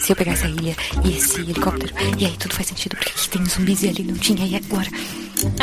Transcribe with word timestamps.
Se 0.00 0.12
eu 0.12 0.16
pegar 0.16 0.32
essa 0.32 0.46
ilha 0.46 0.76
e 1.04 1.16
esse 1.16 1.40
helicóptero, 1.40 1.92
e 2.18 2.26
aí 2.26 2.36
tudo 2.38 2.54
faz 2.54 2.68
sentido, 2.68 2.96
porque 2.96 3.10
aqui 3.10 3.28
tem 3.28 3.44
zumbis 3.44 3.82
e 3.82 3.88
ali 3.88 4.02
não 4.04 4.14
tinha, 4.14 4.46
e 4.46 4.54
agora? 4.56 4.88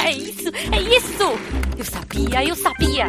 É 0.03 0.11
isso, 0.11 0.49
é 0.71 0.81
isso! 0.81 1.23
Eu 1.77 1.85
sabia, 1.85 2.45
eu 2.45 2.55
sabia! 2.55 3.07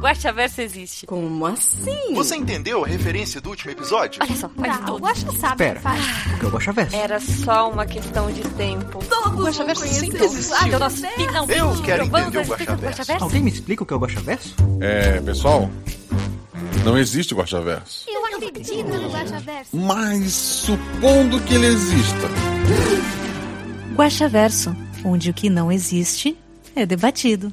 Guaxaverso 0.00 0.60
existe. 0.60 1.06
Como 1.06 1.46
assim? 1.46 2.14
Você 2.14 2.34
entendeu 2.34 2.84
a 2.84 2.88
referência 2.88 3.40
do 3.40 3.50
último 3.50 3.70
episódio? 3.70 4.20
Olha 4.22 4.34
só, 4.34 4.48
faz 4.48 4.76
Não, 4.78 4.84
tudo. 4.86 4.96
o 4.96 5.00
Guaxa 5.00 5.32
sabe 5.38 5.56
Pera. 5.58 5.80
o 5.80 6.38
que. 6.38 6.44
O 6.44 6.46
é 6.46 6.48
o 6.48 6.52
Guaxaverso? 6.52 6.96
Era 6.96 7.20
só 7.20 7.70
uma 7.70 7.86
questão 7.86 8.32
de 8.32 8.42
tempo. 8.42 8.98
Todos 9.04 9.32
vão 9.32 9.44
Guaxaverso 9.44 9.86
sempre 9.86 10.22
o 10.22 10.24
existiu. 10.24 10.56
Guaxa 10.56 10.78
Nós 10.78 11.02
finalmente 11.14 11.58
Eu 11.58 11.82
quero 11.82 12.04
entender 12.04 12.38
o 12.38 12.44
Guaxaverso. 12.44 13.24
Alguém 13.24 13.42
me 13.42 13.50
explica 13.50 13.84
o 13.84 13.86
que 13.86 13.92
é 13.92 13.96
o 13.96 14.00
Guaxaverso? 14.00 14.56
É, 14.80 15.20
pessoal, 15.20 15.70
não 16.84 16.98
existe 16.98 17.32
Guaxaverso. 17.34 18.06
Guaxaverso. 18.62 19.76
Mas 19.76 20.32
supondo 20.32 21.40
que 21.42 21.54
ele 21.54 21.66
exista. 21.66 22.28
Guaxaverso, 23.96 24.76
onde 25.04 25.30
o 25.30 25.34
que 25.34 25.50
não 25.50 25.70
existe 25.70 26.36
é 26.76 26.86
debatido. 26.86 27.52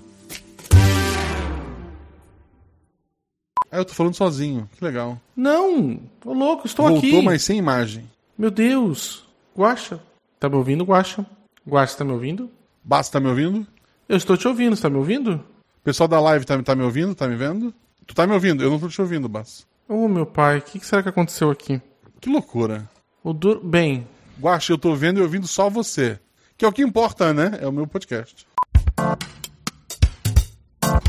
Ah, 3.71 3.77
eu 3.77 3.85
tô 3.85 3.93
falando 3.93 4.15
sozinho. 4.15 4.69
Que 4.77 4.83
legal. 4.83 5.19
Não, 5.35 5.99
ô 6.25 6.33
louco, 6.33 6.67
estou 6.67 6.87
Voltou, 6.87 7.09
aqui. 7.09 7.21
mas 7.21 7.43
sem 7.43 7.57
imagem. 7.57 8.09
Meu 8.37 8.51
Deus. 8.51 9.25
Guaxa. 9.57 9.99
Tá 10.39 10.47
me 10.47 10.55
ouvindo, 10.55 10.83
Guaxa? 10.83 11.25
Guaxa, 11.67 11.97
tá 11.97 12.05
me 12.05 12.11
ouvindo? 12.11 12.49
Basta, 12.83 13.13
tá 13.13 13.19
me 13.19 13.29
ouvindo? 13.29 13.67
Eu 14.07 14.15
estou 14.17 14.37
te 14.37 14.47
ouvindo, 14.47 14.75
você 14.75 14.81
tá 14.83 14.89
me 14.89 14.97
ouvindo? 14.97 15.35
O 15.35 15.83
pessoal 15.83 16.07
da 16.07 16.19
live 16.19 16.45
tá, 16.45 16.61
tá 16.63 16.75
me 16.75 16.83
ouvindo? 16.83 17.13
Tá 17.13 17.27
me 17.27 17.35
vendo? 17.35 17.73
Tu 18.07 18.15
tá 18.15 18.25
me 18.25 18.33
ouvindo? 18.33 18.63
Eu 18.63 18.71
não 18.71 18.79
tô 18.79 18.87
te 18.87 19.01
ouvindo, 19.01 19.27
Bas. 19.27 19.67
Ô, 19.91 20.07
meu 20.07 20.23
pai, 20.23 20.59
o 20.59 20.61
que, 20.61 20.77
que 20.77 20.85
será 20.85 21.01
que 21.01 21.09
aconteceu 21.09 21.49
aqui? 21.49 21.81
Que 22.21 22.29
loucura. 22.29 22.87
O 23.23 23.33
dur... 23.33 23.59
Bem, 23.59 24.07
Guaxa, 24.39 24.71
eu 24.71 24.77
tô 24.77 24.93
vendo 24.93 25.19
e 25.19 25.23
ouvindo 25.23 25.47
só 25.47 25.67
você. 25.67 26.19
Que 26.55 26.63
é 26.63 26.67
o 26.67 26.71
que 26.71 26.83
importa, 26.83 27.33
né? 27.33 27.57
É 27.59 27.67
o 27.67 27.71
meu 27.71 27.87
podcast. 27.87 28.45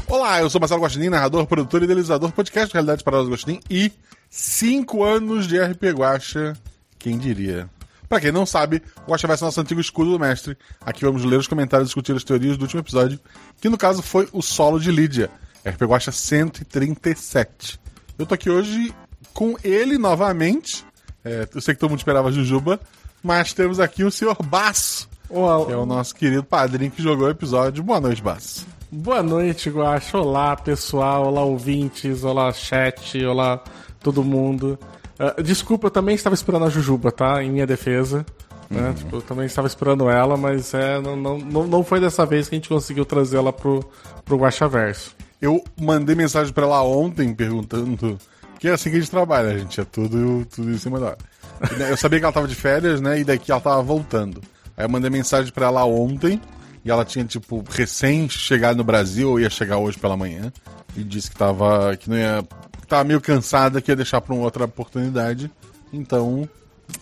Olá, 0.08 0.40
eu 0.40 0.48
sou 0.48 0.58
Marcelo 0.58 0.80
Guaxinim, 0.80 1.10
narrador, 1.10 1.46
produtor 1.46 1.82
e 1.82 1.84
idealizador 1.84 2.30
do 2.30 2.34
podcast 2.34 2.72
Realidades 2.72 3.02
Paradas 3.02 3.26
do 3.26 3.32
Guaxinim 3.32 3.60
e 3.68 3.92
5 4.30 5.04
anos 5.04 5.46
de 5.46 5.60
RP 5.60 5.90
Guaxa, 5.92 6.56
quem 6.98 7.18
diria. 7.18 7.68
Pra 8.08 8.18
quem 8.18 8.32
não 8.32 8.46
sabe, 8.46 8.82
o 9.06 9.10
Guaxa 9.10 9.28
vai 9.28 9.36
ser 9.36 9.44
nosso 9.44 9.60
antigo 9.60 9.82
escudo 9.82 10.12
do 10.12 10.18
mestre. 10.18 10.56
Aqui 10.80 11.04
vamos 11.04 11.22
ler 11.22 11.38
os 11.38 11.46
comentários 11.46 11.88
e 11.88 11.90
discutir 11.90 12.16
as 12.16 12.24
teorias 12.24 12.56
do 12.56 12.62
último 12.62 12.80
episódio, 12.80 13.20
que 13.60 13.68
no 13.68 13.76
caso 13.76 14.00
foi 14.00 14.26
o 14.32 14.40
solo 14.40 14.80
de 14.80 14.90
Lídia, 14.90 15.30
RP 15.66 15.82
Guaxa 15.82 16.10
137. 16.10 17.78
Eu 18.20 18.26
tô 18.26 18.34
aqui 18.34 18.50
hoje 18.50 18.94
com 19.32 19.56
ele 19.64 19.96
novamente. 19.96 20.84
É, 21.24 21.48
eu 21.54 21.60
sei 21.62 21.72
que 21.72 21.80
todo 21.80 21.88
mundo 21.88 22.00
esperava 22.00 22.28
a 22.28 22.30
Jujuba, 22.30 22.78
mas 23.22 23.54
temos 23.54 23.80
aqui 23.80 24.04
o 24.04 24.10
senhor 24.10 24.36
Basso, 24.42 25.08
Olá. 25.30 25.64
que 25.64 25.72
é 25.72 25.76
o 25.76 25.86
nosso 25.86 26.14
querido 26.14 26.44
padrinho 26.44 26.90
que 26.90 27.02
jogou 27.02 27.28
o 27.28 27.30
episódio. 27.30 27.82
Boa 27.82 27.98
noite, 27.98 28.22
Basso. 28.22 28.66
boa 28.92 29.22
noite, 29.22 29.70
Guaxa. 29.70 30.18
Olá, 30.18 30.54
pessoal. 30.54 31.28
Olá, 31.28 31.40
ouvintes. 31.40 32.22
Olá, 32.22 32.52
chat. 32.52 33.24
Olá, 33.24 33.64
todo 34.02 34.22
mundo. 34.22 34.78
Ah, 35.18 35.40
desculpa, 35.40 35.86
eu 35.86 35.90
também 35.90 36.14
estava 36.14 36.34
esperando 36.34 36.66
a 36.66 36.68
Jujuba, 36.68 37.10
tá? 37.10 37.42
Em 37.42 37.50
minha 37.50 37.66
defesa. 37.66 38.26
Né? 38.68 38.92
Tipo, 38.98 39.16
eu 39.16 39.22
também 39.22 39.46
estava 39.46 39.66
esperando 39.66 40.10
ela, 40.10 40.36
mas 40.36 40.74
é, 40.74 41.00
não, 41.00 41.16
não, 41.16 41.38
não 41.38 41.66
não 41.66 41.82
foi 41.82 41.98
dessa 42.00 42.26
vez 42.26 42.50
que 42.50 42.54
a 42.54 42.58
gente 42.58 42.68
conseguiu 42.68 43.06
trazê-la 43.06 43.50
pro, 43.50 43.82
pro 44.26 44.36
Guaxaverso. 44.36 45.16
Eu 45.40 45.62
mandei 45.80 46.14
mensagem 46.14 46.52
pra 46.52 46.64
ela 46.64 46.82
ontem 46.82 47.34
perguntando. 47.34 48.18
Que 48.58 48.68
é 48.68 48.72
assim 48.72 48.90
que 48.90 48.96
a 48.96 49.00
gente 49.00 49.10
trabalha, 49.10 49.50
a 49.50 49.58
gente 49.58 49.80
é 49.80 49.84
tudo, 49.84 50.46
tudo 50.54 50.70
em 50.70 50.76
cima 50.78 51.00
da 51.00 51.06
hora. 51.06 51.18
Eu 51.88 51.96
sabia 51.96 52.18
que 52.18 52.24
ela 52.24 52.32
tava 52.32 52.46
de 52.48 52.54
férias, 52.54 53.00
né? 53.00 53.20
E 53.20 53.24
daqui 53.24 53.50
ela 53.50 53.60
tava 53.60 53.80
voltando. 53.82 54.42
Aí 54.76 54.84
eu 54.84 54.88
mandei 54.88 55.10
mensagem 55.10 55.50
pra 55.52 55.66
ela 55.66 55.84
ontem. 55.84 56.40
E 56.84 56.90
ela 56.90 57.04
tinha, 57.04 57.24
tipo, 57.24 57.62
recém 57.68 58.28
chegado 58.28 58.78
no 58.78 58.84
Brasil, 58.84 59.30
ou 59.30 59.40
ia 59.40 59.50
chegar 59.50 59.78
hoje 59.78 59.98
pela 59.98 60.16
manhã. 60.16 60.52
E 60.96 61.02
disse 61.02 61.30
que 61.30 61.36
tava. 61.36 61.96
que 61.96 62.08
não 62.08 62.16
ia. 62.16 62.42
que 62.80 62.86
tava 62.86 63.04
meio 63.04 63.20
cansada, 63.20 63.80
que 63.80 63.90
ia 63.90 63.96
deixar 63.96 64.20
pra 64.20 64.34
uma 64.34 64.44
outra 64.44 64.64
oportunidade. 64.64 65.50
Então, 65.92 66.48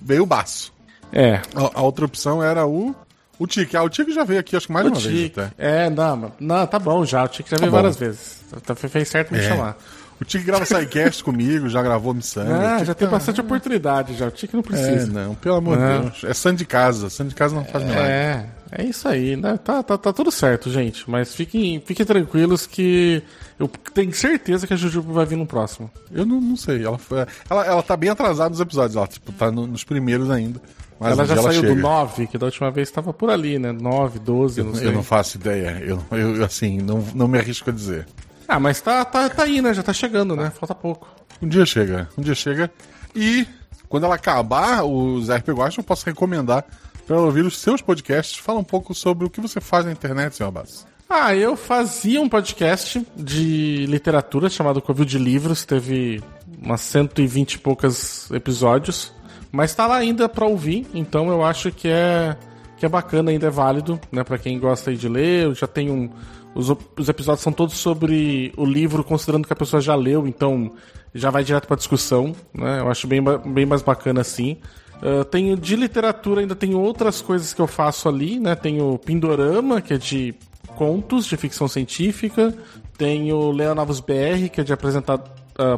veio 0.00 0.22
o 0.22 0.26
baço. 0.26 0.72
É, 1.12 1.40
A, 1.54 1.78
a 1.78 1.82
outra 1.82 2.04
opção 2.04 2.42
era 2.42 2.66
o. 2.66 2.94
O 3.38 3.46
Tique. 3.46 3.76
Ah, 3.76 3.82
o 3.82 3.88
Tique 3.88 4.12
já 4.12 4.24
veio 4.24 4.40
aqui, 4.40 4.56
acho 4.56 4.66
que 4.66 4.72
mais 4.72 4.84
O 4.86 4.88
uma 4.90 4.98
vez 4.98 5.14
Tique. 5.14 5.40
até. 5.40 5.52
É, 5.58 5.90
não, 5.90 6.32
não, 6.40 6.66
tá 6.66 6.78
bom 6.78 7.04
já. 7.04 7.24
O 7.24 7.28
Tique 7.28 7.50
já 7.50 7.56
veio 7.56 7.70
bom. 7.70 7.76
várias 7.76 7.96
vezes. 7.96 8.40
Tá, 8.66 8.74
fez 8.74 9.08
certo 9.08 9.32
me 9.32 9.38
É. 9.38 9.42
chamar. 9.48 9.76
O 10.20 10.24
Tique 10.24 10.44
grava 10.44 10.64
sidecast 10.64 11.22
comigo, 11.22 11.68
já 11.68 11.80
gravou 11.80 12.12
Missão. 12.12 12.42
Ah, 12.52 12.82
já 12.82 12.92
tem 12.92 13.06
bastante 13.06 13.40
oportunidade 13.40 14.14
já. 14.16 14.26
O 14.26 14.30
Tique 14.32 14.52
não 14.54 14.60
É, 14.60 14.64
precisa. 14.64 15.06
não, 15.06 15.34
pelo 15.36 15.54
amor 15.56 15.76
de 15.76 15.82
Não. 15.84 16.00
Deus. 16.02 16.24
É 16.24 16.34
sangue 16.34 16.56
de 16.58 16.64
casa. 16.64 17.08
Sangue 17.08 17.30
de 17.30 17.36
casa 17.36 17.54
não 17.54 17.64
faz 17.64 17.84
milagre. 17.84 18.10
É, 18.10 18.46
é 18.72 18.84
isso 18.84 19.06
aí, 19.06 19.36
né? 19.36 19.56
Tá, 19.62 19.80
tá, 19.84 19.96
tá 19.96 20.12
tudo 20.12 20.32
certo, 20.32 20.68
gente. 20.72 21.08
Mas 21.08 21.32
fiquem, 21.36 21.80
fiquem 21.86 22.04
tranquilos 22.04 22.66
que 22.66 23.22
eu 23.60 23.68
tenho 23.94 24.12
certeza 24.12 24.66
que 24.66 24.74
a 24.74 24.76
Jujuba 24.76 25.12
vai 25.12 25.24
vir 25.24 25.36
no 25.36 25.46
próximo. 25.46 25.88
Eu 26.10 26.26
não, 26.26 26.40
não 26.40 26.56
sei. 26.56 26.84
Ela, 26.84 26.98
foi- 26.98 27.24
ela, 27.48 27.64
ela 27.64 27.82
tá 27.84 27.96
bem 27.96 28.10
atrasada 28.10 28.50
nos 28.50 28.58
episódios. 28.60 28.96
Ela 28.96 29.06
tipo, 29.06 29.30
tá 29.30 29.52
no- 29.52 29.68
nos 29.68 29.84
primeiros 29.84 30.28
ainda. 30.30 30.60
Mas 30.98 31.12
ela 31.12 31.24
já 31.24 31.34
dia 31.34 31.42
saiu 31.42 31.60
chega. 31.60 31.74
do 31.74 31.80
9, 31.80 32.26
que 32.26 32.38
da 32.38 32.46
última 32.46 32.70
vez 32.70 32.88
estava 32.88 33.12
por 33.12 33.30
ali, 33.30 33.58
né? 33.58 33.72
9, 33.72 34.18
12, 34.18 34.62
não 34.62 34.74
sei. 34.74 34.88
Eu 34.88 34.92
não 34.92 35.02
faço 35.02 35.36
ideia. 35.36 35.80
Eu, 35.80 36.02
eu 36.10 36.44
assim, 36.44 36.78
não, 36.78 37.04
não 37.14 37.28
me 37.28 37.38
arrisco 37.38 37.70
a 37.70 37.72
dizer. 37.72 38.06
Ah, 38.48 38.58
mas 38.58 38.80
tá, 38.80 39.04
tá, 39.04 39.28
tá 39.28 39.44
aí, 39.44 39.60
né? 39.60 39.74
Já 39.74 39.82
tá 39.82 39.92
chegando, 39.92 40.34
né? 40.34 40.50
Falta 40.50 40.74
pouco. 40.74 41.08
Um 41.40 41.48
dia 41.48 41.64
chega. 41.64 42.08
Um 42.16 42.22
dia 42.22 42.34
chega. 42.34 42.70
E 43.14 43.46
quando 43.88 44.04
ela 44.04 44.16
acabar 44.16 44.84
os 44.84 45.28
RP 45.30 45.50
Guacha, 45.50 45.80
eu 45.80 45.84
posso 45.84 46.04
recomendar 46.04 46.64
pra 47.06 47.16
ela 47.16 47.26
ouvir 47.26 47.44
os 47.44 47.58
seus 47.58 47.80
podcasts. 47.80 48.38
Fala 48.38 48.58
um 48.58 48.64
pouco 48.64 48.94
sobre 48.94 49.26
o 49.26 49.30
que 49.30 49.40
você 49.40 49.60
faz 49.60 49.84
na 49.84 49.92
internet, 49.92 50.36
senhor 50.36 50.48
Abbas. 50.48 50.86
Ah, 51.08 51.34
eu 51.34 51.56
fazia 51.56 52.20
um 52.20 52.28
podcast 52.28 53.06
de 53.16 53.86
literatura 53.86 54.50
chamado 54.50 54.82
Covil 54.82 55.06
de 55.06 55.18
Livros, 55.18 55.64
teve 55.64 56.22
umas 56.62 56.82
120 56.82 57.54
e 57.54 57.58
poucos 57.58 58.30
episódios, 58.30 59.10
mas 59.50 59.74
tá 59.74 59.86
lá 59.86 59.96
ainda 59.96 60.28
pra 60.28 60.46
ouvir, 60.46 60.86
então 60.94 61.28
eu 61.30 61.44
acho 61.44 61.70
que 61.72 61.88
é 61.88 62.36
que 62.76 62.86
é 62.86 62.88
bacana, 62.88 63.32
ainda 63.32 63.48
é 63.48 63.50
válido, 63.50 63.98
né, 64.12 64.22
para 64.22 64.38
quem 64.38 64.56
gosta 64.56 64.94
de 64.94 65.08
ler. 65.08 65.46
Eu 65.46 65.54
já 65.54 65.66
tem 65.66 65.90
um 65.90 66.08
os, 66.54 66.70
os 66.96 67.08
episódios 67.08 67.42
são 67.42 67.52
todos 67.52 67.76
sobre 67.76 68.52
o 68.56 68.64
livro, 68.64 69.04
considerando 69.04 69.46
que 69.46 69.52
a 69.52 69.56
pessoa 69.56 69.80
já 69.80 69.94
leu, 69.94 70.26
então 70.26 70.72
já 71.14 71.30
vai 71.30 71.44
direto 71.44 71.66
pra 71.66 71.76
discussão, 71.76 72.34
né? 72.52 72.80
Eu 72.80 72.88
acho 72.88 73.06
bem, 73.06 73.22
bem 73.22 73.66
mais 73.66 73.82
bacana 73.82 74.20
assim. 74.20 74.56
Ah, 75.02 75.24
tenho 75.24 75.56
de 75.56 75.76
literatura, 75.76 76.40
ainda 76.40 76.54
tenho 76.54 76.78
outras 76.80 77.20
coisas 77.22 77.52
que 77.52 77.60
eu 77.60 77.66
faço 77.66 78.08
ali, 78.08 78.38
né? 78.38 78.54
Tenho 78.54 78.98
Pindorama, 78.98 79.80
que 79.80 79.94
é 79.94 79.98
de 79.98 80.34
contos 80.76 81.26
de 81.26 81.36
ficção 81.36 81.68
científica. 81.68 82.54
Tenho 82.96 83.52
Leia 83.52 83.74
Novos 83.74 84.00
BR, 84.00 84.48
que 84.52 84.60
é 84.60 84.64
de 84.64 84.72
apresentar 84.72 85.18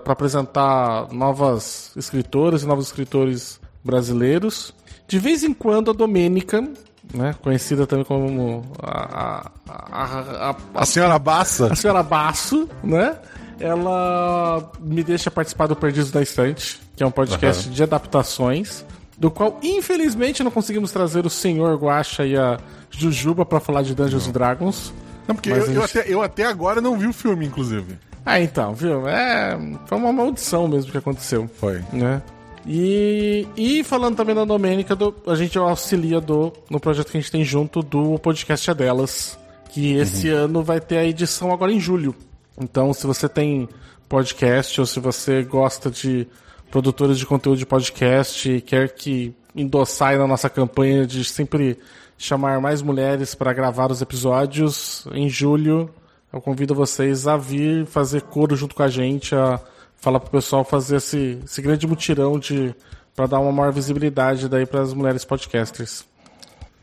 para 0.00 0.12
apresentar 0.12 1.08
novas 1.12 1.92
escritoras 1.96 2.62
e 2.62 2.66
novos 2.66 2.86
escritores 2.86 3.60
brasileiros. 3.82 4.74
De 5.08 5.18
vez 5.18 5.42
em 5.42 5.52
quando 5.54 5.90
a 5.90 5.94
Domênica, 5.94 6.62
né, 7.14 7.34
conhecida 7.42 7.86
também 7.86 8.04
como 8.04 8.62
a, 8.82 9.50
a, 9.66 9.80
a, 9.90 10.50
a- 10.50 10.56
A 10.74 10.86
senhora 10.86 11.18
Bassa. 11.18 11.72
a 11.72 11.74
senhora 11.76 12.02
Basso, 12.02 12.68
né? 12.84 13.16
Ela 13.58 14.70
me 14.80 15.02
deixa 15.04 15.30
participar 15.30 15.66
do 15.66 15.76
Perdidos 15.76 16.10
da 16.10 16.22
Estante, 16.22 16.80
que 16.96 17.02
é 17.02 17.06
um 17.06 17.10
podcast 17.10 17.68
de 17.68 17.82
adaptações, 17.82 18.84
do 19.18 19.30
qual, 19.30 19.58
infelizmente, 19.62 20.42
não 20.42 20.50
conseguimos 20.50 20.90
trazer 20.92 21.26
o 21.26 21.30
senhor 21.30 21.76
Guaxa 21.76 22.24
e 22.24 22.36
a 22.36 22.58
Jujuba 22.90 23.44
pra 23.44 23.60
falar 23.60 23.82
de 23.82 23.94
Dungeons 23.94 24.26
and 24.28 24.32
Dragons. 24.32 24.92
Não, 25.28 25.34
porque 25.34 25.50
eu, 25.50 25.54
a 25.54 25.58
eu 25.58 25.66
gente- 25.66 25.98
até, 25.98 26.12
eu 26.12 26.22
até 26.22 26.44
agora 26.46 26.80
não 26.80 26.96
vi 26.98 27.06
o 27.06 27.12
filme, 27.12 27.46
inclusive. 27.46 27.98
Ah, 28.24 28.40
então, 28.40 28.74
viu? 28.74 29.08
É, 29.08 29.58
foi 29.86 29.98
uma 29.98 30.12
maldição 30.12 30.68
mesmo 30.68 30.90
que 30.92 30.98
aconteceu. 30.98 31.48
Foi. 31.58 31.82
né? 31.92 32.22
E, 32.66 33.46
e 33.56 33.82
falando 33.82 34.16
também 34.16 34.34
da 34.34 34.44
Domênica, 34.44 34.94
do- 34.94 35.14
a 35.26 35.34
gente 35.34 35.58
auxilia 35.58 36.20
do, 36.20 36.52
no 36.68 36.78
projeto 36.78 37.10
que 37.10 37.16
a 37.16 37.20
gente 37.20 37.32
tem 37.32 37.42
junto 37.44 37.82
do 37.82 38.18
podcast 38.18 38.70
é 38.70 38.74
delas, 38.74 39.38
que 39.70 39.94
esse 39.94 40.28
ano 40.28 40.62
vai 40.62 40.78
ter 40.80 40.98
a 40.98 41.04
edição 41.04 41.52
agora 41.52 41.72
em 41.72 41.80
julho. 41.80 42.14
Então, 42.60 42.92
se 42.92 43.06
você 43.06 43.28
tem 43.28 43.66
podcast 44.08 44.78
ou 44.80 44.86
se 44.86 45.00
você 45.00 45.42
gosta 45.42 45.90
de 45.90 46.26
produtores 46.70 47.18
de 47.18 47.24
conteúdo 47.26 47.58
de 47.58 47.66
podcast 47.66 48.50
e 48.50 48.60
quer 48.60 48.90
que 48.90 49.34
endossar 49.56 50.10
aí 50.10 50.18
na 50.18 50.26
nossa 50.26 50.50
campanha 50.50 51.06
de 51.06 51.24
sempre 51.24 51.78
chamar 52.18 52.60
mais 52.60 52.82
mulheres 52.82 53.34
para 53.34 53.52
gravar 53.54 53.90
os 53.90 54.02
episódios, 54.02 55.06
em 55.12 55.28
julho 55.28 55.88
eu 56.32 56.40
convido 56.40 56.74
vocês 56.74 57.26
a 57.26 57.36
vir 57.36 57.86
fazer 57.86 58.22
coro 58.22 58.54
junto 58.56 58.74
com 58.74 58.82
a 58.82 58.88
gente, 58.88 59.34
a 59.34 59.60
falar 59.96 60.20
pro 60.20 60.30
pessoal 60.30 60.64
fazer 60.64 60.96
esse, 60.96 61.38
esse 61.44 61.60
grande 61.60 61.86
mutirão 61.86 62.38
de 62.38 62.74
para 63.14 63.26
dar 63.26 63.40
uma 63.40 63.52
maior 63.52 63.72
visibilidade 63.72 64.48
daí 64.48 64.64
para 64.64 64.80
as 64.80 64.94
mulheres 64.94 65.24
podcasters. 65.24 66.04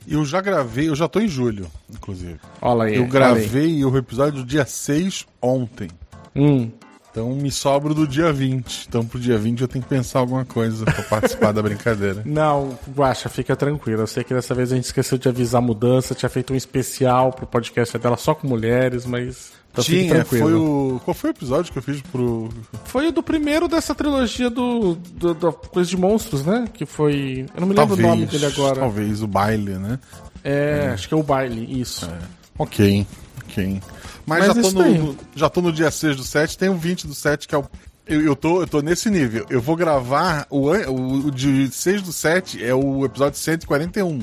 Eu 0.07 0.23
já 0.23 0.39
gravei, 0.39 0.87
eu 0.87 0.95
já 0.95 1.07
tô 1.07 1.19
em 1.19 1.27
julho, 1.27 1.67
inclusive. 1.89 2.39
Olha 2.61 2.83
aí. 2.83 2.95
Eu 2.95 3.01
olha 3.01 3.05
aí. 3.05 3.11
gravei 3.11 3.85
o 3.85 3.97
episódio 3.97 4.45
dia 4.45 4.65
6 4.65 5.25
ontem. 5.41 5.89
Hum. 6.35 6.71
Então 7.17 7.31
me 7.31 7.49
sobro 7.49 7.95
do 7.95 8.07
dia 8.07 8.31
20. 8.31 8.85
Então 8.87 9.03
pro 9.03 9.19
dia 9.19 9.39
20 9.39 9.61
eu 9.61 9.67
tenho 9.67 9.83
que 9.83 9.89
pensar 9.89 10.19
alguma 10.19 10.45
coisa 10.45 10.85
pra 10.85 11.01
participar 11.01 11.51
da 11.51 11.63
brincadeira. 11.63 12.21
Não, 12.23 12.77
Guaxa, 12.95 13.27
fica 13.27 13.55
tranquilo. 13.55 14.03
Eu 14.03 14.07
sei 14.07 14.23
que 14.23 14.35
dessa 14.35 14.53
vez 14.53 14.71
a 14.71 14.75
gente 14.75 14.85
esqueceu 14.85 15.17
de 15.17 15.27
avisar 15.27 15.57
a 15.57 15.65
mudança, 15.65 16.13
tinha 16.13 16.29
feito 16.29 16.53
um 16.53 16.55
especial 16.55 17.33
pro 17.33 17.47
podcast 17.47 17.97
dela 17.97 18.17
só 18.17 18.35
com 18.35 18.47
mulheres, 18.47 19.03
mas. 19.07 19.51
Então 19.71 19.83
Tinha, 19.83 20.13
tranquilo. 20.13 20.43
foi 20.43 20.53
o. 20.53 21.01
Qual 21.03 21.15
foi 21.15 21.31
o 21.31 21.33
episódio 21.33 21.73
que 21.73 21.79
eu 21.79 21.83
fiz 21.83 22.01
pro. 22.03 22.49
Foi 22.85 23.07
o 23.07 23.11
do 23.11 23.23
primeiro 23.23 23.67
dessa 23.67 23.95
trilogia 23.95 24.51
do, 24.51 24.93
do, 24.93 25.33
da 25.33 25.51
Coisa 25.51 25.89
de 25.89 25.97
Monstros, 25.97 26.45
né? 26.45 26.65
Que 26.71 26.85
foi. 26.85 27.47
Eu 27.55 27.61
não 27.61 27.67
me 27.67 27.73
lembro 27.73 27.95
o 27.95 27.99
nome 27.99 28.27
dele 28.27 28.45
agora. 28.45 28.79
Talvez 28.79 29.23
o 29.23 29.27
baile, 29.27 29.73
né? 29.73 29.97
É, 30.43 30.91
acho 30.93 31.07
que 31.07 31.15
é 31.15 31.17
o 31.17 31.23
baile, 31.23 31.81
isso. 31.81 32.07
Ok, 32.59 33.07
ok. 33.43 33.81
Mas, 34.27 34.45
Mas 34.45 34.57
já, 34.57 34.61
tô 34.61 34.71
no, 34.71 35.17
já 35.33 35.49
tô 35.49 35.61
no 35.61 35.71
dia 35.71 35.89
6 35.89 36.17
do 36.17 36.23
7, 36.23 36.57
tem 36.57 36.67
o 36.67 36.75
20 36.75 37.07
do 37.07 37.15
7, 37.15 37.47
que 37.47 37.55
é 37.55 37.57
o. 37.57 37.65
Eu, 38.05 38.21
eu, 38.21 38.35
tô, 38.35 38.61
eu 38.61 38.67
tô 38.67 38.81
nesse 38.81 39.09
nível. 39.09 39.45
Eu 39.49 39.61
vou 39.61 39.75
gravar. 39.75 40.45
O, 40.49 40.69
o, 40.69 41.27
o 41.27 41.31
de 41.31 41.69
6 41.71 42.01
do 42.01 42.11
7 42.11 42.63
é 42.63 42.75
o 42.75 43.05
episódio 43.05 43.39
141. 43.39 44.21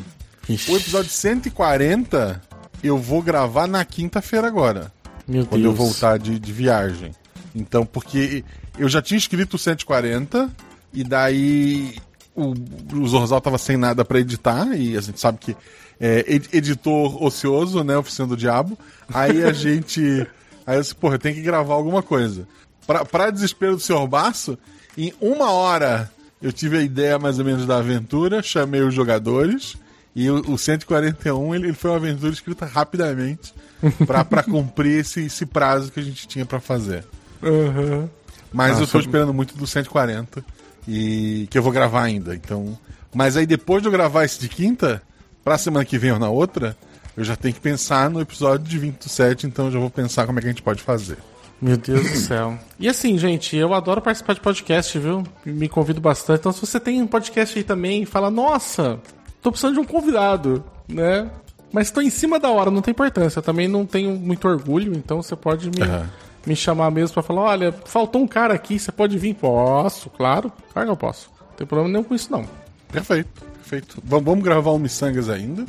Ixi, 0.49 0.71
O 0.71 0.77
episódio 0.77 1.11
140 1.11 2.43
eu 2.83 2.99
vou 2.99 3.23
gravar 3.23 3.67
na 3.67 3.83
quinta-feira 3.83 4.47
agora. 4.47 4.93
Meu 5.27 5.47
quando 5.47 5.62
Deus. 5.62 5.73
eu 5.73 5.85
voltar 5.85 6.19
de, 6.19 6.39
de 6.39 6.53
viagem. 6.53 7.12
Então, 7.55 7.87
porque 7.87 8.45
eu 8.79 8.89
já 8.91 9.01
tinha 9.01 9.17
escrito 9.17 9.55
o 9.55 9.59
140 9.59 10.51
e 10.93 11.03
daí 11.03 11.97
o, 12.35 12.55
o 12.95 13.07
Zorzal 13.09 13.41
tava 13.41 13.59
sem 13.59 13.77
nada 13.77 14.05
pra 14.05 14.19
editar 14.21 14.67
e 14.77 14.97
a 14.97 15.01
gente 15.01 15.21
sabe 15.21 15.39
que 15.39 15.57
é 16.01 16.25
ed- 16.27 16.49
editor 16.53 17.23
ocioso, 17.23 17.83
né, 17.85 17.97
oficina 17.97 18.27
do 18.29 18.37
diabo. 18.37 18.77
Aí 19.13 19.45
a 19.45 19.53
gente, 19.55 20.27
aí 20.67 20.77
eu 20.77 20.83
disse, 20.83 20.95
porra, 20.95 21.15
eu 21.15 21.19
tenho 21.19 21.35
que 21.37 21.43
gravar 21.43 21.75
alguma 21.75 22.03
coisa. 22.03 22.47
Pra, 22.87 23.05
pra 23.05 23.31
desespero 23.31 23.77
do 23.77 23.81
Sr. 23.83 24.07
Baço, 24.07 24.59
em 24.99 25.13
uma 25.21 25.51
hora 25.51 26.11
eu 26.43 26.53
tive 26.53 26.77
a 26.79 26.83
ideia 26.83 27.19
mais 27.19 27.39
ou 27.39 27.45
menos 27.45 27.65
da 27.65 27.79
aventura, 27.79 28.43
chamei 28.43 28.83
os 28.83 28.93
jogadores 28.93 29.77
e 30.15 30.29
o, 30.31 30.53
o 30.53 30.59
141 30.59 31.55
ele, 31.55 31.67
ele 31.69 31.73
foi 31.73 31.91
uma 31.91 31.97
aventura 31.97 32.33
escrita 32.33 32.67
rapidamente 32.67 33.55
pra 34.07 34.25
pra 34.25 34.43
cumprir 34.43 35.01
esse, 35.01 35.25
esse 35.27 35.47
prazo 35.47 35.91
que 35.91 36.01
a 36.01 36.03
gente 36.03 36.27
tinha 36.29 36.45
pra 36.45 36.61
fazer. 36.61 37.05
Aham. 37.43 38.09
Mas 38.53 38.75
eu 38.75 38.81
Nossa. 38.81 38.93
tô 38.93 38.99
esperando 39.01 39.33
muito 39.35 39.57
do 39.57 39.67
140 39.67 40.45
e 40.87 41.47
que 41.51 41.59
eu 41.59 41.63
vou 41.63 41.73
gravar 41.73 42.03
ainda. 42.03 42.35
Então, 42.35 42.79
mas 43.15 43.37
aí 43.37 43.47
depois 43.47 43.83
de 43.83 43.89
eu 43.89 43.93
gravar 43.93 44.25
esse 44.25 44.41
de 44.41 44.49
quinta, 44.49 45.03
pra 45.43 45.59
semana 45.59 45.85
que 45.85 45.99
vem 45.99 46.13
ou 46.13 46.19
na 46.19 46.29
outra, 46.29 46.77
eu 47.17 47.25
já 47.25 47.37
tenho 47.37 47.55
que 47.55 47.61
pensar 47.61 48.11
no 48.11 48.21
episódio 48.21 48.67
de 48.67 48.79
27, 48.79 49.47
então 49.47 49.67
eu 49.67 49.73
já 49.73 49.79
vou 49.79 49.91
pensar 49.91 50.27
como 50.27 50.39
é 50.39 50.43
que 50.43 50.49
a 50.49 50.51
gente 50.51 50.63
pode 50.63 50.83
fazer. 50.83 51.19
Meu 51.61 51.77
Deus 51.77 52.11
do 52.11 52.17
céu. 52.17 52.59
E 52.79 52.89
assim, 52.89 53.17
gente, 53.17 53.57
eu 53.57 53.73
adoro 53.73 54.03
participar 54.03 54.35
de 54.35 54.41
podcast, 54.41 54.99
viu? 54.99 55.23
Me 55.47 55.69
convido 55.69 56.01
bastante. 56.01 56.41
Então, 56.41 56.53
se 56.53 56.61
você 56.61 56.81
tem 56.81 57.01
um 57.01 57.07
podcast 57.07 57.57
aí 57.57 57.65
também 57.65 58.03
e 58.03 58.07
fala, 58.07 58.31
nossa, 58.31 58.99
tô 59.41 59.51
precisando 59.51 59.75
de 59.75 59.81
um 59.81 59.85
convidado, 59.85 60.65
né? 60.89 61.31
Mas 61.73 61.91
tô 61.91 62.01
em 62.01 62.11
cima 62.11 62.39
da 62.39 62.51
hora, 62.51 62.71
não 62.71 62.83
tem 62.83 62.93
importância. 62.93 63.39
Eu 63.39 63.43
também 63.43 63.69
não 63.69 63.87
tenho 63.87 64.17
muito 64.17 64.47
orgulho, 64.47 64.93
então 64.95 65.23
você 65.23 65.37
pode 65.37 65.71
me, 65.71 65.83
Aham. 65.83 66.11
Me 66.46 66.55
chamar 66.56 66.91
mesmo 66.91 67.14
pra 67.14 67.23
falar, 67.23 67.43
olha, 67.43 67.73
faltou 67.87 68.23
um 68.23 68.26
cara 68.26 68.55
aqui, 68.55 68.79
você 68.79 68.91
pode 68.93 69.17
vir? 69.19 69.35
Posso, 69.35 70.11
claro. 70.11 70.52
Claro 70.73 70.88
que 70.88 70.93
eu 70.93 70.96
posso. 70.96 71.31
Não 71.50 71.56
tem 71.56 71.67
problema 71.67 71.91
nenhum 71.91 72.05
com 72.05 72.14
isso, 72.14 72.31
não. 72.31 72.44
Perfeito, 72.91 73.43
perfeito. 73.55 74.02
Vamos, 74.05 74.25
vamos 74.25 74.44
gravar 74.44 74.73
um 74.73 74.79
Missangas 74.79 75.29
ainda. 75.29 75.64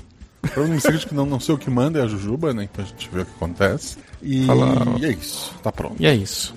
Para 0.53 0.63
um 0.63 0.67
Missangas 0.67 1.05
que 1.05 1.15
não, 1.15 1.25
não 1.25 1.39
sei 1.39 1.55
o 1.55 1.57
que 1.57 1.69
manda 1.69 1.99
é 1.99 2.03
a 2.03 2.07
Jujuba, 2.07 2.53
né? 2.53 2.63
Então 2.71 2.83
a 2.83 2.87
gente 2.87 3.09
vê 3.11 3.21
o 3.21 3.25
que 3.25 3.31
acontece. 3.35 3.97
E, 4.21 4.45
Fala. 4.45 4.97
e 4.99 5.05
é 5.05 5.09
isso, 5.11 5.53
tá 5.63 5.71
pronto. 5.71 5.95
E 5.99 6.05
é 6.05 6.13
isso. 6.13 6.53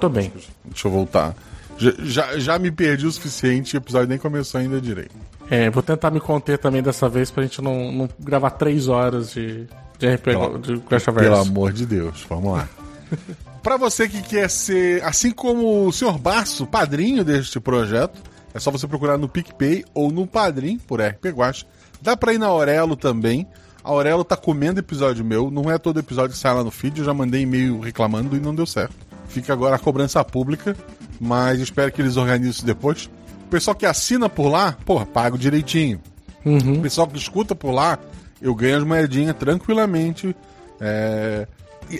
Tô 0.00 0.08
bem. 0.08 0.32
Deixa 0.64 0.86
eu 0.88 0.92
voltar. 0.92 1.34
Já, 1.76 1.92
já, 1.98 2.38
já 2.38 2.58
me 2.58 2.70
perdi 2.70 3.06
o 3.06 3.10
suficiente, 3.10 3.76
o 3.76 3.78
episódio 3.78 4.08
nem 4.08 4.18
começou 4.18 4.60
ainda 4.60 4.80
direito. 4.80 5.14
É, 5.50 5.68
vou 5.68 5.82
tentar 5.82 6.10
me 6.10 6.20
conter 6.20 6.56
também 6.58 6.82
dessa 6.82 7.08
vez 7.08 7.30
pra 7.30 7.42
gente 7.42 7.60
não, 7.60 7.92
não 7.92 8.08
gravar 8.18 8.50
três 8.50 8.88
horas 8.88 9.32
de, 9.32 9.66
de 9.98 10.14
RPG, 10.14 10.22
Pelo- 10.22 10.58
de 10.58 10.78
Clash 10.80 11.08
of 11.08 11.18
Pelo 11.18 11.36
amor 11.36 11.72
de 11.72 11.84
Deus, 11.84 12.24
vamos 12.28 12.52
lá. 12.52 12.68
Pra 13.64 13.78
você 13.78 14.06
que 14.06 14.20
quer 14.20 14.50
ser, 14.50 15.02
assim 15.02 15.30
como 15.30 15.86
o 15.86 15.90
Sr. 15.90 16.18
Baço, 16.18 16.66
padrinho 16.66 17.24
deste 17.24 17.58
projeto, 17.58 18.20
é 18.52 18.60
só 18.60 18.70
você 18.70 18.86
procurar 18.86 19.16
no 19.16 19.26
PicPay 19.26 19.86
ou 19.94 20.12
no 20.12 20.26
Padrim, 20.26 20.76
por 20.76 21.00
RP 21.00 21.28
Guacha. 21.30 21.64
Dá 22.02 22.14
pra 22.14 22.34
ir 22.34 22.38
na 22.38 22.44
Aurelo 22.44 22.94
também. 22.94 23.48
A 23.82 23.88
Aurelo 23.88 24.22
tá 24.22 24.36
comendo 24.36 24.80
episódio 24.80 25.24
meu, 25.24 25.50
não 25.50 25.70
é 25.70 25.78
todo 25.78 25.98
episódio 25.98 26.32
que 26.32 26.38
sai 26.38 26.52
lá 26.52 26.62
no 26.62 26.70
feed, 26.70 26.98
eu 26.98 27.06
já 27.06 27.14
mandei 27.14 27.40
e-mail 27.40 27.80
reclamando 27.80 28.36
e 28.36 28.40
não 28.40 28.54
deu 28.54 28.66
certo. 28.66 28.94
Fica 29.28 29.54
agora 29.54 29.76
a 29.76 29.78
cobrança 29.78 30.22
pública, 30.22 30.76
mas 31.18 31.58
espero 31.58 31.90
que 31.90 32.02
eles 32.02 32.18
organizem 32.18 32.50
isso 32.50 32.66
depois. 32.66 33.06
O 33.46 33.48
pessoal 33.48 33.74
que 33.74 33.86
assina 33.86 34.28
por 34.28 34.48
lá, 34.48 34.76
porra, 34.84 35.06
pago 35.06 35.38
direitinho. 35.38 36.02
O 36.44 36.82
pessoal 36.82 37.08
que 37.08 37.16
escuta 37.16 37.54
por 37.54 37.70
lá, 37.70 37.98
eu 38.42 38.54
ganho 38.54 38.76
as 38.76 38.84
moedinhas 38.84 39.34
tranquilamente. 39.38 40.36
É, 40.78 41.48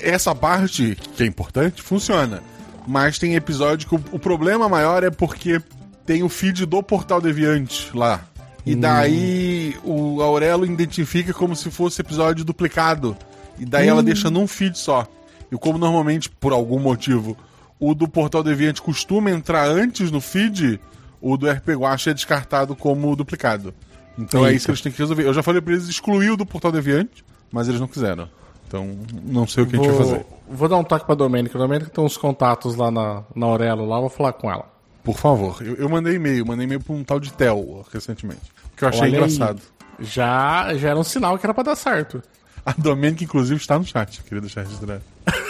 essa 0.02 0.34
parte, 0.34 0.96
que 1.16 1.22
é 1.22 1.26
importante, 1.26 1.82
funciona. 1.82 2.42
Mas 2.86 3.18
tem 3.18 3.34
episódio 3.34 3.88
que 3.88 3.94
o, 3.94 4.04
o 4.12 4.18
problema 4.18 4.68
maior 4.68 5.02
é 5.02 5.10
porque 5.10 5.60
tem 6.04 6.22
o 6.22 6.28
feed 6.28 6.66
do 6.66 6.82
Portal 6.82 7.20
Deviante 7.20 7.90
lá. 7.96 8.24
E 8.66 8.74
daí 8.74 9.76
o 9.84 10.22
Aurelo 10.22 10.64
identifica 10.64 11.34
como 11.34 11.54
se 11.54 11.70
fosse 11.70 12.00
episódio 12.00 12.44
duplicado. 12.44 13.16
E 13.58 13.64
daí 13.64 13.88
ela 13.88 14.02
deixa 14.02 14.30
num 14.30 14.46
feed 14.46 14.78
só. 14.78 15.06
E 15.52 15.56
como 15.56 15.78
normalmente, 15.78 16.30
por 16.30 16.52
algum 16.52 16.80
motivo, 16.80 17.36
o 17.78 17.94
do 17.94 18.08
Portal 18.08 18.42
Deviante 18.42 18.80
costuma 18.80 19.30
entrar 19.30 19.68
antes 19.68 20.10
no 20.10 20.20
feed, 20.20 20.80
o 21.20 21.36
do 21.36 21.48
RP 21.48 21.70
Guacha 21.70 22.10
é 22.10 22.14
descartado 22.14 22.74
como 22.74 23.14
duplicado. 23.14 23.74
Então 24.18 24.44
é 24.44 24.48
Eita. 24.48 24.56
isso 24.56 24.66
que 24.66 24.70
eles 24.70 24.80
têm 24.80 24.92
que 24.92 24.98
resolver. 24.98 25.24
Eu 25.24 25.34
já 25.34 25.42
falei 25.42 25.60
pra 25.60 25.74
eles 25.74 25.88
excluir 25.88 26.30
o 26.30 26.36
do 26.36 26.46
Portal 26.46 26.72
Deviante, 26.72 27.24
mas 27.52 27.68
eles 27.68 27.80
não 27.80 27.88
quiseram. 27.88 28.28
Então, 28.66 28.96
não 29.22 29.46
sei 29.46 29.62
o 29.62 29.66
que 29.66 29.76
a 29.76 29.78
gente 29.78 29.88
vai 29.88 29.96
fazer. 29.98 30.14
Vou, 30.16 30.56
vou 30.56 30.68
dar 30.68 30.76
um 30.76 30.84
toque 30.84 31.06
pra 31.06 31.14
Domênica. 31.14 31.56
A 31.56 31.60
Domênica 31.60 31.90
tem 31.90 32.04
uns 32.04 32.16
contatos 32.16 32.74
lá 32.76 32.90
na, 32.90 33.22
na 33.34 33.46
Aurelo, 33.46 33.86
lá, 33.86 34.00
vou 34.00 34.08
falar 34.08 34.32
com 34.32 34.50
ela. 34.50 34.66
Por 35.02 35.16
favor. 35.16 35.58
Eu, 35.60 35.74
eu 35.74 35.88
mandei 35.88 36.14
e-mail, 36.14 36.46
mandei 36.46 36.64
e-mail 36.64 36.80
pra 36.80 36.94
um 36.94 37.04
tal 37.04 37.20
de 37.20 37.32
Tel 37.32 37.84
recentemente. 37.92 38.40
Que 38.76 38.84
eu 38.84 38.88
achei 38.88 39.02
Olha 39.02 39.10
aí. 39.10 39.14
engraçado. 39.16 39.62
Já, 40.00 40.74
já 40.74 40.90
era 40.90 40.98
um 40.98 41.04
sinal 41.04 41.38
que 41.38 41.46
era 41.46 41.54
pra 41.54 41.62
dar 41.62 41.76
certo. 41.76 42.22
A 42.66 42.72
Domênica, 42.72 43.22
inclusive, 43.22 43.60
está 43.60 43.78
no 43.78 43.84
chat, 43.84 44.22
queria 44.22 44.40
deixar 44.40 44.62
registrado. 44.62 45.02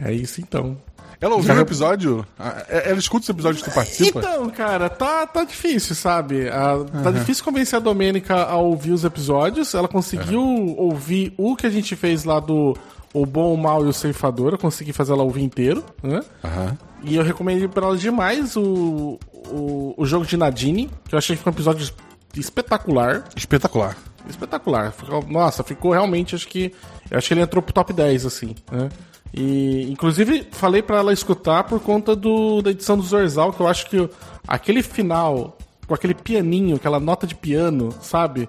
É 0.00 0.12
isso 0.12 0.40
então. 0.40 0.78
Ela 1.20 1.34
ouviu 1.34 1.52
o 1.54 1.60
episódio? 1.60 2.26
Ah, 2.38 2.64
é- 2.68 2.90
Ela 2.90 2.98
escuta 2.98 3.24
os 3.24 3.28
episódios 3.28 3.62
que 3.62 3.70
tu 3.70 3.74
participa? 3.74 4.18
Então, 4.20 4.48
cara, 4.50 4.88
tá, 4.88 5.26
tá 5.26 5.42
difícil, 5.44 5.94
sabe? 5.96 6.48
Ah, 6.48 6.76
Tá 7.02 7.10
difícil 7.10 7.44
convencer 7.44 7.76
a 7.76 7.80
Domênica 7.80 8.36
a 8.44 8.56
ouvir 8.56 8.92
os 8.92 9.04
episódios. 9.04 9.74
Ela 9.74 9.88
conseguiu 9.88 10.40
ouvir 10.76 11.34
o 11.36 11.56
que 11.56 11.66
a 11.66 11.70
gente 11.70 11.96
fez 11.96 12.22
lá 12.24 12.38
do 12.38 12.76
O 13.12 13.26
Bom, 13.26 13.52
o 13.52 13.58
Mal 13.58 13.84
e 13.84 13.88
o 13.88 13.92
Ceifador. 13.92 14.52
Eu 14.52 14.58
consegui 14.58 14.92
fazer 14.92 15.12
ela 15.12 15.22
ouvir 15.24 15.42
inteiro, 15.42 15.84
né? 16.02 16.20
Aham. 16.44 16.78
E 17.02 17.16
eu 17.16 17.22
recomendei 17.24 17.66
pra 17.68 17.86
ela 17.86 17.96
demais 17.96 18.54
o, 18.56 19.18
o, 19.32 19.94
o 19.96 20.06
jogo 20.06 20.24
de 20.26 20.36
Nadine, 20.36 20.88
que 21.08 21.14
eu 21.14 21.18
achei 21.18 21.36
que 21.36 21.42
foi 21.42 21.50
um 21.52 21.54
episódio 21.54 21.88
espetacular. 22.36 23.24
Espetacular. 23.36 23.96
Espetacular. 24.28 24.92
Nossa, 25.28 25.62
ficou 25.62 25.92
realmente, 25.92 26.34
acho 26.34 26.46
que. 26.48 26.72
Eu 27.10 27.18
acho 27.18 27.28
que 27.28 27.34
ele 27.34 27.40
entrou 27.40 27.62
pro 27.62 27.72
top 27.72 27.92
10, 27.92 28.26
assim, 28.26 28.54
né? 28.70 28.88
E, 29.32 29.88
inclusive, 29.90 30.46
falei 30.52 30.82
pra 30.82 30.98
ela 30.98 31.12
escutar 31.12 31.64
por 31.64 31.80
conta 31.80 32.16
do, 32.16 32.62
da 32.62 32.70
edição 32.70 32.96
do 32.96 33.02
Zorzal, 33.02 33.52
que 33.52 33.60
eu 33.60 33.68
acho 33.68 33.88
que 33.88 34.08
aquele 34.46 34.82
final, 34.82 35.56
com 35.86 35.94
aquele 35.94 36.14
pianinho, 36.14 36.76
aquela 36.76 36.98
nota 36.98 37.26
de 37.26 37.34
piano, 37.34 37.90
sabe? 38.00 38.48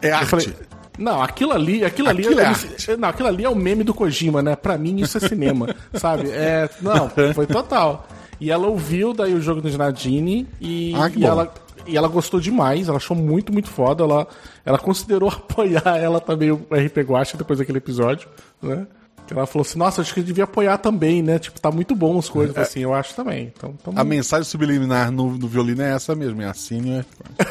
É 0.00 0.10
Eu 0.10 0.14
arte. 0.16 0.26
falei, 0.30 0.54
não, 0.98 1.22
aquilo 1.22 1.52
ali, 1.52 1.84
aquilo 1.84 2.08
ali, 2.08 2.22
Aquilo 2.24 2.40
é 2.40 2.44
eu- 2.44 2.48
arte. 2.48 2.96
não, 2.98 3.08
aquilo 3.08 3.28
ali 3.28 3.44
é 3.44 3.48
o 3.48 3.54
meme 3.54 3.84
do 3.84 3.92
Kojima, 3.94 4.42
né? 4.42 4.56
Pra 4.56 4.78
mim 4.78 4.96
isso 5.00 5.16
é 5.18 5.20
cinema, 5.20 5.74
sabe? 5.94 6.30
É, 6.30 6.68
não, 6.80 7.10
foi 7.34 7.46
total. 7.46 8.06
E 8.40 8.50
ela 8.50 8.66
ouviu 8.66 9.12
daí 9.12 9.34
o 9.34 9.40
jogo 9.40 9.60
do 9.60 9.76
Nadine 9.78 10.48
e, 10.60 10.92
Ah, 10.96 11.10
e 11.14 11.24
ela 11.24 11.52
e 11.86 11.98
ela 11.98 12.08
gostou 12.08 12.40
demais, 12.40 12.88
ela 12.88 12.96
achou 12.96 13.14
muito, 13.14 13.52
muito 13.52 13.68
foda. 13.68 14.02
Ela, 14.04 14.26
ela 14.64 14.78
considerou 14.78 15.28
apoiar 15.30 15.98
ela 15.98 16.18
também, 16.18 16.50
o 16.50 16.66
RP 16.70 16.98
Guacha, 17.02 17.36
depois 17.36 17.58
daquele 17.58 17.76
episódio, 17.78 18.26
né? 18.62 18.86
Ela 19.30 19.46
falou 19.46 19.62
assim, 19.66 19.78
nossa, 19.78 20.00
acho 20.02 20.12
que 20.12 20.20
eu 20.20 20.24
devia 20.24 20.44
apoiar 20.44 20.76
também, 20.78 21.22
né? 21.22 21.38
Tipo, 21.38 21.60
tá 21.60 21.70
muito 21.70 21.94
bom 21.96 22.18
as 22.18 22.28
coisas, 22.28 22.56
assim, 22.58 22.80
eu 22.80 22.92
acho 22.92 23.14
também. 23.14 23.52
Então, 23.56 23.72
tamo- 23.82 23.98
A 23.98 24.04
mensagem 24.04 24.44
subliminar 24.44 25.10
no, 25.10 25.36
no 25.36 25.48
violino 25.48 25.82
é 25.82 25.92
essa 25.94 26.14
mesmo, 26.14 26.42
é 26.42 26.46
assim, 26.46 26.80
né? 26.80 27.04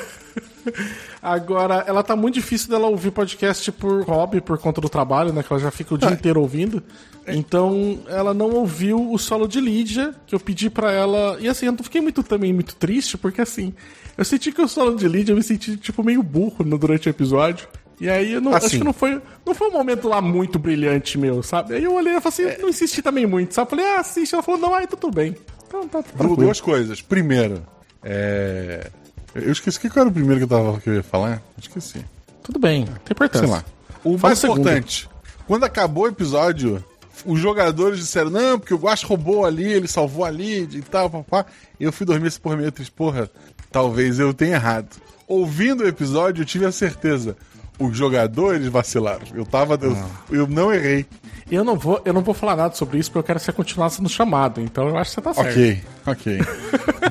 Agora, 1.22 1.84
ela 1.88 2.04
tá 2.04 2.16
muito 2.16 2.36
difícil 2.36 2.70
dela 2.70 2.88
ouvir 2.88 3.12
podcast 3.12 3.72
por 3.72 4.04
hobby, 4.04 4.42
por 4.42 4.58
conta 4.58 4.82
do 4.82 4.90
trabalho, 4.90 5.32
né? 5.34 5.42
Que 5.44 5.52
ela 5.52 5.60
já 5.62 5.72
fica 5.72 5.94
o 5.96 5.98
dia 5.98 6.10
inteiro 6.12 6.42
ouvindo. 6.42 6.84
Então, 7.28 8.00
ela 8.08 8.34
não 8.34 8.50
ouviu 8.52 9.12
o 9.12 9.18
solo 9.18 9.48
de 9.48 9.62
Lídia, 9.62 10.14
que 10.28 10.36
eu 10.36 10.40
pedi 10.40 10.70
pra 10.70 10.92
ela. 10.92 11.38
E 11.40 11.48
assim, 11.48 11.66
eu 11.68 11.72
não 11.72 11.84
fiquei 11.84 12.02
muito 12.02 12.22
também 12.24 12.52
muito 12.54 12.76
triste, 12.76 13.18
porque 13.18 13.42
assim, 13.42 13.74
eu 14.18 14.26
senti 14.26 14.52
que 14.52 14.62
o 14.62 14.68
solo 14.68 14.96
de 14.98 15.08
Lídia 15.08 15.32
eu 15.32 15.38
me 15.38 15.44
senti, 15.44 15.78
tipo, 15.78 16.04
meio 16.04 16.22
burro 16.22 16.64
no, 16.66 16.78
durante 16.78 17.08
o 17.08 17.10
episódio. 17.10 17.68
E 18.04 18.10
aí 18.10 18.34
eu 18.34 18.42
não, 18.42 18.54
Assim. 18.54 18.66
acho 18.66 18.78
que 18.80 18.84
não 18.84 18.92
foi, 18.92 19.22
não 19.46 19.56
foi 19.56 19.70
um 19.70 19.72
momento 19.72 20.10
lá 20.10 20.22
muito 20.22 20.60
brilhante 20.60 21.18
meu, 21.18 21.42
sabe? 21.42 21.76
Aí 21.76 21.86
eu 21.86 21.94
olhei 21.94 22.14
e 22.14 22.20
falei 22.20 22.50
assim, 22.50 22.62
não 22.62 22.68
insisti 22.68 23.02
também 23.02 23.26
muito, 23.26 23.54
sabe? 23.54 23.70
Falei, 23.70 23.86
ah, 23.86 24.02
assiste. 24.02 24.34
Ela 24.34 24.44
falou, 24.44 24.60
não, 24.60 24.76
aí 24.76 24.86
tá 24.86 24.98
tudo 24.98 25.16
bem. 25.16 25.38
Então 25.66 25.88
tá, 25.88 26.04
tranquilo. 26.04 26.36
Duas 26.36 26.60
coisas. 26.60 27.02
Primeiro, 27.02 27.66
é... 28.04 28.92
Eu 29.34 29.54
esqueci 29.54 29.78
o 29.78 29.90
que 29.90 29.98
era 29.98 30.10
o 30.10 30.12
primeiro 30.12 30.36
que 30.38 30.44
eu, 30.44 30.48
tava, 30.50 30.82
que 30.82 30.90
eu 30.90 30.96
ia 30.96 31.04
falar. 31.04 31.42
Esqueci. 31.58 32.04
Tudo 32.44 32.60
bem, 32.60 32.84
tem 32.84 32.96
importância. 33.12 33.48
Sei 33.48 33.56
lá. 33.56 33.64
O 34.04 34.18
Fala 34.18 34.32
mais 34.32 34.44
o 34.44 34.48
importante, 34.48 35.10
quando 35.48 35.64
acabou 35.64 36.04
o 36.04 36.10
episódio, 36.10 36.84
os 37.26 37.40
jogadores 37.40 38.00
disseram, 38.00 38.30
não, 38.30 38.60
porque 38.60 38.74
o 38.74 38.78
Guax 38.78 39.04
roubou 39.04 39.46
ali, 39.46 39.64
ele 39.64 39.88
salvou 39.88 40.26
ali 40.26 40.64
e 40.64 40.82
tal, 40.82 41.10
papá. 41.10 41.46
Eu 41.80 41.94
fui 41.94 42.06
dormir 42.06 42.28
esse 42.28 42.40
porra 42.40 42.58
meio 42.58 42.72
triste, 42.72 42.92
porra, 42.92 43.32
talvez 43.72 44.20
eu 44.20 44.34
tenha 44.34 44.56
errado. 44.56 44.90
Ouvindo 45.26 45.86
o 45.86 45.88
episódio, 45.88 46.42
eu 46.42 46.46
tive 46.46 46.66
a 46.66 46.72
certeza. 46.72 47.38
Os 47.80 47.98
jogadores 47.98 48.68
vacilaram. 48.68 49.26
Eu 49.34 49.46
tava. 49.46 49.78
Eu, 49.82 49.94
Ah. 49.94 50.08
eu 50.32 50.48
não 50.48 50.72
errei. 50.72 51.06
Eu 51.52 51.64
não 51.64 51.76
vou, 51.78 52.02
eu 52.06 52.14
não 52.14 52.22
vou 52.22 52.34
falar 52.34 52.56
nada 52.56 52.74
sobre 52.76 52.98
isso 53.00 53.10
porque 53.12 53.20
eu 53.20 53.24
quero 53.24 53.40
que 53.40 53.46
você 53.46 53.52
continuasse 53.52 54.02
no 54.02 54.08
chamado. 54.10 54.62
Então 54.62 54.88
eu 54.88 54.98
acho 54.98 55.10
que 55.12 55.16
você 55.16 55.22
tá 55.22 55.34
certo. 55.34 55.50
Ok, 55.52 55.84
ok. 56.06 56.38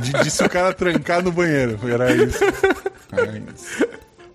D- 0.01 0.23
Disse 0.25 0.43
o 0.45 0.49
cara 0.49 0.73
trancar 0.73 1.23
no 1.23 1.31
banheiro. 1.33 1.79
Era 1.89 2.13
isso. 2.13 2.39
Era 3.13 3.39
isso. 3.39 3.87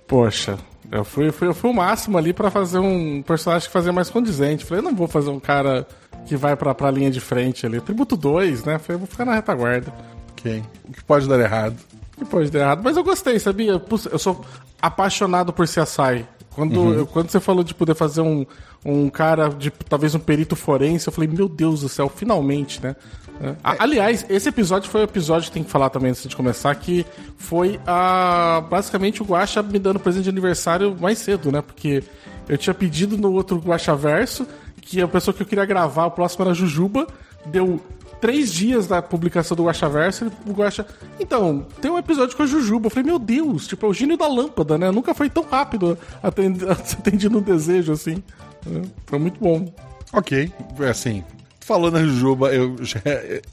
Poxa, 0.05 0.57
eu 0.91 1.03
fui, 1.03 1.31
fui, 1.31 1.48
eu 1.48 1.53
fui 1.53 1.69
o 1.69 1.74
máximo 1.74 2.17
ali 2.17 2.31
pra 2.34 2.51
fazer 2.51 2.79
um 2.79 3.22
personagem 3.22 3.67
que 3.67 3.74
fazia 3.74 3.91
mais 3.91 4.10
condizente. 4.10 4.63
Falei, 4.65 4.79
eu 4.79 4.84
não 4.89 4.96
vou 4.96 5.07
fazer 5.07 5.29
um 5.29 5.39
cara 5.39 5.88
que 6.25 6.36
vai 6.36 6.55
pra, 6.55 6.75
pra 6.75 6.91
linha 6.91 7.10
de 7.10 7.19
frente 7.19 7.65
ali. 7.65 7.81
Tributo 7.81 8.15
2, 8.15 8.63
né? 8.65 8.77
Falei, 8.79 8.96
eu 8.96 9.00
vou 9.00 9.07
ficar 9.07 9.25
na 9.25 9.34
retaguarda. 9.34 9.93
Ok. 10.31 10.63
O 10.88 10.91
que 10.93 11.03
pode 11.03 11.27
dar 11.27 11.39
errado? 11.39 11.75
Depois 12.17 12.50
deu 12.50 12.62
errado. 12.62 12.81
Mas 12.83 12.97
eu 12.97 13.03
gostei, 13.03 13.38
sabia? 13.39 13.81
Eu 14.12 14.19
sou 14.19 14.43
apaixonado 14.81 15.53
por 15.53 15.65
CSI. 15.67 16.25
Quando, 16.51 16.93
eu- 16.93 17.05
quando 17.05 17.29
você 17.29 17.39
falou 17.39 17.63
de 17.63 17.75
poder 17.75 17.93
fazer 17.93 18.21
um, 18.21 18.43
um 18.83 19.09
cara, 19.09 19.50
de 19.50 19.69
talvez 19.69 20.15
um 20.15 20.19
perito 20.19 20.55
forense, 20.55 21.07
eu 21.07 21.13
falei, 21.13 21.29
meu 21.29 21.47
Deus 21.47 21.81
do 21.81 21.89
céu, 21.89 22.09
finalmente, 22.09 22.81
né? 22.81 22.95
É. 23.39 23.50
A- 23.63 23.75
Aliás, 23.83 24.25
esse 24.27 24.50
episódio 24.50 24.89
foi 24.89 25.01
o 25.01 25.03
episódio 25.03 25.47
que 25.50 25.53
tem 25.53 25.63
que 25.63 25.69
falar 25.69 25.91
também 25.91 26.09
antes 26.09 26.27
de 26.27 26.36
começar, 26.36 26.74
que 26.74 27.05
foi 27.38 27.79
a, 27.86 28.63
basicamente 28.67 29.21
o 29.21 29.25
Guaxa 29.25 29.62
me 29.62 29.77
dando 29.77 30.00
presente 30.00 30.24
de 30.24 30.29
aniversário 30.31 30.97
mais 31.00 31.19
cedo, 31.19 31.51
né? 31.51 31.62
Porque 31.62 32.03
eu 32.50 32.57
tinha 32.57 32.74
pedido 32.74 33.15
no 33.15 33.31
outro 33.33 33.57
Guaxa 33.59 33.95
Verso 33.95 34.47
que 34.81 35.00
a 35.00 35.07
pessoa 35.07 35.36
que 35.36 35.43
eu 35.43 35.45
queria 35.47 35.65
gravar, 35.65 36.07
o 36.07 36.12
próximo 36.12 36.43
era 36.43 36.51
a 36.51 36.55
Jujuba, 36.55 37.05
deu 37.45 37.79
três 38.21 38.51
dias 38.51 38.88
da 38.88 39.01
publicação 39.01 39.55
do 39.55 39.65
Guaxa 39.65 39.88
Verso, 39.89 40.31
o 40.45 40.51
Guaxa. 40.53 40.86
Então, 41.19 41.65
tem 41.81 41.89
um 41.91 41.97
episódio 41.97 42.36
com 42.36 42.43
a 42.43 42.47
Jujuba. 42.47 42.88
Eu 42.88 42.89
falei, 42.89 43.05
meu 43.05 43.19
Deus, 43.19 43.67
tipo, 43.67 43.86
é 43.86 43.89
o 43.89 43.93
gênio 43.93 44.17
da 44.17 44.27
lâmpada, 44.27 44.77
né? 44.77 44.89
Nunca 44.91 45.13
foi 45.13 45.29
tão 45.29 45.43
rápido 45.43 45.97
atendido 46.24 47.38
um 47.38 47.41
desejo 47.41 47.91
assim. 47.91 48.24
É, 48.65 48.81
Foi 49.05 49.19
muito 49.19 49.39
bom. 49.39 49.71
Ok, 50.13 50.51
assim, 50.89 51.24
falando 51.59 51.93
na 51.95 52.03
Jujuba, 52.05 52.53
eu 52.53 52.75
já, 52.83 53.00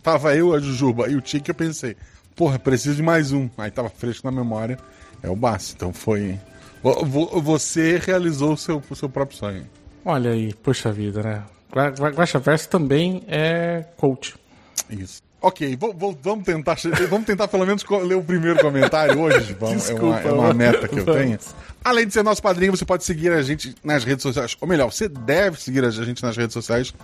tava 0.03 0.35
eu, 0.37 0.55
a 0.55 0.61
Jujuba 0.61 1.09
e 1.09 1.17
o 1.17 1.21
Tique, 1.21 1.51
eu 1.51 1.55
pensei, 1.55 1.97
porra, 2.37 2.59
preciso 2.59 2.97
de 2.97 3.03
mais 3.03 3.33
um. 3.33 3.49
Aí 3.59 3.71
tava 3.71 3.89
fresco 3.89 4.27
na 4.27 4.33
memória, 4.33 4.79
é 5.23 5.29
o 5.29 5.35
Bassi, 5.37 5.75
então 5.77 5.93
foi... 5.93 6.39
vo- 6.83 7.05
vo- 7.05 7.41
Você 7.43 8.01
realizou 8.05 8.53
o 8.53 8.57
seu, 8.57 8.81
o 8.89 8.95
seu 8.95 9.09
próprio 9.09 9.37
sonho. 9.37 9.67
Olha 10.05 10.31
aí, 10.31 10.55
poxa 10.55 10.93
vida, 10.93 11.23
né? 11.23 11.43
Gua- 11.73 11.91
Gua- 11.91 12.11
Guaxa 12.11 12.39
Verso 12.39 12.69
também 12.69 13.25
é 13.27 13.85
coach. 13.97 14.35
Isso. 14.91 15.23
Ok, 15.41 15.77
vo- 15.77 15.93
vo- 15.93 16.19
vamos 16.23 16.45
tentar 16.45 16.77
che- 16.77 16.89
vamos 17.07 17.27
tentar 17.27 17.49
pelo 17.49 17.67
menos 17.67 17.85
ler 18.07 18.15
o 18.15 18.23
primeiro 18.25 18.59
comentário 18.61 19.21
hoje. 19.21 19.55
Vamos, 19.61 19.91
é, 19.91 19.95
uma, 19.95 20.03
é 20.03 20.11
uma 20.11 20.21
Desculpa, 20.23 20.55
meta 20.55 20.89
que 20.89 20.99
eu 21.01 21.05
vamos. 21.05 21.21
tenho. 21.23 21.39
Além 21.85 22.07
de 22.07 22.15
ser 22.15 22.23
nosso 22.23 22.41
padrinho, 22.41 22.75
você 22.75 22.85
pode 22.85 23.05
seguir 23.05 23.31
a 23.31 23.43
gente 23.43 23.75
nas 23.85 24.05
redes 24.05 24.23
sociais. 24.23 24.57
Ou 24.59 24.67
melhor, 24.67 24.91
você 24.91 25.07
deve 25.07 25.61
seguir 25.61 25.85
a 25.85 25.91
gente 25.91 26.23
nas 26.23 26.35
redes 26.35 26.55
sociais. 26.55 26.95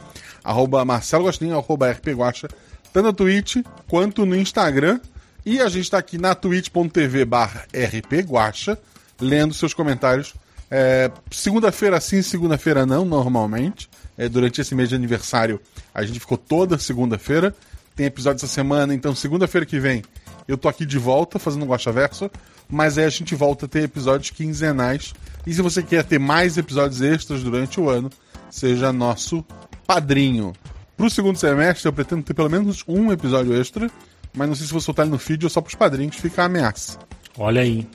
Arroba 0.42 0.82
Marcelo 0.86 1.24
Gostinho, 1.24 1.54
arroba 1.54 1.90
RP 1.90 2.08
Guacha, 2.14 2.48
tanto 2.94 3.04
na 3.06 3.12
Twitch 3.12 3.56
quanto 3.86 4.24
no 4.24 4.34
Instagram. 4.34 5.00
E 5.44 5.60
a 5.60 5.68
gente 5.68 5.84
está 5.84 5.98
aqui 5.98 6.16
na 6.16 6.34
twitch.tv 6.34 7.24
barra 7.26 7.66
RP 7.74 8.22
Guacha, 8.26 8.78
lendo 9.20 9.52
seus 9.52 9.74
comentários. 9.74 10.32
É, 10.70 11.10
segunda-feira 11.30 12.00
sim, 12.00 12.22
segunda-feira 12.22 12.86
não, 12.86 13.04
normalmente. 13.04 13.88
É, 14.16 14.28
durante 14.30 14.60
esse 14.62 14.74
mês 14.74 14.88
de 14.88 14.94
aniversário, 14.94 15.60
a 15.94 16.02
gente 16.04 16.20
ficou 16.20 16.38
toda 16.38 16.78
segunda-feira. 16.78 17.54
Tem 18.00 18.06
episódio 18.06 18.38
essa 18.38 18.46
semana, 18.46 18.94
então 18.94 19.14
segunda-feira 19.14 19.66
que 19.66 19.78
vem 19.78 20.02
eu 20.48 20.56
tô 20.56 20.70
aqui 20.70 20.86
de 20.86 20.96
volta 20.96 21.38
fazendo 21.38 21.66
um 21.66 21.68
Guacha 21.68 21.92
Verso. 21.92 22.30
Mas 22.66 22.96
aí 22.96 23.04
a 23.04 23.10
gente 23.10 23.34
volta 23.34 23.66
a 23.66 23.68
ter 23.68 23.82
episódios 23.82 24.30
quinzenais. 24.30 25.12
E 25.46 25.52
se 25.52 25.60
você 25.60 25.82
quer 25.82 26.02
ter 26.02 26.18
mais 26.18 26.56
episódios 26.56 27.02
extras 27.02 27.42
durante 27.42 27.78
o 27.78 27.90
ano, 27.90 28.08
seja 28.48 28.90
nosso 28.90 29.44
padrinho. 29.86 30.54
Pro 30.96 31.10
segundo 31.10 31.36
semestre, 31.36 31.88
eu 31.88 31.92
pretendo 31.92 32.22
ter 32.22 32.32
pelo 32.32 32.48
menos 32.48 32.82
um 32.88 33.12
episódio 33.12 33.54
extra. 33.54 33.90
Mas 34.32 34.48
não 34.48 34.54
sei 34.54 34.64
se 34.64 34.72
vou 34.72 34.80
soltar 34.80 35.04
ele 35.04 35.12
no 35.12 35.18
feed 35.18 35.44
ou 35.44 35.50
só 35.50 35.60
pros 35.60 35.74
padrinhos, 35.74 36.16
fica 36.16 36.40
a 36.40 36.46
ameaça. 36.46 36.98
Olha 37.36 37.60
aí. 37.60 37.86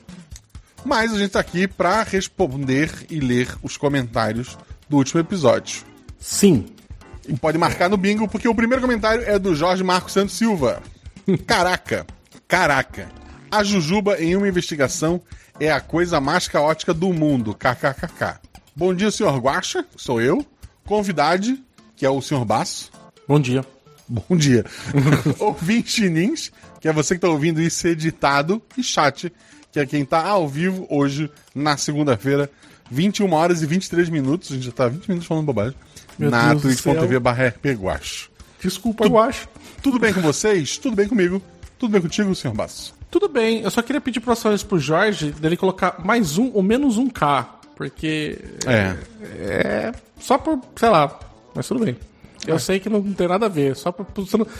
Mas 0.85 1.15
a 1.15 1.17
gente 1.17 1.31
tá 1.31 1.39
aqui 1.39 1.67
pra 1.67 2.03
responder 2.03 2.91
e 3.09 3.19
ler 3.19 3.57
os 3.63 3.75
comentários 3.75 4.55
do 4.87 4.97
último 4.97 5.19
episódio. 5.19 5.81
Sim. 6.19 6.67
E 7.27 7.35
pode 7.35 7.57
marcar 7.57 7.89
no 7.89 7.97
bingo, 7.97 8.27
porque 8.27 8.47
o 8.47 8.55
primeiro 8.55 8.81
comentário 8.81 9.23
é 9.25 9.39
do 9.39 9.55
Jorge 9.55 9.83
Marcos 9.83 10.13
Santos 10.13 10.35
Silva. 10.35 10.81
Caraca, 11.47 12.05
caraca. 12.47 13.09
A 13.49 13.63
Jujuba 13.63 14.21
em 14.21 14.35
uma 14.35 14.47
investigação 14.47 15.19
é 15.59 15.71
a 15.71 15.81
coisa 15.81 16.21
mais 16.21 16.47
caótica 16.47 16.93
do 16.93 17.11
mundo. 17.13 17.55
KKKK. 17.55 18.39
Bom 18.75 18.93
dia, 18.93 19.09
senhor 19.09 19.37
Guaxa, 19.39 19.85
sou 19.95 20.21
eu. 20.21 20.45
Convidade, 20.85 21.63
que 21.95 22.05
é 22.05 22.09
o 22.09 22.21
senhor 22.21 22.45
Baço. 22.45 22.91
Bom 23.27 23.39
dia. 23.39 23.65
Bom 24.07 24.35
dia. 24.35 24.65
Ouvinte 25.39 26.07
Nins, 26.09 26.51
que 26.79 26.87
é 26.87 26.93
você 26.93 27.15
que 27.15 27.21
tá 27.21 27.29
ouvindo 27.29 27.59
isso 27.61 27.87
editado, 27.87 28.61
e 28.77 28.83
chat, 28.83 29.31
que 29.71 29.79
é 29.79 29.85
quem 29.85 30.05
tá 30.05 30.23
ao 30.23 30.47
vivo 30.47 30.85
hoje, 30.89 31.31
na 31.55 31.75
segunda-feira, 31.77 32.51
21 32.91 33.31
horas 33.33 33.63
e 33.63 33.65
23 33.65 34.09
minutos. 34.09 34.51
A 34.51 34.55
gente 34.55 34.65
já 34.65 34.71
tá 34.71 34.87
20 34.87 35.07
minutos 35.07 35.27
falando 35.27 35.45
bobagem. 35.45 35.75
Meu 36.17 36.31
na 36.31 36.55
twitch.tv 36.55 37.19
barra 37.19 37.47
rpguacho. 37.49 38.29
Desculpa, 38.61 39.05
eu 39.05 39.17
acho. 39.17 39.47
Tudo 39.81 39.99
bem 39.99 40.13
com 40.13 40.21
vocês? 40.21 40.77
Tudo 40.77 40.95
bem 40.95 41.07
comigo? 41.07 41.41
Tudo 41.77 41.91
bem 41.91 42.01
contigo, 42.01 42.33
senhor 42.33 42.53
Basso? 42.53 42.95
Tudo 43.11 43.29
bem, 43.29 43.61
eu 43.61 43.71
só 43.71 43.81
queria 43.81 44.01
pedir 44.01 44.19
próxima 44.19 44.57
pro 44.59 44.79
Jorge 44.79 45.31
dele 45.31 45.55
colocar 45.55 46.03
mais 46.03 46.37
um 46.37 46.51
ou 46.53 46.63
menos 46.63 46.97
um 46.97 47.09
K. 47.09 47.59
Porque. 47.75 48.39
É. 48.65 48.95
É. 49.39 49.91
Só 50.19 50.37
por. 50.37 50.59
sei 50.75 50.89
lá. 50.89 51.19
Mas 51.53 51.67
tudo 51.67 51.85
bem. 51.85 51.97
Eu 52.47 52.59
sei 52.59 52.79
que 52.79 52.89
não 52.89 53.01
tem 53.13 53.27
nada 53.27 53.45
a 53.45 53.49
ver. 53.49 53.75
Só 53.75 53.91
pra, 53.91 54.05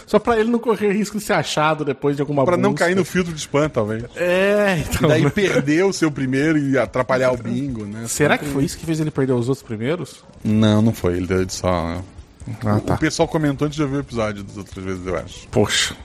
só 0.08 0.20
pra 0.20 0.40
ele 0.40 0.50
não 0.50 0.60
correr 0.60 0.92
risco 0.92 1.18
de 1.18 1.24
ser 1.24 1.34
achado 1.34 1.84
depois 1.86 2.16
de 2.16 2.22
alguma 2.22 2.44
Pra 2.46 2.58
não 2.58 2.72
busca. 2.72 2.86
cair 2.86 2.96
no 2.96 3.06
filtro 3.06 3.32
de 3.34 3.40
spam, 3.40 3.70
talvez. 3.70 4.04
É, 4.16 4.78
então. 4.80 5.10
Daí 5.10 5.30
perder 5.30 5.86
o 5.86 5.94
seu 5.94 6.12
primeiro 6.12 6.58
e 6.58 6.78
atrapalhar 6.78 7.32
o 7.32 7.38
bingo, 7.38 7.86
né? 7.86 8.06
Será 8.08 8.38
que 8.38 8.46
foi 8.46 8.64
isso 8.64 8.78
que 8.78 8.86
fez 8.86 9.00
ele 9.00 9.12
perder 9.12 9.34
os 9.34 9.50
outros 9.50 9.66
primeiros? 9.66 10.24
Não, 10.44 10.82
não 10.82 10.94
foi. 10.94 11.18
Ele 11.18 11.28
deu 11.28 11.46
de 11.46 11.54
só. 11.54 12.02
Ah, 12.64 12.76
O 12.94 12.98
pessoal 12.98 13.28
comentou 13.28 13.66
antes 13.66 13.76
de 13.76 13.82
ouvir 13.84 13.96
o 13.98 14.00
episódio 14.02 14.44
das 14.44 14.58
outras 14.58 14.84
vezes, 14.86 15.06
eu 15.06 15.18
acho. 15.18 15.48
Poxa. 15.50 15.96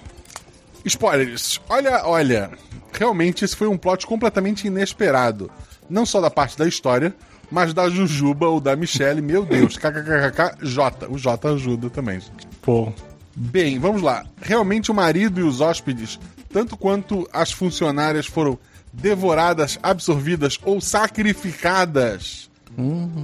Spoilers. 0.84 1.60
Olha, 1.68 2.02
olha. 2.06 2.50
Realmente 2.92 3.44
esse 3.44 3.54
foi 3.54 3.68
um 3.68 3.76
plot 3.76 4.06
completamente 4.06 4.66
inesperado. 4.66 5.50
Não 5.88 6.06
só 6.06 6.20
da 6.20 6.30
parte 6.30 6.56
da 6.56 6.66
história, 6.66 7.14
mas 7.50 7.74
da 7.74 7.88
Jujuba 7.88 8.46
ou 8.48 8.60
da 8.60 8.76
Michelle. 8.76 9.20
Meu 9.20 9.44
Deus. 9.44 9.76
KKKK 9.76 10.64
J. 10.66 11.06
O 11.08 11.18
J 11.18 11.48
ajuda 11.48 11.90
também, 11.90 12.20
gente. 12.20 12.46
Pô. 12.62 12.92
Bem, 13.34 13.78
vamos 13.78 14.02
lá. 14.02 14.24
Realmente 14.40 14.90
o 14.90 14.94
marido 14.94 15.40
e 15.40 15.42
os 15.44 15.60
hóspedes, 15.60 16.18
tanto 16.52 16.76
quanto 16.76 17.28
as 17.32 17.52
funcionárias, 17.52 18.26
foram 18.26 18.58
devoradas, 18.92 19.78
absorvidas 19.82 20.58
ou 20.64 20.80
sacrificadas. 20.80 22.50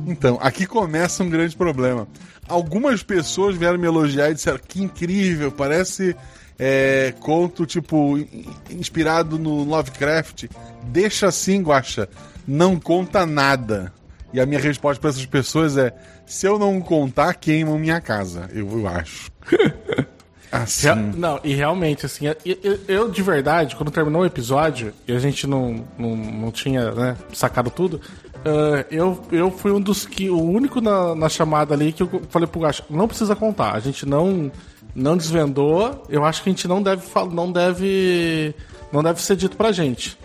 Então, 0.06 0.38
aqui 0.42 0.66
começa 0.66 1.22
um 1.22 1.30
grande 1.30 1.56
problema. 1.56 2.06
Algumas 2.48 3.02
pessoas 3.02 3.56
vieram 3.56 3.78
me 3.78 3.86
elogiar 3.86 4.30
e 4.30 4.34
disseram 4.34 4.58
que 4.66 4.82
incrível, 4.82 5.50
parece 5.50 6.14
é, 6.58 7.14
conto 7.20 7.64
tipo 7.66 8.18
in- 8.18 8.46
inspirado 8.70 9.38
no 9.38 9.64
Lovecraft. 9.64 10.44
Deixa 10.84 11.28
assim, 11.28 11.62
Guaxa, 11.62 12.08
não 12.46 12.78
conta 12.78 13.24
nada. 13.26 13.92
E 14.36 14.40
a 14.40 14.44
minha 14.44 14.60
resposta 14.60 15.00
para 15.00 15.08
essas 15.08 15.24
pessoas 15.24 15.78
é: 15.78 15.94
se 16.26 16.46
eu 16.46 16.58
não 16.58 16.78
contar, 16.80 17.32
queimam 17.34 17.78
minha 17.78 18.00
casa. 18.02 18.50
Eu, 18.52 18.70
eu 18.80 18.86
acho. 18.86 19.30
Assim. 20.52 20.86
Rea- 20.92 20.94
Não, 20.94 21.40
e 21.42 21.54
realmente, 21.54 22.04
assim, 22.04 22.26
eu, 22.26 22.36
eu- 22.62 22.78
eu, 22.86 23.10
de 23.10 23.22
verdade, 23.22 23.74
quando 23.76 23.90
terminou 23.90 24.22
o 24.22 24.26
episódio 24.26 24.92
e 25.08 25.12
a 25.12 25.18
gente 25.18 25.46
não, 25.46 25.84
não, 25.98 26.14
não 26.14 26.50
tinha 26.50 26.90
né, 26.92 27.16
sacado 27.32 27.70
tudo, 27.70 27.98
ah, 28.44 28.84
eu, 28.90 29.20
eu 29.32 29.50
fui 29.50 29.72
um 29.72 29.80
dos 29.80 30.04
que. 30.06 30.28
O 30.28 30.38
único 30.40 30.80
na, 30.82 31.14
na 31.14 31.28
chamada 31.30 31.74
ali 31.74 31.90
que 31.92 32.02
eu 32.02 32.22
falei 32.28 32.46
pro 32.46 32.60
Gacho, 32.60 32.82
não 32.90 33.08
precisa 33.08 33.34
contar. 33.34 33.72
A 33.74 33.80
gente 33.80 34.04
não, 34.06 34.52
não 34.94 35.16
desvendou. 35.16 36.04
Eu 36.10 36.24
acho 36.26 36.42
que 36.42 36.50
a 36.50 36.52
gente 36.52 36.68
não 36.68 36.82
deve 36.82 37.02
não 37.32 37.50
deve. 37.50 38.54
Não 38.92 39.02
deve 39.02 39.20
ser 39.20 39.34
dito 39.34 39.56
pra 39.56 39.72
gente. 39.72 40.16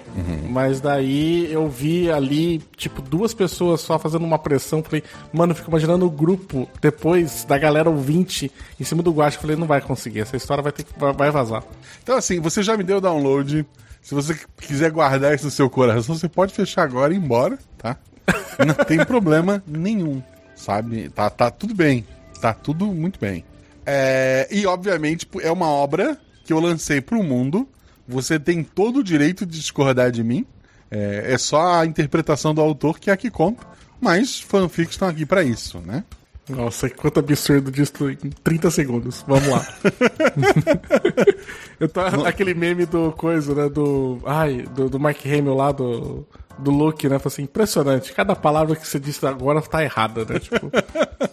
Mas 0.50 0.82
daí 0.82 1.52
eu 1.52 1.68
vi 1.70 2.12
ali, 2.12 2.60
tipo, 2.76 3.02
duas 3.02 3.34
pessoas 3.34 3.82
só 3.82 3.98
fazendo 3.98 4.26
uma 4.26 4.38
pressão. 4.38 4.84
Falei, 4.84 5.04
mano, 5.32 5.52
eu 5.52 5.56
fico 5.56 5.70
imaginando 5.70 6.06
o 6.06 6.10
grupo 6.10 6.68
depois 6.82 7.46
da 7.46 7.58
galera 7.58 7.90
ouvinte 7.90 8.52
em 8.80 8.84
cima 8.84 9.02
do 9.02 9.12
guache. 9.12 9.38
Falei, 9.38 9.56
não 9.56 9.68
vai 9.68 9.82
conseguir, 9.82 10.20
essa 10.20 10.36
história 10.36 10.62
vai 10.62 10.72
ter 10.72 10.84
que 10.84 10.94
vai 10.98 11.32
vazar. 11.32 11.64
Então, 12.04 12.18
assim, 12.18 12.40
você 12.40 12.62
já 12.62 12.76
me 12.76 12.84
deu 12.84 12.98
o 12.98 13.02
download. 13.02 13.66
Se 14.02 14.16
você 14.16 14.38
quiser 14.58 14.92
guardar 14.92 15.36
isso 15.36 15.46
no 15.46 15.52
seu 15.52 15.70
coração, 15.70 16.16
você 16.16 16.28
pode 16.28 16.54
fechar 16.54 16.84
agora 16.84 17.14
e 17.14 17.18
ir 17.18 17.20
embora, 17.20 17.58
tá? 17.78 17.98
Não 18.66 18.74
tem 18.74 19.06
problema 19.06 19.64
nenhum, 19.68 20.22
sabe? 20.56 21.10
Tá, 21.10 21.30
tá 21.30 21.52
tudo 21.52 21.76
bem. 21.76 22.06
Tá 22.42 22.54
tudo 22.54 22.88
muito 22.88 23.20
bem. 23.20 23.46
É, 23.86 24.48
e, 24.52 24.66
obviamente, 24.66 25.28
é 25.42 25.52
uma 25.52 25.68
obra 25.68 26.18
que 26.44 26.52
eu 26.52 26.60
lancei 26.60 27.00
pro 27.00 27.24
mundo. 27.24 27.68
Você 28.08 28.40
tem 28.40 28.64
todo 28.64 29.00
o 29.00 29.04
direito 29.04 29.46
de 29.46 29.60
discordar 29.60 30.12
de 30.12 30.24
mim. 30.24 30.46
É, 30.90 31.34
é 31.34 31.38
só 31.38 31.80
a 31.80 31.86
interpretação 31.86 32.54
do 32.54 32.62
autor 32.62 33.00
que 33.00 33.10
é 33.10 33.14
a 33.14 33.18
que 33.18 33.30
conta. 33.30 33.66
Mas 34.00 34.40
fanfics 34.40 34.94
estão 34.94 35.08
aqui 35.08 35.26
para 35.26 35.44
isso, 35.44 35.80
né? 35.80 36.04
Nossa, 36.50 36.90
quanto 36.90 37.20
absurdo 37.20 37.72
disso 37.72 38.10
em 38.10 38.16
30 38.44 38.72
segundos. 38.72 39.24
Vamos 39.28 39.48
lá. 39.48 39.66
eu 41.80 41.88
tô, 41.88 42.02
aquele 42.26 42.54
meme 42.54 42.86
do 42.86 43.12
coisa, 43.12 43.54
né? 43.54 43.70
Do. 43.70 44.20
Ai, 44.26 44.64
do, 44.76 44.90
do 44.90 45.00
Mark 45.00 45.24
Hamill 45.26 45.54
lá, 45.54 45.72
do. 45.72 46.28
Do 46.60 46.70
Luke, 46.70 47.08
né? 47.08 47.18
Falei 47.18 47.34
assim, 47.34 47.44
impressionante. 47.44 48.14
Cada 48.14 48.36
palavra 48.36 48.76
que 48.76 48.86
você 48.88 49.00
disse 49.00 49.26
agora 49.26 49.62
tá 49.62 49.84
errada, 49.84 50.26
né? 50.26 50.40
Tipo. 50.40 50.70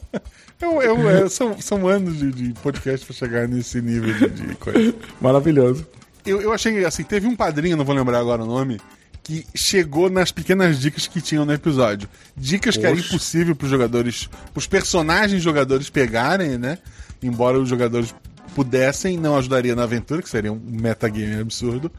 Eu, 0.60 0.82
eu, 0.82 1.08
é, 1.08 1.28
são, 1.28 1.56
são 1.60 1.86
anos 1.86 2.18
de, 2.18 2.32
de 2.32 2.52
podcast 2.60 3.06
pra 3.06 3.14
chegar 3.14 3.46
nesse 3.46 3.80
nível 3.80 4.12
de, 4.12 4.28
de 4.28 4.54
coisa. 4.56 4.92
Maravilhoso. 5.20 5.86
Eu, 6.28 6.40
eu 6.40 6.52
achei 6.52 6.84
assim, 6.84 7.02
teve 7.02 7.26
um 7.26 7.34
padrinho, 7.34 7.76
não 7.76 7.84
vou 7.84 7.94
lembrar 7.94 8.18
agora 8.18 8.42
o 8.42 8.46
nome, 8.46 8.80
que 9.22 9.46
chegou 9.54 10.08
nas 10.08 10.32
pequenas 10.32 10.78
dicas 10.78 11.06
que 11.06 11.20
tinham 11.20 11.44
no 11.44 11.52
episódio. 11.52 12.08
Dicas 12.36 12.76
que 12.76 12.86
era 12.86 12.96
impossível 12.96 13.54
pros 13.54 13.70
jogadores, 13.70 14.28
pros 14.52 14.66
personagens 14.66 15.42
jogadores 15.42 15.90
pegarem, 15.90 16.56
né? 16.56 16.78
Embora 17.22 17.58
os 17.58 17.68
jogadores 17.68 18.14
pudessem, 18.54 19.18
não 19.18 19.36
ajudaria 19.36 19.76
na 19.76 19.84
aventura, 19.84 20.22
que 20.22 20.28
seria 20.28 20.52
um 20.52 20.58
metagame 20.58 21.40
absurdo. 21.40 21.92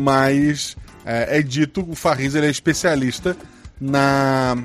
Mas 0.00 0.76
é, 1.04 1.38
é 1.38 1.42
dito, 1.42 1.84
o 1.88 1.94
Farriz 1.94 2.34
ele 2.34 2.46
é 2.46 2.50
especialista 2.50 3.36
na 3.80 4.56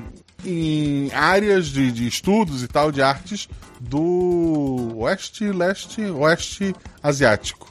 em 0.44 1.10
áreas 1.12 1.66
de, 1.66 1.90
de 1.90 2.06
estudos 2.06 2.62
e 2.62 2.68
tal, 2.68 2.92
de 2.92 3.02
artes 3.02 3.48
do 3.80 4.92
oeste, 4.96 5.44
leste, 5.50 6.02
oeste 6.02 6.74
asiático. 7.02 7.65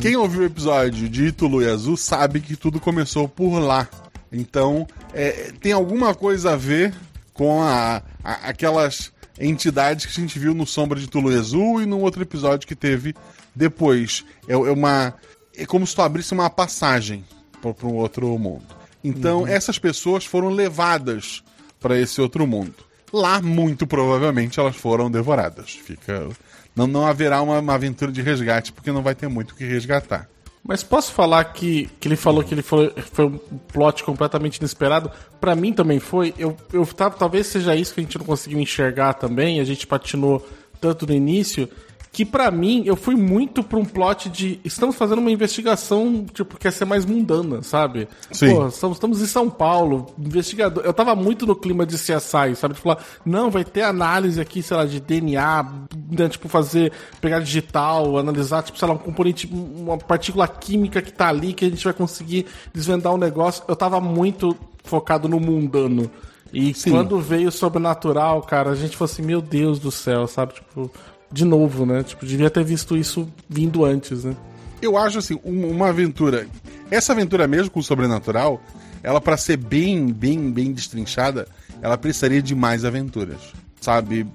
Quem 0.00 0.16
ouviu 0.16 0.42
o 0.42 0.44
episódio 0.46 1.08
de 1.08 1.26
Ítalo 1.26 1.62
e 1.62 1.68
Azul 1.68 1.96
sabe 1.96 2.40
que 2.40 2.56
tudo 2.56 2.80
começou 2.80 3.28
por 3.28 3.58
lá. 3.58 3.88
Então, 4.30 4.86
é, 5.12 5.52
tem 5.60 5.72
alguma 5.72 6.14
coisa 6.14 6.52
a 6.52 6.56
ver 6.56 6.94
com 7.34 7.62
a, 7.62 8.02
a- 8.24 8.48
aquelas 8.48 9.12
entidades 9.38 10.06
que 10.06 10.12
a 10.12 10.20
gente 10.22 10.38
viu 10.38 10.54
no 10.54 10.66
Sombra 10.66 10.98
de 10.98 11.06
Tulu 11.08 11.32
e 11.32 11.38
Azul 11.38 11.82
e 11.82 11.86
num 11.86 12.00
outro 12.00 12.22
episódio 12.22 12.66
que 12.66 12.74
teve 12.74 13.14
depois. 13.54 14.24
É, 14.48 14.52
é 14.52 14.56
uma. 14.56 15.14
É 15.56 15.66
como 15.66 15.86
se 15.86 15.94
tu 15.94 16.02
abrisse 16.02 16.32
uma 16.32 16.48
passagem 16.48 17.24
para 17.60 17.86
um 17.86 17.94
outro 17.94 18.26
mundo. 18.38 18.64
Então, 19.04 19.46
essas 19.46 19.78
pessoas 19.78 20.24
foram 20.24 20.48
levadas 20.48 21.42
para 21.80 21.98
esse 21.98 22.20
outro 22.20 22.46
mundo. 22.46 22.74
Lá, 23.12 23.42
muito 23.42 23.86
provavelmente, 23.86 24.58
elas 24.58 24.76
foram 24.76 25.10
devoradas. 25.10 25.72
Fica. 25.72 26.28
Não, 26.74 26.86
não 26.86 27.06
haverá 27.06 27.42
uma, 27.42 27.58
uma 27.58 27.74
aventura 27.74 28.10
de 28.10 28.22
resgate, 28.22 28.72
porque 28.72 28.90
não 28.90 29.02
vai 29.02 29.14
ter 29.14 29.28
muito 29.28 29.52
o 29.52 29.54
que 29.54 29.64
resgatar. 29.64 30.28
Mas 30.64 30.82
posso 30.82 31.12
falar 31.12 31.44
que, 31.44 31.90
que 31.98 32.06
ele 32.06 32.14
falou 32.14 32.44
que 32.44 32.54
ele 32.54 32.62
foi, 32.62 32.92
foi 33.12 33.26
um 33.26 33.38
plot 33.72 34.04
completamente 34.04 34.58
inesperado? 34.58 35.10
Pra 35.40 35.56
mim 35.56 35.72
também 35.72 35.98
foi. 35.98 36.32
Eu, 36.38 36.56
eu 36.72 36.86
tava, 36.86 37.16
talvez 37.16 37.48
seja 37.48 37.74
isso 37.74 37.92
que 37.92 38.00
a 38.00 38.04
gente 38.04 38.16
não 38.16 38.24
conseguiu 38.24 38.60
enxergar 38.60 39.14
também. 39.14 39.58
A 39.58 39.64
gente 39.64 39.86
patinou 39.86 40.46
tanto 40.80 41.04
no 41.04 41.12
início. 41.12 41.68
Que 42.10 42.24
pra 42.24 42.50
mim, 42.50 42.82
eu 42.84 42.96
fui 42.96 43.14
muito 43.14 43.62
pra 43.62 43.78
um 43.78 43.84
plot 43.84 44.28
de. 44.28 44.60
Estamos 44.64 44.96
fazendo 44.96 45.18
uma 45.18 45.30
investigação, 45.30 46.26
tipo, 46.32 46.58
quer 46.58 46.70
ser 46.70 46.84
mais 46.84 47.04
mundana, 47.04 47.62
sabe? 47.62 48.08
Sim. 48.30 48.54
Pô, 48.54 48.66
estamos, 48.66 48.96
estamos 48.96 49.22
em 49.22 49.26
São 49.26 49.48
Paulo, 49.48 50.06
investigador. 50.18 50.84
Eu 50.84 50.92
tava 50.92 51.14
muito 51.14 51.46
no 51.46 51.56
clima 51.56 51.86
de 51.86 51.96
CSI, 51.96 52.54
sabe? 52.56 52.74
De 52.74 52.80
falar, 52.80 53.02
não, 53.24 53.50
vai 53.50 53.64
ter 53.64 53.82
análise 53.82 54.40
aqui, 54.40 54.62
sei 54.62 54.76
lá, 54.76 54.84
de 54.84 55.00
DNA, 55.00 55.72
né, 56.10 56.28
tipo, 56.28 56.48
fazer, 56.48 56.92
pegar 57.20 57.38
digital, 57.38 58.18
analisar, 58.18 58.62
tipo, 58.62 58.78
sei 58.78 58.88
lá, 58.88 58.94
um 58.94 58.98
componente, 58.98 59.48
uma 59.50 59.96
partícula 59.96 60.46
química 60.46 61.00
que 61.00 61.12
tá 61.12 61.28
ali, 61.28 61.54
que 61.54 61.64
a 61.64 61.70
gente 61.70 61.84
vai 61.84 61.94
conseguir 61.94 62.46
desvendar 62.74 63.14
um 63.14 63.18
negócio. 63.18 63.64
Eu 63.66 63.76
tava 63.76 64.00
muito 64.00 64.56
focado 64.84 65.28
no 65.28 65.40
mundano. 65.40 66.10
E 66.52 66.74
Sim. 66.74 66.90
quando 66.90 67.18
veio 67.18 67.48
o 67.48 67.52
sobrenatural, 67.52 68.42
cara, 68.42 68.70
a 68.70 68.74
gente 68.74 68.96
falou 68.96 69.10
assim, 69.10 69.22
meu 69.22 69.40
Deus 69.40 69.78
do 69.78 69.90
céu, 69.90 70.26
sabe? 70.26 70.54
Tipo, 70.54 70.90
de 71.32 71.44
novo, 71.44 71.86
né? 71.86 72.02
Tipo, 72.02 72.26
devia 72.26 72.50
ter 72.50 72.64
visto 72.64 72.96
isso 72.96 73.28
vindo 73.48 73.84
antes, 73.84 74.24
né? 74.24 74.36
Eu 74.80 74.96
acho 74.96 75.18
assim, 75.18 75.38
um- 75.44 75.68
uma 75.70 75.88
aventura. 75.88 76.46
Essa 76.90 77.12
aventura 77.12 77.46
mesmo 77.46 77.70
com 77.70 77.80
o 77.80 77.82
sobrenatural, 77.82 78.60
ela 79.02 79.20
para 79.20 79.36
ser 79.36 79.56
bem, 79.56 80.12
bem, 80.12 80.50
bem 80.50 80.72
destrinchada, 80.72 81.46
ela 81.80 81.96
precisaria 81.96 82.42
de 82.42 82.54
mais 82.54 82.84
aventuras. 82.84 83.38
Sabe? 83.80 84.26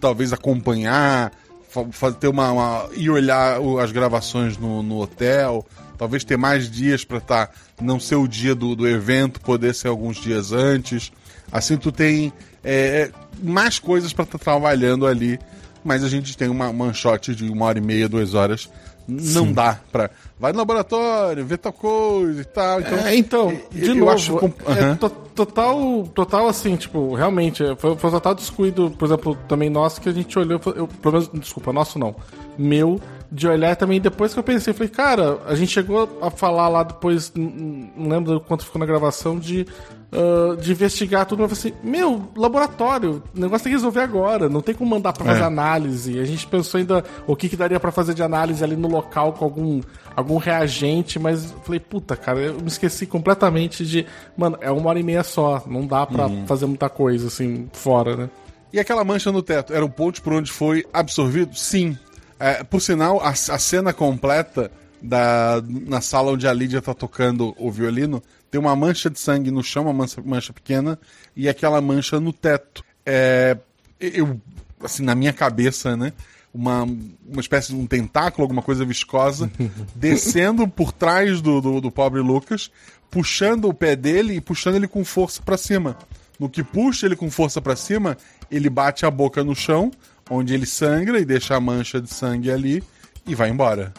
Talvez 0.00 0.32
acompanhar, 0.32 1.32
fa- 1.70 1.86
fa- 1.90 2.12
ter 2.12 2.28
uma, 2.28 2.50
uma- 2.52 2.88
ir 2.94 3.08
olhar 3.10 3.58
as 3.82 3.92
gravações 3.92 4.58
no, 4.58 4.82
no 4.82 4.98
hotel, 5.00 5.64
talvez 5.96 6.24
ter 6.24 6.36
mais 6.36 6.70
dias 6.70 7.04
para 7.04 7.18
estar 7.18 7.50
não 7.80 7.98
ser 8.00 8.16
o 8.16 8.26
dia 8.28 8.54
do, 8.54 8.74
do 8.76 8.86
evento, 8.88 9.40
poder 9.40 9.74
ser 9.74 9.88
alguns 9.88 10.16
dias 10.18 10.52
antes. 10.52 11.12
Assim 11.52 11.76
tu 11.76 11.90
tem 11.92 12.32
é, 12.62 13.10
mais 13.42 13.78
coisas 13.78 14.12
para 14.12 14.24
estar 14.24 14.38
trabalhando 14.38 15.06
ali, 15.06 15.38
mas 15.84 16.02
a 16.02 16.08
gente 16.08 16.36
tem 16.36 16.48
uma 16.48 16.92
shot 16.92 17.34
de 17.34 17.48
uma 17.50 17.66
hora 17.66 17.78
e 17.78 17.82
meia, 17.82 18.08
duas 18.08 18.34
horas. 18.34 18.68
Não 19.06 19.52
dá 19.52 19.78
pra. 19.92 20.10
Vai 20.40 20.52
no 20.52 20.58
laboratório, 20.58 21.44
vê 21.44 21.58
tal 21.58 21.72
coisa 21.72 22.40
e 22.40 22.44
tal. 22.44 22.80
Então, 22.80 22.98
É, 22.98 23.16
então, 23.16 23.60
de 23.70 23.90
eu 23.90 23.94
novo, 23.94 24.10
acho 24.10 24.38
é 24.66 24.94
total, 25.34 26.08
total 26.14 26.48
assim, 26.48 26.74
tipo, 26.76 27.14
realmente, 27.14 27.62
é, 27.62 27.76
foi, 27.76 27.96
foi 27.96 28.10
total 28.10 28.34
descuido, 28.34 28.90
por 28.92 29.04
exemplo, 29.04 29.36
também 29.46 29.68
nosso, 29.68 30.00
que 30.00 30.08
a 30.08 30.12
gente 30.12 30.38
olhou, 30.38 30.60
eu, 30.74 30.88
pelo 30.88 31.12
menos, 31.12 31.30
desculpa, 31.34 31.72
nosso 31.72 31.98
não, 31.98 32.16
meu, 32.56 32.98
de 33.30 33.46
olhar 33.46 33.76
também, 33.76 34.00
depois 34.00 34.32
que 34.32 34.38
eu 34.38 34.44
pensei, 34.44 34.72
falei, 34.72 34.88
cara, 34.88 35.38
a 35.46 35.54
gente 35.54 35.72
chegou 35.72 36.18
a 36.22 36.30
falar 36.30 36.68
lá 36.68 36.82
depois, 36.82 37.32
não 37.34 38.08
lembro 38.08 38.40
quanto 38.40 38.64
ficou 38.64 38.78
na 38.78 38.86
gravação, 38.86 39.38
de, 39.38 39.66
ah, 40.12 40.56
de 40.60 40.72
investigar 40.72 41.26
tudo, 41.26 41.42
eu 41.42 41.48
falei 41.48 41.60
assim, 41.74 41.86
meu, 41.88 42.28
laboratório, 42.36 43.22
o 43.36 43.40
negócio 43.40 43.64
tem 43.64 43.72
que 43.72 43.76
resolver 43.76 44.00
agora, 44.00 44.48
não 44.48 44.60
tem 44.60 44.74
como 44.74 44.90
mandar 44.90 45.12
pra 45.12 45.24
fazer 45.24 45.42
É. 45.42 45.44
análise, 45.44 46.18
a 46.20 46.24
gente 46.24 46.46
pensou 46.46 46.78
ainda 46.78 47.04
o 47.26 47.34
que, 47.34 47.48
que 47.48 47.56
daria 47.56 47.80
pra 47.80 47.90
fazer 47.90 48.14
de 48.14 48.22
análise 48.22 48.62
ali 48.62 48.76
no 48.76 48.88
local 48.88 49.32
com 49.32 49.44
algum, 49.44 49.80
algum 50.14 50.36
reagente, 50.36 51.18
mas 51.18 51.52
falei, 51.64 51.80
puta, 51.80 52.16
cara, 52.16 52.38
eu 52.40 52.54
me 52.54 52.68
esqueci 52.68 53.06
completamente 53.06 53.84
de. 53.84 54.06
Mano, 54.36 54.56
é 54.60 54.70
uma 54.70 54.88
hora 54.90 55.00
e 55.00 55.02
meia 55.02 55.24
só, 55.24 55.62
não 55.66 55.86
dá 55.86 56.06
pra 56.06 56.28
fazer 56.46 56.66
muita 56.66 56.88
coisa 56.88 57.26
assim 57.26 57.68
fora, 57.72 58.16
né? 58.16 58.30
E 58.72 58.78
aquela 58.80 59.04
mancha 59.04 59.30
no 59.30 59.42
teto, 59.42 59.72
era 59.72 59.84
um 59.84 59.90
ponto 59.90 60.20
por 60.22 60.32
onde 60.32 60.50
foi 60.50 60.84
absorvido? 60.92 61.56
Sim. 61.56 61.96
É, 62.40 62.64
por 62.64 62.80
sinal, 62.80 63.20
a, 63.20 63.28
a 63.30 63.34
cena 63.34 63.92
completa 63.92 64.70
da, 65.00 65.62
na 65.86 66.00
sala 66.00 66.32
onde 66.32 66.48
a 66.48 66.52
Lídia 66.52 66.82
tá 66.82 66.92
tocando 66.92 67.54
o 67.58 67.70
violino, 67.70 68.22
tem 68.54 68.60
uma 68.60 68.76
mancha 68.76 69.10
de 69.10 69.18
sangue 69.18 69.50
no 69.50 69.64
chão, 69.64 69.82
uma 69.82 69.92
mancha, 69.92 70.22
mancha 70.24 70.52
pequena, 70.52 70.96
e 71.34 71.48
aquela 71.48 71.80
mancha 71.80 72.20
no 72.20 72.32
teto. 72.32 72.84
É, 73.04 73.58
eu, 73.98 74.40
assim, 74.80 75.02
na 75.02 75.12
minha 75.16 75.32
cabeça, 75.32 75.96
né? 75.96 76.12
Uma, 76.54 76.84
uma 76.84 77.40
espécie 77.40 77.72
de 77.72 77.74
um 77.74 77.84
tentáculo, 77.84 78.44
alguma 78.44 78.62
coisa 78.62 78.84
viscosa, 78.84 79.50
descendo 79.92 80.68
por 80.68 80.92
trás 80.92 81.40
do, 81.40 81.60
do, 81.60 81.80
do 81.80 81.90
pobre 81.90 82.20
Lucas, 82.20 82.70
puxando 83.10 83.64
o 83.64 83.74
pé 83.74 83.96
dele 83.96 84.36
e 84.36 84.40
puxando 84.40 84.76
ele 84.76 84.86
com 84.86 85.04
força 85.04 85.42
pra 85.42 85.56
cima. 85.56 85.98
No 86.38 86.48
que 86.48 86.62
puxa 86.62 87.06
ele 87.06 87.16
com 87.16 87.28
força 87.28 87.60
pra 87.60 87.74
cima, 87.74 88.16
ele 88.48 88.70
bate 88.70 89.04
a 89.04 89.10
boca 89.10 89.42
no 89.42 89.56
chão, 89.56 89.90
onde 90.30 90.54
ele 90.54 90.64
sangra 90.64 91.18
e 91.18 91.24
deixa 91.24 91.56
a 91.56 91.60
mancha 91.60 92.00
de 92.00 92.08
sangue 92.08 92.52
ali 92.52 92.84
e 93.26 93.34
vai 93.34 93.50
embora. 93.50 93.92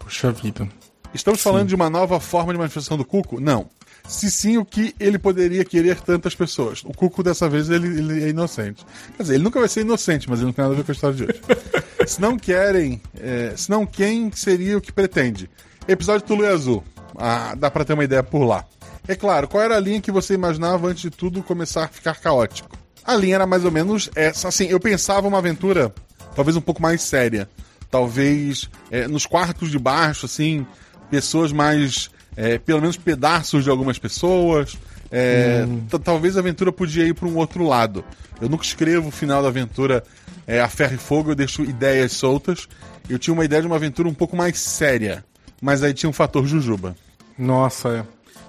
Puxa 0.00 0.32
vida. 0.32 0.68
Estamos 1.14 1.40
falando 1.40 1.68
de 1.68 1.74
uma 1.74 1.88
nova 1.88 2.20
forma 2.20 2.52
de 2.52 2.58
manifestação 2.58 2.96
do 2.96 3.04
Cuco? 3.04 3.40
Não. 3.40 3.68
Se 4.06 4.30
sim, 4.30 4.56
o 4.56 4.64
que 4.64 4.94
ele 4.98 5.18
poderia 5.18 5.64
querer 5.64 6.00
tantas 6.00 6.34
pessoas? 6.34 6.82
O 6.84 6.94
Cuco, 6.94 7.22
dessa 7.22 7.48
vez, 7.48 7.68
ele, 7.68 7.88
ele 7.88 8.24
é 8.24 8.28
inocente. 8.28 8.84
Quer 9.16 9.22
dizer, 9.22 9.34
ele 9.34 9.44
nunca 9.44 9.60
vai 9.60 9.68
ser 9.68 9.82
inocente, 9.82 10.28
mas 10.28 10.38
ele 10.38 10.46
não 10.46 10.52
tem 10.52 10.62
nada 10.62 10.74
a 10.74 10.76
ver 10.76 10.84
com 10.84 10.92
a 10.92 10.94
história 10.94 11.16
de 11.16 11.24
hoje. 11.24 11.40
se 12.06 12.20
não 12.20 12.38
querem, 12.38 13.00
é, 13.20 13.52
se 13.56 13.68
não, 13.68 13.84
quem 13.84 14.30
seria 14.32 14.78
o 14.78 14.80
que 14.80 14.92
pretende? 14.92 15.50
Episódio 15.86 16.26
Tulu 16.26 16.44
e 16.44 16.46
Azul. 16.46 16.84
Ah, 17.16 17.54
dá 17.54 17.70
pra 17.70 17.84
ter 17.84 17.94
uma 17.94 18.04
ideia 18.04 18.22
por 18.22 18.44
lá. 18.44 18.64
É 19.06 19.14
claro, 19.14 19.48
qual 19.48 19.62
era 19.62 19.76
a 19.76 19.80
linha 19.80 20.00
que 20.00 20.12
você 20.12 20.34
imaginava 20.34 20.86
antes 20.88 21.02
de 21.02 21.10
tudo 21.10 21.42
começar 21.42 21.84
a 21.84 21.88
ficar 21.88 22.14
caótico? 22.20 22.76
A 23.04 23.14
linha 23.14 23.36
era 23.36 23.46
mais 23.46 23.64
ou 23.64 23.70
menos 23.70 24.10
essa. 24.14 24.48
Assim, 24.48 24.66
eu 24.66 24.78
pensava 24.78 25.26
uma 25.26 25.38
aventura 25.38 25.92
talvez 26.34 26.56
um 26.56 26.60
pouco 26.60 26.82
mais 26.82 27.00
séria. 27.00 27.48
Talvez 27.90 28.68
é, 28.90 29.08
nos 29.08 29.24
quartos 29.24 29.70
de 29.70 29.78
baixo, 29.78 30.26
assim, 30.26 30.66
pessoas 31.10 31.52
mais 31.52 32.10
é, 32.36 32.58
pelo 32.58 32.80
menos 32.80 32.96
pedaços 32.96 33.64
de 33.64 33.70
algumas 33.70 33.98
pessoas. 33.98 34.76
É, 35.10 35.66
t- 35.90 35.98
Talvez 35.98 36.36
a 36.36 36.40
aventura 36.40 36.70
podia 36.70 37.04
ir 37.06 37.14
para 37.14 37.26
um 37.26 37.36
outro 37.36 37.64
lado. 37.66 38.04
Eu 38.40 38.48
nunca 38.48 38.64
escrevo 38.64 39.08
o 39.08 39.10
final 39.12 39.42
da 39.42 39.48
aventura 39.48 40.04
é, 40.46 40.60
a 40.60 40.68
ferro 40.68 40.94
e 40.94 40.98
fogo, 40.98 41.30
eu 41.30 41.34
deixo 41.34 41.62
ideias 41.62 42.12
soltas. 42.12 42.68
Eu 43.08 43.18
tinha 43.18 43.32
uma 43.34 43.44
ideia 43.44 43.62
de 43.62 43.66
uma 43.66 43.76
aventura 43.76 44.08
um 44.08 44.14
pouco 44.14 44.36
mais 44.36 44.58
séria, 44.58 45.24
mas 45.60 45.82
aí 45.82 45.94
tinha 45.94 46.08
um 46.10 46.12
fator 46.12 46.46
Jujuba. 46.46 46.94
Nossa, 47.38 47.88
é. 47.88 48.04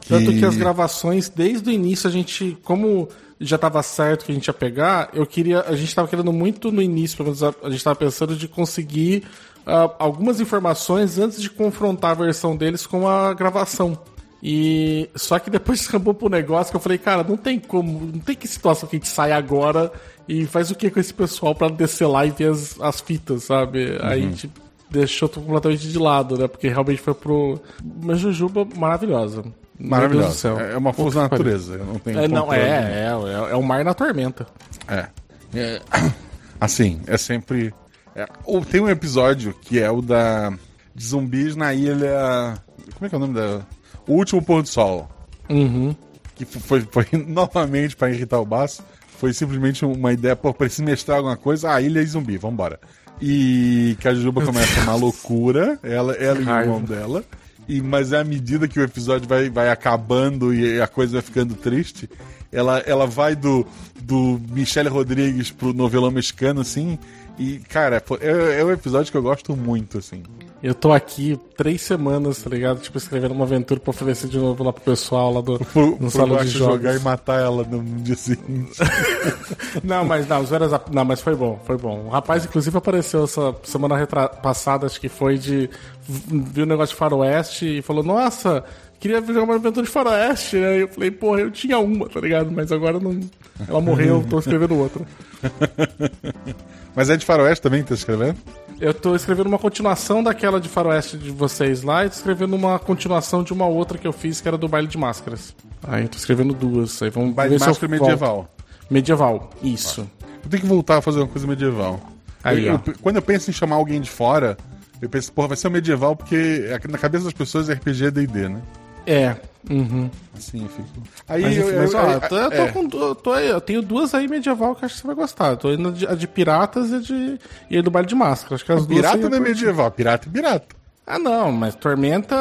Tanto 0.09 0.33
que 0.33 0.43
as 0.43 0.57
gravações, 0.57 1.29
desde 1.29 1.69
o 1.69 1.71
início, 1.71 2.09
a 2.09 2.11
gente, 2.11 2.57
como 2.63 3.07
já 3.39 3.57
tava 3.57 3.81
certo 3.83 4.25
que 4.25 4.31
a 4.31 4.35
gente 4.35 4.47
ia 4.47 4.53
pegar, 4.53 5.09
eu 5.13 5.25
queria. 5.25 5.61
A 5.61 5.75
gente 5.75 5.93
tava 5.93 6.07
querendo 6.07 6.33
muito 6.33 6.71
no 6.71 6.81
início, 6.81 7.15
pelo 7.15 7.27
menos 7.27 7.43
a, 7.43 7.53
a 7.63 7.69
gente 7.69 7.83
tava 7.83 7.95
pensando 7.95 8.35
de 8.35 8.47
conseguir 8.47 9.23
ah, 9.65 9.91
algumas 9.99 10.41
informações 10.41 11.17
antes 11.17 11.41
de 11.41 11.49
confrontar 11.49 12.11
a 12.11 12.15
versão 12.15 12.57
deles 12.57 12.85
com 12.85 13.07
a 13.07 13.33
gravação. 13.33 13.97
E 14.41 15.09
só 15.15 15.37
que 15.37 15.49
depois 15.49 15.85
acabou 15.87 16.13
pro 16.13 16.27
negócio 16.27 16.71
que 16.71 16.75
eu 16.75 16.81
falei, 16.81 16.97
cara, 16.97 17.23
não 17.23 17.37
tem 17.37 17.59
como, 17.59 18.07
não 18.07 18.19
tem 18.19 18.35
que 18.35 18.47
situação 18.47 18.89
que 18.89 18.95
a 18.95 18.99
gente 18.99 19.09
sai 19.09 19.31
agora 19.31 19.91
e 20.27 20.45
faz 20.45 20.71
o 20.71 20.75
que 20.75 20.89
com 20.89 20.99
esse 20.99 21.13
pessoal 21.13 21.53
pra 21.53 21.69
descer 21.69 22.07
lá 22.07 22.25
e 22.25 22.31
ver 22.31 22.51
as, 22.51 22.79
as 22.81 22.99
fitas, 22.99 23.43
sabe? 23.43 23.97
Aí 24.01 24.19
a 24.19 24.25
gente 24.25 24.49
deixou 24.89 25.29
completamente 25.29 25.87
de 25.87 25.97
lado, 25.99 26.37
né? 26.37 26.47
Porque 26.47 26.67
realmente 26.67 27.01
foi 27.01 27.13
pro. 27.13 27.59
Mas 28.03 28.19
Jujuba 28.19 28.67
maravilhosa. 28.75 29.43
Maravilhoso. 29.79 30.33
céu. 30.33 30.59
É 30.59 30.77
uma 30.77 30.91
força 30.91 31.19
da 31.19 31.23
natureza. 31.29 31.75
Eu 31.75 31.85
não 31.85 31.99
tenho 31.99 32.19
É, 32.19 32.27
não, 32.27 32.53
é, 32.53 32.59
é, 32.59 33.05
é, 33.05 33.51
é 33.51 33.55
o 33.55 33.63
mar 33.63 33.83
na 33.85 33.93
tormenta. 33.93 34.45
É. 34.87 35.07
É, 35.53 35.81
Assim, 36.59 36.99
é 37.07 37.17
sempre. 37.17 37.73
é, 38.15 38.27
ou 38.43 38.63
tem 38.63 38.81
um 38.81 38.89
episódio 38.89 39.53
que 39.61 39.79
é 39.79 39.89
o 39.89 40.01
da. 40.01 40.51
De 40.93 41.05
zumbis 41.05 41.55
na 41.55 41.73
ilha. 41.73 42.57
Como 42.95 43.05
é 43.05 43.09
que 43.09 43.15
é 43.15 43.17
o 43.17 43.21
nome 43.21 43.33
da. 43.33 43.61
O 44.05 44.13
último 44.15 44.41
pôr 44.41 44.61
do 44.61 44.67
sol. 44.67 45.09
Uhum. 45.49 45.95
Que 46.35 46.43
foi, 46.45 46.81
foi 46.81 47.05
novamente 47.25 47.95
pra 47.95 48.09
irritar 48.09 48.39
o 48.39 48.45
Baço. 48.45 48.83
Foi 49.17 49.33
simplesmente 49.33 49.85
uma 49.85 50.13
ideia, 50.13 50.35
pô, 50.35 50.53
preciso 50.53 50.83
mestrar 50.83 51.17
alguma 51.17 51.37
coisa. 51.37 51.73
Ah, 51.73 51.81
ilha 51.81 52.01
e 52.01 52.05
zumbi, 52.05 52.37
vambora. 52.37 52.79
E 53.21 53.97
que 53.99 54.07
a 54.07 54.13
Jujuba 54.13 54.45
começa 54.45 54.81
uma 54.81 54.95
loucura, 54.95 55.77
ela, 55.83 56.13
ela 56.13 56.39
e 56.39 56.45
o 56.45 56.59
irmão 56.61 56.81
dela. 56.81 57.23
E, 57.69 57.83
mas 57.83 58.13
à 58.13 58.23
medida 58.23 58.67
que 58.67 58.79
o 58.79 58.83
episódio 58.83 59.29
vai, 59.29 59.47
vai 59.47 59.69
acabando 59.69 60.51
e 60.51 60.81
a 60.81 60.87
coisa 60.87 61.13
vai 61.13 61.21
ficando 61.21 61.53
triste, 61.53 62.09
ela, 62.51 62.79
ela 62.79 63.05
vai 63.05 63.35
do, 63.35 63.65
do 64.01 64.39
Michele 64.49 64.89
Rodrigues 64.89 65.51
pro 65.51 65.73
novelão 65.73 66.11
mexicano, 66.11 66.61
assim. 66.61 66.97
E, 67.37 67.59
cara, 67.59 68.03
é, 68.19 68.59
é 68.59 68.65
um 68.65 68.71
episódio 68.71 69.11
que 69.11 69.17
eu 69.17 69.21
gosto 69.21 69.55
muito, 69.55 69.99
assim. 69.99 70.23
Eu 70.61 70.75
tô 70.75 70.91
aqui 70.91 71.39
três 71.55 71.81
semanas, 71.81 72.43
tá 72.43 72.49
ligado? 72.49 72.81
Tipo, 72.81 72.97
escrevendo 72.97 73.31
uma 73.31 73.45
aventura 73.45 73.79
pra 73.79 73.91
oferecer 73.91 74.27
de 74.27 74.37
novo 74.37 74.61
lá 74.61 74.73
pro 74.73 74.83
pessoal 74.83 75.33
lá 75.33 75.39
do 75.39 75.57
Pro, 75.71 75.97
no 75.97 76.11
salão 76.11 76.43
de 76.43 76.49
jogos. 76.49 76.75
jogar 76.75 76.95
e 76.97 76.99
matar 76.99 77.39
ela 77.39 77.63
no, 77.63 77.81
dia 78.01 78.15
seguinte. 78.15 78.77
Não, 79.81 80.03
mas 80.03 80.27
não, 80.27 80.41
os 80.41 80.49
veras, 80.49 80.71
não, 80.91 81.05
mas 81.05 81.21
foi 81.21 81.35
bom, 81.35 81.59
foi 81.65 81.77
bom. 81.77 82.05
O 82.07 82.09
rapaz, 82.09 82.43
inclusive, 82.43 82.77
apareceu 82.77 83.23
essa 83.23 83.55
semana 83.63 84.05
passada, 84.41 84.85
acho 84.85 84.99
que 84.99 85.07
foi 85.07 85.37
de. 85.37 85.69
Viu 86.07 86.63
o 86.65 86.67
negócio 86.67 86.93
de 86.93 86.99
Faroeste 86.99 87.77
e 87.77 87.81
falou, 87.81 88.03
nossa, 88.03 88.63
queria 88.99 89.21
jogar 89.21 89.43
uma 89.43 89.55
aventura 89.55 89.85
de 89.85 89.91
Faroeste, 89.91 90.57
né? 90.57 90.77
E 90.77 90.81
eu 90.81 90.87
falei, 90.87 91.11
porra, 91.11 91.41
eu 91.41 91.51
tinha 91.51 91.79
uma, 91.79 92.07
tá 92.09 92.19
ligado? 92.19 92.51
Mas 92.51 92.71
agora 92.71 92.99
não. 92.99 93.19
Ela 93.67 93.81
morreu, 93.81 94.25
tô 94.29 94.39
escrevendo 94.39 94.75
outra. 94.77 95.05
Mas 96.95 97.09
é 97.09 97.15
de 97.15 97.25
faroeste 97.25 97.61
também 97.61 97.81
que 97.83 97.89
tá 97.89 97.93
escrevendo? 97.95 98.37
Eu 98.79 98.93
tô 98.93 99.15
escrevendo 99.15 99.47
uma 99.47 99.59
continuação 99.59 100.23
daquela 100.23 100.59
de 100.59 100.67
Faroeste 100.67 101.17
de 101.17 101.29
vocês 101.29 101.81
lá 101.83 102.05
e 102.05 102.09
tô 102.09 102.15
escrevendo 102.15 102.55
uma 102.55 102.79
continuação 102.79 103.43
de 103.43 103.53
uma 103.53 103.65
outra 103.67 103.97
que 103.97 104.07
eu 104.07 104.11
fiz, 104.13 104.41
que 104.41 104.47
era 104.47 104.57
do 104.57 104.67
baile 104.67 104.87
de 104.87 104.97
máscaras. 104.97 105.55
Aí 105.83 106.03
eu 106.03 106.09
tô 106.09 106.17
escrevendo 106.17 106.53
duas. 106.53 107.01
Aí 107.01 107.09
vamos 107.09 107.33
Baile 107.33 107.51
ver 107.51 107.55
de 107.57 107.63
se 107.63 107.67
eu 107.69 107.71
máscara 107.71 107.97
volto. 107.97 108.01
medieval. 108.09 108.55
Medieval, 108.89 109.49
isso. 109.61 110.09
Eu 110.43 110.49
tenho 110.49 110.61
que 110.63 110.67
voltar 110.67 110.97
a 110.97 111.01
fazer 111.01 111.19
uma 111.19 111.27
coisa 111.27 111.45
medieval. 111.47 111.99
Aí, 112.43 112.65
Eu- 112.67 112.73
eu- 112.85 112.93
quando 113.01 113.17
eu 113.17 113.21
penso 113.21 113.49
em 113.49 113.53
chamar 113.53 113.75
alguém 113.75 113.99
de 114.01 114.09
fora, 114.09 114.57
eu 115.01 115.09
penso, 115.09 115.31
porra, 115.31 115.49
vai 115.49 115.57
ser 115.57 115.67
um 115.67 115.71
medieval 115.71 116.15
porque 116.15 116.65
é- 116.67 116.79
na 116.89 116.97
cabeça 116.97 117.25
das 117.25 117.33
pessoas 117.33 117.69
RPG 117.69 118.05
é 118.07 118.11
D&D, 118.11 118.49
né? 118.49 118.61
É. 119.11 119.35
Uhum. 119.69 120.09
Assim, 120.37 120.63
eu 120.63 120.69
fico... 120.69 120.87
Aí 121.27 121.41
Mas, 121.41 121.57
eu, 121.57 121.69
eu, 121.69 121.79
mas, 121.81 121.93
ó, 121.93 122.01
eu- 122.03 122.09
eu 122.11 122.21
tô, 122.21 122.37
eu 122.37 122.49
tô 122.49 122.55
é. 122.55 122.71
com 122.71 122.89
eu 122.97 123.15
tô 123.15 123.31
aí, 123.33 123.47
eu 123.49 123.61
tenho 123.61 123.81
duas 123.81 124.13
aí 124.13 124.27
medieval 124.27 124.73
que 124.75 124.85
acho 124.85 124.95
que 124.95 125.01
você 125.01 125.07
vai 125.07 125.15
gostar. 125.15 125.49
Eu 125.49 125.57
tô 125.57 125.71
indo 125.73 125.91
de, 125.91 126.07
a 126.07 126.15
de 126.15 126.27
piratas 126.27 126.91
e 126.91 126.95
a 126.95 126.99
de, 126.99 127.39
e 127.69 127.77
a 127.77 127.81
do 127.81 127.91
baile 127.91 128.07
de 128.07 128.15
máscara. 128.15 128.55
Acho 128.55 128.65
que 128.65 128.71
as 128.71 128.85
duas 128.85 128.99
Pirata 128.99 129.17
você 129.17 129.23
ia 129.23 129.29
não 129.29 129.37
é 129.37 129.39
medieval, 129.41 129.91
pirata 129.91 130.29
é 130.29 130.31
pirata. 130.31 130.75
Ah, 131.05 131.17
não, 131.19 131.51
mas 131.51 131.73
Tormenta. 131.75 132.35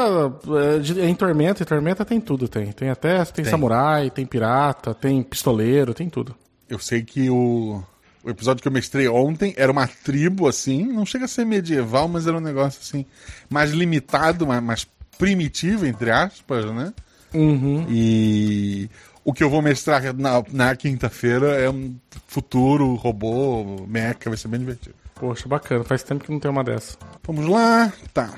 é, 1.01 1.09
Em 1.09 1.15
Tormenta, 1.15 1.63
e 1.63 1.67
Tormenta 1.67 2.05
tem 2.05 2.21
tudo, 2.21 2.47
tem. 2.49 2.71
Tem 2.73 2.91
até. 2.91 3.25
Tem, 3.25 3.45
samurai, 3.45 4.11
tem 4.11 4.27
pirata, 4.27 4.95
tem 4.95 5.23
pistoleiro, 5.23 5.95
tem 5.95 6.09
tudo. 6.11 6.35
Eu 6.69 6.79
sei 6.79 7.03
que 7.03 7.31
o, 7.31 7.83
o 8.23 8.29
episódio 8.31 8.61
que 8.63 8.69
eu 8.69 8.73
mestrei 8.73 9.09
ontem 9.09 9.55
era 9.57 9.73
uma 9.73 9.87
tribo, 9.89 10.47
assim, 10.47 10.85
não 10.85 11.07
chega 11.07 11.25
a 11.25 11.29
ser 11.29 11.47
medieval, 11.47 12.07
mas 12.09 12.27
era 12.27 12.37
um 12.37 12.41
negócio, 12.41 12.79
assim, 12.83 13.07
mais 13.49 13.71
limitado, 13.73 14.47
mais, 14.47 14.63
mais 14.63 14.87
primitivo, 15.19 15.85
entre 15.85 16.11
aspas, 16.11 16.65
né? 16.67 16.93
Uhum. 17.35 17.87
E 17.89 18.89
o 19.25 19.33
que 19.33 19.45
eu 19.45 19.51
vou 19.51 19.61
mestrar 19.61 20.15
na, 20.15 20.43
na 20.51 20.77
quinta-feira 20.77 21.49
é 21.49 21.69
um 21.69 21.95
futuro 22.27 22.95
robô, 22.95 23.85
mecha, 23.87 24.17
vai 24.27 24.37
ser 24.37 24.49
bem 24.49 24.61
divertido. 24.61 24.95
Poxa, 25.15 25.49
bacana. 25.49 25.85
Faz 25.85 26.03
tempo 26.03 26.25
que 26.25 26.31
não 26.31 26.39
tem 26.39 26.51
uma 26.51 26.65
dessa. 26.65 26.97
Vamos 27.25 27.47
lá, 27.47 27.93
tá. 28.15 28.33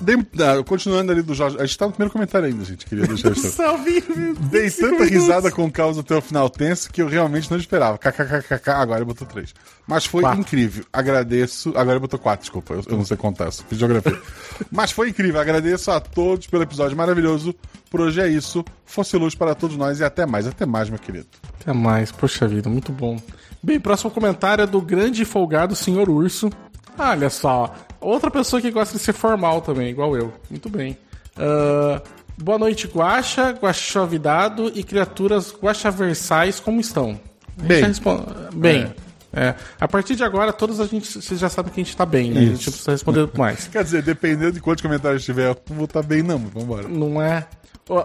Dei, 0.00 0.16
ah, 0.16 0.62
continuando 0.64 1.12
ali 1.12 1.22
do 1.22 1.34
Jorge. 1.34 1.56
A 1.58 1.66
gente 1.66 1.76
tá 1.76 1.86
no 1.86 1.92
primeiro 1.92 2.12
comentário 2.12 2.46
ainda, 2.48 2.64
gente. 2.64 2.86
Queria 2.86 3.06
deixar 3.06 3.32
isso. 3.32 3.48
Salve! 3.52 4.02
Dei 4.50 4.70
tanta 4.70 5.04
risada 5.04 5.50
com 5.50 5.64
o 5.66 5.70
caos 5.70 5.98
até 5.98 6.16
o 6.16 6.20
final 6.22 6.48
tenso 6.48 6.90
que 6.90 7.02
eu 7.02 7.06
realmente 7.08 7.50
não 7.50 7.58
esperava. 7.58 7.98
KKKKK, 7.98 8.70
agora 8.70 9.04
botou 9.04 9.26
três. 9.26 9.54
Mas 9.86 10.06
foi 10.06 10.22
Quatro. 10.22 10.40
incrível. 10.40 10.84
Agradeço. 10.92 11.72
Agora 11.76 11.98
botou 12.00 12.18
quatro, 12.18 12.42
desculpa. 12.42 12.74
Eu, 12.74 12.82
eu 12.88 12.96
não 12.96 13.04
sei 13.04 13.16
contar, 13.16 13.46
eu 13.46 13.52
fiz 13.52 13.78
geografia. 13.78 14.18
Mas 14.70 14.90
foi 14.90 15.10
incrível. 15.10 15.40
Agradeço 15.40 15.90
a 15.90 16.00
todos 16.00 16.46
pelo 16.46 16.62
episódio 16.62 16.96
maravilhoso. 16.96 17.54
Por 17.90 18.00
hoje 18.00 18.20
é 18.20 18.28
isso. 18.28 18.64
Fosse 18.86 19.16
luz 19.16 19.34
para 19.34 19.54
todos 19.54 19.76
nós 19.76 20.00
e 20.00 20.04
até 20.04 20.24
mais. 20.24 20.46
Até 20.46 20.64
mais, 20.64 20.88
meu 20.88 20.98
querido. 20.98 21.26
Até 21.60 21.72
mais, 21.72 22.10
poxa 22.10 22.46
vida, 22.48 22.70
muito 22.70 22.92
bom. 22.92 23.20
Bem, 23.62 23.78
próximo 23.78 24.10
comentário 24.10 24.62
é 24.62 24.66
do 24.66 24.80
grande 24.80 25.22
e 25.22 25.24
folgado 25.26 25.76
Senhor 25.76 26.08
Urso. 26.08 26.50
Olha 26.98 27.30
só, 27.30 27.74
outra 28.00 28.30
pessoa 28.30 28.60
que 28.60 28.70
gosta 28.70 28.96
de 28.96 29.02
ser 29.02 29.12
formal 29.12 29.60
também, 29.60 29.88
igual 29.88 30.16
eu. 30.16 30.32
Muito 30.50 30.68
bem. 30.68 30.96
Ah, 31.36 32.02
boa 32.36 32.58
noite, 32.58 32.86
Guaxa, 32.86 33.50
Guaxavidado 33.52 34.70
e 34.74 34.82
criaturas 34.82 35.54
guaxaversais, 35.62 36.60
como 36.60 36.80
estão? 36.80 37.18
Bem. 37.56 37.80
já 37.80 37.86
respon- 37.88 38.24
Bem. 38.54 38.92
é. 39.32 39.54
A 39.80 39.86
partir 39.88 40.16
de 40.16 40.24
agora, 40.24 40.52
todos 40.52 40.80
a 40.80 40.86
gente, 40.86 41.20
vocês 41.20 41.38
já 41.38 41.48
sabem 41.48 41.72
que 41.72 41.80
a 41.80 41.84
gente 41.84 41.96
tá 41.96 42.06
bem, 42.06 42.30
né? 42.30 42.40
A 42.40 42.44
gente 42.44 42.54
Isso. 42.54 42.66
não 42.66 42.72
precisa 42.72 42.90
responder 42.92 43.30
mais. 43.36 43.68
Quer 43.72 43.84
dizer, 43.84 44.02
dependendo 44.02 44.52
de 44.52 44.60
quantos 44.60 44.82
comentários 44.82 45.24
tiver, 45.24 45.48
eu 45.48 45.56
não 45.68 45.76
vou 45.76 45.84
estar 45.84 46.02
bem, 46.02 46.22
não. 46.22 46.38
mas 46.38 46.50
Vambora. 46.52 46.88
Não 46.88 47.20
é? 47.20 47.46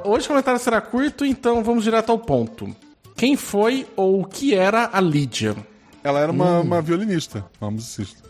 Hoje 0.04 0.26
o 0.26 0.30
comentário 0.30 0.60
será 0.60 0.82
curto, 0.82 1.24
então 1.26 1.64
vamos 1.64 1.84
direto 1.84 2.12
ao 2.12 2.18
ponto. 2.20 2.76
Quem 3.16 3.38
foi 3.38 3.86
ou 3.96 4.22
o 4.22 4.26
que 4.26 4.54
era 4.56 4.90
a 4.92 5.00
Lídia? 5.00 5.56
Ela 6.04 6.20
era 6.20 6.32
uma, 6.32 6.60
Hum. 6.60 6.62
uma 6.64 6.82
violinista, 6.82 7.46
uma 7.62 7.72
musicista. 7.72 8.22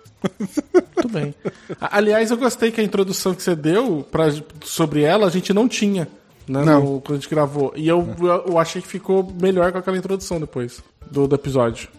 Muito 0.74 1.10
bem. 1.10 1.36
Aliás, 1.80 2.32
eu 2.32 2.38
gostei 2.38 2.72
que 2.72 2.82
a 2.82 2.84
introdução 2.84 3.34
que 3.34 3.44
você 3.44 3.56
deu 3.56 4.06
pra, 4.12 4.26
sobre 4.64 5.02
ela 5.04 5.28
a 5.28 5.30
gente 5.30 5.54
não 5.54 5.68
tinha. 5.68 6.08
Né, 6.48 6.64
Não. 6.64 6.84
no- 6.84 7.02
quando 7.02 7.18
a 7.18 7.22
gente 7.22 7.30
gravou. 7.30 7.74
E 7.76 7.88
eu, 7.88 8.08
eu, 8.20 8.28
eu 8.50 8.58
achei 8.60 8.80
que 8.82 8.88
ficou 8.88 9.28
melhor 9.42 9.72
com 9.72 9.80
aquela 9.80 9.98
introdução 9.98 10.40
depois 10.40 10.80
do, 11.10 11.28
do 11.28 11.36
episódio. 11.36 11.90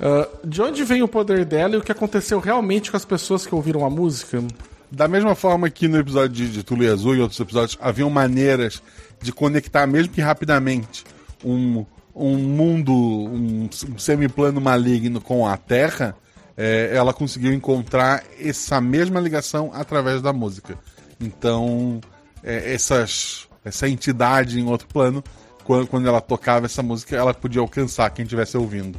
Ah, 0.00 0.28
de 0.44 0.60
onde 0.62 0.84
vem 0.84 1.02
o 1.02 1.08
poder 1.08 1.44
dela 1.44 1.74
e 1.74 1.78
o 1.78 1.82
que 1.82 1.92
aconteceu 1.92 2.38
realmente 2.40 2.90
com 2.90 2.96
as 2.96 3.04
pessoas 3.04 3.46
que 3.46 3.54
ouviram 3.54 3.84
a 3.84 3.90
música? 3.90 4.42
Da 4.90 5.08
mesma 5.08 5.34
forma 5.34 5.68
que 5.70 5.88
no 5.88 5.98
episódio 5.98 6.28
de, 6.30 6.48
de 6.48 6.62
Tulu 6.62 6.84
e 6.84 6.88
Azul 6.88 7.16
e 7.16 7.20
outros 7.20 7.40
episódios 7.40 7.76
haviam 7.80 8.08
maneiras 8.10 8.80
de 9.20 9.32
conectar, 9.32 9.86
mesmo 9.86 10.12
que 10.12 10.20
rapidamente, 10.20 11.04
um, 11.44 11.84
um 12.14 12.36
mundo, 12.36 12.92
um, 12.92 13.68
um 13.92 13.98
semiplano 13.98 14.60
maligno 14.60 15.20
com 15.20 15.46
a 15.46 15.56
Terra, 15.56 16.14
é, 16.56 16.90
ela 16.94 17.12
conseguiu 17.12 17.52
encontrar 17.52 18.22
essa 18.40 18.80
mesma 18.80 19.20
ligação 19.20 19.70
através 19.74 20.20
da 20.22 20.32
música. 20.32 20.78
Então, 21.20 22.00
é, 22.42 22.72
essas, 22.74 23.48
essa 23.64 23.88
entidade 23.88 24.58
em 24.60 24.66
outro 24.66 24.86
plano, 24.88 25.22
quando, 25.64 25.86
quando 25.86 26.06
ela 26.08 26.20
tocava 26.20 26.66
essa 26.66 26.82
música, 26.82 27.16
ela 27.16 27.32
podia 27.34 27.60
alcançar 27.60 28.10
quem 28.10 28.22
estivesse 28.24 28.56
ouvindo. 28.56 28.98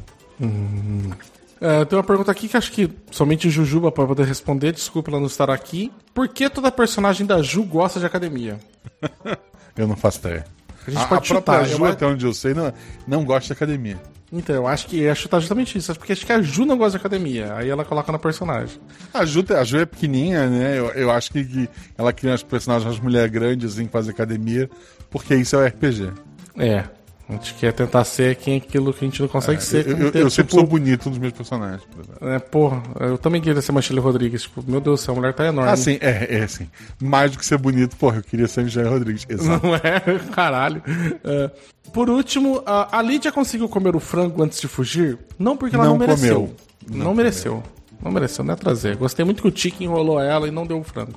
É, 1.60 1.84
tem 1.86 1.96
uma 1.98 2.04
pergunta 2.04 2.30
aqui 2.30 2.48
que 2.48 2.56
acho 2.56 2.70
que 2.70 2.90
somente 3.10 3.48
Jujuba 3.48 3.90
pode 3.90 4.08
poder 4.08 4.26
responder. 4.26 4.72
Desculpa 4.72 5.10
ela 5.10 5.20
não 5.20 5.26
estar 5.26 5.48
aqui. 5.50 5.90
Por 6.12 6.28
que 6.28 6.50
toda 6.50 6.70
personagem 6.70 7.26
da 7.26 7.40
Ju 7.42 7.62
gosta 7.64 7.98
de 7.98 8.04
academia? 8.06 8.58
Eu 9.76 9.86
não 9.86 9.96
faço 9.96 10.18
ideia. 10.20 10.44
A 10.86 10.90
gente 10.90 11.02
A, 11.02 11.06
pode 11.06 11.32
a 11.32 11.40
própria. 11.42 11.64
Ju, 11.64 11.78
eu- 11.84 11.92
até 11.92 12.06
onde 12.06 12.24
eu 12.24 12.32
sei, 12.32 12.54
não, 12.54 12.72
não 13.06 13.24
gosta 13.24 13.46
de 13.48 13.52
academia. 13.52 14.00
Então, 14.32 14.56
eu 14.56 14.66
acho 14.66 14.86
que 14.86 14.96
ia 14.96 15.14
chutar 15.14 15.40
justamente 15.40 15.78
isso. 15.78 15.94
Porque 15.94 16.12
acho 16.12 16.26
que 16.26 16.32
a 16.32 16.42
Ju 16.42 16.64
não 16.64 16.76
gosta 16.76 16.92
de 16.92 16.96
academia. 16.98 17.54
Aí 17.54 17.68
ela 17.68 17.84
coloca 17.84 18.10
na 18.10 18.18
personagem. 18.18 18.80
A 19.14 19.24
Ju, 19.24 19.44
a 19.56 19.64
Ju 19.64 19.78
é 19.78 19.86
pequenininha, 19.86 20.48
né? 20.48 20.78
Eu, 20.78 20.86
eu 20.90 21.10
acho 21.10 21.30
que, 21.30 21.44
que 21.44 21.68
ela 21.96 22.12
cria 22.12 22.34
as 22.34 22.42
personagens, 22.42 22.92
as 22.92 23.00
mulheres 23.00 23.30
grandes, 23.30 23.74
assim, 23.74 23.86
que 23.86 23.92
fazem 23.92 24.12
academia, 24.12 24.68
porque 25.10 25.34
isso 25.36 25.54
é 25.56 25.58
o 25.58 25.66
RPG. 25.66 26.12
É. 26.58 26.84
A 27.28 27.32
gente 27.32 27.54
quer 27.54 27.72
tentar 27.72 28.04
ser 28.04 28.36
quem 28.36 28.56
aquilo 28.56 28.92
que 28.94 29.04
a 29.04 29.08
gente 29.08 29.20
não 29.20 29.28
consegue 29.28 29.60
ser. 29.60 29.84
Eu, 29.84 29.96
eu, 29.98 30.04
eu 30.12 30.30
sempre 30.30 30.50
tipo, 30.50 30.60
sou 30.60 30.66
bonito 30.66 31.08
nos 31.10 31.18
meus 31.18 31.32
personagens, 31.32 31.82
por 31.84 32.04
exemplo. 32.04 32.28
É, 32.28 32.38
porra, 32.38 32.82
eu 33.00 33.18
também 33.18 33.40
queria 33.40 33.60
ser 33.60 33.72
Michelle 33.72 33.98
Rodrigues. 33.98 34.42
Tipo, 34.42 34.62
meu 34.64 34.80
Deus 34.80 35.00
do 35.00 35.04
céu, 35.04 35.14
a 35.14 35.16
mulher 35.16 35.34
tá 35.34 35.44
enorme. 35.44 35.68
Ah, 35.68 35.76
sim, 35.76 35.98
é, 36.00 36.36
é 36.38 36.44
assim. 36.44 36.68
Mais 37.02 37.32
do 37.32 37.38
que 37.38 37.44
ser 37.44 37.58
bonito, 37.58 37.96
porra, 37.96 38.18
eu 38.18 38.22
queria 38.22 38.46
ser 38.46 38.62
Michelle 38.62 38.88
Rodrigues. 38.88 39.26
Exato. 39.28 39.66
Não 39.66 39.74
é? 39.74 40.00
Caralho. 40.32 40.80
É. 41.24 41.50
Por 41.92 42.08
último, 42.08 42.62
a, 42.64 42.96
a 42.96 43.02
Lídia 43.02 43.32
conseguiu 43.32 43.68
comer 43.68 43.96
o 43.96 44.00
frango 44.00 44.42
antes 44.44 44.60
de 44.60 44.68
fugir? 44.68 45.18
Não 45.36 45.56
porque 45.56 45.74
ela 45.74 45.84
não, 45.86 45.92
Não 45.92 45.98
mereceu. 45.98 46.34
comeu. 46.34 46.54
Não, 46.88 47.04
Não 47.06 47.14
mereceu. 47.14 47.62
Não 48.00 48.12
mereceu, 48.12 48.44
não 48.44 48.54
é 48.54 48.56
trazer. 48.56 48.94
Gostei 48.96 49.24
muito 49.24 49.42
que 49.42 49.48
o 49.48 49.50
Tiki 49.50 49.82
enrolou 49.82 50.20
ela 50.20 50.46
e 50.46 50.52
não 50.52 50.64
deu 50.64 50.78
o 50.78 50.84
frango. 50.84 51.14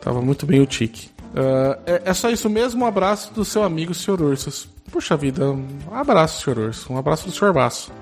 Tava 0.00 0.22
muito 0.22 0.46
bem 0.46 0.60
o 0.60 0.66
Tiki. 0.66 1.10
Ah, 1.36 1.78
é, 1.86 2.02
é 2.06 2.14
só 2.14 2.30
isso 2.30 2.48
mesmo. 2.48 2.84
Um 2.84 2.86
abraço 2.86 3.32
do 3.34 3.44
seu 3.44 3.62
amigo, 3.62 3.94
Sr. 3.94 4.22
Ursus. 4.22 4.68
Puxa 4.90 5.16
vida, 5.16 5.50
um 5.50 5.68
abraço, 5.92 6.42
Sr. 6.42 6.58
Urso. 6.58 6.92
Um 6.92 6.96
abraço 6.96 7.26
do 7.26 7.32
Sr. 7.32 7.52
Baço. 7.52 7.92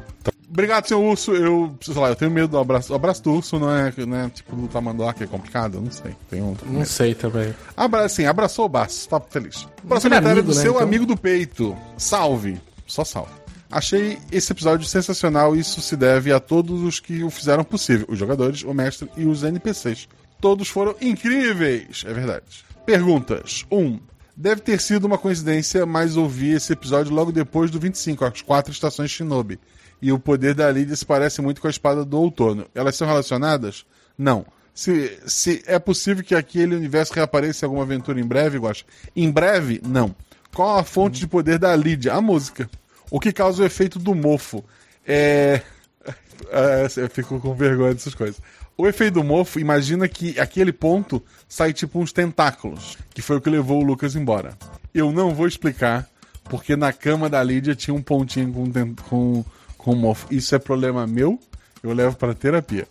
Obrigado, 0.49 0.87
seu 0.87 1.03
urso. 1.03 1.33
Eu, 1.35 1.77
sei 1.81 1.94
lá, 1.94 2.11
eu 2.11 2.14
tenho 2.14 2.31
medo 2.31 2.47
do 2.47 2.59
abraço. 2.59 2.92
O 2.92 2.97
abraço 2.97 3.20
do 3.25 3.33
urso 3.33 3.59
não 3.59 3.75
é, 3.75 3.92
não 4.07 4.16
é 4.16 4.29
tipo 4.29 4.55
do 4.55 4.68
tamanduá, 4.68 5.12
que 5.12 5.25
é 5.25 5.27
complicado? 5.27 5.81
Não 5.81 5.90
sei. 5.90 6.14
Tenho 6.31 6.57
Não 6.64 6.85
sei 6.85 7.12
também. 7.12 7.53
Abra, 7.77 8.09
sim, 8.09 8.25
abraçou 8.25 8.66
o 8.66 8.68
baço, 8.68 9.09
tá 9.09 9.18
feliz. 9.18 9.66
Próximo 9.88 10.14
Ele 10.14 10.27
é 10.27 10.31
amigo, 10.31 10.47
do 10.47 10.55
né, 10.55 10.62
seu 10.62 10.75
então? 10.75 10.83
amigo 10.83 11.07
do 11.07 11.16
peito. 11.16 11.77
Salve. 11.97 12.61
Só 12.87 13.03
salve. 13.05 13.33
Achei 13.68 14.16
esse 14.31 14.53
episódio 14.53 14.87
sensacional 14.87 15.57
e 15.57 15.59
isso 15.59 15.81
se 15.81 15.97
deve 15.97 16.33
a 16.33 16.38
todos 16.38 16.83
os 16.83 17.01
que 17.01 17.25
o 17.25 17.31
fizeram 17.31 17.64
possível: 17.64 18.07
os 18.09 18.16
jogadores, 18.16 18.62
o 18.62 18.73
mestre 18.73 19.11
e 19.16 19.27
os 19.27 19.42
NPCs. 19.42 20.07
Todos 20.40 20.68
foram 20.68 20.94
incríveis, 21.01 22.05
é 22.07 22.12
verdade. 22.12 22.64
Perguntas: 22.85 23.64
1. 23.70 23.79
Um, 23.79 24.01
deve 24.37 24.61
ter 24.61 24.81
sido 24.81 25.05
uma 25.05 25.18
coincidência, 25.18 25.87
mas 25.87 26.16
ouvi 26.16 26.53
esse 26.53 26.73
episódio 26.73 27.14
logo 27.14 27.33
depois 27.33 27.70
do 27.70 27.79
25, 27.79 28.25
as 28.25 28.42
quatro 28.42 28.73
estações 28.73 29.11
Shinobi. 29.11 29.59
E 30.03 30.12
o 30.12 30.18
poder 30.18 30.55
da 30.55 30.70
Lydia 30.70 30.94
se 30.97 31.05
parece 31.05 31.40
muito 31.40 31.61
com 31.61 31.66
a 31.66 31.70
espada 31.70 32.05
do 32.05 32.18
outono. 32.18 32.66
Elas 32.75 32.97
são 32.97 33.07
relacionadas? 33.07 33.87
Não. 34.18 34.44
Se, 34.75 35.18
se 35.27 35.62
é 35.66 35.79
possível 35.79 36.23
que 36.23 36.35
aquele 36.35 36.75
universo 36.75 37.12
reapareça 37.14 37.64
em 37.64 37.66
alguma 37.66 37.85
aventura 37.85 38.20
em 38.20 38.27
breve, 38.27 38.59
Guaxa? 38.59 38.85
Em 39.14 39.31
breve, 39.31 39.81
não. 39.87 40.14
Qual 40.53 40.79
a 40.79 40.85
fonte 40.85 41.20
de 41.20 41.27
poder 41.27 41.59
da 41.59 41.75
Lydia? 41.75 42.12
A 42.12 42.20
música. 42.20 42.68
O 43.11 43.20
que 43.20 43.33
causa 43.33 43.62
o 43.62 43.66
efeito 43.66 43.99
do 43.99 44.14
mofo? 44.14 44.64
É. 45.07 45.62
é, 46.51 46.87
eu 46.97 47.09
fico 47.09 47.40
com 47.40 47.55
vergonha 47.55 47.94
dessas 47.94 48.14
coisas. 48.14 48.40
O 48.77 48.89
efeito 48.89 49.15
do 49.15 49.25
mofo, 49.25 49.61
imagina 49.61 50.09
que 50.09 50.39
aquele 50.39 50.73
ponto 50.73 51.23
sai 51.49 51.73
tipo 51.73 52.01
uns 52.01 52.13
tentáculos, 52.13 52.99
que 53.15 53.23
foi 53.23 53.37
o 53.37 53.41
que 53.41 53.49
levou 53.49 53.81
o 53.81 53.85
Lucas 53.85 54.17
embora. 54.17 54.59
Eu 54.93 55.13
não 55.13 55.33
vou 55.33 55.47
explicar, 55.47 56.09
porque 56.45 56.75
na 56.75 56.93
cama 56.93 57.31
da 57.31 57.43
Lídia 57.43 57.77
tinha 57.77 57.95
um 57.95 58.03
pontinho 58.03 58.53
com, 58.53 58.95
com, 59.09 59.45
com 59.79 59.95
mofo. 59.95 60.27
Isso 60.29 60.57
é 60.57 60.59
problema 60.59 61.07
meu, 61.07 61.39
eu 61.85 61.93
levo 61.93 62.17
para 62.17 62.35
terapia. 62.35 62.89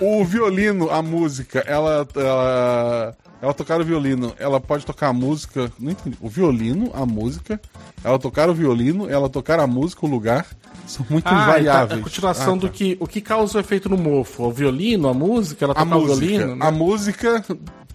O 0.00 0.24
violino, 0.24 0.90
a 0.90 1.02
música, 1.02 1.60
ela, 1.66 2.06
ela, 2.16 3.16
ela 3.42 3.54
tocar 3.54 3.80
o 3.80 3.84
violino, 3.84 4.34
ela 4.38 4.60
pode 4.60 4.86
tocar 4.86 5.08
a 5.08 5.12
música. 5.12 5.70
Não 5.78 5.92
entendi. 5.92 6.16
O 6.20 6.28
violino, 6.28 6.90
a 6.94 7.04
música, 7.04 7.60
ela 8.02 8.18
tocar 8.18 8.48
o 8.48 8.54
violino, 8.54 9.08
ela 9.08 9.28
tocar 9.28 9.60
a 9.60 9.66
música, 9.66 10.06
o 10.06 10.08
lugar, 10.08 10.46
são 10.86 11.04
muito 11.10 11.26
Ah, 11.28 11.46
variáveis. 11.46 11.84
então, 11.86 11.98
a 11.98 12.02
continuação 12.02 12.54
Ah, 12.54 12.58
do 12.58 12.68
tá. 12.68 12.72
que 12.74 12.96
o 13.00 13.06
que 13.06 13.20
causa 13.20 13.58
o 13.58 13.60
efeito 13.60 13.88
no 13.88 13.96
mofo? 13.98 14.44
O 14.44 14.52
violino, 14.52 15.08
a 15.08 15.14
música, 15.14 15.64
ela 15.64 15.72
a 15.74 15.84
toca 15.84 15.96
o 15.96 16.06
violino, 16.06 16.56
né? 16.56 16.66
a 16.66 16.70
música 16.70 17.44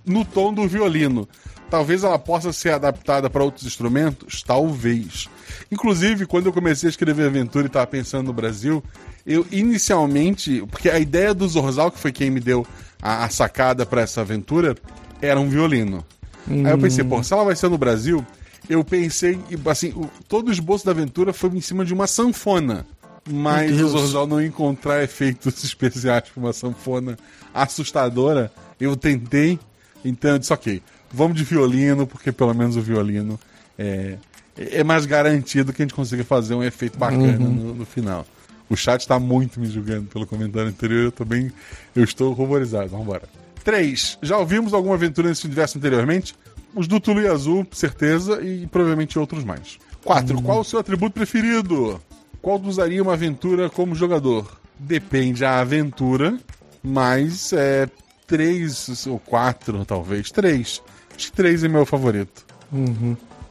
no 0.05 0.23
tom 0.25 0.53
do 0.53 0.67
violino. 0.67 1.27
Talvez 1.69 2.03
ela 2.03 2.19
possa 2.19 2.51
ser 2.51 2.71
adaptada 2.73 3.29
para 3.29 3.43
outros 3.43 3.65
instrumentos, 3.65 4.43
talvez. 4.43 5.29
Inclusive, 5.71 6.25
quando 6.25 6.47
eu 6.47 6.53
comecei 6.53 6.87
a 6.87 6.89
escrever 6.89 7.27
aventura 7.27 7.63
e 7.65 7.67
estava 7.67 7.87
pensando 7.87 8.27
no 8.27 8.33
Brasil, 8.33 8.83
eu 9.25 9.45
inicialmente, 9.51 10.63
porque 10.71 10.89
a 10.89 10.99
ideia 10.99 11.33
do 11.33 11.47
Zorzal, 11.47 11.91
que 11.91 11.99
foi 11.99 12.11
quem 12.11 12.29
me 12.29 12.39
deu 12.39 12.65
a, 13.01 13.25
a 13.25 13.29
sacada 13.29 13.85
para 13.85 14.01
essa 14.01 14.21
aventura, 14.21 14.75
era 15.21 15.39
um 15.39 15.49
violino. 15.49 16.03
Aí 16.47 16.71
eu 16.71 16.77
pensei, 16.77 17.03
pô, 17.03 17.21
se 17.23 17.31
ela 17.33 17.43
vai 17.43 17.55
ser 17.55 17.69
no 17.69 17.77
Brasil, 17.77 18.25
eu 18.69 18.83
pensei, 18.83 19.39
assim, 19.69 19.89
o- 19.89 20.09
todo 20.27 20.47
o 20.49 20.51
esboço 20.51 20.85
da 20.85 20.91
aventura 20.91 21.31
foi 21.33 21.49
em 21.51 21.61
cima 21.61 21.85
de 21.85 21.93
uma 21.93 22.07
sanfona. 22.07 22.85
Mas 23.29 23.71
o. 23.83 23.89
Zorzal 23.89 24.25
não 24.25 24.41
encontrar 24.41 25.03
efeitos 25.03 25.61
especiais 25.63 26.23
para 26.29 26.41
uma 26.43 26.51
sanfona 26.53 27.15
assustadora, 27.53 28.51
eu 28.79 28.95
tentei, 28.95 29.59
então 30.03 30.31
eu 30.31 30.39
disse, 30.39 30.51
ok, 30.51 30.81
vamos 31.13 31.37
de 31.37 31.43
violino, 31.43 32.07
porque 32.07 32.31
pelo 32.31 32.53
menos 32.53 32.75
o 32.75 32.81
violino 32.81 33.39
é, 33.77 34.17
é 34.57 34.83
mais 34.83 35.05
garantido 35.05 35.71
que 35.71 35.81
a 35.81 35.85
gente 35.85 35.93
consiga 35.93 36.23
fazer 36.23 36.55
um 36.55 36.63
efeito 36.63 36.97
bacana 36.97 37.37
no, 37.37 37.75
no 37.75 37.85
final. 37.85 38.25
O 38.71 38.75
chat 38.77 39.05
tá 39.05 39.19
muito 39.19 39.59
me 39.59 39.67
julgando 39.67 40.07
pelo 40.07 40.25
comentário 40.25 40.69
anterior, 40.69 41.03
eu 41.03 41.11
tô 41.11 41.25
bem. 41.25 41.51
Eu 41.93 42.05
estou 42.05 42.31
ruborizado. 42.31 42.87
Vambora. 42.87 43.23
3. 43.65 44.19
Já 44.21 44.37
ouvimos 44.37 44.73
alguma 44.73 44.95
aventura 44.95 45.27
nesse 45.27 45.45
universo 45.45 45.77
anteriormente? 45.77 46.33
Os 46.73 46.87
do 46.87 46.97
Tulu 46.97 47.19
e 47.19 47.27
Azul, 47.27 47.67
certeza, 47.73 48.41
e 48.41 48.65
provavelmente 48.67 49.19
outros 49.19 49.43
mais. 49.43 49.77
4. 50.05 50.41
Qual 50.41 50.61
o 50.61 50.63
seu 50.63 50.79
atributo 50.79 51.11
preferido? 51.11 51.99
Qual 52.41 52.61
usaria 52.61 53.03
uma 53.03 53.11
aventura 53.11 53.69
como 53.69 53.93
jogador? 53.93 54.57
Depende 54.79 55.43
a 55.43 55.59
aventura, 55.59 56.39
mas 56.81 57.51
é 57.51 57.89
3 58.25 59.05
ou 59.07 59.19
4, 59.19 59.83
talvez. 59.83 60.31
3. 60.31 60.81
Acho 61.13 61.29
que 61.29 61.33
3 61.33 61.65
é 61.65 61.67
meu 61.67 61.85
favorito. 61.85 62.45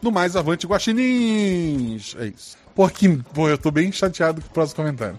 No 0.01 0.11
mais, 0.11 0.35
avante 0.35 0.67
guaxinins! 0.67 2.17
É 2.19 2.29
isso. 2.29 2.57
Pô, 2.75 2.89
que, 2.89 3.09
pô, 3.35 3.49
eu 3.49 3.59
tô 3.59 3.71
bem 3.71 3.91
chateado 3.93 4.41
com 4.41 4.49
o 4.49 4.51
próximo 4.51 4.77
comentário. 4.77 5.19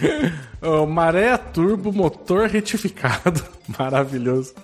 Ó, 0.60 0.86
Maré 0.86 1.36
Turbo 1.36 1.92
Motor 1.92 2.48
Retificado. 2.48 3.42
Maravilhoso. 3.78 4.54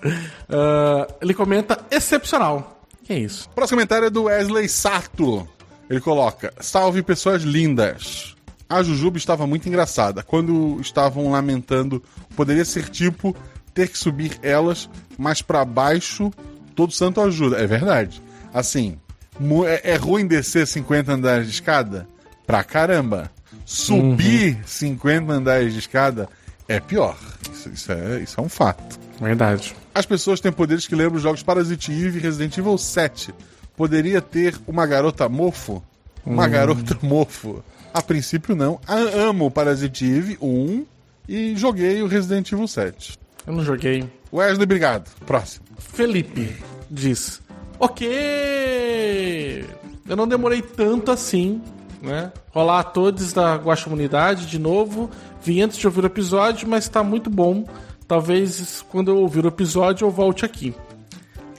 Ah, 0.49 1.07
ele 1.21 1.33
comenta 1.33 1.79
excepcional. 1.89 2.81
Que 3.03 3.13
é 3.13 3.19
isso? 3.19 3.47
O 3.51 3.55
próximo 3.55 3.77
comentário 3.77 4.07
é 4.07 4.09
do 4.09 4.23
Wesley 4.23 4.67
Sato. 4.67 5.47
Ele 5.89 6.01
coloca: 6.01 6.53
Salve 6.59 7.03
pessoas 7.03 7.43
lindas. 7.43 8.35
A 8.67 8.81
Jujuba 8.81 9.17
estava 9.17 9.45
muito 9.45 9.69
engraçada. 9.69 10.23
Quando 10.23 10.79
estavam 10.81 11.31
lamentando, 11.31 12.01
poderia 12.35 12.65
ser 12.65 12.89
tipo 12.89 13.35
ter 13.75 13.89
que 13.89 13.97
subir 13.97 14.39
elas, 14.41 14.89
mas 15.17 15.41
pra 15.41 15.63
baixo 15.63 16.31
todo 16.75 16.91
santo 16.91 17.21
ajuda. 17.21 17.57
É 17.57 17.67
verdade. 17.67 18.21
Assim, 18.51 18.97
é, 19.67 19.91
é 19.91 19.95
ruim 19.97 20.25
descer 20.25 20.65
50 20.65 21.13
andares 21.13 21.45
de 21.45 21.53
escada? 21.53 22.07
Pra 22.45 22.63
caramba. 22.63 23.31
Subir 23.65 24.59
50 24.65 25.31
andares 25.33 25.73
de 25.73 25.79
escada 25.79 26.29
é 26.67 26.79
pior. 26.79 27.17
Isso, 27.51 27.69
isso 27.69 27.91
é, 27.91 28.19
isso 28.21 28.39
é 28.39 28.43
um 28.43 28.49
fato. 28.49 28.99
Verdade. 29.19 29.75
As 29.93 30.05
pessoas 30.05 30.39
têm 30.39 30.51
poderes 30.51 30.85
que 30.85 30.93
lembram 30.95 31.15
os 31.15 31.23
jogos 31.23 31.41
Parasite 31.41 31.91
Eve 31.91 32.19
e 32.19 32.21
Resident 32.21 32.57
Evil 32.57 32.77
7. 32.77 33.33
Poderia 33.75 34.21
ter 34.21 34.55
uma 34.67 34.85
garota 34.85 35.27
mofo? 35.29 35.81
Uma 36.25 36.47
garota 36.47 36.97
mofo? 37.01 37.63
A 37.93 38.01
princípio 38.01 38.55
não. 38.55 38.79
A- 38.87 38.95
amo 38.95 39.49
Parasite 39.49 40.05
Eve 40.05 40.37
1 40.41 40.85
e 41.29 41.55
joguei 41.55 42.01
o 42.03 42.07
Resident 42.07 42.51
Evil 42.51 42.67
7. 42.67 43.17
Eu 43.47 43.53
não 43.53 43.63
joguei. 43.63 44.03
Wesley, 44.33 44.63
obrigado. 44.63 45.09
Próximo. 45.25 45.65
Felipe 45.79 46.55
diz: 46.91 47.41
Ok, 47.79 49.65
eu 50.07 50.15
não 50.15 50.27
demorei 50.27 50.61
tanto 50.61 51.11
assim, 51.11 51.61
né? 52.05 52.31
Rolar 52.51 52.79
a 52.79 52.83
todos 52.83 53.33
da 53.33 53.55
Guaxamunidade 53.55 54.45
de 54.45 54.59
novo. 54.59 55.09
Vim 55.41 55.61
antes 55.61 55.77
de 55.77 55.85
ouvir 55.85 56.03
o 56.03 56.07
episódio, 56.07 56.67
mas 56.67 56.87
tá 56.87 57.03
muito 57.03 57.29
bom. 57.29 57.65
Talvez 58.07 58.83
quando 58.89 59.11
eu 59.11 59.17
ouvir 59.17 59.43
o 59.45 59.47
episódio 59.47 60.05
eu 60.05 60.11
volte 60.11 60.45
aqui. 60.45 60.73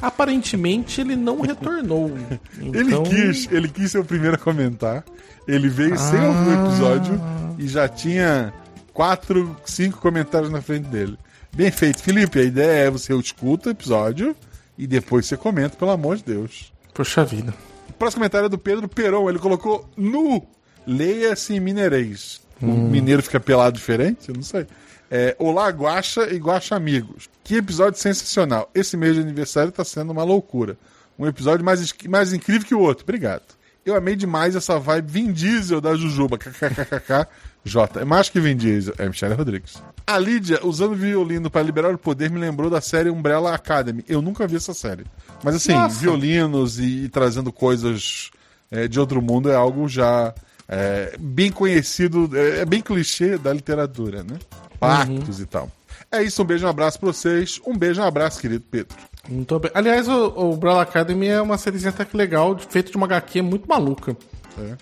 Aparentemente 0.00 1.00
ele 1.00 1.16
não 1.16 1.40
retornou. 1.40 2.12
Ele 2.60 2.80
Então, 2.80 3.02
quis, 3.02 3.50
ele 3.50 3.68
quis 3.68 3.92
ser 3.92 3.98
o 3.98 4.04
primeiro 4.04 4.36
a 4.36 4.38
comentar. 4.38 5.02
Ele 5.48 5.68
veio 5.68 5.96
sem 5.96 6.20
ouvir 6.20 6.48
o 6.48 6.66
episódio 6.66 7.20
e 7.58 7.66
já 7.66 7.88
tinha 7.88 8.52
quatro, 8.92 9.56
cinco 9.64 9.98
comentários 9.98 10.50
na 10.50 10.60
frente 10.60 10.88
dele. 10.88 11.18
Bem 11.54 11.70
feito, 11.70 12.02
Felipe. 12.02 12.38
A 12.38 12.42
ideia 12.42 12.86
é 12.86 12.90
você 12.90 13.14
escuta 13.14 13.70
o 13.70 13.72
episódio 13.72 14.36
e 14.76 14.86
depois 14.86 15.24
você 15.26 15.36
comenta, 15.36 15.76
pelo 15.76 15.90
amor 15.90 16.16
de 16.16 16.24
Deus. 16.24 16.72
Poxa 16.92 17.24
vida. 17.24 17.54
Próximo 17.98 18.20
comentário 18.20 18.46
é 18.46 18.48
do 18.48 18.58
Pedro 18.58 18.88
Peron. 18.88 19.28
Ele 19.28 19.38
colocou 19.38 19.88
nu. 19.96 20.46
Leia-se 20.86 21.54
em 21.54 21.60
mineirês. 21.60 22.40
O 22.62 22.66
mineiro 22.66 23.22
fica 23.22 23.40
pelado 23.40 23.76
diferente? 23.76 24.28
Eu 24.28 24.34
não 24.34 24.42
sei. 24.42 24.66
É, 25.10 25.36
Olá, 25.38 25.68
Guaxa 25.68 26.32
e 26.32 26.36
Guaxa 26.36 26.74
Amigos. 26.74 27.28
Que 27.44 27.56
episódio 27.56 28.00
sensacional. 28.00 28.70
Esse 28.74 28.96
mês 28.96 29.14
de 29.14 29.20
aniversário 29.20 29.70
está 29.70 29.84
sendo 29.84 30.10
uma 30.10 30.24
loucura. 30.24 30.76
Um 31.18 31.26
episódio 31.26 31.64
mais, 31.64 31.92
mais 32.08 32.32
incrível 32.32 32.66
que 32.66 32.74
o 32.74 32.80
outro. 32.80 33.04
Obrigado. 33.04 33.42
Eu 33.84 33.94
amei 33.94 34.16
demais 34.16 34.56
essa 34.56 34.78
vibe 34.78 35.10
Vin 35.10 35.32
Diesel 35.32 35.80
da 35.80 35.94
Jujuba. 35.94 36.36
KKKK. 36.38 37.28
J. 37.64 38.00
É 38.00 38.04
mais 38.04 38.28
que 38.28 38.40
Vin 38.40 38.56
Diesel. 38.56 38.94
É 38.98 39.06
Michelle 39.06 39.34
Rodrigues. 39.34 39.82
A 40.06 40.18
Lídia, 40.18 40.60
usando 40.64 40.94
violino 40.94 41.50
para 41.50 41.62
liberar 41.62 41.92
o 41.92 41.98
poder, 41.98 42.30
me 42.30 42.38
lembrou 42.38 42.70
da 42.70 42.80
série 42.80 43.10
Umbrella 43.10 43.52
Academy. 43.54 44.04
Eu 44.08 44.22
nunca 44.22 44.46
vi 44.46 44.56
essa 44.56 44.72
série. 44.72 45.04
Mas 45.42 45.56
assim, 45.56 45.72
Nossa. 45.72 45.98
violinos 46.00 46.78
e, 46.78 47.04
e 47.04 47.08
trazendo 47.08 47.52
coisas 47.52 48.30
é, 48.70 48.88
de 48.88 48.98
outro 48.98 49.20
mundo 49.22 49.50
é 49.50 49.54
algo 49.54 49.88
já 49.88 50.34
é, 50.68 51.16
bem 51.18 51.50
conhecido, 51.50 52.30
é, 52.34 52.60
é 52.60 52.64
bem 52.64 52.80
clichê 52.80 53.38
da 53.38 53.52
literatura, 53.52 54.22
né? 54.22 54.38
Pactos 54.78 55.40
e 55.40 55.46
tal. 55.46 55.70
É 56.10 56.22
isso, 56.22 56.42
um 56.42 56.44
beijo, 56.44 56.66
um 56.66 56.70
abraço 56.70 56.98
pra 56.98 57.12
vocês. 57.12 57.60
Um 57.66 57.76
beijo, 57.76 58.00
um 58.00 58.04
abraço, 58.04 58.40
querido 58.40 58.64
Pedro. 58.70 58.96
Muito 59.28 59.58
bem. 59.58 59.70
Aliás, 59.74 60.08
o, 60.08 60.28
o 60.28 60.54
Umbrella 60.54 60.82
Academy 60.82 61.28
é 61.28 61.40
uma 61.40 61.58
sériezinha 61.58 61.90
até 61.90 62.04
que 62.04 62.16
legal, 62.16 62.56
feita 62.58 62.90
de 62.90 62.96
uma 62.96 63.06
HQ 63.06 63.42
muito 63.42 63.68
maluca. 63.68 64.16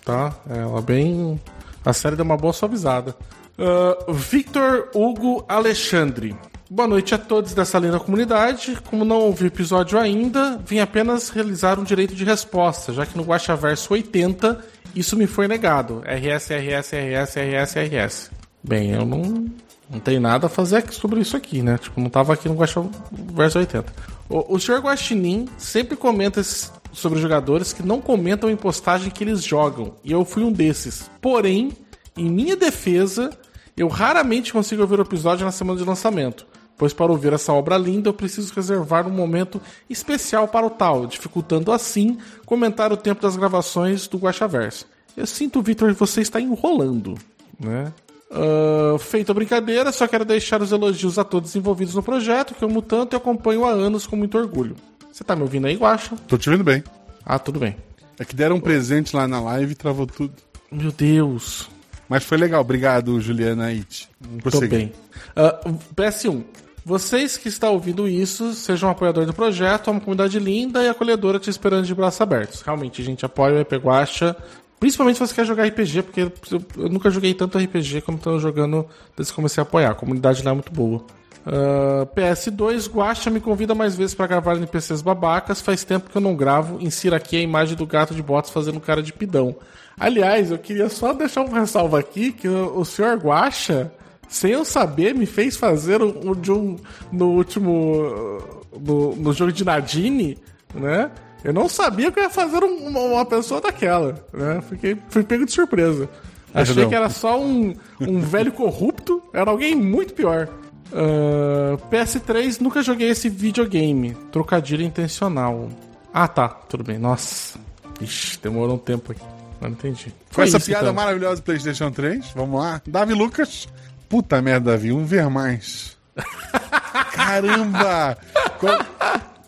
Tá? 0.05 0.35
Ela 0.49 0.81
bem. 0.81 1.41
A 1.85 1.93
série 1.93 2.17
deu 2.17 2.25
uma 2.25 2.37
boa 2.37 2.53
suavizada. 2.53 3.17
Ah, 3.59 4.13
Victor 4.13 4.89
Hugo 4.95 5.45
Alexandre. 5.49 6.37
Boa 6.71 6.89
noite 6.89 7.15
a 7.15 7.19
todos 7.19 7.53
dessa 7.55 7.79
linda 7.79 8.01
comunidade. 8.01 8.79
Como 8.89 9.05
não 9.05 9.31
o 9.31 9.37
episódio 9.47 9.99
ainda, 9.99 10.59
vim 10.67 10.79
apenas 10.79 11.29
realizar 11.29 11.79
um 11.79 11.85
direito 11.85 12.15
de 12.15 12.25
resposta, 12.25 12.93
já 12.93 13.05
que 13.07 13.17
no 13.17 13.23
Guaxaverso 13.23 13.93
80 13.93 14.65
isso 14.95 15.17
me 15.17 15.27
foi 15.27 15.47
negado. 15.47 16.03
RS, 16.05 16.49
RS, 16.51 16.93
RS, 16.93 17.37
RS, 17.37 17.75
RS. 17.77 18.31
Bem, 18.63 18.91
eu 18.93 19.05
não, 19.05 19.47
não 19.91 20.01
tenho 20.01 20.21
nada 20.21 20.47
a 20.47 20.51
fazer 20.51 20.91
sobre 20.91 21.21
isso 21.21 21.37
aqui, 21.37 21.63
né? 21.63 21.79
Tipo, 21.79 22.01
não 22.01 22.09
tava 22.09 22.33
aqui 22.33 22.49
no 22.49 22.55
Guaxaverso 22.55 23.59
80. 23.59 23.93
O, 24.29 24.55
o 24.55 24.59
Sr. 24.59 24.81
Guaxinim 24.81 25.47
sempre 25.59 25.97
comenta 25.97 26.41
esses- 26.41 26.73
sobre 26.93 27.21
jogadores 27.21 27.73
que 27.73 27.83
não 27.83 28.01
comentam 28.01 28.49
em 28.49 28.57
postagem 28.57 29.11
que 29.11 29.23
eles 29.25 29.43
jogam, 29.45 29.95
e 30.05 30.13
eu 30.13 30.25
fui 30.25 30.45
um 30.45 30.53
desses. 30.53 31.11
Porém, 31.21 31.73
em 32.17 32.31
minha 32.31 32.57
defesa, 32.57 33.31
eu 33.77 33.89
raramente 33.89 34.53
consigo 34.53 34.81
ouvir 34.83 34.99
o 35.01 35.03
episódio 35.03 35.45
na 35.45 35.51
semana 35.51 35.79
de 35.79 35.85
lançamento, 35.85 36.47
pois 36.77 36.93
para 36.93 37.11
ouvir 37.11 37.33
essa 37.33 37.53
obra 37.53 37.77
linda 37.77 38.09
eu 38.09 38.15
preciso 38.15 38.53
reservar 38.55 39.07
um 39.07 39.11
momento 39.11 39.61
especial 39.89 40.49
para 40.49 40.67
o 40.67 40.71
tal, 40.71 41.07
dificultando 41.07 41.73
assim 41.73 42.19
comentar 42.45 42.93
o 42.93 42.97
tempo 42.97 43.23
das 43.23 43.37
gravações 43.37 44.07
do 44.09 44.19
Guaxaverso. 44.19 44.87
Eu 45.17 45.27
sinto, 45.27 45.63
Vitor, 45.63 45.93
que 45.93 46.01
você 46.01 46.21
está 46.21 46.41
enrolando, 46.41 47.15
né? 47.59 47.93
Ah, 48.35 48.99
feita 48.99 49.31
a 49.31 49.35
brincadeira, 49.35 49.93
só 49.93 50.09
quero 50.09 50.25
deixar 50.25 50.61
os 50.61 50.73
elogios 50.73 51.19
a 51.19 51.25
todos 51.25 51.55
envolvidos 51.55 51.95
no 51.95 52.03
projeto, 52.03 52.55
que 52.55 52.65
eu 52.65 52.69
amo 52.69 52.83
tanto 52.83 53.15
e 53.15 53.17
acompanho 53.17 53.65
há 53.65 53.71
anos 53.71 54.07
com 54.07 54.17
muito 54.17 54.37
orgulho. 54.37 54.75
Você 55.13 55.23
tá 55.23 55.37
me 55.37 55.43
ouvindo 55.43 55.69
aí, 55.69 55.77
Guaxa? 55.77 56.17
Tô 56.27 56.37
te 56.37 56.51
vendo 56.51 56.65
bem. 56.65 56.83
Ah, 57.25 57.39
tudo 57.39 57.61
bem. 57.61 57.77
É 58.19 58.25
que 58.25 58.35
deram 58.35 58.57
um 58.57 58.61
presente 58.61 59.15
lá 59.15 59.29
na 59.29 59.41
live 59.41 59.73
e 59.73 59.77
travou 59.77 60.07
tudo. 60.07 60.35
Meu 60.71 60.91
Deus. 60.91 61.71
Mas 62.09 62.25
foi 62.25 62.37
legal. 62.37 62.61
Obrigado, 62.61 63.21
Juliana 63.21 63.69
It. 63.69 64.09
Tô 64.51 64.61
bem. 64.63 64.93
Ah, 65.37 65.61
PS1. 65.95 66.43
Vocês 66.85 67.39
que 67.39 67.49
estão 67.49 67.73
ouvindo 67.73 68.07
isso, 68.07 68.53
sejam 68.53 68.91
um 68.91 69.27
do 69.27 69.33
projeto, 69.33 69.89
é 69.89 69.91
uma 69.91 70.01
comunidade 70.01 70.39
linda 70.39 70.83
e 70.83 70.89
acolhedora 70.89 71.39
te 71.39 71.49
esperando 71.49 71.87
de 71.87 71.95
braços 71.95 72.21
abertos. 72.21 72.61
Realmente, 72.61 73.01
a 73.01 73.05
gente 73.05 73.25
apoia 73.25 73.55
o 73.55 73.59
EP 73.61 73.73
Guacha, 73.73 74.37
principalmente 74.79 75.17
se 75.17 75.27
você 75.27 75.35
quer 75.35 75.47
jogar 75.47 75.67
RPG, 75.67 76.03
porque 76.03 76.21
eu, 76.21 76.89
nunca 76.91 77.09
joguei 77.09 77.33
tanto 77.33 77.59
RPG 77.59 78.03
como 78.03 78.19
estou 78.19 78.39
jogando 78.39 78.87
desde 79.17 79.33
que 79.33 79.37
comecei 79.37 79.63
a 79.63 79.65
apoiar. 79.65 79.93
A 79.93 79.95
comunidade 79.95 80.43
lá 80.43 80.51
é 80.51 80.55
muito 80.55 80.71
boa. 80.71 81.03
Ah, 81.47 82.07
PS2, 82.15 82.91
Guacha 82.91 83.31
me 83.31 83.41
convida 83.41 83.75
mais 83.75 83.97
vezes 83.97 84.15
para 84.15 84.27
gravar 84.27 84.57
NPCs 84.57 85.03
babacas. 85.03 85.61
Faz 85.61 85.85
tempo 85.85 86.11
que 86.11 86.17
eu 86.17 86.23
não 86.23 86.35
gravo. 86.35 86.81
Insira 86.81 87.17
aqui 87.17 87.37
a 87.37 87.41
imagem 87.41 87.77
do 87.77 87.87
gato 87.87 88.15
de 88.15 88.23
botas 88.23 88.51
fazendo 88.51 88.81
cara 88.81 89.03
de 89.03 89.13
pidão. 89.13 89.57
Aliás, 89.99 90.51
eu 90.51 90.59
queria 90.59 90.89
só 90.89 91.13
deixar 91.13 91.43
um 91.43 91.53
ressalvo 91.53 91.97
aqui 91.97 92.33
que 92.33 92.49
o, 92.49 92.79
o 92.79 92.85
senhor 92.85 93.17
Guacha, 93.17 93.93
sem 94.29 94.53
eu 94.53 94.65
saber, 94.65 95.15
me 95.15 95.27
fez 95.27 95.57
fazer 95.57 96.03
um, 96.03 96.31
um 96.31 96.35
de 96.35 96.51
um 96.53 96.77
no 97.13 97.31
último 97.33 98.39
no, 98.81 99.15
no 99.17 99.33
jogo 99.33 99.53
de 99.53 99.65
Nadine, 99.65 100.39
né? 100.75 101.11
Eu 101.43 101.53
não 101.53 101.69
sabia 101.69 102.11
que 102.11 102.19
eu 102.19 102.25
ia 102.25 102.31
fazer 102.31 102.63
um- 102.65 102.87
uma, 102.89 103.01
uma 103.01 103.25
pessoa 103.27 103.61
daquela, 103.61 104.25
né? 104.33 104.63
Fiquei 104.69 104.97
fui 105.09 105.23
pego 105.23 105.45
de 105.45 105.53
surpresa. 105.53 106.09
Achei 106.55 106.75
Perdão. 106.75 106.89
que 106.91 106.95
era 106.95 107.11
só 107.11 107.41
um, 107.41 107.75
um 108.01 108.21
velho 108.23 108.53
corrupto, 108.53 109.23
era 109.33 109.51
alguém 109.51 109.75
muito 109.75 110.15
pior. 110.15 110.49
Ah, 110.93 111.77
PS3, 111.91 112.61
nunca 112.61 112.83
joguei 112.83 113.09
esse 113.11 113.29
videogame. 113.29 114.15
Trocadilho 114.31 114.83
intencional. 114.85 115.69
Ah, 116.13 116.29
tá, 116.29 116.49
tudo 116.49 116.85
bem. 116.85 116.99
Nossa. 116.99 117.59
Ixi, 118.01 118.39
demorou 118.41 118.77
um 118.77 118.79
tempo 118.79 119.13
aqui. 119.13 119.21
Não 119.61 119.71
entendi. 119.71 120.07
Com 120.29 120.35
Foi 120.35 120.45
essa 120.45 120.59
isso, 120.59 120.67
piada 120.67 120.85
então. 120.85 120.95
maravilhosa 120.95 121.37
do 121.37 121.43
PlayStation 121.45 121.91
3, 121.91 122.27
vamos 122.37 122.61
lá. 122.61 122.81
Davi 122.87 123.15
Lucas. 123.15 123.67
Puta 124.15 124.41
merda, 124.41 124.71
Davi, 124.71 124.93
um 124.93 125.05
ver 125.05 125.29
mais. 125.29 125.97
Caramba! 127.13 128.17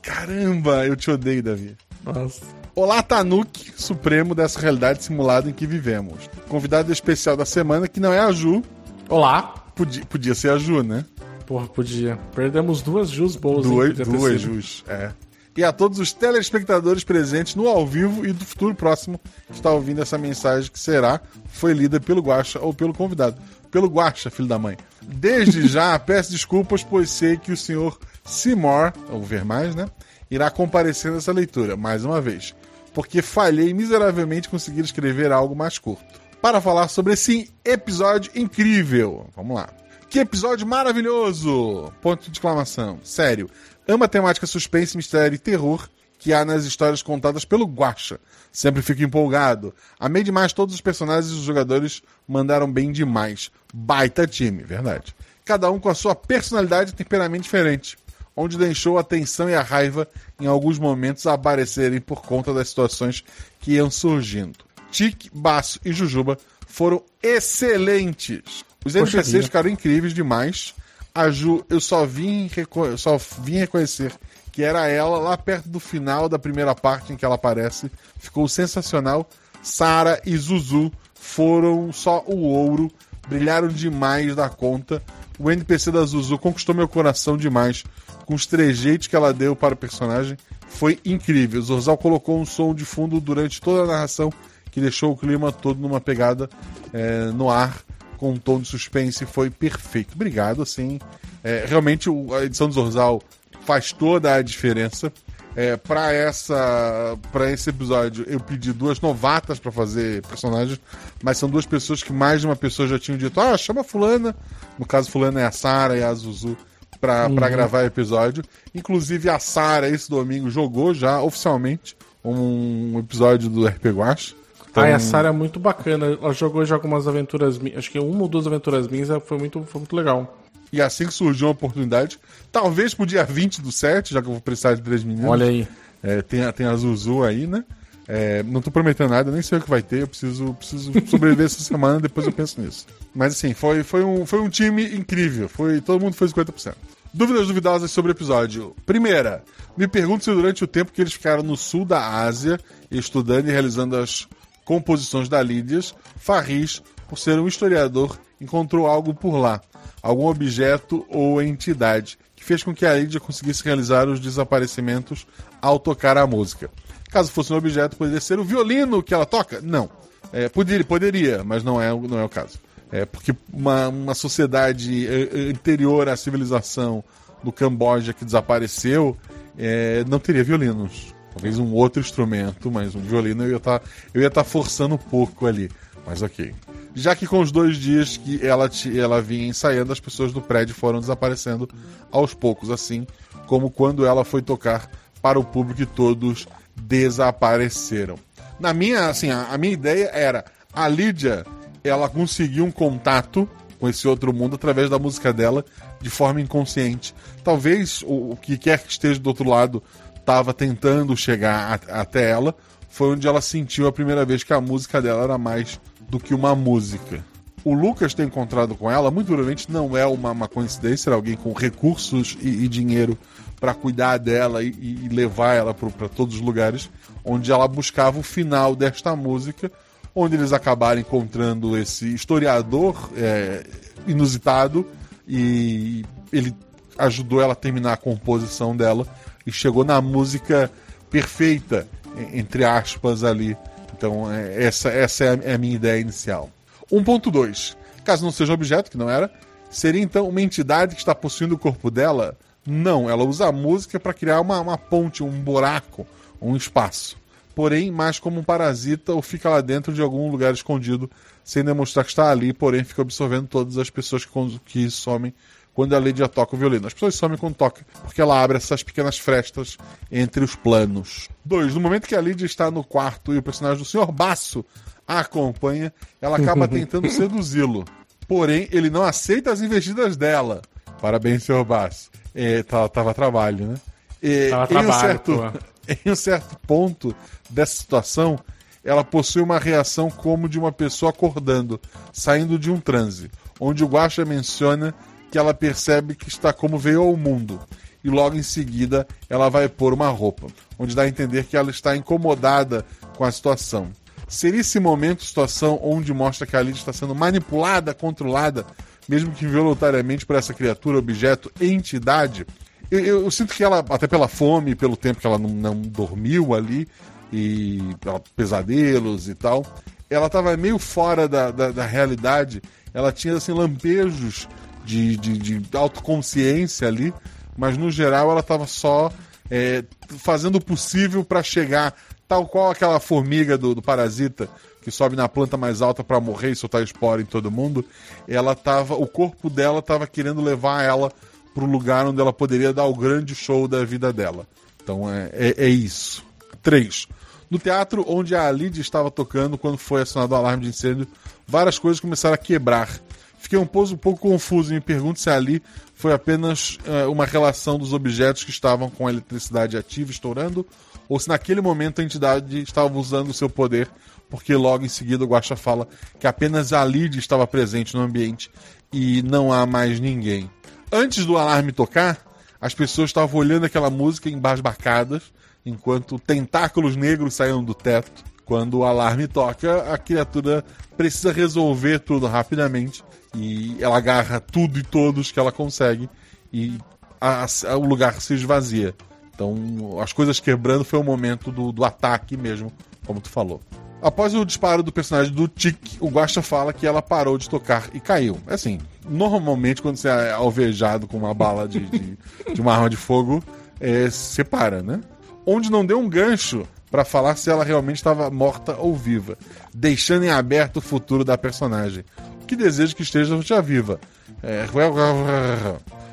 Caramba, 0.02 0.85
eu 0.85 0.96
te 0.96 1.09
odeio, 1.09 1.40
Davi. 1.40 1.76
Nossa. 2.05 2.42
Olá, 2.74 3.00
Tanuki, 3.00 3.72
supremo 3.81 4.35
dessa 4.35 4.59
realidade 4.59 5.05
simulada 5.05 5.48
em 5.48 5.52
que 5.52 5.68
vivemos. 5.68 6.29
Convidado 6.48 6.90
especial 6.90 7.37
da 7.37 7.44
semana, 7.44 7.87
que 7.87 8.00
não 8.00 8.12
é 8.12 8.18
a 8.18 8.33
Ju. 8.33 8.61
Olá. 9.09 9.55
Podia, 9.76 10.05
podia 10.07 10.35
ser 10.35 10.50
a 10.50 10.59
Ju, 10.59 10.83
né? 10.83 11.05
Porra, 11.46 11.68
podia. 11.68 12.18
Perdemos 12.35 12.83
duas 12.83 13.09
Jus 13.09 13.37
boas? 13.37 13.64
Duas, 13.64 13.96
duas. 13.96 14.40
Jus, 14.40 14.85
é. 14.88 15.12
E 15.57 15.64
a 15.64 15.72
todos 15.72 15.98
os 15.98 16.12
telespectadores 16.12 17.02
presentes 17.02 17.55
no 17.55 17.66
ao 17.66 17.87
vivo 17.87 18.26
e 18.26 18.33
do 18.33 18.44
futuro 18.44 18.74
próximo 18.74 19.18
que 19.46 19.55
está 19.55 19.70
ouvindo 19.70 20.02
essa 20.02 20.18
mensagem 20.18 20.70
que 20.70 20.79
será, 20.79 21.18
foi 21.46 21.72
lida 21.72 21.98
pelo 21.98 22.20
Guaxa 22.20 22.61
ou 22.61 22.74
pelo 22.74 22.92
convidado. 22.92 23.40
Pelo 23.70 23.88
Guaxa, 23.88 24.31
filho 24.31 24.48
da 24.48 24.59
mãe. 24.59 24.76
Desde 25.02 25.66
já, 25.66 25.98
peço 26.00 26.31
desculpas, 26.31 26.83
pois 26.83 27.11
sei 27.11 27.37
que 27.37 27.52
o 27.52 27.57
senhor 27.57 27.98
Seymour, 28.24 28.92
ou 29.11 29.22
ver 29.22 29.44
mais, 29.44 29.74
né? 29.74 29.87
Irá 30.31 30.50
comparecer 30.50 31.12
nessa 31.12 31.33
leitura, 31.33 31.76
mais 31.76 32.05
uma 32.05 32.20
vez. 32.20 32.55
Porque 32.92 33.22
falhei 33.22 33.72
miseravelmente 33.74 34.48
conseguir 34.48 34.81
escrever 34.81 35.31
algo 35.31 35.55
mais 35.55 35.79
curto. 35.79 36.05
Para 36.40 36.61
falar 36.61 36.88
sobre 36.88 37.12
esse 37.12 37.50
episódio 37.64 38.33
incrível. 38.35 39.29
Vamos 39.37 39.57
lá. 39.57 39.68
Que 40.09 40.20
episódio 40.20 40.66
maravilhoso! 40.66 41.92
Ponto 42.00 42.24
de 42.24 42.31
exclamação. 42.31 42.98
Sério. 43.02 43.50
Ama 43.87 44.09
temática 44.09 44.46
suspense, 44.46 44.96
mistério 44.96 45.35
e 45.35 45.38
terror 45.38 45.88
que 46.26 46.32
há 46.32 46.44
nas 46.44 46.64
histórias 46.64 47.04
contadas 47.04 47.44
pelo 47.44 47.66
Guacha. 47.66 48.18
Sempre 48.50 48.82
fico 48.82 49.00
empolgado. 49.00 49.72
Amei 49.96 50.24
demais 50.24 50.52
todos 50.52 50.74
os 50.74 50.80
personagens 50.80 51.32
e 51.32 51.36
os 51.36 51.42
jogadores 51.42 52.02
mandaram 52.26 52.68
bem 52.68 52.90
demais. 52.90 53.48
Baita 53.72 54.26
time, 54.26 54.64
verdade. 54.64 55.14
Cada 55.44 55.70
um 55.70 55.78
com 55.78 55.88
a 55.88 55.94
sua 55.94 56.16
personalidade 56.16 56.90
e 56.90 56.94
temperamento 56.96 57.44
diferente, 57.44 57.96
onde 58.34 58.58
deixou 58.58 58.98
a 58.98 59.04
tensão 59.04 59.48
e 59.48 59.54
a 59.54 59.62
raiva 59.62 60.08
em 60.40 60.48
alguns 60.48 60.80
momentos 60.80 61.28
aparecerem 61.28 62.00
por 62.00 62.22
conta 62.22 62.52
das 62.52 62.70
situações 62.70 63.22
que 63.60 63.74
iam 63.74 63.88
surgindo. 63.88 64.58
Tique, 64.90 65.30
Baço 65.32 65.78
e 65.84 65.92
Jujuba 65.92 66.36
foram 66.66 67.04
excelentes. 67.22 68.64
Os 68.84 68.94
Poxa 68.94 69.18
NPCs 69.18 69.32
vida. 69.32 69.44
ficaram 69.44 69.70
incríveis 69.70 70.12
demais. 70.12 70.74
A 71.14 71.30
Ju, 71.30 71.64
eu 71.70 71.80
só 71.80 72.04
vim, 72.04 72.50
só 72.98 73.16
vim 73.16 73.58
reconhecer 73.58 74.12
que 74.57 74.64
era 74.64 74.88
ela 74.88 75.19
lá 75.19 75.37
perto 75.37 75.69
do 75.69 75.79
final 75.79 76.31
da 76.31 76.38
primeira 76.38 76.75
parte 76.75 77.12
em 77.12 77.16
que 77.16 77.27
ela 77.27 77.35
aparece. 77.35 77.90
Ficou 78.19 78.49
sensacional. 78.49 79.29
Sara 79.62 80.19
e 80.25 80.35
Zuzu 80.35 80.90
foram 81.14 81.92
só 81.92 82.25
o 82.27 82.38
ouro, 82.38 82.90
brilharam 83.29 83.69
demais 83.69 84.35
da 84.35 84.49
conta. 84.49 85.03
O 85.38 85.51
NPC 85.51 85.90
da 85.90 86.03
Zuzu 86.07 86.38
conquistou 86.38 86.75
meu 86.75 86.88
coração 86.88 87.37
demais 87.37 87.85
com 88.25 88.35
os 88.35 88.47
trejeitos 88.47 89.09
que 89.09 89.14
ela 89.14 89.31
deu 89.31 89.55
para 89.55 89.75
o 89.75 89.77
personagem. 89.77 90.38
Foi 90.66 90.99
incrível. 91.05 91.61
Zorzal 91.61 91.99
colocou 91.99 92.40
um 92.40 92.47
som 92.47 92.75
de 92.75 92.87
fundo 92.87 93.21
durante 93.21 93.61
toda 93.61 93.83
a 93.83 93.87
narração 93.87 94.33
que 94.71 94.81
deixou 94.81 95.12
o 95.12 95.16
clima 95.19 95.53
todo 95.53 95.79
numa 95.79 96.01
pegada 96.01 96.49
é, 96.95 97.27
no 97.27 97.51
ar 97.51 97.79
com 98.16 98.33
um 98.33 98.38
tom 98.38 98.59
de 98.59 98.69
suspense 98.69 99.27
foi 99.27 99.51
perfeito. 99.51 100.14
Obrigado, 100.14 100.62
assim. 100.62 100.99
É, 101.45 101.66
realmente 101.69 102.09
a 102.35 102.42
edição 102.42 102.69
do 102.69 102.73
Zorzal 102.73 103.21
faz 103.66 103.92
toda 103.92 104.35
a 104.35 104.42
diferença. 104.42 105.12
É, 105.55 105.74
para 105.74 106.12
essa 106.12 107.16
para 107.33 107.50
esse 107.50 107.70
episódio 107.70 108.26
eu 108.29 108.38
pedi 108.38 108.74
duas 108.74 109.00
novatas 109.00 109.59
para 109.59 109.72
fazer 109.72 110.20
personagens, 110.26 110.79
mas 111.22 111.38
são 111.38 111.48
duas 111.48 111.64
pessoas 111.64 112.02
que 112.02 112.12
mais 112.12 112.42
de 112.42 112.46
uma 112.46 112.57
pessoa 112.57 112.87
já 112.87 112.98
tinham 112.98 113.17
dito: 113.17 113.40
"Ah, 113.40 113.56
chama 113.56 113.83
fulana". 113.83 114.37
No 114.79 114.85
caso 114.87 115.10
fulana 115.10 115.40
é 115.40 115.46
a 115.46 115.50
Sara 115.50 115.96
e 115.96 116.02
a 116.02 116.12
Zuzu 116.12 116.56
para 117.00 117.29
pra 117.31 117.48
gravar 117.48 117.85
o 117.85 117.87
episódio. 117.87 118.44
Inclusive 118.75 119.31
a 119.31 119.38
Sara 119.38 119.88
esse 119.88 120.10
domingo 120.10 120.50
jogou 120.50 120.92
já 120.92 121.23
oficialmente 121.23 121.96
um 122.23 122.98
episódio 122.98 123.48
do 123.48 123.67
RP 123.67 123.87
Guacha. 123.87 124.35
Então, 124.71 124.85
Ah, 124.85 124.94
a 124.96 124.98
Sarah 124.98 125.29
é 125.31 125.33
muito 125.33 125.58
bacana. 125.58 126.19
Ela 126.21 126.33
jogou 126.35 126.62
já 126.67 126.75
algumas 126.75 127.08
aventuras 127.08 127.56
minhas. 127.56 127.79
Acho 127.79 127.90
que 127.90 127.98
uma 127.98 128.23
ou 128.23 128.29
duas 128.29 128.46
aventuras 128.46 128.87
minhas 128.88 129.08
foi 129.25 129.38
muito, 129.38 129.62
foi 129.62 129.79
muito 129.81 129.96
legal. 129.96 130.37
E 130.77 130.81
assim 130.83 131.06
que 131.06 131.14
surgiu 131.14 131.48
a 131.48 131.50
oportunidade, 131.50 132.18
talvez 132.52 132.92
pro 132.94 133.06
dia 133.06 133.24
20 133.24 133.60
do 133.62 133.72
7, 133.72 134.12
já 134.14 134.20
que 134.20 134.29
eu 134.29 134.33
vou 134.33 134.40
precisar 134.40 134.74
de 134.74 134.83
três 134.83 135.02
meninas. 135.02 135.31
Olha 135.31 135.46
aí. 135.46 135.66
É, 136.02 136.22
tem, 136.22 136.42
a- 136.44 136.52
tem 136.52 136.66
a 136.66 136.77
Zuzu 136.77 137.22
aí, 137.22 137.46
né? 137.46 137.64
É, 138.08 138.42
não 138.44 138.60
tô 138.62 138.70
prometendo 138.70 139.10
nada, 139.10 139.33
nem 139.33 139.42
sei 139.42 139.58
o 139.58 139.60
que 139.60 139.68
vai 139.68 139.83
ter, 139.83 140.02
eu 140.02 140.06
preciso, 140.06 140.54
preciso 140.54 140.92
sobreviver 141.08 141.46
essa 141.46 141.58
semana, 141.64 141.98
depois 141.98 142.24
eu 142.27 142.33
penso 142.33 142.60
nisso. 142.60 142.87
Mas 143.12 143.33
assim, 143.33 143.52
foi, 143.52 143.83
foi, 143.83 144.04
um, 144.04 144.24
foi 144.24 144.38
um 144.40 144.48
time 144.48 144.85
incrível, 144.94 145.48
foi, 145.48 145.81
todo 145.81 146.00
mundo 146.02 146.14
foi 146.14 146.29
50%. 146.29 146.74
Dúvidas 147.12 147.48
duvidosas 147.48 147.90
sobre 147.90 148.12
o 148.12 148.14
episódio. 148.14 148.77
Primeira, 148.85 149.42
me 149.77 149.88
pergunto 149.88 150.22
se 150.24 150.31
durante 150.31 150.62
o 150.62 150.66
tempo 150.68 150.92
que 150.92 151.00
eles 151.00 151.14
ficaram 151.14 151.42
no 151.42 151.56
sul 151.56 151.85
da 151.85 152.06
Ásia, 152.22 152.60
estudando 152.90 153.48
e 153.48 153.50
realizando 153.50 153.96
as 153.96 154.29
composições 154.64 155.29
da 155.29 155.42
Lídias, 155.42 155.94
Farris, 156.16 156.83
por 157.08 157.18
ser 157.18 157.38
um 157.40 157.48
historiador, 157.48 158.18
encontrou 158.40 158.87
algo 158.87 159.14
por 159.14 159.37
lá, 159.37 159.60
algum 160.02 160.26
objeto 160.26 161.04
ou 161.08 161.42
entidade, 161.42 162.18
que 162.34 162.44
fez 162.44 162.62
com 162.62 162.74
que 162.74 162.87
a 162.87 162.94
Lídia 162.94 163.20
conseguisse 163.20 163.64
realizar 163.64 164.08
os 164.08 164.20
desaparecimentos 164.20 165.26
ao 165.60 165.78
tocar 165.78 166.16
a 166.16 166.26
música. 166.26 166.70
Caso 167.10 167.30
fosse 167.30 167.52
um 167.52 167.56
objeto, 167.56 167.96
poderia 167.96 168.20
ser 168.20 168.38
o 168.38 168.44
violino 168.44 169.02
que 169.02 169.14
ela 169.14 169.26
toca? 169.26 169.60
Não. 169.60 169.88
É, 170.32 170.48
poderia, 170.48 170.84
poderia, 170.84 171.44
mas 171.44 171.62
não 171.62 171.80
é, 171.80 171.88
não 171.90 172.18
é 172.18 172.24
o 172.24 172.28
caso. 172.28 172.58
É 172.90 173.04
porque 173.04 173.34
uma, 173.52 173.88
uma 173.88 174.14
sociedade 174.14 175.06
é, 175.06 175.50
anterior 175.50 176.08
à 176.08 176.16
civilização 176.16 177.02
do 177.42 177.52
Camboja 177.52 178.12
que 178.12 178.24
desapareceu 178.24 179.16
é, 179.58 180.04
não 180.06 180.18
teria 180.18 180.44
violinos. 180.44 181.14
Talvez 181.32 181.58
um 181.58 181.72
outro 181.74 182.00
instrumento, 182.00 182.70
mas 182.70 182.94
um 182.94 183.00
violino 183.00 183.44
eu 183.44 183.50
ia 183.50 183.56
estar 183.56 183.80
tá, 183.80 184.30
tá 184.30 184.44
forçando 184.44 184.94
um 184.94 184.98
pouco 184.98 185.46
ali. 185.46 185.70
Mas 186.07 186.23
ok. 186.23 186.54
Já 186.94 187.17
que 187.17 187.27
com 187.27 187.40
os 187.40 187.50
dois 187.50 187.77
dias 187.77 188.17
que 188.17 188.44
ela, 188.46 188.71
ela 188.94 189.21
vinha 189.21 189.48
ensaiando, 189.48 189.92
as 189.92 190.00
pessoas 190.00 190.33
do 190.33 190.40
prédio 190.40 190.75
foram 190.75 191.00
desaparecendo 191.00 191.69
aos 192.11 192.33
poucos, 192.33 192.71
assim 192.71 193.07
como 193.46 193.71
quando 193.71 194.07
ela 194.07 194.25
foi 194.25 194.42
tocar 194.42 194.90
para 195.21 195.38
o 195.38 195.44
público 195.44 195.83
e 195.83 195.87
todos 195.87 196.46
desapareceram. 196.75 198.17
Na 198.59 198.73
minha, 198.73 199.09
assim, 199.09 199.31
a, 199.31 199.48
a 199.48 199.59
minha 199.59 199.73
ideia 199.73 200.11
era 200.13 200.44
a 200.73 200.88
Lídia, 200.88 201.44
ela 201.83 202.09
conseguiu 202.09 202.65
um 202.65 202.71
contato 202.71 203.48
com 203.79 203.88
esse 203.88 204.09
outro 204.09 204.33
mundo 204.33 204.57
através 204.57 204.88
da 204.88 204.98
música 204.98 205.33
dela 205.33 205.65
de 206.00 206.11
forma 206.11 206.40
inconsciente. 206.40 207.15
Talvez 207.44 208.02
o, 208.02 208.33
o 208.33 208.38
que 208.40 208.57
quer 208.57 208.83
que 208.83 208.90
esteja 208.90 209.21
do 209.21 209.29
outro 209.29 209.48
lado 209.48 209.83
estava 210.17 210.52
tentando 210.52 211.17
chegar 211.17 211.81
a, 211.88 212.00
até 212.00 212.31
ela, 212.31 212.54
foi 212.88 213.11
onde 213.11 213.29
ela 213.29 213.40
sentiu 213.40 213.87
a 213.87 213.92
primeira 213.92 214.25
vez 214.25 214.42
que 214.42 214.52
a 214.52 214.61
música 214.61 215.00
dela 215.00 215.23
era 215.23 215.38
mais 215.38 215.79
do 216.09 216.19
que 216.19 216.35
uma 216.35 216.54
música. 216.54 217.25
O 217.65 217.75
Lucas 217.75 218.15
ter 218.15 218.25
encontrado 218.25 218.77
com 218.77 218.90
ela, 218.90 219.11
muito 219.11 219.27
provavelmente 219.27 219.71
não 219.71 219.96
é 219.96 220.07
uma, 220.07 220.31
uma 220.31 220.48
coincidência, 220.48 221.09
era 221.09 221.17
alguém 221.17 221.37
com 221.37 221.52
recursos 221.52 222.37
e, 222.40 222.65
e 222.65 222.69
dinheiro 222.69 223.19
para 223.59 223.75
cuidar 223.75 224.19
dela 224.19 224.63
e, 224.63 224.69
e 224.69 225.09
levar 225.09 225.54
ela 225.54 225.75
para 225.75 226.09
todos 226.09 226.37
os 226.37 226.40
lugares, 226.40 226.88
onde 227.25 227.50
ela 227.50 227.67
buscava 227.67 228.19
o 228.21 228.23
final 228.23 228.77
desta 228.77 229.17
música, 229.17 229.73
onde 230.15 230.37
eles 230.37 230.52
acabaram 230.52 231.00
encontrando 231.00 231.77
esse 231.77 232.15
historiador 232.15 233.11
é, 233.17 233.67
inusitado 234.07 234.87
e 235.27 236.04
ele 236.33 236.54
ajudou 236.98 237.40
ela 237.40 237.52
a 237.52 237.57
terminar 237.57 237.94
a 237.94 237.96
composição 237.96 238.77
dela 238.77 239.07
e 239.46 239.52
chegou 239.52 239.85
na 239.85 240.00
música 240.00 240.71
perfeita, 241.11 241.87
entre 242.33 242.65
aspas, 242.65 243.25
ali. 243.25 243.57
Então, 243.97 244.31
é, 244.33 244.65
essa, 244.65 244.88
essa 244.90 245.25
é 245.25 245.55
a 245.55 245.59
minha 245.59 245.75
ideia 245.75 246.01
inicial. 246.01 246.51
1.2. 246.92 247.77
Caso 248.05 248.25
não 248.25 248.31
seja 248.31 248.53
objeto, 248.53 248.90
que 248.90 248.99
não 248.99 249.11
era, 249.11 249.31
seria 249.71 250.03
então 250.03 250.29
uma 250.29 250.40
entidade 250.40 250.94
que 250.94 251.01
está 251.01 251.15
possuindo 251.15 251.55
o 251.55 251.59
corpo 251.59 251.90
dela 251.90 252.37
não, 252.67 253.09
ela 253.09 253.25
usa 253.25 253.47
a 253.47 253.53
música 253.53 253.99
para 253.99 254.13
criar 254.13 254.40
uma, 254.40 254.61
uma 254.61 254.77
ponte, 254.77 255.23
um 255.23 255.31
buraco, 255.31 256.07
um 256.42 256.57
espaço. 256.57 257.17
Porém, 257.55 257.90
mais 257.90 258.19
como 258.19 258.40
um 258.40 258.44
parasita 258.44 259.13
ou 259.13 259.23
fica 259.23 259.49
lá 259.49 259.61
dentro 259.61 259.92
de 259.92 260.03
algum 260.03 260.31
lugar 260.31 260.53
escondido, 260.53 261.11
sem 261.42 261.65
demonstrar 261.65 262.05
que 262.05 262.11
está 262.11 262.31
ali, 262.31 262.53
porém 262.53 262.85
fica 262.85 263.03
absorvendo 263.03 263.47
todas 263.47 263.79
as 263.79 263.88
pessoas 263.88 264.25
que, 264.25 264.61
que 264.67 264.90
somem 264.90 265.33
quando 265.77 265.94
a 265.94 266.00
Lydia 266.00 266.27
toca 266.27 266.56
o 266.56 266.58
violino. 266.58 266.87
As 266.87 266.94
pessoas 266.94 267.14
somem 267.16 267.37
quando 267.37 267.54
toca, 267.54 267.85
porque 268.02 268.18
ela 268.18 268.42
abre 268.42 268.56
essas 268.56 268.83
pequenas 268.83 269.18
frestas 269.18 269.77
entre 270.10 270.42
os 270.42 270.56
planos. 270.56 271.29
Dois, 271.44 271.74
no 271.74 271.81
momento 271.83 272.08
que 272.08 272.16
a 272.16 272.20
Lydia 272.20 272.46
está 272.46 272.70
no 272.70 272.83
quarto 272.83 273.35
e 273.35 273.37
o 273.37 273.42
personagem 273.42 273.81
do 273.81 273.85
Sr. 273.85 274.10
Baço 274.10 274.64
a 275.06 275.20
acompanha, 275.20 275.92
ela 276.18 276.38
acaba 276.38 276.66
tentando 276.66 277.10
seduzi-lo. 277.10 277.85
Porém, 278.27 278.66
ele 278.72 278.88
não 278.88 279.02
aceita 279.02 279.52
as 279.52 279.60
investidas 279.60 280.16
dela. 280.16 280.62
Parabéns, 280.98 281.42
Sr. 281.42 281.62
Baço 281.62 282.10
é, 282.35 282.62
tava, 282.62 282.88
tava 282.88 283.14
trabalho, 283.14 283.66
né? 283.66 283.74
E, 284.22 284.48
tava 284.48 284.64
em, 284.64 284.68
trabalho, 284.68 284.88
um 284.88 285.00
certo, 285.00 285.52
em 286.06 286.10
um 286.10 286.16
certo 286.16 286.56
ponto 286.66 287.14
dessa 287.50 287.77
situação, 287.77 288.38
ela 288.83 289.04
possui 289.04 289.42
uma 289.42 289.58
reação 289.58 290.10
como 290.10 290.48
de 290.48 290.58
uma 290.58 290.72
pessoa 290.72 291.10
acordando, 291.10 291.79
saindo 292.14 292.58
de 292.58 292.70
um 292.70 292.81
transe, 292.81 293.31
onde 293.60 293.85
o 293.85 293.87
Guaxa 293.87 294.24
menciona 294.24 294.94
que 295.37 295.38
ela 295.38 295.52
percebe 295.52 296.14
que 296.14 296.30
está 296.30 296.50
como 296.50 296.78
veio 296.78 297.02
ao 297.02 297.14
mundo. 297.14 297.60
E 298.02 298.08
logo 298.08 298.37
em 298.37 298.42
seguida 298.42 299.06
ela 299.28 299.50
vai 299.50 299.68
pôr 299.68 299.92
uma 299.92 300.08
roupa, 300.08 300.46
onde 300.78 300.96
dá 300.96 301.02
a 301.02 301.08
entender 301.08 301.44
que 301.44 301.58
ela 301.58 301.70
está 301.70 301.94
incomodada 301.94 302.87
com 303.18 303.22
a 303.22 303.30
situação. 303.30 303.92
Seria 304.26 304.62
esse 304.62 304.80
momento, 304.80 305.22
situação 305.22 305.78
onde 305.82 306.14
mostra 306.14 306.46
que 306.46 306.56
a 306.56 306.62
Lid 306.62 306.78
está 306.78 306.90
sendo 306.90 307.14
manipulada, 307.14 307.92
controlada 307.92 308.64
mesmo 309.06 309.30
que 309.30 309.44
involuntariamente, 309.44 310.24
por 310.24 310.37
essa 310.37 310.54
criatura, 310.54 310.96
objeto, 310.96 311.52
entidade. 311.60 312.46
Eu, 312.90 313.00
eu, 313.00 313.24
eu, 313.24 313.30
sinto 313.30 313.52
que 313.52 313.62
ela, 313.62 313.84
até 313.90 314.06
pela 314.06 314.28
fome, 314.28 314.74
pelo 314.74 314.96
tempo 314.96 315.20
que 315.20 315.26
ela 315.26 315.38
não, 315.38 315.50
não 315.50 315.74
dormiu 315.82 316.54
ali, 316.54 316.88
e 317.30 317.78
ela, 318.06 318.22
pesadelos 318.34 319.28
e 319.28 319.34
tal, 319.34 319.66
ela 320.08 320.28
estava 320.28 320.56
meio 320.56 320.78
fora 320.78 321.28
da, 321.28 321.50
da, 321.50 321.70
da, 321.72 321.84
realidade. 321.84 322.62
Ela 322.94 323.12
tinha 323.12 323.34
assim, 323.34 323.52
lampejos 323.52 324.48
de, 324.87 325.16
de, 325.16 325.58
de 325.58 325.76
autoconsciência 325.76 326.87
ali, 326.87 327.12
mas 327.58 327.76
no 327.76 327.90
geral 327.90 328.30
ela 328.30 328.40
estava 328.40 328.66
só 328.66 329.10
é, 329.50 329.84
fazendo 330.18 330.56
o 330.56 330.64
possível 330.64 331.24
para 331.24 331.42
chegar, 331.42 331.94
tal 332.28 332.46
qual 332.46 332.70
aquela 332.70 333.00
formiga 333.00 333.58
do, 333.58 333.74
do 333.74 333.82
Parasita, 333.82 334.48
que 334.80 334.90
sobe 334.90 335.16
na 335.16 335.28
planta 335.28 335.56
mais 335.56 335.82
alta 335.82 336.04
para 336.04 336.20
morrer 336.20 336.52
e 336.52 336.56
soltar 336.56 336.82
espora 336.82 337.20
em 337.20 337.24
todo 337.24 337.50
mundo, 337.50 337.84
ela 338.28 338.54
tava, 338.54 338.94
o 338.94 339.06
corpo 339.06 339.50
dela 339.50 339.80
estava 339.80 340.06
querendo 340.06 340.40
levar 340.40 340.82
ela 340.82 341.12
para 341.52 341.64
o 341.64 341.66
lugar 341.66 342.06
onde 342.06 342.20
ela 342.20 342.32
poderia 342.32 342.72
dar 342.72 342.84
o 342.84 342.94
grande 342.94 343.34
show 343.34 343.66
da 343.66 343.84
vida 343.84 344.12
dela. 344.12 344.46
Então 344.82 345.12
é, 345.12 345.30
é, 345.32 345.64
é 345.64 345.68
isso. 345.68 346.24
3. 346.62 347.08
No 347.50 347.58
teatro 347.58 348.04
onde 348.06 348.34
a 348.34 348.50
Lid 348.50 348.80
estava 348.80 349.10
tocando 349.10 349.56
quando 349.56 349.78
foi 349.78 350.02
acionado 350.02 350.32
o 350.32 350.37
alarme 350.37 350.64
de 350.64 350.68
incêndio, 350.68 351.06
várias 351.46 351.78
coisas 351.78 352.00
começaram 352.00 352.34
a 352.34 352.38
quebrar. 352.38 353.00
Fiquei 353.47 353.61
um 353.61 353.65
pouco, 353.65 353.92
um 353.92 353.97
pouco 353.97 354.29
confuso 354.29 354.73
e 354.73 354.75
me 354.75 354.81
pergunto 354.81 355.21
se 355.21 355.31
ali 355.31 355.63
foi 355.94 356.13
apenas 356.13 356.81
uh, 356.85 357.09
uma 357.09 357.25
relação 357.25 357.79
dos 357.79 357.92
objetos 357.92 358.42
que 358.42 358.51
estavam 358.51 358.90
com 358.90 359.07
a 359.07 359.11
eletricidade 359.13 359.77
ativa 359.77 360.11
estourando 360.11 360.67
ou 361.09 361.21
se 361.21 361.29
naquele 361.29 361.61
momento 361.61 362.01
a 362.01 362.05
entidade 362.05 362.61
estava 362.61 362.99
usando 362.99 363.29
o 363.29 363.33
seu 363.33 363.49
poder 363.49 363.88
porque 364.29 364.53
logo 364.57 364.85
em 364.85 364.88
seguida 364.88 365.23
o 365.23 365.29
Guaxa 365.29 365.55
fala 365.55 365.87
que 366.19 366.27
apenas 366.27 366.73
a 366.73 366.85
Lid 366.85 367.21
estava 367.21 367.47
presente 367.47 367.94
no 367.94 368.01
ambiente 368.01 368.51
e 368.92 369.23
não 369.23 369.53
há 369.53 369.65
mais 369.65 370.01
ninguém. 370.01 370.51
Antes 370.90 371.25
do 371.25 371.38
alarme 371.38 371.71
tocar, 371.71 372.19
as 372.61 372.75
pessoas 372.75 373.11
estavam 373.11 373.38
olhando 373.38 373.65
aquela 373.65 373.90
música 373.90 374.29
embasbacadas, 374.29 375.23
enquanto 375.65 376.19
tentáculos 376.19 376.97
negros 376.97 377.35
saíam 377.35 377.63
do 377.63 377.75
teto. 377.75 378.25
Quando 378.47 378.79
o 378.79 378.85
alarme 378.85 379.27
toca, 379.27 379.92
a 379.92 379.99
criatura 379.99 380.65
precisa 380.97 381.33
resolver 381.33 381.99
tudo 381.99 382.29
rapidamente 382.29 383.05
e 383.35 383.77
ela 383.81 383.99
agarra 383.99 384.38
tudo 384.38 384.79
e 384.79 384.85
todos 384.85 385.33
que 385.33 385.38
ela 385.38 385.51
consegue 385.51 386.09
e 386.53 386.79
a, 387.21 387.44
a, 387.44 387.77
o 387.77 387.85
lugar 387.85 388.21
se 388.21 388.35
esvazia. 388.35 388.94
Então, 389.35 389.99
as 390.01 390.13
coisas 390.13 390.38
quebrando 390.38 390.85
foi 390.85 390.99
o 390.99 391.05
momento 391.05 391.51
do, 391.51 391.73
do 391.73 391.85
ataque 391.85 392.37
mesmo, 392.37 392.73
como 393.05 393.21
tu 393.21 393.29
falou. 393.29 393.61
Após 394.01 394.33
o 394.33 394.44
disparo 394.44 394.81
do 394.81 394.92
personagem 394.92 395.33
do 395.33 395.49
Tic, 395.49 395.97
o 395.99 396.09
Guaxa 396.09 396.40
fala 396.40 396.73
que 396.73 396.87
ela 396.87 397.03
parou 397.03 397.37
de 397.37 397.51
tocar 397.51 397.88
e 397.92 397.99
caiu. 397.99 398.38
É 398.47 398.55
assim, 398.55 398.79
normalmente 399.09 399.83
quando 399.83 399.97
você 399.97 400.09
é 400.09 400.31
alvejado 400.31 401.09
com 401.09 401.17
uma 401.17 401.35
bala 401.35 401.67
de, 401.67 401.81
de, 401.81 402.19
de 402.55 402.61
uma 402.61 402.75
arma 402.75 402.88
de 402.88 402.97
fogo, 402.97 403.42
é, 403.81 404.09
você 404.09 404.44
para, 404.44 404.85
né? 404.85 405.01
Onde 405.44 405.69
não 405.69 405.85
deu 405.85 405.99
um 405.99 406.09
gancho 406.09 406.65
para 406.90 407.04
falar 407.04 407.37
se 407.37 407.50
ela 407.50 407.64
realmente 407.64 407.96
estava 407.96 408.30
morta 408.30 408.76
ou 408.76 408.94
viva, 408.94 409.37
deixando 409.74 410.24
em 410.24 410.30
aberto 410.30 410.78
o 410.78 410.80
futuro 410.80 411.24
da 411.24 411.37
personagem. 411.37 412.04
O 412.42 412.46
que 412.46 412.56
desejo 412.56 412.94
que 412.94 413.02
esteja 413.02 413.40
já 413.42 413.60
viva. 413.60 414.00
É... 414.42 414.66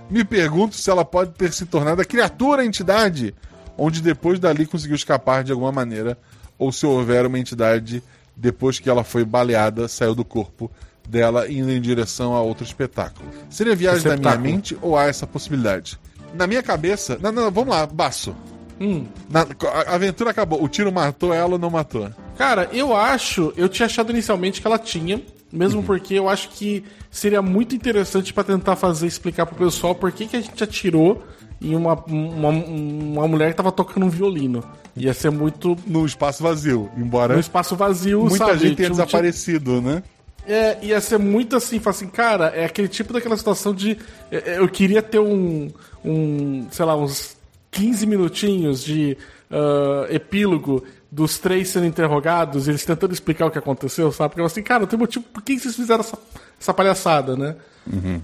Me 0.09 0.24
pergunto 0.24 0.76
se 0.76 0.89
ela 0.89 1.05
pode 1.05 1.32
ter 1.32 1.53
se 1.53 1.65
tornado 1.65 2.01
a 2.01 2.05
criatura, 2.05 2.61
a 2.61 2.65
entidade, 2.65 3.34
onde 3.78 4.01
depois 4.01 4.39
dali 4.39 4.65
conseguiu 4.65 4.95
escapar 4.95 5.43
de 5.43 5.51
alguma 5.51 5.71
maneira 5.71 6.17
ou 6.57 6.71
se 6.71 6.86
houver 6.86 7.26
uma 7.26 7.39
entidade, 7.39 8.03
depois 8.36 8.80
que 8.80 8.89
ela 8.89 9.03
foi 9.03 9.26
baleada, 9.26 9.88
saiu 9.88 10.15
do 10.15 10.24
corpo 10.24 10.71
dela 11.07 11.51
indo 11.51 11.69
em 11.69 11.82
direção 11.82 12.34
a 12.34 12.41
outro 12.41 12.63
espetáculo. 12.63 13.30
Seria 13.49 13.76
viagem 13.76 14.03
da 14.03 14.17
minha 14.17 14.38
mente 14.38 14.78
ou 14.82 14.97
há 14.97 15.05
essa 15.05 15.28
possibilidade? 15.28 15.99
Na 16.34 16.47
minha 16.47 16.63
cabeça. 16.63 17.17
Não, 17.21 17.32
não, 17.32 17.51
vamos 17.51 17.76
lá, 17.76 17.86
Baço. 17.86 18.36
Hum. 18.80 19.05
Na- 19.30 19.45
a 19.88 19.95
aventura 19.95 20.32
acabou. 20.32 20.61
O 20.63 20.67
tiro 20.67 20.91
matou 20.91 21.34
ela 21.34 21.53
ou 21.53 21.59
não 21.59 21.69
matou? 21.69 22.09
Cara, 22.38 22.69
eu 22.74 22.95
acho. 22.95 23.53
Eu 23.55 23.69
tinha 23.69 23.86
achado 23.86 24.11
inicialmente 24.11 24.61
que 24.61 24.67
ela 24.67 24.78
tinha. 24.80 25.21
Mesmo 25.51 25.84
porque 25.84 26.15
eu 26.15 26.28
acho 26.28 26.49
que 26.49 26.84
seria 27.11 27.39
muito 27.41 27.76
interessante 27.76 28.34
pra 28.34 28.43
tentar 28.43 28.76
fazer 28.76 29.05
explicar 29.05 29.45
pro 29.45 29.55
pessoal 29.55 29.93
por 29.93 30.11
que, 30.11 30.26
que 30.26 30.36
a 30.36 30.41
gente 30.41 30.63
atirou 30.63 31.24
em 31.61 31.76
uma, 31.76 31.93
uma, 32.07 32.49
uma 32.49 33.28
mulher 33.28 33.51
que 33.51 33.57
tava 33.57 33.71
tocando 33.71 34.07
um 34.07 34.09
violino. 34.09 34.63
Ia 34.97 35.13
ser 35.13 35.30
muito. 35.30 35.78
No 35.86 36.05
espaço 36.07 36.41
vazio. 36.41 36.89
Embora 36.97 37.36
No 37.36 37.39
espaço 37.39 37.76
vazio, 37.76 38.21
muita 38.21 38.38
sabe? 38.47 38.57
gente 38.59 38.76
tenha 38.78 38.89
Tipo, 38.89 39.01
desaparecido, 39.01 39.80
né? 39.82 40.01
É, 40.47 40.78
ia 40.82 40.99
ser 40.99 41.17
muito 41.19 41.55
assim, 41.55 41.80
assim, 41.86 42.07
cara, 42.07 42.47
é 42.47 42.65
aquele 42.65 42.88
tipo 42.88 43.13
daquela 43.13 43.38
situação 43.38 43.74
de. 43.76 43.97
é, 44.32 44.53
é, 44.53 44.59
Eu 44.59 44.67
queria 44.67 45.01
ter 45.03 45.19
um. 45.19 45.69
um 46.03 46.67
sei 46.71 46.84
lá, 46.86 46.97
uns 46.97 47.38
15 47.74 48.05
minutinhos 48.05 48.84
de 48.84 49.17
ah, 49.51 50.07
epílogo 50.09 50.84
dos 51.11 51.38
três 51.38 51.69
sendo 51.69 51.86
interrogados, 51.86 52.67
eles 52.67 52.84
tentando 52.84 53.13
explicar 53.13 53.45
o 53.45 53.51
que 53.51 53.59
aconteceu, 53.59 54.11
sabe? 54.11 54.30
Porque 54.30 54.41
eu 54.41 54.45
assim, 54.45 54.63
cara, 54.63 54.80
não 54.80 54.88
tem 54.88 54.97
motivo 54.97 55.26
por 55.32 55.43
que 55.43 55.59
vocês 55.59 55.76
fizeram 55.76 55.99
essa, 55.99 56.17
essa 56.59 56.74
palhaçada, 56.74 57.36
né? 57.36 57.55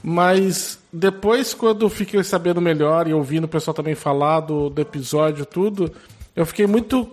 Mas 0.01 0.79
depois, 0.91 1.53
quando 1.53 1.87
fiquei 1.89 2.23
sabendo 2.23 2.59
melhor 2.59 3.07
e 3.07 3.13
ouvindo 3.13 3.43
o 3.43 3.47
pessoal 3.47 3.75
também 3.75 3.93
falar 3.93 4.39
do, 4.39 4.69
do 4.69 4.81
episódio 4.81 5.45
tudo, 5.45 5.91
eu 6.35 6.45
fiquei 6.45 6.65
muito 6.65 7.07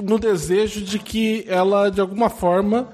no 0.00 0.18
desejo 0.18 0.80
de 0.82 0.98
que 0.98 1.44
ela, 1.48 1.90
de 1.90 2.00
alguma 2.00 2.30
forma. 2.30 2.88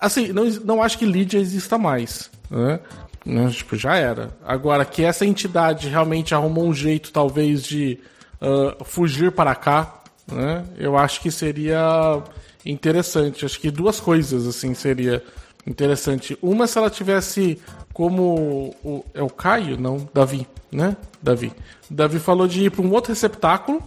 Assim, 0.00 0.28
não, 0.28 0.44
não 0.64 0.82
acho 0.82 0.98
que 0.98 1.04
Lídia 1.04 1.38
exista 1.38 1.76
mais. 1.76 2.30
Né? 2.48 2.78
Não, 3.24 3.50
tipo, 3.50 3.74
já 3.76 3.96
era. 3.96 4.30
Agora, 4.46 4.84
que 4.84 5.02
essa 5.02 5.26
entidade 5.26 5.88
realmente 5.88 6.34
arrumou 6.34 6.68
um 6.68 6.74
jeito, 6.74 7.10
talvez, 7.10 7.64
de 7.64 7.98
ah, 8.40 8.84
fugir 8.84 9.32
para 9.32 9.54
cá, 9.54 10.02
né? 10.26 10.64
eu 10.76 10.96
acho 10.96 11.20
que 11.20 11.30
seria 11.30 12.22
interessante. 12.64 13.44
Acho 13.44 13.60
que 13.60 13.70
duas 13.70 14.00
coisas, 14.00 14.46
assim, 14.46 14.74
seria 14.74 15.22
interessante. 15.66 16.38
Uma, 16.42 16.66
se 16.66 16.78
ela 16.78 16.90
tivesse 16.90 17.60
como. 17.92 18.74
O, 18.84 19.04
é 19.14 19.22
o 19.22 19.30
Caio? 19.30 19.78
Não, 19.78 20.08
Davi, 20.12 20.46
né? 20.70 20.96
Davi. 21.22 21.52
Davi 21.90 22.18
falou 22.18 22.46
de 22.46 22.64
ir 22.64 22.70
para 22.70 22.82
um 22.82 22.92
outro 22.92 23.12
receptáculo. 23.12 23.82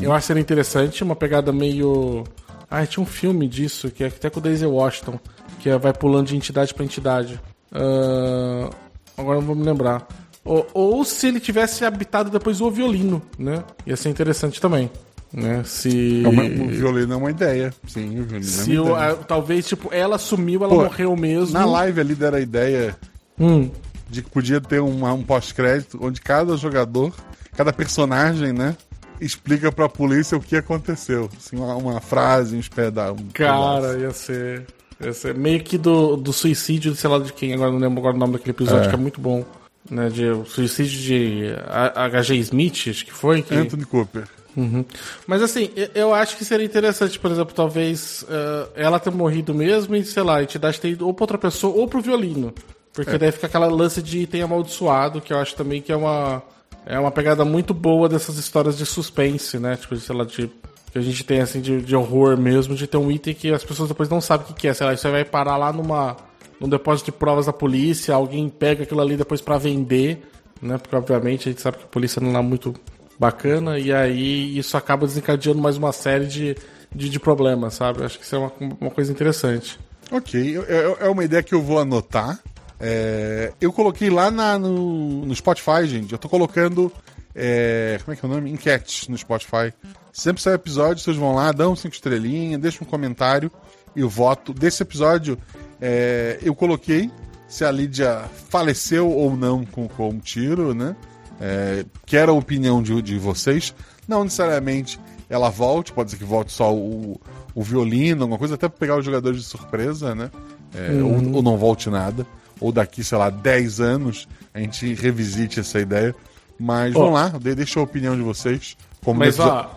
Eu 0.00 0.12
acho 0.12 0.22
que 0.22 0.26
seria 0.28 0.40
interessante, 0.40 1.02
uma 1.02 1.16
pegada 1.16 1.52
meio. 1.52 2.24
Ah, 2.70 2.86
tinha 2.86 3.02
um 3.02 3.06
filme 3.06 3.48
disso, 3.48 3.90
que 3.90 4.04
é 4.04 4.06
até 4.06 4.30
com 4.30 4.38
o 4.38 4.42
Daisy 4.42 4.64
Washington, 4.64 5.18
que 5.60 5.68
é, 5.68 5.76
vai 5.76 5.92
pulando 5.92 6.28
de 6.28 6.36
entidade 6.36 6.72
para 6.72 6.84
entidade. 6.84 7.40
Ah, 7.72 8.70
agora 9.16 9.40
não 9.40 9.46
vou 9.46 9.56
me 9.56 9.64
lembrar. 9.64 10.06
Ou, 10.44 10.66
ou 10.74 11.04
se 11.04 11.28
ele 11.28 11.38
tivesse 11.40 11.84
habitado 11.84 12.30
depois 12.30 12.60
o 12.60 12.70
violino, 12.70 13.22
né? 13.38 13.62
Ia 13.86 13.96
ser 13.96 14.08
interessante 14.08 14.60
também. 14.60 14.90
Né? 15.32 15.62
Se. 15.64 16.22
É 16.24 16.28
uma- 16.28 16.42
o 16.44 16.68
violino 16.68 17.12
é 17.14 17.16
uma 17.16 17.30
ideia. 17.30 17.72
Sim, 17.86 18.20
o 18.20 18.24
violino 18.24 18.42
Se 18.44 18.76
é 18.76 18.80
uma 18.80 18.90
ideia. 18.90 19.12
a- 19.12 19.14
talvez, 19.16 19.66
tipo, 19.66 19.88
ela 19.92 20.18
sumiu, 20.18 20.60
ela 20.64 20.74
Pô, 20.74 20.82
morreu 20.82 21.16
mesmo. 21.16 21.54
Na 21.54 21.64
live 21.64 22.00
ali 22.00 22.14
deram 22.14 22.36
a 22.38 22.40
ideia 22.40 22.96
Hum. 23.40 23.70
de 24.10 24.20
que 24.22 24.28
podia 24.30 24.60
ter 24.60 24.80
um, 24.82 25.06
um 25.06 25.22
pós-crédito 25.22 25.98
onde 26.02 26.20
cada 26.20 26.54
jogador, 26.56 27.14
cada 27.56 27.72
personagem, 27.72 28.52
né, 28.52 28.76
explica 29.20 29.70
pra 29.72 29.88
polícia 29.88 30.36
o 30.36 30.40
que 30.40 30.56
aconteceu. 30.56 31.30
Assim, 31.38 31.56
uma, 31.56 31.76
uma 31.76 32.00
frase, 32.00 32.54
uns 32.56 32.68
pedaços. 32.68 33.20
Um 33.22 33.28
Cara, 33.32 33.80
pedaço. 33.80 33.98
ia 34.00 34.10
ser, 34.10 34.66
ia 35.00 35.12
ser 35.14 35.34
meio 35.34 35.62
que 35.62 35.78
do, 35.78 36.14
do 36.16 36.32
suicídio, 36.32 36.94
sei 36.94 37.08
lá 37.08 37.18
de 37.18 37.32
quem, 37.32 37.54
agora 37.54 37.70
não 37.70 37.78
lembro 37.78 38.00
agora 38.00 38.16
o 38.16 38.18
nome 38.18 38.34
daquele 38.34 38.50
episódio, 38.50 38.84
É. 38.84 38.88
que 38.88 38.94
é 38.94 38.98
muito 38.98 39.18
bom. 39.20 39.44
Né, 39.92 40.08
de, 40.08 40.24
o 40.30 40.46
suicídio 40.46 40.98
de 40.98 41.54
H.G. 41.94 42.34
Smith, 42.36 42.88
acho 42.88 43.04
que 43.04 43.12
foi. 43.12 43.42
Que... 43.42 43.54
Anthony 43.54 43.84
Cooper. 43.84 44.24
Uhum. 44.56 44.86
Mas 45.26 45.42
assim, 45.42 45.68
eu- 45.94 46.14
acho 46.14 46.34
que 46.34 46.46
seria 46.46 46.64
interessante, 46.64 47.18
por 47.18 47.30
exemplo, 47.30 47.54
talvez 47.54 48.24
eh, 48.26 48.68
ela 48.76 48.98
ter 48.98 49.10
morrido 49.10 49.54
mesmo 49.54 49.94
e, 49.94 50.02
sei 50.02 50.22
lá, 50.22 50.38
a 50.38 50.42
entidade 50.42 50.80
ter 50.80 50.88
ido 50.88 51.06
ou 51.06 51.12
pra 51.12 51.24
outra 51.24 51.36
pessoa 51.36 51.76
ou 51.76 51.86
pro 51.86 52.00
violino. 52.00 52.54
Porque 52.94 53.18
daí 53.18 53.30
fica 53.32 53.46
aquela 53.48 53.66
lance 53.66 54.02
de 54.02 54.20
item 54.20 54.40
amaldiçoado, 54.42 55.20
que 55.20 55.30
eu 55.30 55.38
acho 55.38 55.54
também 55.54 55.82
que 55.82 55.92
é 55.92 55.96
uma, 55.96 56.42
é 56.86 56.98
uma 56.98 57.10
pegada 57.10 57.44
muito 57.44 57.74
boa 57.74 58.08
dessas 58.08 58.38
histórias 58.38 58.78
de 58.78 58.86
suspense, 58.86 59.58
né? 59.58 59.76
Tipo, 59.76 59.94
sei 59.96 60.16
lá, 60.16 60.24
de, 60.24 60.50
que 60.90 60.98
a 60.98 61.02
gente 61.02 61.22
tem 61.22 61.40
assim 61.42 61.60
de, 61.60 61.82
de 61.82 61.94
horror 61.94 62.38
mesmo, 62.38 62.74
de 62.74 62.86
ter 62.86 62.96
um 62.96 63.10
item 63.10 63.34
que 63.34 63.50
as 63.52 63.62
pessoas 63.62 63.90
depois 63.90 64.08
não 64.08 64.22
sabem 64.22 64.46
o 64.46 64.48
que, 64.48 64.54
que 64.62 64.68
é. 64.68 64.74
Sei 64.74 64.86
lá, 64.86 64.94
isso 64.94 65.06
aí 65.06 65.12
vai 65.12 65.24
parar 65.24 65.58
lá 65.58 65.70
numa, 65.70 66.16
num 66.62 66.68
depósito 66.68 67.10
de 67.10 67.18
provas 67.18 67.46
da 67.46 67.52
polícia, 67.52 68.14
alguém 68.14 68.48
pega 68.48 68.84
aquilo 68.84 69.00
ali 69.02 69.16
depois 69.16 69.40
pra 69.42 69.58
vender, 69.58 70.22
né? 70.62 70.78
Porque 70.78 70.94
obviamente 70.96 71.48
a 71.48 71.52
gente 71.52 71.60
sabe 71.60 71.76
que 71.78 71.84
a 71.84 71.88
polícia 71.88 72.20
não 72.22 72.38
é 72.38 72.40
muito 72.42 72.72
bacana, 73.18 73.78
e 73.78 73.92
aí 73.92 74.56
isso 74.56 74.76
acaba 74.76 75.06
desencadeando 75.06 75.60
mais 75.60 75.76
uma 75.76 75.92
série 75.92 76.26
de, 76.26 76.56
de, 76.94 77.08
de 77.10 77.20
problemas, 77.20 77.74
sabe? 77.74 78.02
Acho 78.04 78.18
que 78.18 78.24
isso 78.24 78.34
é 78.34 78.38
uma, 78.38 78.52
uma 78.80 78.90
coisa 78.90 79.12
interessante. 79.12 79.78
Ok, 80.10 80.56
é 81.00 81.08
uma 81.08 81.24
ideia 81.24 81.42
que 81.42 81.54
eu 81.54 81.60
vou 81.62 81.78
anotar. 81.78 82.38
É, 82.78 83.52
eu 83.60 83.72
coloquei 83.72 84.10
lá 84.10 84.30
na- 84.30 84.58
no, 84.58 85.24
no 85.24 85.34
Spotify, 85.34 85.86
gente. 85.86 86.12
Eu 86.12 86.18
tô 86.18 86.28
colocando. 86.28 86.92
é, 87.34 87.98
como 88.04 88.12
é 88.12 88.16
que 88.18 88.26
é 88.26 88.28
o 88.28 88.32
nome? 88.32 88.50
Enquetes 88.50 89.08
no 89.08 89.16
Spotify. 89.16 89.72
Sempre 90.12 90.42
sai 90.42 90.54
episódio, 90.54 91.02
vocês 91.02 91.16
vão 91.16 91.34
lá, 91.34 91.50
dão 91.52 91.74
cinco 91.76 91.94
estrelinhas, 91.94 92.60
deixam 92.60 92.86
um 92.86 92.90
comentário 92.90 93.50
e 93.96 94.00
eu 94.00 94.08
voto. 94.08 94.52
Desse 94.52 94.82
episódio, 94.82 95.38
é, 95.82 96.38
eu 96.42 96.54
coloquei 96.54 97.10
se 97.48 97.64
a 97.64 97.70
Lídia 97.72 98.22
faleceu 98.48 99.10
ou 99.10 99.36
não 99.36 99.64
com, 99.66 99.88
com 99.88 100.08
um 100.10 100.18
tiro, 100.20 100.72
né? 100.72 100.94
É, 101.40 101.84
quero 102.06 102.30
a 102.30 102.34
opinião 102.34 102.80
de, 102.82 103.02
de 103.02 103.18
vocês. 103.18 103.74
Não 104.06 104.22
necessariamente 104.22 104.98
ela 105.28 105.50
volte, 105.50 105.92
pode 105.92 106.12
ser 106.12 106.16
que 106.18 106.24
volte 106.24 106.52
só 106.52 106.72
o, 106.72 107.20
o 107.54 107.62
violino, 107.62 108.22
alguma 108.22 108.38
coisa, 108.38 108.54
até 108.54 108.68
pra 108.68 108.78
pegar 108.78 108.96
os 108.96 109.04
jogadores 109.04 109.40
de 109.40 109.44
surpresa, 109.46 110.14
né? 110.14 110.30
É, 110.74 111.02
ou, 111.02 111.34
ou 111.36 111.42
não 111.42 111.56
volte 111.58 111.90
nada. 111.90 112.24
Ou 112.60 112.70
daqui, 112.70 113.02
sei 113.02 113.18
lá, 113.18 113.28
10 113.28 113.80
anos 113.80 114.28
a 114.54 114.60
gente 114.60 114.94
revisite 114.94 115.58
essa 115.60 115.80
ideia. 115.80 116.14
Mas 116.58 116.94
Ó. 116.94 117.00
vamos 117.00 117.14
lá, 117.14 117.28
de- 117.38 117.54
deixa 117.56 117.80
a 117.80 117.82
opinião 117.82 118.14
de 118.14 118.22
vocês. 118.22 118.76
Como 119.04 119.18
Mas 119.18 119.38
ó, 119.40 119.68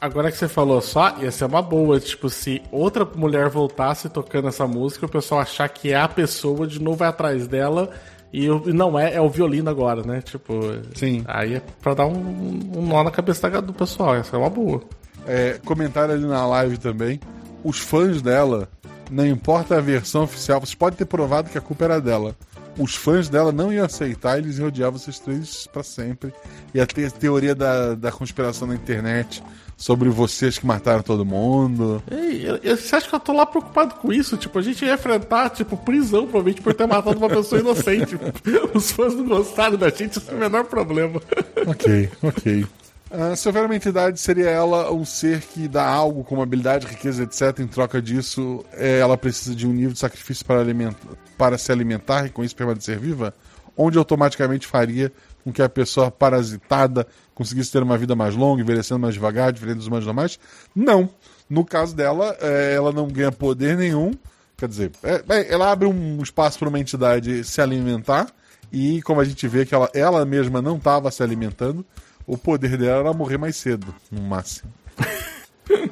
agora 0.00 0.30
que 0.30 0.38
você 0.38 0.48
falou 0.48 0.80
só, 0.80 1.16
ia 1.20 1.30
ser 1.30 1.44
uma 1.44 1.60
boa, 1.60 2.00
tipo, 2.00 2.30
se 2.30 2.62
outra 2.70 3.04
mulher 3.04 3.50
voltasse 3.50 4.08
tocando 4.08 4.48
essa 4.48 4.66
música, 4.66 5.04
o 5.04 5.08
pessoal 5.08 5.42
achar 5.42 5.68
que 5.68 5.92
é 5.92 5.96
a 5.96 6.08
pessoa, 6.08 6.66
de 6.66 6.80
novo 6.80 6.96
vai 6.96 7.08
atrás 7.08 7.46
dela, 7.46 7.90
e 8.32 8.48
não 8.72 8.98
é, 8.98 9.14
é 9.14 9.20
o 9.20 9.28
violino 9.28 9.68
agora, 9.68 10.02
né? 10.02 10.22
Tipo, 10.22 10.54
Sim. 10.94 11.22
aí 11.28 11.56
é 11.56 11.62
pra 11.82 11.92
dar 11.92 12.06
um, 12.06 12.16
um 12.74 12.86
nó 12.86 13.04
na 13.04 13.10
cabeça 13.10 13.50
do 13.60 13.74
pessoal, 13.74 14.14
essa 14.14 14.36
é 14.36 14.38
uma 14.38 14.48
boa. 14.48 14.80
É, 15.26 15.60
comentário 15.64 16.14
ali 16.14 16.24
na 16.24 16.46
live 16.46 16.78
também. 16.78 17.20
Os 17.62 17.78
fãs 17.78 18.22
dela, 18.22 18.70
não 19.10 19.26
importa 19.26 19.76
a 19.76 19.80
versão 19.82 20.22
oficial, 20.22 20.60
vocês 20.60 20.74
podem 20.74 20.96
ter 20.96 21.04
provado 21.04 21.50
que 21.50 21.58
a 21.58 21.60
culpa 21.60 21.84
era 21.84 22.00
dela. 22.00 22.34
Os 22.78 22.94
fãs 22.96 23.28
dela 23.28 23.52
não 23.52 23.72
iam 23.72 23.84
aceitar, 23.84 24.38
eles 24.38 24.58
iam 24.58 24.68
odiar 24.68 24.90
vocês 24.90 25.18
três 25.18 25.66
pra 25.66 25.82
sempre. 25.82 26.32
Ia 26.74 26.86
ter 26.86 27.10
teoria 27.12 27.54
da, 27.54 27.94
da 27.94 28.10
conspiração 28.10 28.66
na 28.66 28.74
internet 28.74 29.42
sobre 29.76 30.08
vocês 30.08 30.58
que 30.58 30.66
mataram 30.66 31.02
todo 31.02 31.24
mundo. 31.24 32.02
Ei, 32.10 32.48
eu- 32.48 32.56
eu- 32.62 32.76
você 32.76 32.96
acha 32.96 33.08
que 33.08 33.14
eu 33.14 33.20
tô 33.20 33.32
lá 33.32 33.44
preocupado 33.44 33.96
com 33.96 34.12
isso? 34.12 34.36
Tipo, 34.36 34.58
a 34.58 34.62
gente 34.62 34.84
ia 34.84 34.94
enfrentar, 34.94 35.50
tipo, 35.50 35.76
prisão, 35.76 36.22
provavelmente, 36.22 36.62
por 36.62 36.72
ter 36.72 36.86
matado 36.86 37.18
uma 37.18 37.28
pessoa 37.28 37.60
inocente. 37.60 38.16
Os 38.72 38.90
fãs 38.92 39.14
não 39.14 39.26
gostaram 39.26 39.76
da 39.76 39.90
gente, 39.90 40.18
isso 40.18 40.30
é 40.30 40.34
o 40.34 40.38
menor 40.38 40.64
problema. 40.64 41.20
Ok, 41.66 42.08
ok. 42.22 42.66
Ah, 43.14 43.36
se 43.36 43.46
houver 43.46 43.66
uma 43.66 43.76
entidade, 43.76 44.18
seria 44.18 44.48
ela 44.48 44.90
um 44.90 45.04
ser 45.04 45.42
que 45.42 45.68
dá 45.68 45.86
algo 45.86 46.24
como 46.24 46.40
habilidade, 46.40 46.86
riqueza, 46.86 47.24
etc. 47.24 47.58
Em 47.60 47.66
troca 47.66 48.00
disso, 48.00 48.64
é, 48.72 49.00
ela 49.00 49.18
precisa 49.18 49.54
de 49.54 49.66
um 49.66 49.72
nível 49.72 49.92
de 49.92 49.98
sacrifício 49.98 50.46
para, 50.46 50.64
para 51.36 51.58
se 51.58 51.70
alimentar 51.70 52.24
e 52.24 52.30
com 52.30 52.42
isso 52.42 52.56
permanecer 52.56 52.98
viva, 52.98 53.34
onde 53.76 53.98
automaticamente 53.98 54.66
faria 54.66 55.12
com 55.44 55.52
que 55.52 55.60
a 55.60 55.68
pessoa 55.68 56.10
parasitada 56.10 57.06
conseguisse 57.34 57.70
ter 57.70 57.82
uma 57.82 57.98
vida 57.98 58.16
mais 58.16 58.34
longa, 58.34 58.62
envelhecendo 58.62 59.00
mais 59.00 59.12
devagar, 59.12 59.52
diferente 59.52 59.76
dos 59.76 59.88
humanos 59.88 60.06
normais? 60.06 60.38
Não. 60.74 61.10
No 61.50 61.66
caso 61.66 61.94
dela, 61.94 62.34
é, 62.40 62.72
ela 62.74 62.92
não 62.92 63.08
ganha 63.08 63.30
poder 63.30 63.76
nenhum. 63.76 64.12
Quer 64.56 64.68
dizer, 64.68 64.90
é, 65.02 65.52
ela 65.52 65.70
abre 65.70 65.86
um 65.86 66.22
espaço 66.22 66.58
para 66.58 66.68
uma 66.68 66.80
entidade 66.80 67.44
se 67.44 67.60
alimentar. 67.60 68.28
E 68.72 69.02
como 69.02 69.20
a 69.20 69.24
gente 69.24 69.46
vê 69.46 69.66
que 69.66 69.74
ela, 69.74 69.90
ela 69.92 70.24
mesma 70.24 70.62
não 70.62 70.78
estava 70.78 71.10
se 71.10 71.22
alimentando, 71.22 71.84
o 72.26 72.36
poder 72.38 72.76
dela 72.76 73.00
era 73.00 73.12
morrer 73.12 73.38
mais 73.38 73.56
cedo, 73.56 73.94
no 74.10 74.22
máximo. 74.22 74.70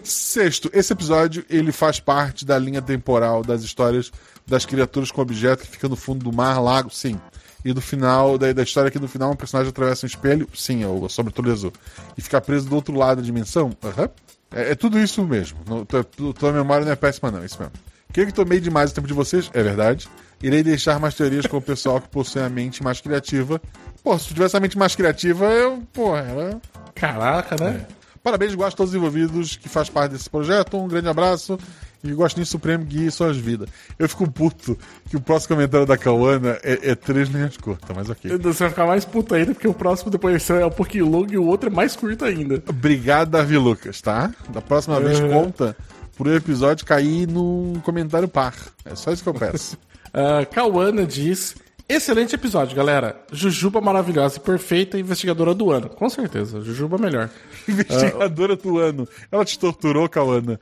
Sexto, 0.03 0.71
esse 0.73 0.93
episódio 0.93 1.45
ele 1.49 1.73
faz 1.73 2.01
parte 2.01 2.45
da 2.45 2.59
linha 2.59 2.83
temporal 2.83 3.43
das 3.43 3.63
histórias 3.63 4.11
das 4.47 4.67
criaturas 4.67 5.11
com 5.11 5.21
objeto 5.21 5.63
que 5.63 5.69
fica 5.69 5.89
no 5.89 5.97
fundo 5.97 6.25
do 6.25 6.33
mar, 6.33 6.59
lago, 6.61 6.91
sim. 6.91 7.19
E 7.65 7.73
do 7.73 7.81
final, 7.81 8.37
da, 8.39 8.53
da 8.53 8.63
história 8.63 8.91
que 8.91 8.99
no 8.99 9.07
final 9.07 9.31
um 9.31 9.37
personagem 9.37 9.71
atravessa 9.71 10.07
um 10.07 10.09
espelho, 10.09 10.49
sim, 10.55 10.83
é 10.83 10.87
o 10.89 11.09
sobretudo 11.09 11.51
azul. 11.53 11.73
E 12.17 12.21
fica 12.23 12.41
preso 12.41 12.69
do 12.69 12.75
outro 12.75 12.95
lado 12.97 13.19
da 13.21 13.23
dimensão, 13.23 13.71
aham. 13.85 14.09
É, 14.51 14.73
é 14.73 14.75
tudo 14.75 14.99
isso 14.99 15.23
mesmo. 15.25 15.59
Tua, 15.87 16.03
tua- 16.03 16.35
tua 16.35 16.53
memória 16.53 16.85
não 16.85 16.93
é 16.93 16.97
péssima, 16.97 17.31
não, 17.31 17.41
é 17.43 17.47
isso 17.47 17.59
mesmo. 17.61 17.75
Creio 18.13 18.29
que 18.29 18.35
tomei 18.35 18.61
demais 18.61 18.91
o 18.91 18.95
tempo 18.95 19.07
de 19.07 19.15
vocês, 19.15 19.51
é 19.53 19.63
verdade. 19.63 20.09
Irei 20.43 20.63
deixar 20.63 20.99
mais 20.99 21.15
teorias 21.15 21.47
com 21.47 21.59
o 21.59 21.63
pessoal 21.63 22.01
que 22.01 22.09
possui 22.09 22.41
a 22.43 22.49
mente 22.49 22.83
mais 22.83 23.01
criativa. 23.01 23.61
Pô, 24.03 24.19
se 24.19 24.29
tivesse 24.29 24.57
a 24.57 24.61
mente 24.61 24.79
mais 24.79 24.97
criativa, 24.97 25.45
eu, 25.47 25.83
pô, 25.93 26.17
ela 26.17 26.61
Caraca, 26.95 27.57
né? 27.59 27.87
Parabéns, 28.23 28.55
gosto 28.55 28.75
a 28.75 28.77
todos 28.77 28.93
os 28.93 28.97
envolvidos 28.97 29.57
que 29.57 29.69
faz 29.69 29.89
parte 29.89 30.13
desse 30.13 30.29
projeto. 30.29 30.77
Um 30.77 30.87
grande 30.87 31.09
abraço 31.09 31.59
e 32.05 32.13
Gostinho 32.13 32.45
Supremo 32.45 32.85
guie 32.85 33.11
suas 33.11 33.39
vidas. 33.39 33.69
Eu 33.99 34.07
fico 34.07 34.31
puto 34.31 34.77
que 35.09 35.17
o 35.17 35.21
próximo 35.21 35.57
comentário 35.57 35.87
da 35.87 35.97
Cauana 35.97 36.59
é, 36.63 36.91
é 36.91 36.95
três 36.95 37.31
linhas 37.31 37.57
curtas, 37.57 37.97
mas 37.97 38.11
ok. 38.11 38.31
Você 38.37 38.65
vai 38.65 38.69
ficar 38.69 38.87
mais 38.87 39.07
puto 39.07 39.35
ainda, 39.35 39.55
porque 39.55 39.69
o 39.69 39.73
próximo 39.73 40.11
depois 40.11 40.51
é 40.51 40.67
um 40.67 40.71
pouquinho 40.71 41.09
longo 41.09 41.33
e 41.33 41.39
o 41.39 41.47
outro 41.47 41.71
é 41.71 41.73
mais 41.73 41.97
curto 41.97 42.27
ainda. 42.27 42.63
Obrigado, 42.69 43.31
Davi 43.31 43.57
Lucas, 43.57 44.01
tá? 44.03 44.31
Da 44.51 44.61
próxima 44.61 45.01
vez 45.01 45.19
conta 45.21 45.75
pro 46.21 46.37
episódio 46.37 46.85
cair 46.85 47.27
num 47.27 47.81
comentário 47.83 48.29
par. 48.29 48.55
É 48.85 48.95
só 48.95 49.11
isso 49.11 49.23
que 49.23 49.29
eu 49.31 49.33
peço. 49.33 49.79
Uh, 50.09 50.45
Cauana 50.53 51.07
diz: 51.07 51.57
Excelente 51.89 52.35
episódio, 52.35 52.77
galera. 52.77 53.19
Jujuba 53.33 53.81
maravilhosa 53.81 54.37
e 54.37 54.41
perfeita 54.41 54.99
investigadora 54.99 55.55
do 55.55 55.71
ano. 55.71 55.89
Com 55.89 56.11
certeza, 56.11 56.61
Jujuba 56.61 56.99
melhor. 56.99 57.31
investigadora 57.67 58.55
do 58.55 58.79
ano. 58.79 59.09
Ela 59.33 59.47
te 59.47 59.59
torturou, 59.59 60.07
Cauana. 60.11 60.61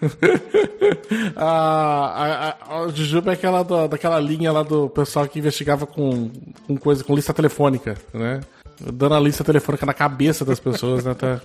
a, 1.36 1.44
a, 1.44 2.48
a, 2.48 2.84
a 2.84 2.88
Jujuba 2.88 3.32
é 3.32 3.34
aquela 3.34 3.62
da, 3.62 3.86
daquela 3.88 4.18
linha 4.18 4.50
lá 4.50 4.62
do 4.62 4.88
pessoal 4.88 5.28
que 5.28 5.38
investigava 5.38 5.86
com, 5.86 6.30
com 6.66 6.78
coisa, 6.78 7.04
com 7.04 7.14
lista 7.14 7.34
telefônica, 7.34 7.94
né? 8.14 8.40
Dando 8.80 9.14
a 9.14 9.20
lista 9.20 9.44
telefônica 9.44 9.84
na 9.84 9.92
cabeça 9.92 10.46
das 10.46 10.58
pessoas, 10.58 11.04
né? 11.04 11.12
Tá, 11.12 11.42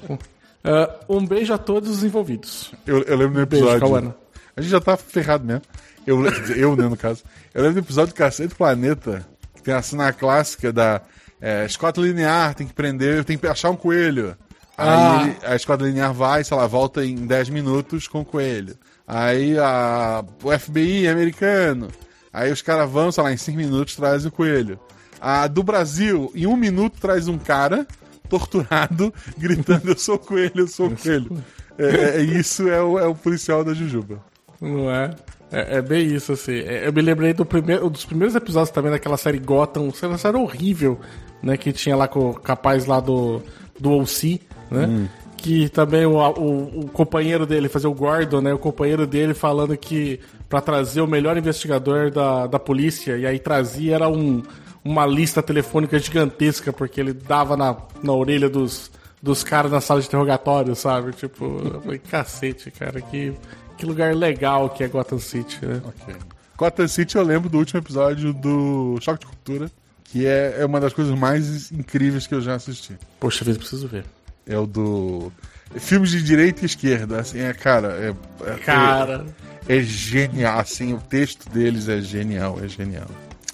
uh, 0.64 1.18
um 1.18 1.26
beijo 1.26 1.54
a 1.54 1.58
todos 1.58 1.90
os 1.90 2.04
envolvidos. 2.04 2.72
Eu, 2.86 3.02
eu 3.04 3.18
lembro 3.18 3.34
do 3.34 3.42
episódio. 3.42 3.90
Beijo, 3.90 4.16
a 4.56 4.62
gente 4.62 4.72
já 4.72 4.82
tá 4.82 4.98
ferrado 4.98 5.46
mesmo. 5.46 5.62
Eu, 6.06 6.26
eu, 6.56 6.76
né, 6.76 6.88
no 6.88 6.98
caso. 6.98 7.24
Eu 7.54 7.62
lembro 7.62 7.82
do 7.82 7.86
episódio 7.86 8.14
do 8.14 8.18
Cacete 8.18 8.56
Planeta, 8.56 9.26
que 9.56 9.62
tem 9.62 9.74
a 9.74 9.82
cena 9.82 10.12
clássica 10.14 10.72
da 10.72 11.02
é, 11.42 11.66
escota 11.66 12.02
linear, 12.02 12.56
tem 12.56 12.68
que 12.68 12.74
prender, 12.74 13.24
tem 13.24 13.38
que 13.38 13.48
achar 13.48 13.70
um 13.70 13.76
coelho. 13.76 14.36
Aí 14.78 14.88
ah. 14.88 15.24
ele, 15.24 15.38
a 15.44 15.56
esquadra 15.56 15.88
linear 15.88 16.14
vai, 16.14 16.44
sei 16.44 16.56
lá, 16.56 16.68
volta 16.68 17.04
em 17.04 17.16
10 17.26 17.50
minutos 17.50 18.08
com 18.08 18.22
o 18.22 18.26
coelho. 18.26 18.76
Aí 19.08 19.58
a, 19.58 20.24
o 20.44 20.58
FBI 20.58 21.08
é 21.08 21.12
americano. 21.12 21.88
Aí 22.32 22.52
os 22.52 22.62
caras 22.62 22.90
vão, 22.90 23.12
sei 23.12 23.24
lá, 23.24 23.34
em 23.34 23.38
5 23.38 23.58
minutos 23.58 23.96
traz 23.96 24.26
o 24.26 24.32
coelho. 24.32 24.80
A 25.20 25.48
do 25.48 25.64
Brasil, 25.64 26.32
em 26.36 26.46
um 26.46 26.56
minuto 26.56 27.00
traz 27.00 27.28
um 27.28 27.38
cara 27.38 27.88
torturado, 28.28 29.14
gritando: 29.38 29.90
Eu 29.90 29.98
sou 29.98 30.16
o 30.16 30.20
coelho, 30.20 30.62
eu 30.62 30.68
sou 30.68 30.88
o 30.88 30.96
coelho. 30.96 31.44
É, 31.78 31.86
é, 31.86 32.18
é, 32.18 32.22
isso 32.22 32.68
é 32.68 32.82
o, 32.82 32.98
é 32.98 33.08
o 33.08 33.16
policial 33.16 33.64
da 33.64 33.74
Jujuba. 33.74 34.20
Não 34.60 34.90
é? 34.90 35.16
É, 35.52 35.78
é, 35.78 35.82
bem 35.82 36.08
isso, 36.08 36.34
assim. 36.34 36.60
É, 36.60 36.88
eu 36.88 36.94
me 36.94 37.02
lembrei 37.02 37.34
do 37.34 37.46
primeiro, 37.46 37.90
dos 37.90 38.06
primeiros 38.06 38.36
episódios 38.36 38.72
também 38.72 38.92
daquela 38.92 39.18
série 39.18 39.40
Gotham, 39.40 39.92
uma 40.04 40.18
série 40.18 40.38
horrível, 40.38 41.00
né? 41.42 41.56
Que 41.56 41.72
tinha 41.72 41.96
lá 41.96 42.08
com 42.08 42.32
o 42.32 42.34
capaz 42.34 42.86
lá 42.86 43.00
do, 43.00 43.42
do 43.80 43.92
OC, 43.92 44.42
né? 44.70 44.86
Hum. 44.88 45.08
Que 45.38 45.70
também 45.70 46.06
o, 46.06 46.18
o, 46.18 46.80
o, 46.82 46.90
companheiro 46.90 47.46
dele, 47.46 47.70
fazer 47.70 47.88
o 47.88 47.94
Gordon, 47.94 48.42
né? 48.42 48.54
O 48.54 48.58
companheiro 48.58 49.06
dele 49.06 49.34
falando 49.34 49.78
que 49.78 50.20
para 50.50 50.60
trazer 50.62 51.02
o 51.02 51.08
melhor 51.08 51.38
investigador 51.38 52.10
da, 52.10 52.48
da 52.48 52.60
polícia, 52.60 53.18
e 53.18 53.26
aí 53.26 53.38
trazia 53.38 53.96
era 53.96 54.10
um, 54.10 54.42
uma 54.84 55.06
lista 55.06 55.42
telefônica 55.42 55.98
gigantesca, 56.00 56.72
porque 56.72 57.00
ele 57.00 57.14
dava 57.14 57.58
na, 57.58 57.76
na 58.04 58.14
orelha 58.14 58.50
dos, 58.50 58.92
dos 59.22 59.44
caras 59.44 59.72
na 59.72 59.82
sala 59.82 60.02
de 60.02 60.08
interrogatório, 60.08 60.76
sabe? 60.76 61.12
Tipo, 61.14 61.62
eu 61.64 61.82
falei, 61.82 62.00
cacete, 62.10 62.72
cara, 62.72 63.02
que, 63.02 63.34
que 63.78 63.86
lugar 63.86 64.16
legal 64.16 64.70
que 64.70 64.84
é 64.84 64.88
Gotham 64.88 65.20
City, 65.20 65.66
né? 65.66 65.82
Ok. 65.84 66.16
Gotham 66.58 66.88
City 66.88 67.16
eu 67.16 67.24
lembro 67.24 67.50
do 67.50 67.58
último 67.58 67.80
episódio 67.80 68.34
do 68.34 68.98
Choque 69.02 69.20
de 69.20 69.26
Cultura, 69.28 69.72
que 70.06 70.26
é, 70.26 70.56
é 70.60 70.66
uma 70.66 70.80
das 70.80 70.94
coisas 70.94 71.18
mais 71.18 71.72
incríveis 71.72 72.26
que 72.26 72.34
eu 72.34 72.42
já 72.42 72.56
assisti. 72.56 72.98
Poxa 73.20 73.46
vida, 73.46 73.60
preciso 73.60 73.88
ver. 73.88 74.06
É 74.46 74.58
o 74.58 74.66
do. 74.66 75.32
Filmes 75.76 76.12
de 76.12 76.24
direita 76.24 76.62
e 76.64 76.66
esquerda, 76.66 77.20
assim, 77.20 77.40
é, 77.40 77.54
cara. 77.54 77.90
É, 77.90 78.50
é, 78.50 78.56
cara. 78.56 79.26
É, 79.68 79.78
é 79.78 79.82
genial, 79.82 80.60
assim, 80.60 80.94
o 80.94 80.98
texto 80.98 81.50
deles 81.50 81.90
é 81.90 82.00
genial, 82.00 82.58
é 82.64 82.68
genial. 82.68 83.08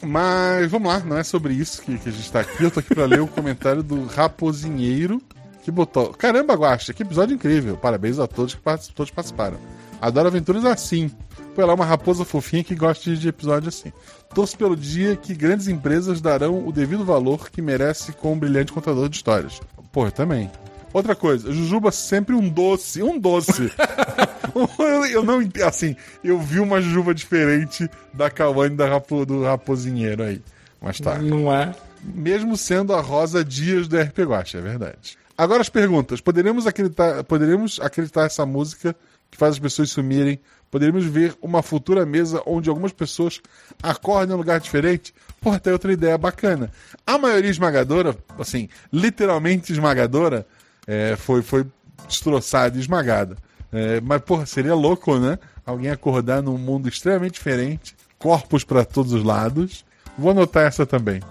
Mas 0.04 0.70
vamos 0.70 0.88
lá, 0.88 1.00
não 1.00 1.18
é 1.18 1.24
sobre 1.24 1.54
isso 1.54 1.82
que, 1.82 1.98
que 1.98 2.10
a 2.10 2.12
gente 2.12 2.32
tá 2.32 2.42
aqui. 2.42 2.64
Eu 2.64 2.72
tô 2.72 2.80
aqui 2.80 2.94
pra 2.94 3.06
ler 3.06 3.22
o 3.22 3.28
comentário 3.28 3.82
do 3.82 4.06
Raposinheiro, 4.06 5.22
que 5.64 5.72
botou. 5.72 6.14
Caramba, 6.14 6.54
Guaxa, 6.56 6.94
que 6.94 7.04
episódio 7.04 7.36
incrível. 7.36 7.78
Parabéns 7.78 8.20
a 8.20 8.28
todos 8.28 8.54
que 8.54 8.62
todos 8.94 9.12
participaram. 9.12 9.58
Adoro 10.02 10.28
aventuras 10.28 10.66
assim. 10.66 11.10
Foi 11.56 11.64
lá 11.64 11.74
uma 11.74 11.86
raposa 11.86 12.26
fofinha 12.26 12.64
que 12.64 12.76
gosta 12.76 13.16
de 13.16 13.28
episódio 13.28 13.70
assim. 13.70 13.94
Torço 14.34 14.58
pelo 14.58 14.76
dia 14.76 15.16
que 15.16 15.34
grandes 15.34 15.68
empresas 15.68 16.20
darão 16.20 16.68
o 16.68 16.72
devido 16.72 17.06
valor 17.06 17.50
que 17.50 17.62
merece 17.62 18.12
com 18.12 18.34
um 18.34 18.40
brilhante 18.40 18.74
contador 18.74 19.08
de 19.08 19.16
histórias. 19.16 19.62
Pô, 19.92 20.06
eu 20.06 20.12
também. 20.12 20.52
Outra 20.92 21.16
coisa, 21.16 21.52
Jujuba 21.52 21.92
sempre 21.92 22.36
um 22.36 22.50
doce, 22.50 23.02
um 23.02 23.18
doce. 23.18 23.72
eu 25.12 25.24
não 25.24 25.40
assim, 25.66 25.96
eu 26.24 26.40
vi 26.40 26.60
uma 26.60 26.82
Jujuba 26.82 27.14
diferente 27.14 27.90
da 28.14 28.30
Kawane 28.30 28.76
da 28.76 28.88
Rapo, 28.88 29.26
do 29.26 29.44
Raposinheiro 29.44 30.24
aí. 30.24 30.42
Mas 30.82 31.00
tá. 31.00 31.18
Não 31.18 31.54
é? 31.54 31.74
Mesmo 32.04 32.58
sendo 32.58 32.94
a 32.94 33.00
Rosa 33.00 33.44
Dias 33.44 33.88
do 33.88 33.98
RP 33.98 34.20
Guacha, 34.20 34.58
é 34.58 34.62
verdade. 34.62 35.18
Agora 35.38 35.62
as 35.62 35.70
perguntas. 35.70 36.22
Poderemos 36.22 36.68
acreditar, 36.68 37.24
poderemos 37.24 37.80
acreditar 37.80 38.26
essa 38.26 38.46
música 38.46 38.96
que 39.32 39.38
faz 39.38 39.54
as 39.54 39.60
pessoas 39.60 39.90
sumirem? 39.90 40.40
Poderíamos 40.70 41.06
ver 41.06 41.36
uma 41.42 41.62
futura 41.62 42.06
mesa 42.06 42.42
onde 42.46 42.70
algumas 42.70 42.92
pessoas 42.92 43.42
acordem 43.82 44.32
em 44.32 44.34
um 44.36 44.38
lugar 44.38 44.60
diferente? 44.60 45.14
Porra, 45.40 45.60
tem 45.60 45.72
outra 45.72 45.94
ideia 45.94 46.18
bacana. 46.18 46.72
A 47.06 47.18
maioria 47.18 47.50
esmagadora, 47.50 48.16
assim, 48.40 48.70
literalmente 48.92 49.72
esmagadora, 49.72 50.46
é, 50.88 51.16
foi, 51.16 51.42
foi 51.42 51.66
destroçada, 52.08 52.78
esmagada. 52.78 53.38
É, 53.74 54.00
mas, 54.02 54.22
porra, 54.22 54.46
seria 54.46 54.76
louco, 54.76 55.18
né? 55.18 55.40
Alguém 55.66 55.90
acordar 55.90 56.44
num 56.44 56.58
mundo 56.58 56.88
extremamente 56.88 57.34
diferente, 57.34 57.96
corpos 58.20 58.64
para 58.64 58.86
todos 58.86 59.14
os 59.14 59.24
lados. 59.24 59.84
Vou 60.18 60.32
anotar 60.32 60.66
essa 60.66 60.86
também. 60.86 61.22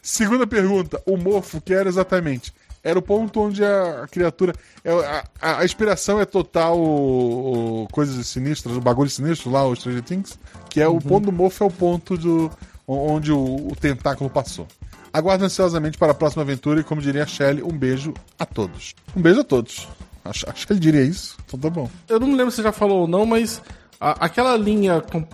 Segunda 0.00 0.46
pergunta: 0.46 1.02
o 1.04 1.16
morfo 1.16 1.60
que 1.60 1.74
era 1.74 1.88
exatamente? 1.88 2.52
Era 2.84 2.98
o 2.98 3.02
ponto 3.02 3.40
onde 3.40 3.64
a, 3.64 4.06
criatura. 4.10 4.54
É, 4.84 4.92
a, 4.92 5.24
a, 5.40 5.58
a, 5.60 5.64
inspiração 5.64 6.20
é 6.20 6.24
total 6.24 6.78
o, 6.78 7.82
o, 7.82 7.88
coisas 7.88 8.24
sinistras, 8.28 8.76
o 8.76 8.80
bagulho 8.80 9.10
sinistro 9.10 9.50
lá, 9.50 9.66
o 9.66 9.74
Stranger 9.74 10.02
Things. 10.02 10.38
Que 10.70 10.80
é 10.80 10.88
uhum. 10.88 10.96
o 10.96 11.02
ponto 11.02 11.24
do 11.26 11.32
morfo 11.32 11.64
é 11.64 11.66
o 11.66 11.70
ponto 11.70 12.16
do, 12.16 12.50
onde 12.86 13.32
o, 13.32 13.68
o 13.68 13.76
tentáculo 13.78 14.30
passou. 14.30 14.66
Aguardo 15.12 15.44
ansiosamente 15.44 15.98
para 15.98 16.12
a 16.12 16.14
próxima 16.14 16.42
aventura 16.42 16.80
e, 16.80 16.84
como 16.84 17.00
diria 17.00 17.24
a 17.24 17.26
Shelly, 17.26 17.62
um 17.62 17.76
beijo 17.76 18.14
a 18.38 18.46
todos. 18.46 18.94
Um 19.16 19.20
beijo 19.20 19.40
a 19.40 19.44
todos. 19.44 19.88
Acho, 20.24 20.48
acho 20.48 20.66
que 20.66 20.72
ele 20.72 20.80
diria 20.80 21.02
isso, 21.02 21.37
então 21.48 21.58
tá 21.58 21.70
bom. 21.70 21.90
Eu 22.06 22.20
não 22.20 22.28
me 22.28 22.36
lembro 22.36 22.52
se 22.52 22.62
já 22.62 22.70
falou 22.72 23.00
ou 23.00 23.08
não, 23.08 23.24
mas 23.24 23.62
a, 23.98 24.26
aquela 24.26 24.56
linha 24.56 25.00
com, 25.00 25.26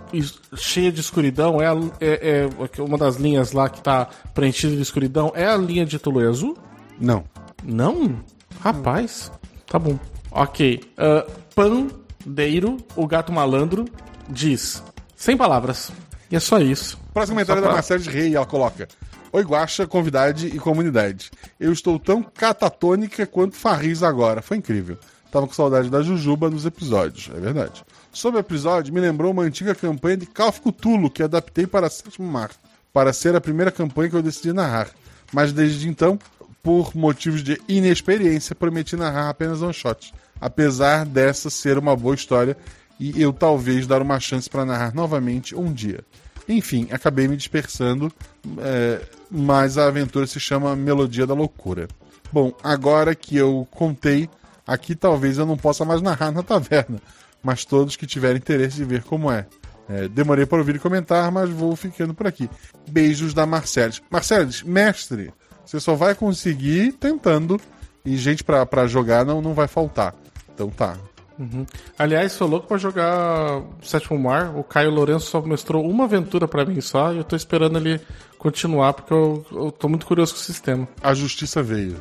cheia 0.56 0.92
de 0.92 1.00
escuridão 1.00 1.60
é, 1.60 1.66
a, 1.66 1.74
é, 2.00 2.48
é, 2.48 2.82
uma 2.82 2.96
das 2.96 3.16
linhas 3.16 3.52
lá 3.52 3.68
que 3.68 3.82
tá 3.82 4.08
preenchida 4.32 4.76
de 4.76 4.82
escuridão. 4.82 5.32
É 5.34 5.46
a 5.46 5.56
linha 5.56 5.84
de 5.84 5.98
Tulu 5.98 6.26
Azul? 6.28 6.56
Não. 6.98 7.24
Não? 7.64 8.22
Rapaz, 8.60 9.32
tá 9.66 9.78
bom. 9.78 9.98
Ok. 10.30 10.80
Uh, 10.96 11.30
Pandeiro, 11.54 12.76
o 12.94 13.06
gato 13.06 13.32
malandro, 13.32 13.84
diz: 14.28 14.82
sem 15.16 15.36
palavras. 15.36 15.90
E 16.30 16.36
é 16.36 16.40
só 16.40 16.58
isso. 16.58 16.98
Próximo 17.12 17.34
comentário 17.34 17.60
pra... 17.62 17.70
da 17.70 17.74
Marcela 17.76 18.00
de 18.00 18.08
Rei, 18.08 18.34
ela 18.34 18.46
coloca: 18.46 18.88
Oi, 19.32 19.42
Guaxa, 19.42 19.86
convidade 19.86 20.46
e 20.46 20.58
comunidade. 20.58 21.30
Eu 21.58 21.72
estou 21.72 21.98
tão 21.98 22.22
catatônica 22.22 23.26
quanto 23.26 23.56
Farris 23.56 24.02
agora. 24.02 24.40
Foi 24.40 24.56
incrível. 24.56 24.96
Tava 25.34 25.48
com 25.48 25.52
saudade 25.52 25.90
da 25.90 26.00
Jujuba 26.00 26.48
nos 26.48 26.64
episódios, 26.64 27.28
é 27.36 27.40
verdade. 27.40 27.84
Sobre 28.12 28.38
o 28.38 28.40
episódio, 28.40 28.94
me 28.94 29.00
lembrou 29.00 29.32
uma 29.32 29.42
antiga 29.42 29.74
campanha 29.74 30.18
de 30.18 30.26
Call 30.26 30.50
of 30.50 30.60
Cthulhu 30.60 31.10
que 31.10 31.24
adaptei 31.24 31.66
para 31.66 31.90
Sétimo 31.90 32.30
Mar, 32.30 32.52
para 32.92 33.12
ser 33.12 33.34
a 33.34 33.40
primeira 33.40 33.72
campanha 33.72 34.10
que 34.10 34.14
eu 34.14 34.22
decidi 34.22 34.52
narrar. 34.52 34.90
Mas 35.32 35.52
desde 35.52 35.88
então, 35.88 36.16
por 36.62 36.94
motivos 36.94 37.42
de 37.42 37.60
inexperiência, 37.66 38.54
prometi 38.54 38.94
narrar 38.94 39.28
apenas 39.28 39.60
um 39.60 39.72
shot. 39.72 40.14
Apesar 40.40 41.04
dessa 41.04 41.50
ser 41.50 41.78
uma 41.78 41.96
boa 41.96 42.14
história 42.14 42.56
e 43.00 43.20
eu 43.20 43.32
talvez 43.32 43.88
dar 43.88 44.02
uma 44.02 44.20
chance 44.20 44.48
para 44.48 44.64
narrar 44.64 44.94
novamente 44.94 45.52
um 45.52 45.72
dia. 45.72 46.04
Enfim, 46.48 46.86
acabei 46.92 47.26
me 47.26 47.36
dispersando, 47.36 48.12
é, 48.58 49.00
mas 49.28 49.78
a 49.78 49.88
aventura 49.88 50.28
se 50.28 50.38
chama 50.38 50.76
Melodia 50.76 51.26
da 51.26 51.34
Loucura. 51.34 51.88
Bom, 52.32 52.52
agora 52.62 53.16
que 53.16 53.36
eu 53.36 53.66
contei, 53.72 54.28
aqui 54.66 54.94
talvez 54.94 55.38
eu 55.38 55.46
não 55.46 55.56
possa 55.56 55.84
mais 55.84 56.00
narrar 56.02 56.30
na 56.30 56.42
taverna, 56.42 56.98
mas 57.42 57.64
todos 57.64 57.96
que 57.96 58.06
tiverem 58.06 58.38
interesse 58.38 58.76
de 58.76 58.84
ver 58.84 59.02
como 59.02 59.30
é. 59.30 59.46
é 59.88 60.08
demorei 60.08 60.46
para 60.46 60.58
ouvir 60.58 60.76
e 60.76 60.78
comentar, 60.78 61.30
mas 61.30 61.50
vou 61.50 61.74
ficando 61.76 62.14
por 62.14 62.26
aqui. 62.26 62.48
Beijos 62.88 63.34
da 63.34 63.46
Marceles. 63.46 64.02
Marceles, 64.10 64.62
mestre, 64.62 65.32
você 65.64 65.80
só 65.80 65.94
vai 65.94 66.14
conseguir 66.14 66.92
tentando 66.92 67.60
e 68.04 68.16
gente 68.16 68.44
para 68.44 68.86
jogar 68.86 69.24
não, 69.24 69.40
não 69.40 69.54
vai 69.54 69.66
faltar. 69.66 70.14
Então 70.54 70.70
tá, 70.70 70.96
Uhum. 71.38 71.66
Aliás, 71.98 72.32
sou 72.32 72.46
louco 72.46 72.66
pra 72.66 72.76
jogar 72.76 73.62
Sétimo 73.82 74.18
Mar. 74.18 74.56
O 74.56 74.62
Caio 74.62 74.90
Lourenço 74.90 75.26
só 75.26 75.40
mostrou 75.40 75.84
uma 75.88 76.04
aventura 76.04 76.46
para 76.46 76.64
mim 76.64 76.80
só 76.80 77.12
e 77.12 77.18
eu 77.18 77.24
tô 77.24 77.34
esperando 77.34 77.78
ele 77.78 78.00
continuar 78.38 78.92
porque 78.92 79.12
eu, 79.12 79.44
eu 79.50 79.72
tô 79.72 79.88
muito 79.88 80.06
curioso 80.06 80.34
com 80.34 80.40
o 80.40 80.42
sistema. 80.42 80.88
A 81.02 81.14
justiça 81.14 81.62
veio. 81.62 81.96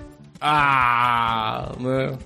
Ah, 0.46 1.72
né? 1.80 2.18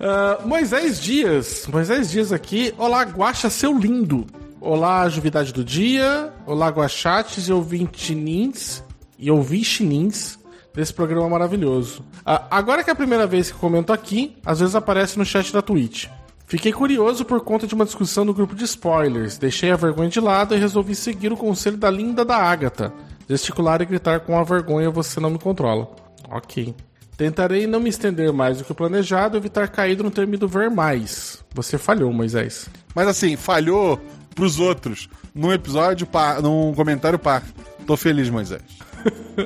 Ah, 0.00 0.38
Moisés 0.46 0.98
Dias. 0.98 1.66
Moisés 1.70 2.10
Dias 2.10 2.32
aqui. 2.32 2.72
Olá, 2.78 3.02
Guaxa, 3.02 3.50
seu 3.50 3.76
lindo. 3.76 4.26
Olá, 4.58 5.06
Juvidade 5.10 5.52
do 5.52 5.62
Dia. 5.62 6.32
Olá, 6.46 6.68
Guachates 6.70 7.46
e 7.46 7.52
ouvintinins. 7.52 8.82
E 9.18 9.30
ouvintinins 9.30 10.38
desse 10.72 10.94
programa 10.94 11.28
maravilhoso. 11.28 12.02
Ah, 12.24 12.46
agora 12.50 12.82
que 12.82 12.88
é 12.88 12.94
a 12.94 12.96
primeira 12.96 13.26
vez 13.26 13.52
que 13.52 13.58
comento 13.58 13.92
aqui, 13.92 14.38
às 14.42 14.60
vezes 14.60 14.74
aparece 14.74 15.18
no 15.18 15.24
chat 15.26 15.52
da 15.52 15.60
Twitch. 15.60 16.06
Fiquei 16.46 16.72
curioso 16.72 17.26
por 17.26 17.42
conta 17.42 17.66
de 17.66 17.74
uma 17.74 17.84
discussão 17.84 18.24
no 18.24 18.32
grupo 18.32 18.54
de 18.54 18.64
spoilers. 18.64 19.36
Deixei 19.36 19.70
a 19.70 19.76
vergonha 19.76 20.08
de 20.08 20.18
lado 20.18 20.54
e 20.54 20.58
resolvi 20.58 20.94
seguir 20.94 21.30
o 21.30 21.36
conselho 21.36 21.76
da 21.76 21.90
linda 21.90 22.24
da 22.24 22.38
Ágata. 22.38 22.90
Gesticular 23.28 23.82
e 23.82 23.84
gritar 23.84 24.20
com 24.20 24.38
a 24.38 24.42
vergonha 24.42 24.88
você 24.90 25.20
não 25.20 25.28
me 25.28 25.38
controla. 25.38 25.94
Ok. 26.30 26.74
Tentarei 27.16 27.66
não 27.66 27.80
me 27.80 27.88
estender 27.88 28.32
mais 28.32 28.58
do 28.58 28.64
que 28.64 28.72
o 28.72 28.74
planejado 28.74 29.36
e 29.36 29.38
evitar 29.38 29.68
cair 29.68 29.96
no 30.02 30.10
termo 30.10 30.48
ver 30.48 30.70
mais. 30.70 31.44
Você 31.54 31.78
falhou, 31.78 32.12
Moisés. 32.12 32.68
Mas 32.94 33.06
assim, 33.06 33.36
falhou 33.36 34.00
pros 34.34 34.58
outros. 34.58 35.08
Num 35.34 35.52
episódio, 35.52 36.06
par, 36.06 36.42
num 36.42 36.74
comentário 36.74 37.18
par. 37.18 37.42
Tô 37.86 37.96
feliz, 37.96 38.28
Moisés. 38.30 38.62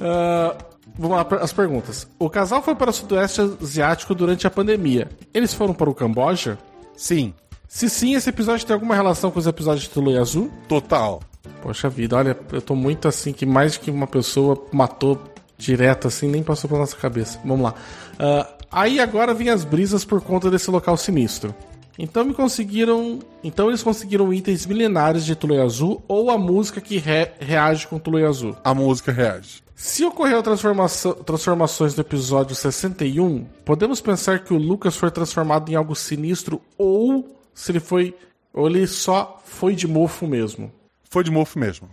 Ah, 0.00 0.56
vamos 0.98 1.16
lá 1.16 1.26
as 1.40 1.52
perguntas. 1.52 2.06
O 2.18 2.28
casal 2.28 2.62
foi 2.62 2.74
para 2.74 2.90
o 2.90 2.92
Sudoeste 2.92 3.40
Asiático 3.40 4.14
durante 4.14 4.46
a 4.46 4.50
pandemia. 4.50 5.08
Eles 5.32 5.54
foram 5.54 5.74
para 5.74 5.88
o 5.90 5.94
Camboja? 5.94 6.58
Sim, 6.94 7.32
Se 7.66 7.88
sim, 7.90 8.14
esse 8.14 8.28
episódio 8.28 8.66
tem 8.66 8.74
alguma 8.74 8.94
relação 8.94 9.30
com 9.30 9.38
os 9.38 9.46
episódios 9.46 9.84
de 9.84 9.90
Tulu 9.90 10.16
Azul? 10.20 10.50
total. 10.68 11.20
Poxa 11.62 11.88
vida, 11.88 12.16
olha, 12.16 12.36
eu 12.52 12.60
tô 12.60 12.74
muito 12.74 13.08
assim 13.08 13.32
que 13.32 13.44
mais 13.46 13.76
que 13.76 13.90
uma 13.90 14.06
pessoa 14.06 14.62
matou 14.72 15.20
direto 15.58 16.08
assim, 16.08 16.28
nem 16.28 16.42
passou 16.42 16.68
pela 16.68 16.80
nossa 16.80 16.96
cabeça. 16.96 17.38
Vamos 17.44 17.62
lá. 17.64 17.74
Ah, 18.18 18.48
aí 18.70 19.00
agora 19.00 19.32
vem 19.34 19.48
as 19.50 19.64
brisas 19.64 20.04
por 20.04 20.20
conta 20.20 20.50
desse 20.50 20.70
local 20.70 20.96
sinistro. 20.96 21.54
Então 21.98 22.24
me 22.24 22.34
conseguiram. 22.34 23.20
Então 23.42 23.68
eles 23.68 23.82
conseguiram 23.82 24.32
itens 24.32 24.66
milenares 24.66 25.24
de 25.24 25.34
Tulu 25.34 25.62
Azul 25.62 26.02
ou 26.06 26.30
a 26.30 26.36
música 26.36 26.80
que 26.80 26.98
re- 26.98 27.32
reage 27.40 27.86
com 27.86 27.98
Tulu 27.98 28.26
Azul. 28.26 28.54
A 28.62 28.74
música 28.74 29.10
reage. 29.10 29.62
Se 29.74 30.04
ocorreu 30.04 30.42
transformação, 30.42 31.12
transformações 31.14 31.94
do 31.94 32.00
episódio 32.00 32.54
61, 32.54 33.44
podemos 33.64 34.00
pensar 34.00 34.40
que 34.40 34.52
o 34.54 34.58
Lucas 34.58 34.96
foi 34.96 35.10
transformado 35.10 35.70
em 35.70 35.74
algo 35.74 35.94
sinistro 35.94 36.60
ou 36.78 37.34
se 37.54 37.72
ele 37.72 37.80
foi. 37.80 38.14
Ou 38.52 38.66
ele 38.68 38.86
só 38.86 39.40
foi 39.44 39.74
de 39.74 39.86
mofo 39.86 40.26
mesmo. 40.26 40.72
Foi 41.10 41.22
de 41.24 41.30
mofo 41.30 41.58
mesmo. 41.58 41.88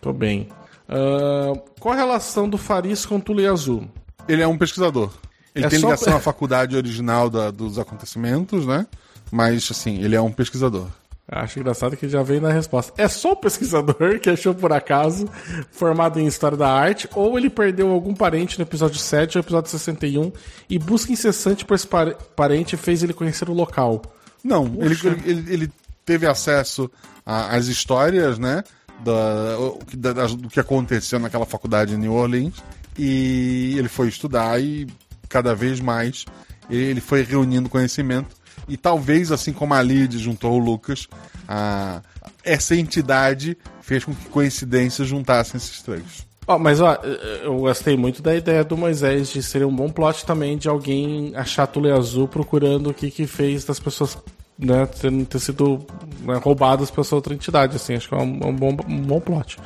Tô 0.00 0.12
bem. 0.12 0.48
Ah, 0.88 1.52
qual 1.78 1.94
a 1.94 1.96
relação 1.96 2.48
do 2.48 2.56
Faris 2.58 3.04
com 3.04 3.20
Tule 3.20 3.46
Azul? 3.46 3.88
Ele 4.28 4.42
é 4.42 4.46
um 4.46 4.56
pesquisador. 4.58 5.10
Ele 5.54 5.66
É 5.66 5.68
tem 5.68 5.78
só- 5.78 5.86
ligação 5.88 6.16
à 6.16 6.20
faculdade 6.20 6.76
original 6.76 7.28
da- 7.28 7.50
dos 7.50 7.78
acontecimentos, 7.78 8.66
né? 8.66 8.86
Mas, 9.30 9.68
assim, 9.70 10.02
ele 10.02 10.14
é 10.16 10.20
um 10.20 10.32
pesquisador. 10.32 10.86
Acho 11.30 11.58
engraçado 11.60 11.94
que 11.94 12.08
já 12.08 12.22
veio 12.22 12.40
na 12.40 12.50
resposta. 12.50 12.90
É 12.96 13.06
só 13.06 13.32
o 13.32 13.36
pesquisador 13.36 14.18
que 14.20 14.30
achou 14.30 14.54
por 14.54 14.72
acaso, 14.72 15.28
formado 15.70 16.18
em 16.18 16.26
História 16.26 16.56
da 16.56 16.70
Arte, 16.72 17.06
ou 17.14 17.36
ele 17.38 17.50
perdeu 17.50 17.90
algum 17.90 18.14
parente 18.14 18.58
no 18.58 18.64
episódio 18.64 18.98
7 18.98 19.36
ou 19.36 19.42
episódio 19.42 19.70
61 19.70 20.32
e 20.70 20.78
busca 20.78 21.12
incessante 21.12 21.66
por 21.66 21.74
esse 21.74 21.86
pare- 21.86 22.16
parente 22.34 22.78
fez 22.78 23.02
ele 23.02 23.12
conhecer 23.12 23.48
o 23.50 23.52
local. 23.52 24.00
Não, 24.42 24.64
ele, 24.80 24.96
ele, 25.26 25.52
ele 25.52 25.72
teve 26.06 26.26
acesso 26.26 26.90
às 27.26 27.66
histórias, 27.66 28.38
né? 28.38 28.64
Da, 29.04 30.12
da- 30.12 30.26
do 30.26 30.48
que 30.48 30.58
aconteceu 30.60 31.18
naquela 31.18 31.46
faculdade 31.46 31.94
em 31.94 31.98
New 31.98 32.12
Orleans. 32.14 32.54
E 32.98 33.74
ele 33.78 33.88
foi 33.88 34.08
estudar 34.08 34.60
e 34.60 34.86
cada 35.28 35.54
vez 35.54 35.78
mais 35.80 36.24
ele 36.68 37.00
foi 37.00 37.22
reunindo 37.22 37.68
conhecimento. 37.68 38.36
E 38.68 38.76
talvez, 38.76 39.30
assim 39.32 39.52
como 39.52 39.72
a 39.72 39.80
Lid 39.82 40.18
juntou 40.18 40.52
o 40.54 40.58
Lucas, 40.58 41.06
a- 41.46 42.02
essa 42.44 42.74
entidade 42.74 43.56
fez 43.80 44.04
com 44.04 44.12
que 44.14 44.26
coincidências 44.28 45.06
juntassem 45.08 45.56
esses 45.56 45.80
três. 45.80 46.26
Ó, 46.46 46.58
mas 46.58 46.80
ó, 46.80 46.94
eu 47.42 47.56
gostei 47.58 47.96
muito 47.96 48.20
da 48.22 48.34
ideia 48.34 48.64
do 48.64 48.76
Moisés 48.76 49.28
de 49.28 49.42
ser 49.42 49.64
um 49.66 49.74
bom 49.74 49.90
plot 49.90 50.24
também 50.24 50.56
de 50.58 50.66
alguém 50.68 51.32
achar 51.36 51.66
Tule 51.66 51.90
Azul 51.90 52.26
procurando 52.26 52.90
o 52.90 52.94
que 52.94 53.10
que 53.10 53.26
fez 53.26 53.64
das 53.64 53.78
pessoas 53.78 54.16
né, 54.58 54.86
terem 54.86 55.24
ter 55.24 55.38
sido 55.38 55.86
né, 56.20 56.36
roubadas 56.36 56.90
pela 56.90 57.04
sua 57.04 57.16
outra 57.16 57.32
entidade, 57.32 57.76
assim, 57.76 57.94
acho 57.94 58.08
que 58.08 58.14
é 58.14 58.18
um, 58.18 58.48
um 58.48 58.56
bom, 58.56 58.76
um 58.88 59.02
bom 59.02 59.20
plot. 59.20 59.58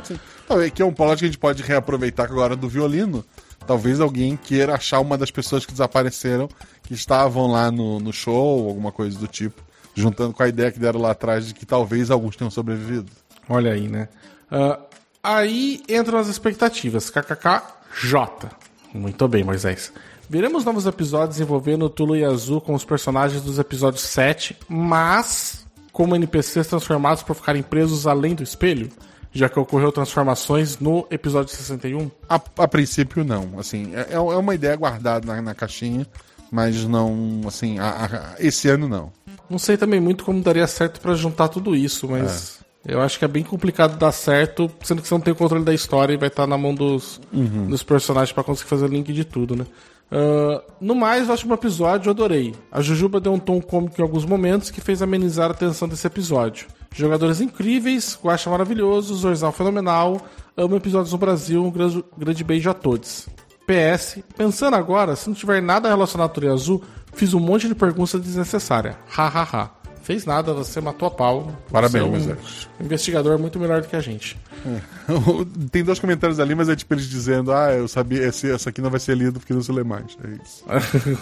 Então, 0.44 0.58
aqui 0.58 0.82
é 0.82 0.84
um 0.84 0.92
plot 0.92 1.18
que 1.18 1.24
a 1.24 1.28
gente 1.28 1.38
pode 1.38 1.62
reaproveitar 1.62 2.24
agora 2.24 2.54
do 2.54 2.68
violino. 2.68 3.24
Talvez 3.66 4.00
alguém 4.00 4.36
queira 4.36 4.74
achar 4.74 5.00
uma 5.00 5.16
das 5.16 5.30
pessoas 5.30 5.64
que 5.64 5.72
desapareceram, 5.72 6.48
que 6.82 6.92
estavam 6.92 7.46
lá 7.46 7.70
no, 7.70 8.00
no 8.00 8.12
show, 8.12 8.68
alguma 8.68 8.92
coisa 8.92 9.18
do 9.18 9.26
tipo, 9.26 9.62
juntando 9.94 10.34
com 10.34 10.42
a 10.42 10.48
ideia 10.48 10.70
que 10.70 10.78
deram 10.78 11.00
lá 11.00 11.12
atrás 11.12 11.46
de 11.46 11.54
que 11.54 11.64
talvez 11.64 12.10
alguns 12.10 12.36
tenham 12.36 12.50
sobrevivido. 12.50 13.10
Olha 13.48 13.72
aí, 13.72 13.88
né? 13.88 14.08
Ah, 14.50 14.80
aí 15.22 15.82
entram 15.88 16.18
as 16.18 16.28
expectativas. 16.28 17.08
KKKJ. 17.08 18.50
Muito 18.92 19.26
bem, 19.28 19.44
Moisés. 19.44 19.92
Veremos 20.28 20.64
novos 20.64 20.86
episódios 20.86 21.40
envolvendo 21.40 21.88
Tulu 21.90 22.16
e 22.16 22.24
Azul 22.24 22.60
com 22.60 22.74
os 22.74 22.84
personagens 22.84 23.42
dos 23.42 23.58
episódios 23.58 24.02
7, 24.02 24.56
mas 24.68 25.64
como 25.92 26.16
NPCs 26.16 26.66
transformados 26.68 27.22
por 27.22 27.36
ficarem 27.36 27.62
presos 27.62 28.06
além 28.06 28.34
do 28.34 28.42
espelho, 28.42 28.88
já 29.30 29.48
que 29.48 29.58
ocorreu 29.58 29.92
transformações 29.92 30.78
no 30.78 31.06
episódio 31.10 31.54
61. 31.54 32.10
A, 32.28 32.36
a 32.58 32.68
princípio, 32.68 33.24
não. 33.24 33.58
Assim, 33.58 33.92
é, 33.94 34.14
é 34.14 34.18
uma 34.18 34.54
ideia 34.54 34.74
guardada 34.76 35.26
na, 35.34 35.42
na 35.42 35.54
caixinha, 35.54 36.06
mas 36.50 36.84
não, 36.86 37.42
assim, 37.46 37.78
a- 37.78 38.04
a- 38.06 38.36
esse 38.38 38.68
ano 38.68 38.88
não. 38.88 39.12
Não 39.50 39.58
sei 39.58 39.76
também 39.76 40.00
muito 40.00 40.24
como 40.24 40.40
daria 40.42 40.66
certo 40.66 40.98
pra 41.00 41.14
juntar 41.14 41.48
tudo 41.48 41.76
isso, 41.76 42.08
mas 42.08 42.58
eu 42.86 43.02
acho 43.02 43.18
que 43.18 43.24
é 43.26 43.28
bem 43.28 43.42
complicado 43.42 43.98
dar 43.98 44.12
certo, 44.12 44.70
sendo 44.82 45.02
que 45.02 45.08
você 45.08 45.12
não 45.14 45.20
tem 45.20 45.32
o 45.32 45.36
controle 45.36 45.64
da 45.64 45.74
história 45.74 46.14
e 46.14 46.16
vai 46.16 46.28
estar 46.28 46.46
na 46.46 46.56
mão 46.56 46.74
dos, 46.74 47.20
dos 47.68 47.82
personagens 47.82 48.32
pra 48.32 48.42
conseguir 48.42 48.70
fazer 48.70 48.88
link 48.88 49.12
de 49.12 49.24
tudo, 49.24 49.54
né? 49.54 49.66
Ah, 50.12 50.62
no 50.78 50.94
mais, 50.94 51.28
o 51.28 51.32
último 51.32 51.54
episódio 51.54 52.08
eu 52.08 52.12
adorei. 52.12 52.54
A 52.70 52.82
Jujuba 52.82 53.18
deu 53.18 53.32
um 53.32 53.38
tom 53.38 53.60
cômico 53.60 53.98
em 53.98 54.02
alguns 54.02 54.26
momentos 54.26 54.70
que 54.70 54.80
fez 54.80 55.00
amenizar 55.00 55.50
a 55.50 55.54
tensão 55.54 55.88
desse 55.88 56.06
episódio. 56.06 56.66
Jogadores 56.94 57.40
incríveis, 57.40 58.18
Guacha 58.22 58.50
maravilhoso, 58.50 59.14
Zorzal 59.14 59.52
fenomenal, 59.52 60.20
amo 60.54 60.76
episódios 60.76 61.12
no 61.12 61.18
Brasil, 61.18 61.64
um 61.64 61.70
grande, 61.70 62.04
grande 62.18 62.44
beijo 62.44 62.68
a 62.68 62.74
todos. 62.74 63.26
PS, 63.66 64.18
pensando 64.36 64.74
agora, 64.74 65.16
se 65.16 65.28
não 65.28 65.34
tiver 65.34 65.62
nada 65.62 65.88
relacionado 65.88 66.46
à 66.46 66.52
Azul, 66.52 66.82
fiz 67.14 67.32
um 67.32 67.40
monte 67.40 67.66
de 67.66 67.74
perguntas 67.74 68.20
desnecessárias. 68.20 68.96
Hahaha. 69.08 69.81
Fez 70.02 70.24
nada, 70.24 70.52
você 70.52 70.80
matou 70.80 71.06
a 71.06 71.10
pau. 71.10 71.56
Parabéns, 71.70 71.92
Você 71.92 71.98
é 71.98 72.02
um 72.04 72.10
Moisés. 72.10 72.68
investigador 72.80 73.38
muito 73.38 73.58
melhor 73.58 73.82
do 73.82 73.88
que 73.88 73.94
a 73.94 74.00
gente. 74.00 74.36
Tem 75.70 75.84
dois 75.84 75.98
comentários 75.98 76.40
ali, 76.40 76.54
mas 76.54 76.68
é 76.68 76.74
tipo 76.76 76.92
eles 76.94 77.08
dizendo: 77.08 77.52
Ah, 77.52 77.72
eu 77.72 77.86
sabia, 77.86 78.24
essa 78.26 78.68
aqui 78.70 78.80
não 78.80 78.90
vai 78.90 78.98
ser 79.00 79.16
lido 79.16 79.38
porque 79.38 79.54
não 79.54 79.62
se 79.62 79.70
lê 79.70 79.84
mais. 79.84 80.16
É 80.24 80.28
isso. 80.42 80.64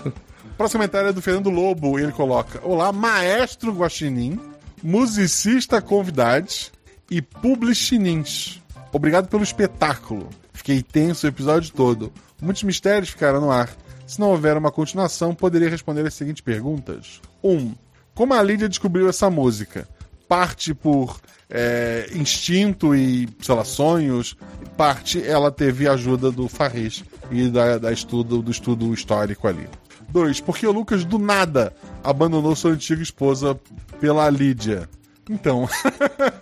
Próximo 0.57 0.79
comentário 0.79 1.09
é 1.09 1.13
do 1.13 1.21
Fernando 1.23 1.51
Lobo 1.51 1.99
e 1.99 2.03
ele 2.03 2.13
coloca: 2.13 2.61
Olá, 2.63 2.91
maestro 2.93 3.73
Guaxinim, 3.73 4.41
musicista 4.83 5.81
convidade 5.83 6.73
e 7.11 7.21
publichinins. 7.21 8.63
Obrigado 8.93 9.29
pelo 9.29 9.43
espetáculo. 9.43 10.29
Fiquei 10.53 10.83
tenso 10.83 11.27
o 11.27 11.29
episódio 11.29 11.73
todo. 11.73 12.13
Muitos 12.41 12.63
mistérios 12.63 13.11
ficaram 13.11 13.41
no 13.41 13.51
ar. 13.51 13.71
Se 14.07 14.19
não 14.19 14.31
houver 14.31 14.57
uma 14.57 14.73
continuação, 14.73 15.35
poderia 15.35 15.71
responder 15.71 16.07
as 16.07 16.15
seguintes 16.15 16.43
perguntas: 16.43 17.21
1. 17.43 17.51
Um, 17.51 17.75
como 18.21 18.35
a 18.35 18.43
Lídia 18.43 18.69
descobriu 18.69 19.09
essa 19.09 19.31
música? 19.31 19.89
Parte 20.29 20.75
por 20.75 21.19
é, 21.49 22.07
instinto 22.13 22.95
e, 22.95 23.27
sei 23.41 23.55
lá, 23.55 23.65
sonhos. 23.65 24.37
Parte 24.77 25.27
ela 25.27 25.51
teve 25.51 25.89
a 25.89 25.93
ajuda 25.93 26.31
do 26.31 26.47
Farris 26.47 27.03
e 27.31 27.49
da, 27.49 27.79
da 27.79 27.91
estudo, 27.91 28.43
do 28.43 28.51
estudo 28.51 28.93
histórico 28.93 29.49
ali. 29.49 29.67
2. 30.11 30.39
Porque 30.43 30.67
o 30.67 30.71
Lucas 30.71 31.03
do 31.03 31.19
nada 31.19 31.73
abandonou 32.05 32.55
sua 32.55 32.73
antiga 32.73 33.03
esposa 33.03 33.59
pela 33.99 34.29
Lídia. 34.29 34.87
Então, 35.27 35.67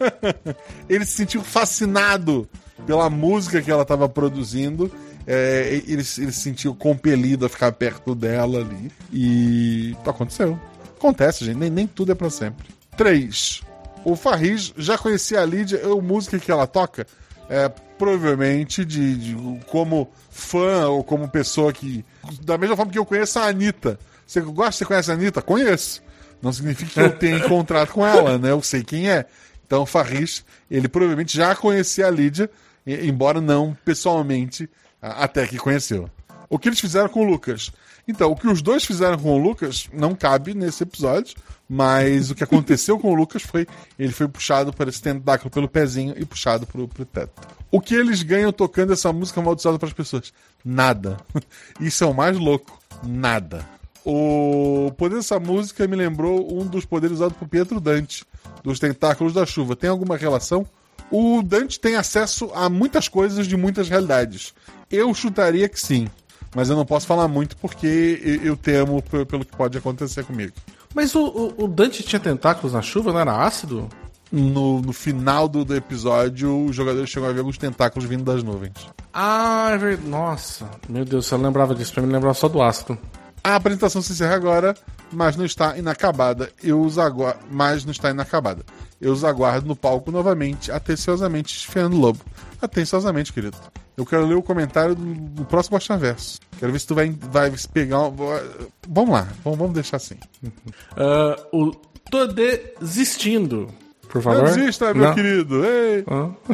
ele 0.90 1.04
se 1.04 1.12
sentiu 1.12 1.44
fascinado 1.44 2.48
pela 2.88 3.08
música 3.08 3.62
que 3.62 3.70
ela 3.70 3.82
estava 3.82 4.08
produzindo. 4.08 4.90
É, 5.24 5.68
ele, 5.86 5.92
ele 5.92 6.02
se 6.02 6.32
sentiu 6.32 6.74
compelido 6.74 7.46
a 7.46 7.48
ficar 7.48 7.70
perto 7.70 8.16
dela 8.16 8.58
ali. 8.58 8.90
E 9.12 9.96
aconteceu. 10.04 10.58
Acontece, 10.98 11.44
gente. 11.44 11.56
Nem, 11.56 11.70
nem 11.70 11.86
tudo 11.86 12.12
é 12.12 12.14
pra 12.14 12.28
sempre. 12.30 12.66
3. 12.96 13.62
O 14.04 14.14
Farris 14.16 14.72
já 14.76 14.98
conhecia 14.98 15.40
a 15.40 15.46
Lídia, 15.46 15.80
a 15.84 15.88
música 16.02 16.38
que 16.38 16.50
ela 16.50 16.66
toca. 16.66 17.06
É, 17.48 17.68
provavelmente 17.68 18.84
de, 18.84 19.16
de- 19.16 19.64
como 19.66 20.10
fã 20.30 20.88
ou 20.88 21.02
como 21.02 21.28
pessoa 21.28 21.72
que. 21.72 22.04
Da 22.42 22.58
mesma 22.58 22.76
forma 22.76 22.92
que 22.92 22.98
eu 22.98 23.06
conheço 23.06 23.38
a 23.38 23.46
Anitta. 23.46 23.98
Você 24.26 24.40
gosta, 24.40 24.72
você 24.72 24.84
conhece 24.84 25.10
a 25.10 25.14
Anitta? 25.14 25.40
Conheço. 25.40 26.02
Não 26.42 26.52
significa 26.52 26.90
que 26.92 27.00
eu 27.00 27.16
tenha 27.18 27.38
encontrado 27.44 27.88
com 27.92 28.06
ela, 28.06 28.36
né? 28.38 28.50
Eu 28.50 28.62
sei 28.62 28.82
quem 28.84 29.10
é. 29.10 29.24
Então 29.66 29.82
o 29.82 29.86
Farris, 29.86 30.44
ele 30.70 30.88
provavelmente 30.88 31.36
já 31.36 31.54
conhecia 31.54 32.06
a 32.06 32.10
Lídia, 32.10 32.50
embora 32.86 33.40
não 33.40 33.76
pessoalmente, 33.84 34.68
até 35.00 35.46
que 35.46 35.58
conheceu. 35.58 36.08
O 36.48 36.58
que 36.58 36.68
eles 36.68 36.80
fizeram 36.80 37.08
com 37.08 37.20
o 37.20 37.24
Lucas? 37.30 37.70
Então, 38.08 38.32
o 38.32 38.36
que 38.36 38.48
os 38.48 38.62
dois 38.62 38.86
fizeram 38.86 39.18
com 39.18 39.34
o 39.34 39.38
Lucas 39.38 39.86
não 39.92 40.14
cabe 40.14 40.54
nesse 40.54 40.82
episódio, 40.82 41.36
mas 41.68 42.30
o 42.30 42.34
que 42.34 42.42
aconteceu 42.42 42.98
com 42.98 43.12
o 43.12 43.14
Lucas 43.14 43.42
foi 43.42 43.66
ele 43.98 44.12
foi 44.12 44.26
puxado 44.26 44.72
para 44.72 44.88
esse 44.88 45.02
tentáculo 45.02 45.50
pelo 45.50 45.68
pezinho 45.68 46.14
e 46.16 46.24
puxado 46.24 46.66
pro, 46.66 46.88
pro 46.88 47.04
teto. 47.04 47.46
O 47.70 47.82
que 47.82 47.94
eles 47.94 48.22
ganham 48.22 48.50
tocando 48.50 48.94
essa 48.94 49.12
música 49.12 49.40
amaldiçoada 49.40 49.78
para 49.78 49.88
as 49.88 49.92
pessoas? 49.92 50.32
Nada. 50.64 51.18
Isso 51.78 52.02
é 52.02 52.06
o 52.06 52.14
mais 52.14 52.38
louco. 52.38 52.80
Nada. 53.02 53.68
O 54.02 54.90
poder 54.96 55.16
dessa 55.16 55.38
música 55.38 55.86
me 55.86 55.94
lembrou 55.94 56.58
um 56.58 56.64
dos 56.64 56.86
poderes 56.86 57.16
usados 57.16 57.36
por 57.36 57.46
Pietro 57.46 57.78
Dante, 57.78 58.24
dos 58.64 58.78
Tentáculos 58.78 59.34
da 59.34 59.44
Chuva. 59.44 59.76
Tem 59.76 59.90
alguma 59.90 60.16
relação? 60.16 60.66
O 61.10 61.42
Dante 61.42 61.78
tem 61.78 61.94
acesso 61.94 62.50
a 62.54 62.70
muitas 62.70 63.06
coisas 63.06 63.46
de 63.46 63.54
muitas 63.54 63.86
realidades. 63.86 64.54
Eu 64.90 65.12
chutaria 65.12 65.68
que 65.68 65.78
sim, 65.78 66.08
mas 66.54 66.70
eu 66.70 66.76
não 66.76 66.84
posso 66.86 67.06
falar 67.06 67.28
muito 67.28 67.56
porque 67.56 68.40
eu 68.42 68.56
temo 68.56 69.02
pelo 69.02 69.44
que 69.44 69.56
pode 69.56 69.76
acontecer 69.78 70.24
comigo. 70.24 70.52
Mas 70.94 71.14
o, 71.14 71.22
o- 71.24 71.64
o 71.64 71.68
Dante 71.68 72.02
tinha 72.02 72.18
tentáculos 72.20 72.72
na 72.72 72.82
chuva, 72.82 73.12
não 73.12 73.20
era 73.20 73.36
ácido? 73.44 73.88
No, 74.30 74.80
no 74.82 74.92
final 74.92 75.48
do, 75.48 75.64
do 75.64 75.74
episódio, 75.74 76.66
os 76.66 76.76
jogadores 76.76 77.08
chegam 77.08 77.28
a 77.28 77.32
ver 77.32 77.38
alguns 77.40 77.56
tentáculos 77.56 78.06
vindo 78.08 78.24
das 78.24 78.42
nuvens. 78.42 78.74
Ah, 79.12 79.70
é 79.72 79.78
verdade. 79.78 80.08
Nossa, 80.08 80.68
meu 80.88 81.04
Deus, 81.04 81.30
eu 81.30 81.38
lembrava 81.38 81.74
disso. 81.74 81.94
Pra 81.94 82.02
mim, 82.02 82.12
lembrava 82.12 82.34
só 82.34 82.46
do 82.48 82.60
ácido. 82.60 82.98
A 83.42 83.54
apresentação 83.56 84.02
se 84.02 84.12
encerra 84.12 84.34
agora, 84.34 84.74
mas 85.10 85.34
não 85.36 85.46
está 85.46 85.78
inacabada. 85.78 86.50
Eu 86.62 86.80
os 86.82 86.98
aguardo, 86.98 87.40
mas 87.50 87.84
não 87.86 87.92
está 87.92 88.10
inacabada. 88.10 88.62
Eu 89.00 89.12
os 89.12 89.24
aguardo 89.24 89.66
no 89.66 89.74
palco 89.76 90.10
novamente, 90.10 90.70
atenciosamente, 90.70 91.66
Fernando 91.66 91.96
Lobo. 91.96 92.20
Atenciosamente, 92.60 93.32
querido. 93.32 93.56
Eu 93.98 94.06
quero 94.06 94.24
ler 94.26 94.36
o 94.36 94.42
comentário 94.42 94.94
do, 94.94 95.04
do 95.04 95.44
próximo 95.44 95.72
Baixaverso. 95.72 96.38
Quero 96.58 96.70
ver 96.72 96.78
se 96.78 96.86
tu 96.86 96.94
vai, 96.94 97.10
vai 97.10 97.54
se 97.56 97.68
pegar. 97.68 98.00
um- 98.06 98.14
Vamos 98.88 99.10
lá, 99.10 99.28
vamos, 99.44 99.58
vamos 99.58 99.74
deixar 99.74 99.96
assim. 99.96 100.14
Ah, 100.96 101.36
o 101.52 101.72
Tô 102.10 102.26
Desistindo, 102.26 103.68
por 104.08 104.22
favor. 104.22 104.38
Não 104.38 104.44
desista, 104.54 104.94
meu 104.94 105.08
Não. 105.08 105.14
querido. 105.14 105.64
Ei. 105.64 106.04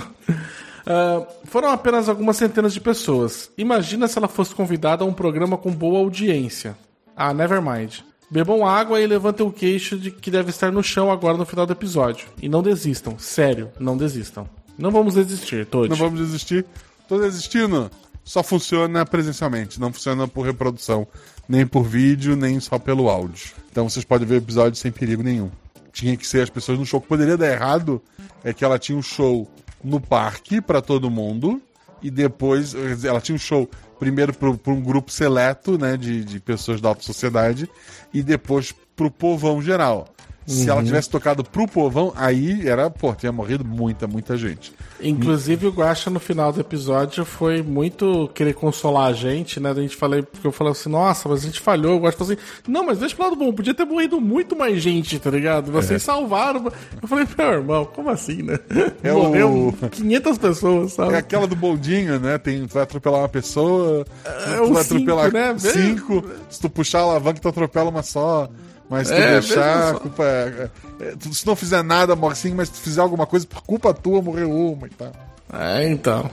Ah, 0.87 1.27
foram 1.45 1.71
apenas 1.71 2.11
algumas 2.11 2.37
centenas 2.37 2.75
de 2.75 2.81
pessoas. 2.81 3.51
Imagina 3.57 4.07
se 4.07 4.19
ela 4.19 4.29
fosse 4.29 4.55
convidada 4.55 5.03
a 5.03 5.07
um 5.07 5.15
programa 5.15 5.57
com 5.57 5.71
boa 5.73 5.99
audiência. 5.99 6.77
Ah, 7.17 7.33
nevermind. 7.33 8.01
Bebam 8.31 8.67
água 8.67 9.01
e 9.01 9.07
levantem 9.07 9.47
o 9.47 9.51
queixo 9.51 9.97
de 9.97 10.11
que 10.11 10.31
deve 10.31 10.51
estar 10.51 10.71
no 10.73 10.83
chão 10.83 11.11
agora 11.11 11.39
no 11.39 11.47
final 11.47 11.65
do 11.65 11.73
episódio. 11.73 12.27
E 12.43 12.49
não 12.51 12.63
desistam. 12.63 13.19
Sério, 13.19 13.71
não 13.81 13.97
desistam. 13.97 14.47
Não 14.77 14.91
vamos 14.91 15.15
desistir, 15.15 15.65
todos. 15.67 15.89
Não 15.89 15.97
vamos 15.97 16.19
desistir. 16.21 16.67
Tô 17.09 17.19
desistindo. 17.19 17.91
Só 18.25 18.43
funciona 18.43 19.05
presencialmente, 19.05 19.79
não 19.79 19.93
funciona 19.93 20.27
por 20.27 20.47
reprodução, 20.47 21.07
nem 21.47 21.67
por 21.67 21.83
vídeo, 21.83 22.35
nem 22.35 22.59
só 22.59 22.79
pelo 22.79 23.11
áudio. 23.11 23.53
Então 23.71 23.89
vocês 23.89 24.05
podem 24.05 24.27
ver 24.27 24.37
o 24.37 24.39
episódio 24.39 24.79
sem 24.79 24.91
perigo 24.91 25.23
nenhum. 25.23 25.51
Tinha 25.93 26.17
que 26.17 26.27
ser 26.27 26.41
as 26.43 26.49
pessoas 26.49 26.79
no 26.79 26.87
show. 26.87 26.99
O 26.99 27.03
que 27.03 27.09
poderia 27.09 27.37
dar 27.37 27.53
errado 27.53 28.03
é 28.43 28.55
que 28.55 28.65
ela 28.65 28.79
tinha 28.79 28.97
um 28.97 29.03
show 29.03 29.47
no 29.83 30.01
parque 30.01 30.63
pra 30.63 30.81
todo 30.81 31.11
mundo 31.11 31.61
e 32.03 32.11
depois 32.11 32.75
ela 33.05 33.21
tinha 33.21 33.37
um 33.37 33.39
show 33.39 33.69
primeiro 33.99 34.33
para 34.33 34.73
um 34.73 34.81
grupo 34.81 35.13
seleto, 35.13 35.79
né, 35.79 35.97
de, 35.97 36.25
de 36.25 36.41
pessoas 36.41 36.81
da 36.81 36.89
alta 36.89 37.03
sociedade 37.03 37.69
e 38.13 38.23
depois 38.23 38.75
pro 38.97 39.11
povão 39.11 39.61
geral. 39.61 40.09
Se 40.47 40.69
ela 40.69 40.83
tivesse 40.83 41.09
tocado 41.09 41.43
pro 41.43 41.67
povão, 41.67 42.13
aí 42.17 42.69
era, 42.69 42.91
pô, 42.91 43.15
tinha 43.15 43.33
morrido 43.33 43.65
muita, 43.65 44.07
muita 44.07 44.37
gente. 44.37 44.73
Inclusive, 45.01 45.67
o 45.67 45.71
Guaxa 45.71 46.11
no 46.11 46.21
final 46.21 46.53
do 46.53 46.61
episódio 46.61 47.25
foi 47.25 47.63
muito 47.63 48.29
querer 48.35 48.53
consolar 48.55 49.09
a 49.09 49.13
gente, 49.13 49.59
né? 49.59 49.71
A 49.71 49.75
gente 49.75 49.97
falei, 49.97 50.23
porque 50.23 50.47
eu 50.47 50.53
falei 50.53 50.73
assim, 50.73 50.89
nossa, 50.91 51.29
mas 51.29 51.43
a 51.43 51.47
gente 51.47 51.61
falhou. 51.61 51.97
O 51.97 52.01
Guaxa 52.03 52.19
falou 52.19 52.33
assim, 52.35 52.43
não, 52.69 52.85
mas 52.85 52.99
deixa 52.99 53.15
pro 53.15 53.25
lado 53.25 53.37
bom, 53.37 53.53
podia 53.53 53.75
ter 53.75 53.85
morrido 53.85 54.21
muito 54.21 54.55
mais 54.57 54.83
gente, 54.83 55.19
tá 55.19 55.31
ligado? 55.31 55.73
Vocês 55.73 56.03
salvaram. 56.03 56.71
Eu 57.01 57.09
falei, 57.09 57.27
meu 57.37 57.47
irmão, 57.53 57.85
como 57.87 58.11
assim, 58.11 58.43
né? 58.43 58.59
É 59.03 59.13
Morreu 59.13 59.69
o- 59.69 59.89
500 59.91 60.39
pessoas, 60.39 60.93
sabe? 60.93 61.15
É 61.15 61.19
aquela 61.19 61.47
do 61.47 61.57
bondinho, 61.57 62.19
né? 62.21 62.37
Tem, 62.39 62.67
tu 62.67 62.75
vai 62.75 62.83
atropelar 62.83 63.21
uma 63.21 63.29
pessoa, 63.29 64.05
É, 64.25 64.57
tu 64.57 64.73
vai 64.73 64.83
atropelar 64.83 65.25
cinco, 65.31 65.37
né? 65.39 65.59
cinco. 65.59 66.25
Se 66.51 66.61
tu 66.61 66.69
puxar 66.71 67.01
a 67.01 67.03
alavanca, 67.03 67.41
tu 67.41 67.49
atropela 67.49 67.91
uma 67.91 68.03
só. 68.03 68.49
Mas 68.95 69.09
se 69.09 69.15
tu 69.15 69.21
É, 69.21 69.33
deixar, 69.41 69.95
culpa 69.95 70.25
é, 70.25 70.71
é- 71.01 71.17
tu- 71.17 71.35
Se 71.35 71.47
não 71.47 71.55
fizer 71.57 71.83
nada, 71.83 72.15
morre 72.17 72.35
sim, 72.35 72.55
mas 72.55 72.69
se 72.69 72.75
tu 72.75 72.81
fizer 72.81 73.01
alguma 73.01 73.27
coisa, 73.27 73.47
por 73.47 73.63
culpa 73.63 73.93
tua, 73.95 74.23
morreu 74.23 74.51
uma 74.51 74.87
e 74.87 74.91
tal. 74.91 75.13
É, 75.53 75.89
então. 75.89 76.31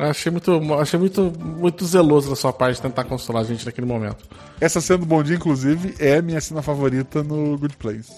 Achei 0.00 0.32
muito, 0.32 0.74
achei 0.80 0.98
muito, 0.98 1.30
muito 1.38 1.84
zeloso 1.84 2.30
da 2.30 2.36
sua 2.36 2.54
parte 2.54 2.80
tentar 2.80 3.04
consolar 3.04 3.42
a 3.42 3.44
gente 3.44 3.66
naquele 3.66 3.86
momento. 3.86 4.24
Essa 4.58 4.80
cena 4.80 4.98
do 5.00 5.04
bondinho, 5.06 5.36
inclusive, 5.36 5.94
é 5.98 6.22
minha 6.22 6.40
cena 6.40 6.62
favorita 6.62 7.22
no 7.22 7.58
Good 7.58 7.76
Place. 7.76 8.10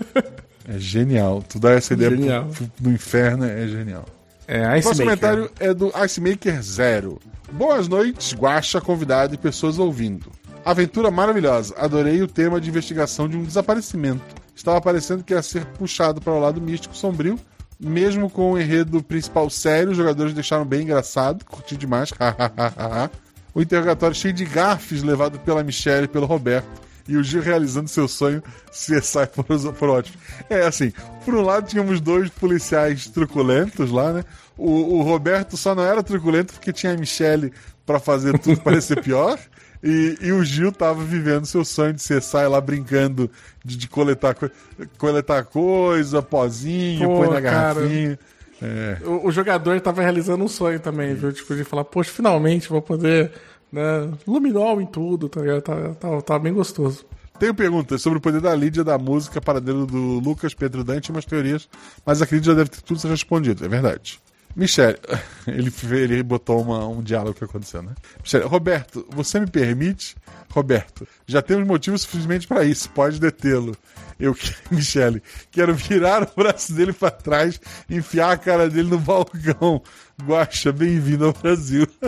é 0.68 0.76
genial. 0.78 1.42
Tu 1.48 1.58
dá 1.60 1.70
essa 1.70 1.92
ideia 1.94 2.10
Genial. 2.10 2.46
pro, 2.46 2.66
pro, 2.66 2.70
do 2.80 2.90
inferno, 2.90 3.44
é 3.44 3.66
genial. 3.68 4.04
É, 4.48 4.66
O 4.68 4.76
Ice 4.76 4.82
próximo 4.88 5.06
Maker. 5.06 5.20
comentário 5.30 5.50
é 5.60 5.72
do 5.72 5.92
Ice 6.04 6.20
Maker 6.20 6.62
Zero. 6.62 7.20
Boas 7.52 7.86
noites, 7.86 8.34
Guaxa, 8.34 8.80
convidado 8.80 9.34
e 9.34 9.38
pessoas 9.38 9.78
ouvindo. 9.78 10.32
Aventura 10.64 11.10
maravilhosa. 11.10 11.74
Adorei 11.76 12.22
o 12.22 12.26
tema 12.26 12.60
de 12.60 12.70
investigação 12.70 13.28
de 13.28 13.36
um 13.36 13.44
desaparecimento. 13.44 14.22
Estava 14.56 14.80
parecendo 14.80 15.22
que 15.22 15.34
ia 15.34 15.42
ser 15.42 15.66
puxado 15.66 16.20
para 16.20 16.32
o 16.32 16.40
lado 16.40 16.60
místico 16.60 16.96
sombrio. 16.96 17.38
Mesmo 17.78 18.30
com 18.30 18.52
o 18.52 18.58
enredo 18.58 19.02
principal 19.02 19.50
sério, 19.50 19.90
os 19.90 19.96
jogadores 19.96 20.32
deixaram 20.32 20.64
bem 20.64 20.82
engraçado. 20.82 21.44
Curti 21.44 21.76
demais. 21.76 22.10
o 23.54 23.60
interrogatório 23.60 24.16
cheio 24.16 24.32
de 24.32 24.44
gafes 24.44 25.02
levado 25.02 25.38
pela 25.40 25.62
Michelle 25.62 26.04
e 26.04 26.08
pelo 26.08 26.24
Roberto. 26.24 26.84
E 27.06 27.18
o 27.18 27.22
Gil 27.22 27.42
realizando 27.42 27.88
seu 27.88 28.08
sonho 28.08 28.42
CSI 28.72 29.26
foram, 29.32 29.74
foram 29.74 29.92
ótimos. 29.94 30.18
É 30.48 30.62
assim, 30.62 30.92
por 31.24 31.34
um 31.34 31.42
lado 31.42 31.68
tínhamos 31.68 32.00
dois 32.00 32.30
policiais 32.30 33.06
truculentos 33.08 33.90
lá, 33.90 34.12
né? 34.14 34.24
O, 34.56 34.98
o 34.98 35.02
Roberto 35.02 35.56
só 35.56 35.74
não 35.74 35.82
era 35.82 36.02
truculento 36.02 36.54
porque 36.54 36.72
tinha 36.72 36.94
a 36.94 36.96
Michelle 36.96 37.52
pra 37.84 38.00
fazer 38.00 38.38
tudo 38.38 38.60
parecer 38.60 39.00
pior. 39.04 39.38
E, 39.86 40.16
e 40.22 40.32
o 40.32 40.42
Gil 40.42 40.72
tava 40.72 41.04
vivendo 41.04 41.44
seu 41.44 41.62
sonho 41.62 41.92
de 41.92 42.00
CSI 42.02 42.46
lá 42.48 42.58
brincando 42.58 43.30
de, 43.62 43.76
de 43.76 43.86
coletar, 43.86 44.34
co- 44.34 44.50
coletar 44.96 45.44
coisa, 45.44 46.22
pozinho, 46.22 47.06
Pô, 47.06 47.16
põe 47.18 47.28
na 47.28 47.42
cara. 47.42 47.74
garrafinha. 47.74 48.18
É. 48.62 48.96
O, 49.04 49.26
o 49.26 49.30
jogador 49.30 49.78
tava 49.82 50.00
realizando 50.00 50.42
um 50.42 50.48
sonho 50.48 50.80
também, 50.80 51.14
viu? 51.14 51.30
Tipo, 51.32 51.54
de 51.54 51.64
falar, 51.64 51.84
poxa, 51.84 52.10
finalmente 52.10 52.68
vou 52.68 52.80
poder, 52.80 53.30
né? 53.70 54.10
Luminol 54.26 54.80
em 54.80 54.86
tudo, 54.86 55.28
tá 55.28 55.42
ligado? 55.42 55.60
Tá, 55.60 55.94
tá, 56.00 56.22
tá 56.22 56.38
bem 56.38 56.54
gostoso. 56.54 57.04
Tenho 57.38 57.52
perguntas 57.52 58.00
sobre 58.00 58.18
o 58.18 58.22
poder 58.22 58.40
da 58.40 58.54
Lídia 58.54 58.84
da 58.84 58.96
música 58.96 59.40
paradeiro 59.40 59.84
do 59.84 60.18
Lucas 60.20 60.54
Pedro 60.54 60.82
Dante 60.84 61.08
e 61.08 61.10
umas 61.10 61.24
teorias, 61.26 61.68
mas 62.06 62.22
acredito 62.22 62.44
que 62.44 62.50
já 62.52 62.56
deve 62.56 62.70
ter 62.70 62.80
tudo 62.80 63.06
respondido, 63.08 63.64
é 63.64 63.68
verdade. 63.68 64.20
Michele, 64.56 64.96
ele, 65.48 65.72
ele 66.02 66.22
botou 66.22 66.62
uma- 66.62 66.86
um 66.86 67.02
diálogo 67.02 67.34
que 67.34 67.44
aconteceu, 67.44 67.82
né? 67.82 67.92
Michele, 68.22 68.44
Roberto, 68.44 69.06
você 69.10 69.40
me 69.40 69.46
permite? 69.46 70.16
Roberto, 70.50 71.06
já 71.26 71.42
temos 71.42 71.66
motivos 71.66 72.02
suficientes 72.02 72.46
para 72.46 72.64
isso, 72.64 72.88
pode 72.90 73.18
detê-lo. 73.20 73.76
Eu, 74.20 74.36
Michele, 74.70 75.20
quero 75.50 75.74
virar 75.74 76.22
o 76.22 76.30
braço 76.36 76.72
dele 76.72 76.92
para 76.92 77.10
trás, 77.10 77.60
enfiar 77.90 78.30
a 78.32 78.36
cara 78.36 78.70
dele 78.70 78.88
no 78.88 78.98
balcão. 78.98 79.82
Guaxa, 80.24 80.70
bem-vindo 80.72 81.26
ao 81.26 81.32
Brasil. 81.32 81.86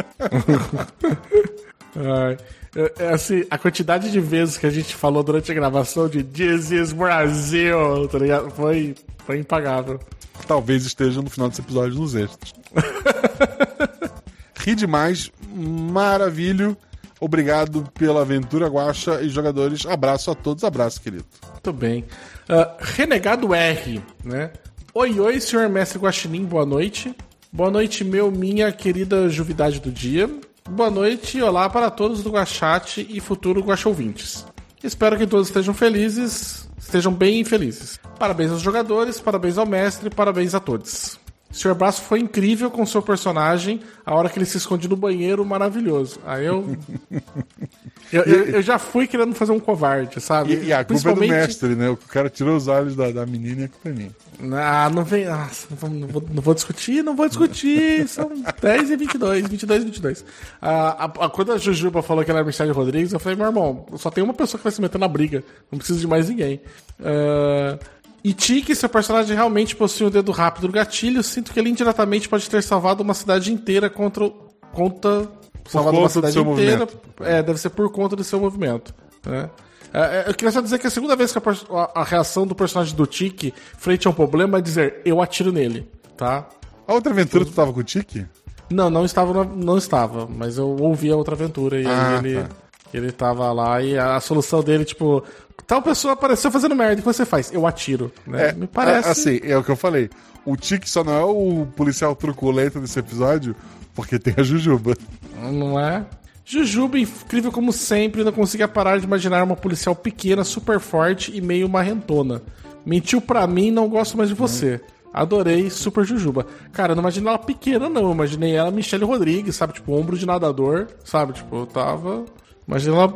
Ai, 1.96 2.36
é, 2.76 2.92
é 3.04 3.08
assim, 3.14 3.44
a 3.50 3.58
quantidade 3.58 4.10
de 4.12 4.20
vezes 4.20 4.56
que 4.58 4.66
a 4.66 4.70
gente 4.70 4.94
falou 4.94 5.22
durante 5.22 5.50
a 5.50 5.54
gravação 5.54 6.08
de 6.08 6.22
This 6.22 6.70
is 6.70 6.92
Brasil, 6.92 8.06
tá 8.08 8.18
ligado? 8.18 8.50
Foi, 8.50 8.94
foi 9.24 9.38
impagável. 9.38 9.98
Talvez 10.46 10.84
esteja 10.84 11.22
no 11.22 11.30
final 11.30 11.48
desse 11.48 11.60
episódio 11.60 11.98
nos 11.98 12.14
extras. 12.14 12.54
Ri 14.58 14.74
demais, 14.74 15.30
maravilho. 15.54 16.76
Obrigado 17.20 17.84
pela 17.94 18.22
aventura, 18.22 18.68
Guaxa 18.68 19.22
e 19.22 19.28
jogadores. 19.28 19.86
Abraço 19.86 20.30
a 20.30 20.34
todos, 20.34 20.64
abraço, 20.64 21.00
querido. 21.00 21.24
Muito 21.52 21.72
bem. 21.72 22.04
Ah, 22.48 22.76
Renegado 22.78 23.54
R, 23.54 24.02
né? 24.24 24.52
Oi, 24.92 25.18
oi, 25.18 25.40
senhor 25.40 25.68
mestre 25.68 25.98
Guaxinim, 25.98 26.44
boa 26.44 26.66
noite. 26.66 27.14
Boa 27.52 27.70
noite, 27.70 28.04
meu, 28.04 28.30
minha 28.30 28.70
querida 28.72 29.28
juvidade 29.28 29.80
do 29.80 29.90
dia. 29.90 30.28
Boa 30.68 30.90
noite 30.90 31.38
e 31.38 31.42
olá 31.42 31.70
para 31.70 31.90
todos 31.90 32.22
do 32.22 32.30
Guachate 32.30 33.06
e 33.08 33.20
futuro 33.20 33.60
Guaxouvintes. 33.60 34.44
Espero 34.86 35.18
que 35.18 35.26
todos 35.26 35.48
estejam 35.48 35.74
felizes, 35.74 36.68
estejam 36.78 37.12
bem 37.12 37.44
felizes. 37.44 37.98
Parabéns 38.20 38.52
aos 38.52 38.62
jogadores, 38.62 39.20
parabéns 39.20 39.58
ao 39.58 39.66
mestre, 39.66 40.08
parabéns 40.08 40.54
a 40.54 40.60
todos. 40.60 41.18
Sr. 41.50 41.74
Braço 41.74 42.02
foi 42.02 42.20
incrível 42.20 42.70
com 42.70 42.86
seu 42.86 43.02
personagem, 43.02 43.80
a 44.04 44.14
hora 44.14 44.28
que 44.28 44.38
ele 44.38 44.46
se 44.46 44.58
esconde 44.58 44.88
no 44.88 44.96
banheiro, 44.96 45.44
maravilhoso. 45.44 46.20
Aí 46.24 46.46
eu. 46.46 46.76
eu, 48.12 48.22
eu, 48.22 48.44
eu 48.44 48.62
já 48.62 48.78
fui 48.78 49.08
querendo 49.08 49.34
fazer 49.34 49.52
um 49.52 49.58
covarde, 49.58 50.20
sabe? 50.20 50.54
E, 50.54 50.66
e 50.66 50.72
a 50.72 50.84
culpa 50.84 51.10
é 51.10 51.14
do 51.14 51.20
mestre, 51.20 51.74
né? 51.74 51.90
O 51.90 51.96
cara 51.96 52.30
tirou 52.30 52.56
os 52.56 52.68
olhos 52.68 52.94
da, 52.94 53.10
da 53.10 53.26
menina 53.26 53.62
e 53.62 53.64
a 53.64 53.68
culpa 53.68 53.88
é 53.88 53.92
minha. 53.92 54.10
Ah, 54.52 54.90
não 54.90 55.04
vem. 55.04 55.26
Ah, 55.26 55.48
não, 55.70 55.76
vou, 55.76 55.90
não, 55.90 56.08
vou, 56.08 56.24
não 56.30 56.42
vou 56.42 56.54
discutir, 56.54 57.02
não 57.02 57.16
vou 57.16 57.28
discutir. 57.28 58.06
São 58.08 58.30
10 58.60 58.90
e 58.90 58.96
22, 58.96 59.48
22 59.48 59.82
e 59.82 59.86
22. 59.86 60.24
Ah, 60.60 61.04
a, 61.04 61.26
a, 61.26 61.30
quando 61.30 61.52
a 61.52 61.58
Jujuba 61.58 62.02
falou 62.02 62.24
que 62.24 62.30
ela 62.30 62.40
era 62.40 62.46
Michelle 62.46 62.72
Rodrigues, 62.72 63.12
eu 63.12 63.20
falei, 63.20 63.36
meu 63.36 63.46
irmão, 63.46 63.86
só 63.96 64.10
tem 64.10 64.22
uma 64.22 64.34
pessoa 64.34 64.58
que 64.58 64.64
vai 64.64 64.72
se 64.72 64.80
meter 64.80 64.98
na 64.98 65.08
briga. 65.08 65.42
Não 65.70 65.78
preciso 65.78 66.00
de 66.00 66.06
mais 66.06 66.28
ninguém. 66.28 66.60
Uh, 67.00 67.78
e 68.22 68.32
Tiki, 68.32 68.74
seu 68.74 68.88
personagem 68.88 69.34
realmente 69.34 69.74
possui 69.76 70.06
um 70.06 70.10
dedo 70.10 70.32
rápido 70.32 70.66
no 70.66 70.72
gatilho, 70.72 71.22
sinto 71.22 71.52
que 71.52 71.60
ele 71.60 71.70
indiretamente 71.70 72.28
pode 72.28 72.48
ter 72.50 72.62
salvado 72.62 73.02
uma 73.02 73.14
cidade 73.14 73.52
inteira 73.52 73.88
contra. 73.88 74.30
contra 74.72 75.28
salvado 75.66 75.98
uma 75.98 76.08
cidade 76.08 76.38
inteira. 76.38 76.78
Movimento. 76.78 76.98
É, 77.20 77.42
deve 77.42 77.58
ser 77.58 77.70
por 77.70 77.90
conta 77.90 78.14
do 78.16 78.24
seu 78.24 78.40
movimento. 78.40 78.94
Né? 79.24 79.48
É, 79.92 80.00
é, 80.00 80.24
eu 80.28 80.34
queria 80.34 80.52
só 80.52 80.60
dizer 80.60 80.78
que 80.78 80.86
a 80.86 80.90
segunda 80.90 81.16
vez 81.16 81.32
que 81.32 81.38
a, 81.38 82.00
a, 82.00 82.04
reação 82.04 82.46
do 82.46 82.54
personagem 82.54 82.94
do 82.94 83.06
Tiki 83.06 83.52
frente 83.78 84.06
a 84.06 84.10
um 84.10 84.12
problema 84.12 84.58
é 84.58 84.60
dizer 84.60 85.00
eu 85.04 85.22
atiro 85.22 85.52
nele, 85.52 85.88
tá? 86.16 86.46
A 86.86 86.94
outra 86.94 87.12
aventura 87.12 87.44
tu 87.44 87.52
tava 87.52 87.72
com 87.72 87.80
o 87.80 87.84
Tiki? 87.84 88.26
Não, 88.70 88.90
não 88.90 89.04
estava, 89.04 89.44
não 89.44 89.78
estava, 89.78 90.26
mas 90.26 90.58
eu 90.58 90.68
ouvi 90.80 91.10
a 91.10 91.16
outra 91.16 91.34
aventura 91.34 91.80
e 91.80 91.86
ah, 91.86 92.18
ele, 92.18 92.42
tá. 92.42 92.48
ele 92.92 93.12
tava 93.12 93.52
lá 93.52 93.80
e 93.80 93.96
a, 93.96 94.16
a, 94.16 94.20
solução 94.20 94.62
dele, 94.62 94.84
tipo, 94.84 95.22
tal 95.66 95.80
pessoa 95.80 96.14
apareceu 96.14 96.50
fazendo 96.50 96.74
merda, 96.74 96.94
o 96.94 96.96
que 96.98 97.02
você 97.02 97.24
faz? 97.24 97.52
Eu 97.52 97.66
atiro, 97.66 98.12
né? 98.26 98.48
É, 98.48 98.52
Me 98.52 98.66
parece. 98.66 99.08
Assim, 99.08 99.40
é 99.42 99.56
o 99.56 99.62
que 99.62 99.70
eu 99.70 99.76
falei. 99.76 100.10
O 100.44 100.56
Tiki 100.56 100.88
só 100.88 101.02
não 101.02 101.12
é 101.12 101.24
o 101.24 101.66
policial 101.76 102.14
truculento 102.14 102.80
desse 102.80 102.98
episódio 102.98 103.54
porque 103.94 104.18
tem 104.18 104.34
a 104.36 104.42
Jujuba. 104.42 104.94
Não 105.40 105.80
é? 105.80 106.04
Jujuba, 106.48 106.96
incrível 106.96 107.50
como 107.50 107.72
sempre, 107.72 108.22
não 108.22 108.30
conseguia 108.30 108.68
parar 108.68 109.00
de 109.00 109.04
imaginar 109.04 109.42
uma 109.42 109.56
policial 109.56 109.96
pequena, 109.96 110.44
super 110.44 110.78
forte 110.78 111.36
e 111.36 111.40
meio 111.40 111.68
marrentona. 111.68 112.40
Mentiu 112.84 113.20
pra 113.20 113.44
mim, 113.48 113.72
não 113.72 113.88
gosto 113.88 114.16
mais 114.16 114.28
de 114.28 114.34
você. 114.36 114.80
Adorei 115.12 115.68
Super 115.70 116.04
Jujuba. 116.04 116.46
Cara, 116.72 116.92
eu 116.92 116.96
não 116.96 117.02
imaginei 117.02 117.28
ela 117.28 117.38
pequena, 117.38 117.88
não. 117.88 118.02
Eu 118.02 118.12
imaginei 118.12 118.54
ela 118.54 118.70
Michelle 118.70 119.04
Rodrigues, 119.04 119.56
sabe? 119.56 119.72
Tipo, 119.72 119.92
ombro 119.92 120.16
de 120.16 120.24
nadador, 120.24 120.86
sabe? 121.04 121.32
Tipo, 121.32 121.56
eu 121.56 121.66
tava. 121.66 122.24
Imaginei 122.68 122.96
ela 122.96 123.12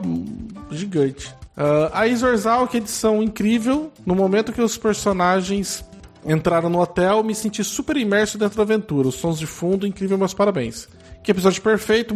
gigante. 0.72 1.32
Uh, 1.56 1.92
a 1.92 2.08
Isorzal, 2.08 2.66
que 2.66 2.78
edição 2.78 3.22
incrível. 3.22 3.92
No 4.04 4.16
momento 4.16 4.52
que 4.52 4.60
os 4.60 4.76
personagens 4.76 5.84
entraram 6.26 6.68
no 6.68 6.80
hotel, 6.80 7.22
me 7.22 7.34
senti 7.34 7.62
super 7.62 7.96
imerso 7.96 8.36
dentro 8.36 8.56
da 8.56 8.64
aventura. 8.64 9.06
Os 9.06 9.14
sons 9.14 9.38
de 9.38 9.46
fundo, 9.46 9.86
incrível, 9.86 10.18
meus 10.18 10.34
parabéns. 10.34 10.88
Que 11.22 11.30
episódio 11.30 11.62
perfeito, 11.62 12.12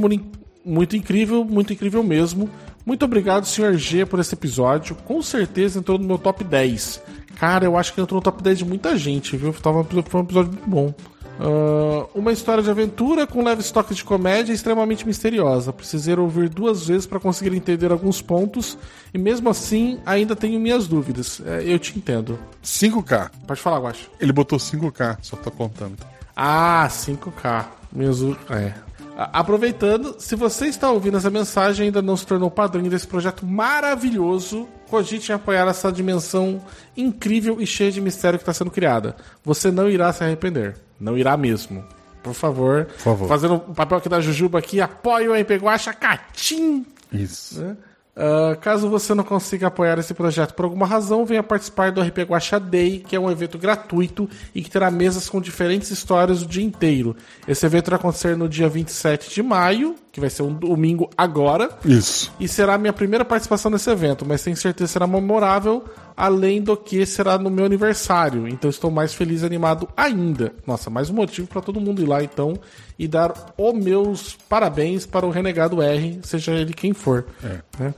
muito 0.65 0.97
incrível, 0.97 1.45
muito 1.45 1.73
incrível 1.73 2.03
mesmo. 2.03 2.49
Muito 2.85 3.05
obrigado, 3.05 3.47
Sr. 3.47 3.77
G, 3.77 4.05
por 4.05 4.21
esse 4.21 4.35
episódio. 4.35 4.95
Com 4.95 5.23
certeza 5.23 5.79
entrou 5.79 5.99
no 5.99 6.07
meu 6.07 6.19
top 6.19 6.45
10. 6.45 7.03
Cara, 7.37 7.65
eu 7.65 7.77
acho 7.77 7.93
que 7.93 8.01
entrou 8.01 8.19
no 8.19 8.23
top 8.23 8.43
10 8.43 8.59
de 8.59 8.65
muita 8.65 8.97
gente, 8.97 9.37
viu? 9.37 9.53
Foi 9.53 9.73
um 9.73 9.81
episódio 9.81 10.53
muito 10.53 10.69
bom. 10.69 10.95
Uh, 11.39 12.09
uma 12.15 12.31
história 12.31 12.63
de 12.63 12.71
aventura 12.71 13.27
com 13.27 13.43
leves 13.43 13.71
toques 13.73 13.97
de 13.97 14.05
comédia 14.05 14.53
extremamente 14.53 15.05
misteriosa. 15.05 15.73
Precisei 15.73 16.15
ouvir 16.15 16.49
duas 16.49 16.87
vezes 16.87 17.07
para 17.07 17.19
conseguir 17.19 17.57
entender 17.57 17.91
alguns 17.91 18.23
pontos 18.23 18.79
e 19.13 19.19
mesmo 19.19 19.49
assim 19.49 19.99
ainda 20.07 20.37
tenho 20.37 20.61
minhas 20.61 20.87
dúvidas. 20.87 21.43
É, 21.45 21.65
eu 21.65 21.79
te 21.79 21.99
entendo. 21.99 22.39
5K. 22.63 23.31
Pode 23.49 23.61
falar, 23.61 23.81
Guacho. 23.81 24.09
Ele 24.21 24.33
botou 24.33 24.59
5K, 24.59 25.19
só 25.23 25.37
tô 25.37 25.51
contando. 25.51 25.97
Ah, 26.37 26.87
5K. 26.89 27.67
Mesmo. 27.93 28.37
É. 28.51 28.75
Aproveitando, 29.17 30.17
se 30.19 30.35
você 30.35 30.67
está 30.67 30.91
ouvindo 30.91 31.17
essa 31.17 31.31
mensagem 31.31 31.85
e 31.85 31.87
ainda 31.87 32.03
não 32.03 32.17
se 32.17 32.27
tornou 32.27 32.51
padrinho 32.51 32.91
desse 32.91 33.07
projeto 33.07 33.47
maravilhoso, 33.47 34.69
cogite 34.91 35.31
em 35.31 35.35
apoiar 35.35 35.69
essa 35.69 35.93
dimensão 35.93 36.61
incrível 36.97 37.61
e 37.61 37.67
cheia 37.67 37.93
de 37.93 38.01
mistério 38.01 38.39
que 38.39 38.43
está 38.43 38.53
sendo 38.53 38.73
criada. 38.73 39.15
Você 39.45 39.71
não 39.71 39.89
irá 39.89 40.13
se 40.13 40.25
arrepender. 40.25 40.77
Não 40.99 41.17
irá 41.17 41.37
mesmo. 41.37 41.85
Por 42.23 42.35
favor. 42.35 42.87
Por 42.87 42.99
favor. 42.99 43.29
Fazendo 43.29 43.55
o 43.55 43.75
papel 43.75 43.99
aqui 43.99 44.09
da 44.09 44.21
Jujuba 44.21 44.59
aqui, 44.59 44.81
apoie 44.81 45.29
o 45.29 45.35
MP 45.37 45.57
Guacha 45.57 45.93
Catim. 45.93 46.85
Isso. 47.13 47.61
Né? 47.61 47.77
Uh, 48.17 48.57
caso 48.61 48.89
você 48.89 49.13
não 49.13 49.25
consiga 49.25 49.67
apoiar 49.67 49.99
esse 49.99 50.15
projeto 50.15 50.55
por 50.55 50.65
alguma 50.65 50.87
razão, 50.87 51.27
venha 51.27 51.43
participar 51.43 51.91
do 51.91 52.01
RP 52.01 52.19
Guacha 52.19 52.61
Day, 52.61 53.01
que 53.01 53.17
é 53.17 53.19
um 53.19 53.29
evento 53.29 53.59
gratuito 53.59 54.31
e 54.55 54.63
que 54.63 54.71
terá 54.71 54.89
mesas 54.89 55.29
com 55.29 55.41
diferentes 55.41 55.91
histórias 55.91 56.41
o 56.43 56.47
dia 56.47 56.63
inteiro. 56.63 57.17
Esse 57.47 57.67
evento 57.67 57.91
vai 57.91 57.99
acontecer 57.99 58.37
no 58.37 58.49
dia 58.49 58.69
27 58.69 59.35
de 59.35 59.43
maio, 59.43 59.97
que 60.13 60.21
vai 60.21 60.31
ser 60.31 60.43
um 60.43 60.55
domingo 60.55 61.11
agora. 61.19 61.69
Isso. 61.85 62.33
E 62.39 62.47
será 62.47 62.75
a 62.75 62.79
minha 62.79 62.93
primeira 62.93 63.25
participação 63.25 63.69
nesse 63.69 63.91
evento, 63.91 64.25
mas 64.25 64.45
tenho 64.45 64.57
certeza 64.57 64.87
que 64.87 64.93
será 64.93 65.09
memorável, 65.09 65.85
além 66.17 66.63
do 66.63 66.77
que 66.77 67.05
será 67.05 67.37
no 67.37 67.51
meu 67.51 67.65
aniversário. 67.65 68.47
Então 68.47 68.71
estou 68.71 68.93
mais 68.93 69.13
feliz 69.13 69.43
e 69.43 69.47
animado 69.47 69.89
ainda. 69.97 70.53
Nossa, 70.65 70.89
mais 70.89 71.11
um 71.11 71.15
motivo 71.15 71.49
para 71.49 71.61
todo 71.61 71.81
mundo 71.81 72.01
ir 72.01 72.07
lá 72.07 72.23
então 72.23 72.55
e 72.97 73.09
dar 73.09 73.33
os 73.59 73.75
meus 73.75 74.39
parabéns 74.49 75.05
para 75.05 75.27
o 75.27 75.31
Renegado 75.31 75.83
R, 75.83 76.21
seja 76.23 76.53
ele 76.53 76.73
quem 76.73 76.93
for. 76.93 77.27
É. 77.43 77.59
Né? 77.77 77.95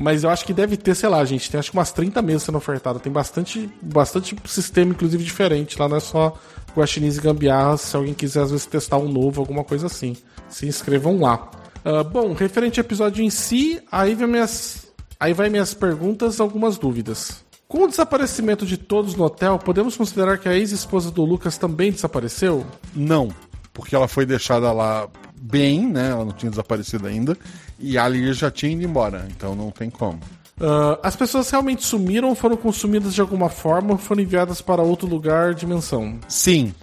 Mas 0.00 0.24
eu 0.24 0.30
acho 0.30 0.46
que 0.46 0.54
deve 0.54 0.78
ter, 0.78 0.94
sei 0.94 1.10
lá, 1.10 1.22
gente, 1.26 1.50
tem 1.50 1.60
acho 1.60 1.70
que 1.70 1.76
umas 1.76 1.92
30 1.92 2.22
mesas 2.22 2.44
sendo 2.44 2.56
ofertadas. 2.56 3.02
Tem 3.02 3.12
bastante, 3.12 3.68
bastante 3.82 4.34
sistema, 4.46 4.92
inclusive, 4.92 5.22
diferente. 5.22 5.78
Lá 5.78 5.90
não 5.90 5.98
é 5.98 6.00
só 6.00 6.34
guaxinins 6.74 7.18
e 7.18 7.20
gambiarras. 7.20 7.82
Se 7.82 7.96
alguém 7.96 8.14
quiser, 8.14 8.44
às 8.44 8.50
vezes, 8.50 8.64
testar 8.64 8.96
um 8.96 9.12
novo, 9.12 9.42
alguma 9.42 9.62
coisa 9.62 9.88
assim. 9.88 10.16
Se 10.48 10.66
inscrevam 10.66 11.20
lá. 11.20 11.50
Uh, 11.84 12.02
bom, 12.02 12.32
referente 12.32 12.80
ao 12.80 12.86
episódio 12.86 13.22
em 13.22 13.28
si, 13.28 13.78
aí 13.92 14.14
vai 14.14 14.26
minhas, 14.26 14.86
aí 15.18 15.34
vai 15.34 15.50
minhas 15.50 15.74
perguntas 15.74 16.40
algumas 16.40 16.78
dúvidas. 16.78 17.44
Com 17.68 17.84
o 17.84 17.86
desaparecimento 17.86 18.64
de 18.64 18.78
todos 18.78 19.14
no 19.14 19.24
hotel, 19.24 19.58
podemos 19.58 19.98
considerar 19.98 20.38
que 20.38 20.48
a 20.48 20.56
ex-esposa 20.56 21.10
do 21.10 21.26
Lucas 21.26 21.58
também 21.58 21.92
desapareceu? 21.92 22.64
Não 22.96 23.28
porque 23.72 23.94
ela 23.94 24.08
foi 24.08 24.26
deixada 24.26 24.72
lá 24.72 25.08
bem, 25.40 25.86
né? 25.86 26.10
Ela 26.10 26.24
não 26.24 26.32
tinha 26.32 26.50
desaparecido 26.50 27.06
ainda. 27.06 27.36
E 27.78 27.96
a 27.96 28.06
Lilia 28.08 28.32
já 28.34 28.50
tinha 28.50 28.72
ido 28.72 28.82
embora, 28.84 29.26
então 29.30 29.54
não 29.54 29.70
tem 29.70 29.88
como. 29.88 30.20
Uh, 30.60 30.98
as 31.02 31.16
pessoas 31.16 31.48
realmente 31.48 31.82
sumiram, 31.82 32.34
foram 32.34 32.54
consumidas 32.54 33.14
de 33.14 33.20
alguma 33.22 33.48
forma, 33.48 33.96
foram 33.96 34.22
enviadas 34.22 34.60
para 34.60 34.82
outro 34.82 35.08
lugar, 35.08 35.54
dimensão? 35.54 36.18
Sim. 36.28 36.74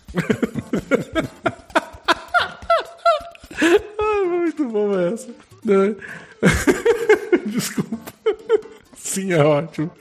Ai, 3.99 4.25
muito 4.25 4.65
bom 4.67 4.99
essa. 4.99 5.29
Desculpa. 7.45 7.97
Sim, 8.97 9.33
é 9.33 9.43
ótimo. 9.43 9.91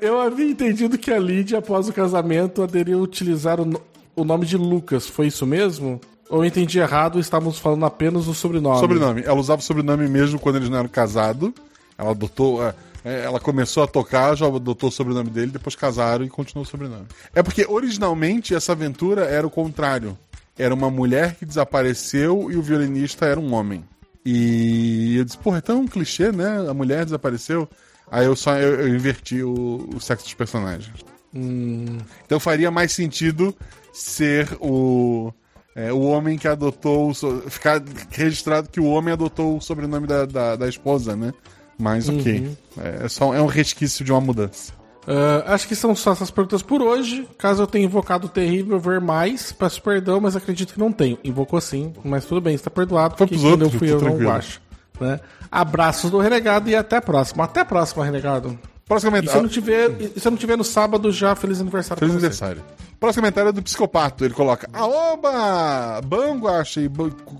Eu 0.00 0.20
havia 0.20 0.50
entendido 0.50 0.98
que 0.98 1.12
a 1.12 1.18
Lídia, 1.18 1.58
após 1.58 1.88
o 1.88 1.92
casamento, 1.92 2.60
aderiu 2.62 2.98
a 2.98 3.02
utilizar 3.02 3.60
o, 3.60 3.80
o 4.16 4.24
nome 4.24 4.46
de 4.46 4.56
Lucas, 4.56 5.06
foi 5.06 5.26
isso 5.26 5.46
mesmo? 5.46 6.00
Ou 6.28 6.42
eu 6.42 6.44
entendi 6.44 6.78
errado, 6.78 7.20
estávamos 7.20 7.58
falando 7.58 7.84
apenas 7.84 8.26
do 8.26 8.34
sobrenome? 8.34 8.80
Sobrenome. 8.80 9.22
Ela 9.22 9.38
usava 9.38 9.60
o 9.60 9.64
sobrenome 9.64 10.08
mesmo 10.08 10.38
quando 10.38 10.56
eles 10.56 10.68
não 10.68 10.78
eram 10.78 10.88
casados. 10.88 11.52
Ela 11.96 12.10
adotou. 12.10 12.64
É, 12.64 12.74
é, 13.04 13.24
ela 13.24 13.38
começou 13.38 13.82
a 13.82 13.86
tocar, 13.86 14.34
já 14.34 14.46
adotou 14.46 14.88
o 14.88 14.92
sobrenome 14.92 15.28
dele, 15.28 15.52
depois 15.52 15.76
casaram 15.76 16.24
e 16.24 16.30
continuou 16.30 16.64
o 16.64 16.68
sobrenome. 16.68 17.06
É 17.34 17.42
porque 17.42 17.66
originalmente 17.68 18.54
essa 18.54 18.72
aventura 18.72 19.26
era 19.26 19.46
o 19.46 19.50
contrário. 19.50 20.16
Era 20.58 20.72
uma 20.72 20.90
mulher 20.90 21.34
que 21.34 21.44
desapareceu 21.44 22.50
e 22.50 22.56
o 22.56 22.62
violinista 22.62 23.26
era 23.26 23.38
um 23.38 23.52
homem. 23.52 23.84
E 24.24 25.16
eu 25.18 25.24
disse, 25.24 25.36
porra, 25.36 25.58
é 25.58 25.60
tão 25.60 25.86
clichê, 25.86 26.32
né? 26.32 26.66
A 26.68 26.72
mulher 26.72 27.04
desapareceu. 27.04 27.68
Aí 28.10 28.24
eu 28.24 28.34
só 28.34 28.56
eu, 28.56 28.80
eu 28.80 28.88
inverti 28.88 29.42
o, 29.42 29.90
o 29.94 30.00
sexo 30.00 30.24
dos 30.24 30.34
personagens. 30.34 31.04
Hum. 31.34 31.98
Então 32.24 32.40
faria 32.40 32.70
mais 32.70 32.92
sentido 32.92 33.54
ser 33.94 34.56
o. 34.60 35.32
É, 35.76 35.92
o 35.92 36.02
homem 36.02 36.36
que 36.36 36.46
adotou. 36.46 37.12
Ficar 37.48 37.82
registrado 38.10 38.68
que 38.68 38.80
o 38.80 38.86
homem 38.86 39.12
adotou 39.12 39.56
o 39.56 39.60
sobrenome 39.60 40.06
da, 40.06 40.26
da, 40.26 40.56
da 40.56 40.68
esposa, 40.68 41.16
né? 41.16 41.32
Mas 41.78 42.08
uhum. 42.08 42.18
ok. 42.20 42.56
É, 42.78 43.08
só, 43.08 43.34
é 43.34 43.40
um 43.40 43.46
resquício 43.46 44.04
de 44.04 44.12
uma 44.12 44.20
mudança. 44.20 44.72
Uh, 45.06 45.44
acho 45.46 45.68
que 45.68 45.74
são 45.74 45.94
só 45.94 46.12
essas 46.12 46.30
perguntas 46.30 46.62
por 46.62 46.80
hoje. 46.80 47.28
Caso 47.36 47.62
eu 47.62 47.66
tenha 47.66 47.84
invocado 47.84 48.26
o 48.26 48.30
terrível 48.30 48.78
ver 48.78 49.00
mais, 49.00 49.52
peço 49.52 49.82
perdão, 49.82 50.20
mas 50.20 50.34
acredito 50.34 50.72
que 50.72 50.80
não 50.80 50.90
tenho. 50.90 51.18
Invocou 51.22 51.60
sim, 51.60 51.92
mas 52.02 52.24
tudo 52.24 52.40
bem, 52.40 52.54
está 52.54 52.70
perdoado. 52.70 53.16
Foi 53.16 53.26
pros 53.26 53.44
outros, 53.44 53.72
eu 53.72 53.78
fui 53.78 53.92
eu 53.92 54.00
não 54.00 54.32
acho. 54.32 54.62
Né? 54.98 55.20
Abraços 55.50 56.10
do 56.10 56.18
Renegado 56.18 56.70
e 56.70 56.76
até 56.76 56.96
a 56.96 57.02
próxima. 57.02 57.44
Até 57.44 57.60
a 57.60 57.64
próxima, 57.64 58.04
Renegado. 58.04 58.58
Próximo 58.86 59.10
comentário. 59.10 59.28
E 59.28 59.32
se 59.32 59.38
eu 59.38 59.42
não 59.42 59.48
tiver, 59.48 60.20
se 60.20 60.26
eu 60.28 60.30
não 60.30 60.38
tiver 60.38 60.56
no 60.56 60.64
sábado 60.64 61.10
já, 61.10 61.34
feliz 61.34 61.60
aniversário. 61.60 61.98
Feliz 61.98 62.14
aniversário. 62.14 62.62
Próximo 63.00 63.22
comentário 63.22 63.48
é 63.48 63.52
do 63.52 63.62
Psicopato. 63.62 64.24
Ele 64.24 64.34
coloca: 64.34 64.68
Aoba! 64.72 66.00
Bom, 66.04 66.38
Guacha 66.38 66.80
e 66.80 66.90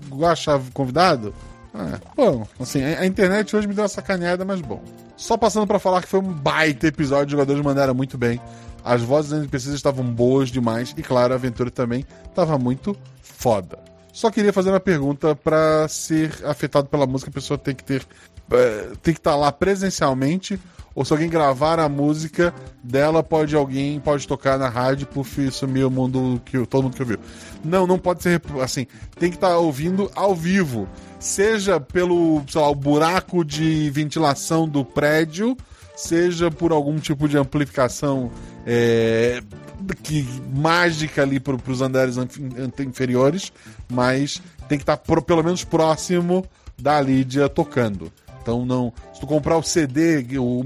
Guacha 0.09 0.59
convidado? 0.73 1.33
Ah, 1.77 1.99
bom, 2.15 2.47
assim, 2.57 2.81
a, 2.81 3.05
internet 3.05 3.53
hoje 3.53 3.67
me 3.67 3.73
deu 3.73 3.83
uma 3.83 3.89
sacaneada, 3.89 4.45
mas 4.45 4.61
bom. 4.61 4.81
Só 5.17 5.35
passando 5.35 5.67
para 5.67 5.77
falar 5.77 6.01
que 6.01 6.07
foi 6.07 6.21
um 6.21 6.31
baita 6.31 6.87
episódio, 6.87 7.25
os 7.25 7.31
jogadores 7.31 7.61
mandaram 7.61 7.93
muito 7.93 8.17
bem. 8.17 8.39
As 8.83 9.01
vozes 9.01 9.31
das 9.31 9.39
NPCs 9.39 9.73
estavam 9.73 10.05
boas 10.05 10.49
demais 10.49 10.93
e, 10.95 11.03
claro, 11.03 11.33
a 11.33 11.35
aventura 11.35 11.69
também 11.69 12.05
estava 12.29 12.57
muito 12.57 12.95
foda. 13.21 13.77
Só 14.13 14.31
queria 14.31 14.53
fazer 14.53 14.69
uma 14.69 14.79
pergunta 14.79 15.35
para 15.35 15.85
ser 15.89 16.31
afetado 16.45 16.87
pela 16.87 17.05
música, 17.05 17.29
a 17.29 17.33
pessoa 17.33 17.57
tem 17.57 17.75
que 17.75 17.83
ter 17.83 18.05
tem 19.01 19.13
que 19.13 19.19
estar 19.19 19.35
lá 19.35 19.51
presencialmente 19.51 20.59
ou 20.95 21.03
se 21.03 21.11
alguém 21.11 21.29
gravar 21.29 21.77
a 21.77 21.89
música 21.89 22.53
dela, 22.81 23.21
pode 23.21 23.53
alguém 23.53 23.99
pode 23.99 24.25
tocar 24.25 24.57
na 24.57 24.69
rádio, 24.69 25.05
puff, 25.05 25.51
sumir 25.51 25.85
o 25.85 25.91
mundo 25.91 26.41
que 26.45 26.65
todo 26.65 26.83
mundo 26.83 26.95
que 26.95 27.01
ouviu. 27.01 27.19
Não, 27.63 27.85
não 27.85 27.99
pode 27.99 28.23
ser 28.23 28.41
assim. 28.63 28.87
Tem 29.19 29.29
que 29.29 29.35
estar 29.35 29.57
ouvindo 29.57 30.09
ao 30.15 30.33
vivo, 30.33 30.87
seja 31.19 31.81
pelo, 31.81 32.41
sei 32.47 32.61
lá, 32.61 32.69
o 32.69 32.75
buraco 32.75 33.43
de 33.43 33.89
ventilação 33.89 34.69
do 34.69 34.85
prédio, 34.85 35.57
seja 35.97 36.49
por 36.49 36.71
algum 36.71 36.97
tipo 36.97 37.27
de 37.27 37.37
amplificação 37.37 38.31
é, 38.65 39.43
que 40.01 40.25
mágica 40.55 41.23
ali 41.23 41.41
para 41.41 41.57
os 41.67 41.81
andares 41.81 42.15
inferiores, 42.79 43.51
mas 43.91 44.41
tem 44.69 44.77
que 44.77 44.83
estar 44.83 44.95
pro, 44.95 45.21
pelo 45.21 45.43
menos 45.43 45.65
próximo 45.65 46.45
da 46.77 47.01
Lídia 47.01 47.49
tocando. 47.49 48.11
Então 48.45 48.63
não. 48.63 48.93
Se 49.11 49.19
tu 49.19 49.25
comprar 49.25 49.57
o 49.57 49.63
CD, 49.63 50.23
o 50.37 50.63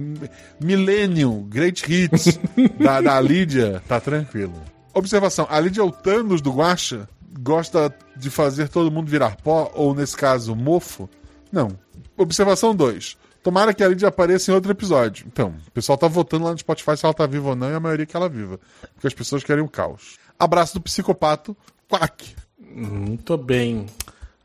Millennium 0.59 1.43
Great 1.47 1.81
Hits 1.89 2.37
da, 2.77 2.99
da 2.99 3.21
Lídia, 3.21 3.81
tá 3.87 4.01
tranquilo. 4.01 4.61
Observação: 4.93 5.47
a 5.49 5.57
Lídia 5.61 5.79
é 5.79 5.83
o 5.85 5.89
Thanos 5.89 6.41
do 6.41 6.51
Guacha 6.51 7.07
gosta 7.39 7.95
de 8.17 8.29
fazer 8.29 8.67
todo 8.67 8.91
mundo 8.91 9.09
virar 9.09 9.37
pó, 9.37 9.71
ou 9.73 9.95
nesse 9.95 10.17
caso, 10.17 10.53
mofo? 10.53 11.09
Não. 11.49 11.69
Observação 12.17 12.75
2. 12.75 13.17
Tomara 13.41 13.73
que 13.73 13.81
a 13.81 13.87
Lídia 13.87 14.09
apareça 14.09 14.51
em 14.51 14.53
outro 14.53 14.71
episódio. 14.71 15.25
Então, 15.25 15.55
o 15.65 15.71
pessoal 15.71 15.97
tá 15.97 16.07
votando 16.07 16.43
lá 16.43 16.51
no 16.51 16.57
Spotify 16.57 16.97
se 16.97 17.05
ela 17.05 17.13
tá 17.13 17.25
viva 17.25 17.49
ou 17.49 17.55
não, 17.55 17.71
e 17.71 17.75
a 17.75 17.79
maioria 17.79 18.05
que 18.05 18.17
ela 18.17 18.27
viva. 18.27 18.59
Porque 18.93 19.07
as 19.07 19.13
pessoas 19.13 19.41
querem 19.41 19.63
o 19.63 19.69
caos. 19.69 20.17
Abraço 20.37 20.73
do 20.73 20.81
psicopato, 20.81 21.55
Quack. 21.87 22.35
Muito 22.59 23.37
bem. 23.37 23.85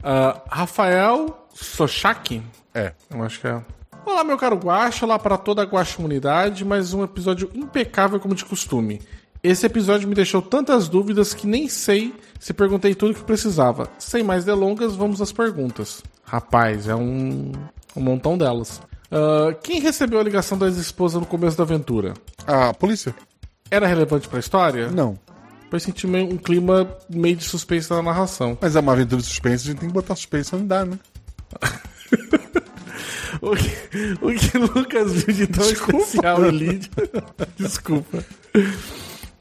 Uh, 0.01 0.41
Rafael 0.49 1.49
Sochak 1.53 2.41
é. 2.75 2.93
Eu 3.09 3.23
acho 3.23 3.41
que 3.41 3.47
é. 3.47 3.63
Olá, 4.05 4.23
meu 4.25 4.37
caro 4.37 4.57
Guacha, 4.57 5.07
olá 5.07 5.19
para 5.19 5.39
toda 5.39 5.63
a 5.63 5.65
Guacha 5.65 5.97
comunidade, 5.97 6.65
mais 6.65 6.93
um 6.93 7.03
episódio 7.03 7.51
impecável 7.55 8.21
como 8.21 8.35
de 8.35 8.45
costume. 8.45 9.01
Esse 9.43 9.65
episódio 9.65 10.09
me 10.09 10.15
deixou 10.15 10.43
tantas 10.43 10.89
dúvidas 10.89 11.33
que 11.33 11.47
nem 11.47 11.69
sei 11.69 12.15
se 12.41 12.53
perguntei 12.53 12.95
tudo 12.95 13.13
o 13.13 13.15
que 13.15 13.23
precisava. 13.23 13.89
Sem 13.99 14.23
mais 14.23 14.45
delongas, 14.45 14.97
vamos 14.97 15.23
às 15.23 15.33
perguntas. 15.33 16.03
Rapaz, 16.25 16.89
é 16.89 16.95
um, 16.95 17.53
um 17.95 18.01
montão 18.01 18.37
delas. 18.37 18.81
Uh, 19.11 19.55
quem 19.63 19.81
recebeu 19.81 20.19
a 20.19 20.23
ligação 20.23 20.59
da 20.59 20.67
ex-esposa 20.67 21.21
no 21.21 21.27
começo 21.27 21.57
da 21.57 21.63
aventura? 21.63 22.15
A 22.47 22.75
polícia. 22.75 23.15
Era 23.71 23.87
relevante 23.87 24.29
para 24.29 24.39
a 24.39 24.41
história? 24.41 24.91
Não. 24.91 25.19
Pois 25.71 25.83
senti 25.83 26.07
um 26.07 26.37
clima 26.37 26.89
meio 27.09 27.37
de 27.37 27.45
suspense 27.45 27.91
na 27.91 28.03
narração. 28.03 28.59
Mas 28.61 28.77
é 28.77 28.81
uma 28.81 28.93
aventura 28.93 29.21
de 29.21 29.27
suspense, 29.27 29.69
a 29.69 29.73
gente 29.73 29.81
tem 29.81 29.89
que 29.89 29.95
botar 29.95 30.17
suspense 30.17 30.55
onde 30.55 30.65
dá, 30.65 30.85
né? 30.85 30.99
O 33.41 33.57
que, 33.57 33.71
o 34.21 34.33
que 34.33 34.59
Lucas 34.59 35.13
viu 35.13 35.35
de 35.35 35.47
tão 35.47 35.67
Desculpa. 35.67 35.99
especial 35.99 36.45
em 36.47 36.51
Lídia. 36.51 36.91
Desculpa. 37.57 38.25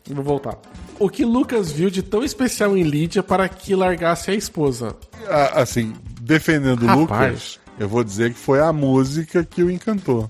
Vou 0.09 0.23
voltar. 0.23 0.57
O 0.99 1.09
que 1.09 1.23
Lucas 1.25 1.71
viu 1.71 1.89
de 1.89 2.01
tão 2.03 2.23
especial 2.23 2.77
em 2.77 2.83
Lídia 2.83 3.23
para 3.23 3.47
que 3.47 3.75
largasse 3.75 4.31
a 4.31 4.33
esposa? 4.33 4.95
Ah, 5.27 5.61
assim, 5.61 5.93
defendendo 6.21 6.83
o 6.83 6.99
Lucas, 6.99 7.59
eu 7.79 7.87
vou 7.87 8.03
dizer 8.03 8.33
que 8.33 8.39
foi 8.39 8.59
a 8.59 8.71
música 8.73 9.43
que 9.43 9.63
o 9.63 9.71
encantou. 9.71 10.29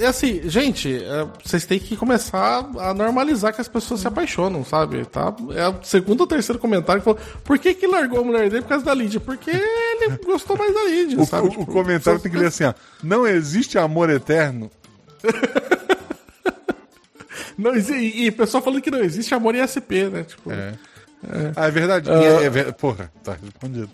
É 0.00 0.06
assim, 0.06 0.48
gente, 0.48 0.92
é, 0.92 1.26
vocês 1.44 1.64
têm 1.64 1.78
que 1.78 1.96
começar 1.96 2.68
a 2.78 2.92
normalizar 2.92 3.54
que 3.54 3.60
as 3.60 3.68
pessoas 3.68 4.00
se 4.00 4.08
apaixonam, 4.08 4.64
sabe? 4.64 5.04
Tá? 5.04 5.32
É 5.54 5.68
o 5.68 5.76
segundo 5.82 6.22
ou 6.22 6.26
terceiro 6.26 6.58
comentário 6.58 7.00
que 7.00 7.04
falou: 7.04 7.20
por 7.44 7.58
que, 7.58 7.72
que 7.72 7.86
largou 7.86 8.20
a 8.20 8.24
mulher 8.24 8.50
dele 8.50 8.62
por 8.62 8.70
causa 8.70 8.84
da 8.84 8.92
Lídia? 8.92 9.20
Porque 9.20 9.50
ele 9.50 10.18
gostou 10.26 10.56
mais 10.56 10.74
da 10.74 10.84
Lídia, 10.84 11.20
o, 11.20 11.26
sabe? 11.26 11.46
O, 11.46 11.50
tipo, 11.50 11.62
o 11.62 11.66
comentário 11.66 12.18
tem 12.18 12.32
que 12.32 12.38
ler 12.38 12.46
assim: 12.46 12.64
ó, 12.64 12.74
não 13.02 13.26
existe 13.26 13.78
amor 13.78 14.10
eterno. 14.10 14.70
não, 17.56 17.76
e, 17.76 18.24
e 18.24 18.28
o 18.28 18.32
pessoal 18.32 18.62
falando 18.62 18.82
que 18.82 18.90
não 18.90 19.00
existe 19.00 19.34
amor 19.34 19.54
em 19.54 19.64
SP, 19.64 20.10
né? 20.10 20.24
Tipo, 20.24 20.50
é. 20.50 20.74
É. 21.30 21.52
Ah, 21.56 21.68
é 21.68 21.70
verdade. 21.70 22.10
Uh... 22.10 22.12
É, 22.12 22.46
é, 22.46 22.72
porra, 22.72 23.10
tá 23.22 23.36
respondido. 23.40 23.90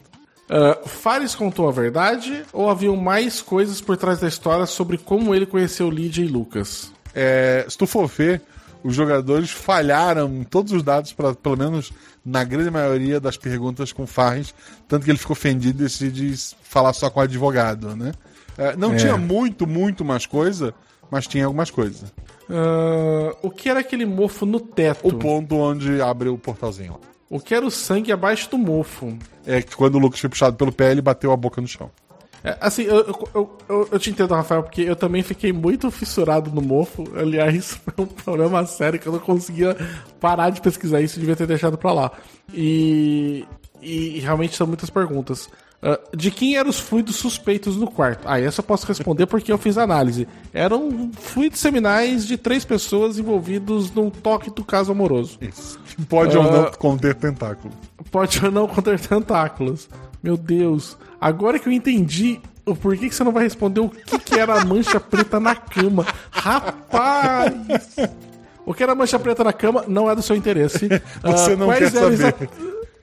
Uh, 0.51 0.89
Fares 0.89 1.37
contou 1.37 1.69
a 1.69 1.73
verdade 1.73 2.43
ou 2.53 2.69
haviam 2.69 2.97
mais 2.97 3.41
coisas 3.41 3.81
por 3.81 3.97
trás 3.97 4.19
da 4.19 4.27
história 4.27 4.67
sobre 4.67 4.99
como 4.99 5.33
ele 5.33 5.47
conheceu 5.47 5.89
Lídia 5.89 6.25
e 6.25 6.27
Lucas? 6.27 6.93
É, 7.15 7.65
se 7.69 7.79
tu 7.79 7.87
for 7.87 8.09
ver, 8.09 8.43
os 8.83 8.93
jogadores 8.93 9.53
falharam 9.53 10.29
em 10.35 10.43
todos 10.43 10.73
os 10.73 10.83
dados, 10.83 11.13
pra, 11.13 11.35
pelo 11.35 11.57
menos 11.57 11.93
na 12.25 12.43
grande 12.43 12.69
maioria 12.69 13.21
das 13.21 13.37
perguntas 13.37 13.93
com 13.93 14.09
Fares, 14.09 14.53
tanto 14.89 15.05
que 15.05 15.11
ele 15.13 15.19
ficou 15.19 15.35
ofendido 15.35 15.83
e 15.83 15.85
decide 15.85 16.35
falar 16.65 16.93
só 16.95 17.09
com 17.09 17.21
o 17.21 17.23
advogado, 17.23 17.95
né? 17.95 18.11
É, 18.59 18.77
não 18.77 18.95
é. 18.95 18.97
tinha 18.97 19.17
muito, 19.17 19.69
muito 19.69 20.05
mais 20.05 20.27
coisa, 20.27 20.75
mas 21.11 21.29
tinha 21.29 21.47
algumas 21.47 21.71
coisas. 21.71 22.13
Uh, 22.49 23.37
o 23.41 23.51
que 23.51 23.69
era 23.69 23.79
aquele 23.79 24.05
mofo 24.05 24.45
no 24.45 24.59
teto? 24.59 25.07
O 25.07 25.15
ponto 25.15 25.55
onde 25.55 26.03
abre 26.03 26.29
o 26.29 26.37
portalzinho 26.37 26.95
lá. 26.95 27.11
O 27.31 27.39
que 27.39 27.55
era 27.55 27.65
o 27.65 27.71
sangue 27.71 28.11
abaixo 28.11 28.51
do 28.51 28.59
mofo? 28.59 29.17
É 29.47 29.63
que 29.63 29.77
quando 29.77 29.95
o 29.95 29.99
Lucas 30.01 30.19
foi 30.19 30.29
puxado 30.29 30.57
pelo 30.57 30.73
pé, 30.73 30.91
ele 30.91 31.01
bateu 31.01 31.31
a 31.31 31.37
boca 31.37 31.61
no 31.61 31.69
chão. 31.69 31.89
É, 32.43 32.57
assim, 32.61 32.83
eu, 32.83 32.97
eu, 33.35 33.59
eu, 33.69 33.89
eu, 33.93 33.99
te 34.01 34.11
entendo, 34.11 34.35
Rafael, 34.35 34.65
porque 34.65 34.81
eu 34.81 34.97
também 34.97 35.23
fiquei 35.23 35.53
muito 35.53 35.89
fissurado 35.93 36.51
no 36.51 36.61
mofo. 36.61 37.05
Aliás, 37.17 37.79
foi 37.85 38.05
um 38.05 38.09
problema 38.09 38.67
sério 38.67 38.99
que 38.99 39.07
eu 39.07 39.13
não 39.13 39.21
conseguia 39.21 39.77
parar 40.19 40.51
de 40.51 40.61
pesquisar 40.61 41.01
isso, 41.01 41.21
devia 41.21 41.37
ter 41.37 41.47
deixado 41.47 41.79
pra 41.79 41.93
lá. 41.93 42.11
E, 42.53 43.47
e 43.81 44.19
realmente 44.19 44.57
são 44.57 44.67
muitas 44.67 44.91
perguntas. 44.91 45.49
Uh, 45.83 46.15
de 46.15 46.31
quem 46.31 46.57
eram 46.57 46.69
os 46.69 46.79
fluidos 46.79 47.17
suspeitos 47.17 47.77
no 47.77 47.91
quarto? 47.91 48.27
Ah, 48.27 48.39
essa 48.39 48.61
eu 48.61 48.65
posso 48.65 48.87
responder 48.87 49.27
porque 49.27 49.51
eu 49.51 49.57
fiz 49.57 49.79
análise. 49.79 50.29
Eram 50.53 51.11
fluidos 51.19 51.59
seminais 51.59 52.27
de 52.27 52.37
três 52.37 52.65
pessoas 52.67 53.19
envolvidos 53.19 53.91
num 53.91 54.11
toque 54.11 54.51
do 54.51 54.63
caso 54.63 54.93
amoroso. 54.93 55.39
Isso. 55.41 55.81
Pode 56.09 56.37
uh, 56.37 56.43
ou 56.43 56.53
não 56.53 56.63
ah, 56.65 56.71
conter 56.71 57.15
tentáculos. 57.15 57.75
Pode 58.11 58.45
ou 58.45 58.51
não 58.51 58.69
conter 58.69 59.01
tentáculos. 59.01 59.89
Meu 60.23 60.37
Deus. 60.37 60.99
Agora 61.19 61.59
que 61.59 61.67
eu 61.67 61.73
entendi 61.73 62.41
o 62.67 62.77
porquê 62.77 63.09
que 63.09 63.15
você 63.15 63.25
não 63.25 63.33
vai 63.33 63.45
responder 63.45 63.81
o 63.81 63.89
que, 63.89 64.19
que 64.19 64.39
era 64.39 64.61
a 64.61 64.65
mancha 64.65 65.01
preta 65.01 65.41
na 65.41 65.55
cama. 65.55 66.07
Rapaz! 66.31 67.55
O 68.67 68.75
que 68.75 68.83
era 68.83 68.93
a 68.93 68.95
mancha 68.95 69.19
preta 69.19 69.43
na 69.43 69.53
cama 69.53 69.85
não 69.89 70.11
é 70.11 70.15
do 70.15 70.23
seu 70.23 70.37
interesse. 70.37 70.89
Você 71.25 71.55
uh, 71.55 71.57
não 71.57 71.73
quer 71.73 71.91
saber. 71.91 72.51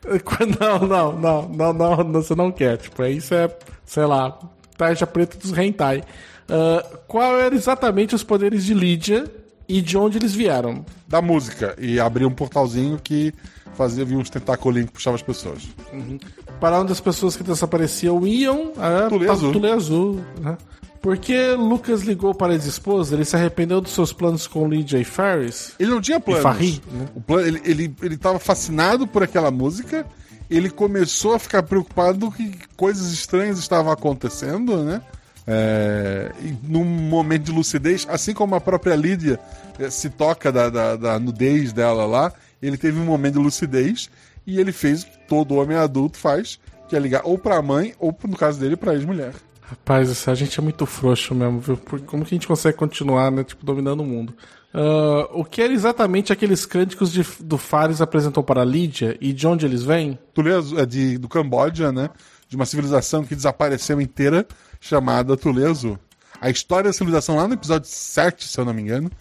Não, 0.60 0.88
não, 0.88 1.14
não, 1.14 1.50
não, 1.50 1.74
não, 1.74 2.14
você 2.14 2.34
não 2.36 2.52
quer. 2.52 2.78
Tipo, 2.78 3.04
isso 3.06 3.34
é, 3.34 3.50
sei 3.86 4.06
lá, 4.06 4.38
tarja 4.78 5.06
preta 5.06 5.38
dos 5.38 5.58
hentai. 5.58 6.04
Uh, 6.50 6.98
qual 7.08 7.38
eram 7.40 7.58
exatamente 7.58 8.16
os 8.16 8.24
poderes 8.24 8.64
de 8.64 8.74
Lídia 8.74 9.30
e 9.68 9.82
de 9.82 9.98
onde 9.98 10.18
eles 10.18 10.34
vieram? 10.34 10.86
Da 11.08 11.22
música. 11.22 11.76
E 11.78 12.00
abria 12.00 12.28
um 12.28 12.32
portalzinho 12.32 13.00
que 13.04 13.34
fazia 13.76 14.06
vir 14.06 14.16
uns 14.16 14.30
tentacolinhos 14.30 14.88
que 14.88 14.94
puxava 14.94 15.16
as 15.16 15.22
pessoas. 15.22 15.68
Uhum. 15.92 16.18
Para 16.60 16.80
onde 16.80 16.92
as 16.92 17.00
pessoas 17.00 17.36
que 17.36 17.44
desapareciam 17.44 18.26
iam, 18.26 18.72
é, 18.80 19.10
Tulê 19.10 19.30
Azul. 19.30 19.52
Tulê 19.52 19.72
Azul 19.72 20.22
né? 20.40 20.58
Porque 21.02 21.52
Lucas 21.52 22.02
ligou 22.02 22.34
para 22.34 22.54
a 22.54 22.56
ex-esposa, 22.56 23.16
ele 23.16 23.26
se 23.26 23.36
arrependeu 23.36 23.80
dos 23.80 23.94
seus 23.94 24.12
planos 24.12 24.48
com 24.48 24.68
Lydia 24.68 25.00
e 25.00 25.04
Ferris? 25.04 25.74
Ele 25.80 25.92
não 25.92 26.02
tinha 26.02 26.20
planos. 26.20 26.44
Farri, 26.44 26.82
né? 26.92 27.08
o 27.16 27.22
plano, 27.22 27.48
ele, 27.48 27.62
ele, 27.64 27.96
ele 28.02 28.18
tava 28.18 28.40
fascinado 28.40 29.08
por 29.08 29.24
aquela 29.24 29.52
música, 29.52 30.06
ele 30.50 30.70
começou 30.70 31.34
a 31.34 31.40
ficar 31.40 31.64
preocupado 31.64 32.32
que 32.32 32.52
coisas 32.76 33.12
estranhas 33.12 33.60
estavam 33.60 33.92
acontecendo, 33.92 34.84
né? 34.84 35.02
É, 35.50 36.30
num 36.64 36.84
momento 36.84 37.44
de 37.44 37.52
lucidez, 37.54 38.06
assim 38.10 38.34
como 38.34 38.54
a 38.56 38.60
própria 38.60 38.96
Lídia 38.96 39.40
é, 39.80 39.90
se 39.90 40.10
toca 40.10 40.52
da, 40.52 40.70
da, 40.70 40.96
da 40.98 41.20
nudez 41.20 41.72
dela 41.72 42.06
lá, 42.06 42.34
ele 42.62 42.78
teve 42.78 43.00
um 43.00 43.06
momento 43.06 43.36
de 43.36 43.40
lucidez 43.40 44.10
e 44.46 44.60
ele 44.60 44.74
fez 44.74 45.04
o 45.04 45.06
que 45.06 45.20
todo 45.28 45.56
homem 45.56 45.78
adulto 45.78 46.18
faz, 46.18 46.60
que 46.90 46.96
é 46.96 47.00
ligar 47.00 47.22
ou 47.24 47.38
pra 47.38 47.62
mãe, 47.62 47.94
ou 47.98 48.18
no 48.28 48.36
caso 48.36 48.60
dele, 48.60 48.76
pra 48.76 48.94
ex-mulher. 48.94 49.34
Rapaz, 49.70 50.30
a 50.30 50.34
gente 50.34 50.58
é 50.58 50.64
muito 50.64 50.86
frouxo 50.86 51.36
mesmo, 51.36 51.60
viu? 51.60 51.78
Como 52.06 52.24
que 52.24 52.34
a 52.34 52.38
gente 52.38 52.48
consegue 52.48 52.78
continuar, 52.78 53.30
né? 53.30 53.44
Tipo, 53.44 53.66
dominando 53.66 54.00
o 54.00 54.06
mundo? 54.06 54.34
Uh, 54.74 55.42
o 55.42 55.44
que 55.44 55.62
era 55.62 55.74
exatamente 55.74 56.32
aqueles 56.32 56.66
cânticos 56.66 57.12
de, 57.12 57.26
do 57.42 57.58
Fares 57.58 58.00
apresentou 58.00 58.42
para 58.42 58.64
Lídia 58.64 59.18
e 59.20 59.34
de 59.34 59.46
onde 59.46 59.66
eles 59.66 59.84
vêm? 59.84 60.18
Tuleso 60.34 60.80
é 60.80 60.86
de, 60.86 61.18
do 61.18 61.28
Camboja, 61.28 61.92
né? 61.92 62.10
De 62.48 62.56
uma 62.56 62.66
civilização 62.66 63.26
que 63.26 63.36
desapareceu 63.36 64.00
inteira, 64.00 64.48
chamada 64.80 65.36
Tuleso. 65.36 66.00
A 66.40 66.50
história 66.50 66.90
da 66.90 66.94
civilização 66.94 67.36
lá 67.36 67.46
no 67.46 67.56
episódio 67.56 67.90
7, 67.90 68.48
se 68.48 68.58
eu 68.58 68.64
não 68.64 68.74
me 68.74 68.82
engano, 68.82 69.12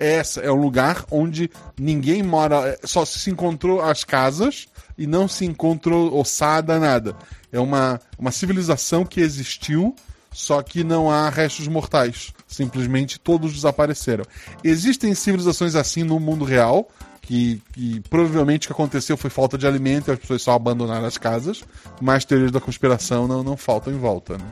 é 0.00 0.14
essa. 0.14 0.40
É 0.40 0.50
um 0.50 0.60
lugar 0.60 1.04
onde 1.12 1.48
ninguém 1.78 2.24
mora, 2.24 2.70
é, 2.70 2.80
só 2.84 3.04
se 3.04 3.30
encontrou 3.30 3.80
as 3.80 4.02
casas 4.02 4.66
e 4.98 5.06
não 5.06 5.28
se 5.28 5.44
encontrou 5.44 6.18
ossada, 6.18 6.80
nada. 6.80 7.14
É 7.52 7.60
uma, 7.60 8.00
uma 8.18 8.32
civilização 8.32 9.04
que 9.04 9.20
existiu 9.20 9.94
só 10.32 10.62
que 10.62 10.82
não 10.82 11.10
há 11.10 11.28
restos 11.28 11.68
mortais. 11.68 12.32
Simplesmente 12.46 13.20
todos 13.20 13.52
desapareceram. 13.52 14.24
Existem 14.64 15.14
civilizações 15.14 15.74
assim 15.74 16.02
no 16.02 16.18
mundo 16.18 16.44
real, 16.44 16.88
que, 17.20 17.62
que, 17.72 18.00
provavelmente 18.08 18.66
o 18.66 18.68
que 18.68 18.72
aconteceu 18.72 19.16
foi 19.16 19.30
falta 19.30 19.56
de 19.56 19.66
alimento 19.66 20.10
e 20.10 20.12
as 20.12 20.18
pessoas 20.18 20.42
só 20.42 20.52
abandonaram 20.52 21.06
as 21.06 21.18
casas, 21.18 21.62
mas 22.00 22.24
teorias 22.24 22.50
da 22.50 22.60
conspiração 22.60 23.28
não, 23.28 23.42
não 23.42 23.56
faltam 23.56 23.92
em 23.92 23.98
volta. 23.98 24.38
Né? 24.38 24.44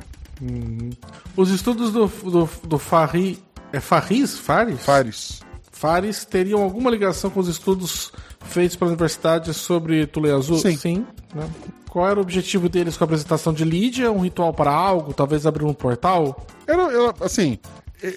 Uhum. 0.43 0.91
Os 1.37 1.51
estudos 1.51 1.93
do, 1.93 2.07
do, 2.07 2.49
do 2.67 2.79
Fari. 2.79 3.43
É 3.73 3.81
Faris? 3.81 4.39
Faris? 4.39 4.81
Faris. 4.81 5.41
Fares 5.71 6.25
teriam 6.25 6.63
alguma 6.63 6.91
ligação 6.91 7.31
com 7.31 7.41
os 7.41 7.49
estudos 7.49 8.13
feitos 8.41 8.77
pela 8.77 8.91
universidade 8.91 9.55
sobre 9.55 10.07
Tule 10.07 10.31
Azul? 10.31 10.59
Sim. 10.59 10.77
Sim 10.77 11.07
né? 11.35 11.49
Qual 11.91 12.09
era 12.09 12.21
o 12.21 12.23
objetivo 12.23 12.69
deles 12.69 12.97
com 12.97 13.03
a 13.03 13.07
apresentação 13.07 13.53
de 13.53 13.65
Lídia? 13.65 14.13
Um 14.13 14.21
ritual 14.21 14.55
para 14.55 14.71
algo? 14.71 15.13
Talvez 15.13 15.45
abrir 15.45 15.65
um 15.65 15.75
portal? 15.75 16.47
Era, 16.65 16.83
era 16.85 17.15
assim, 17.21 17.59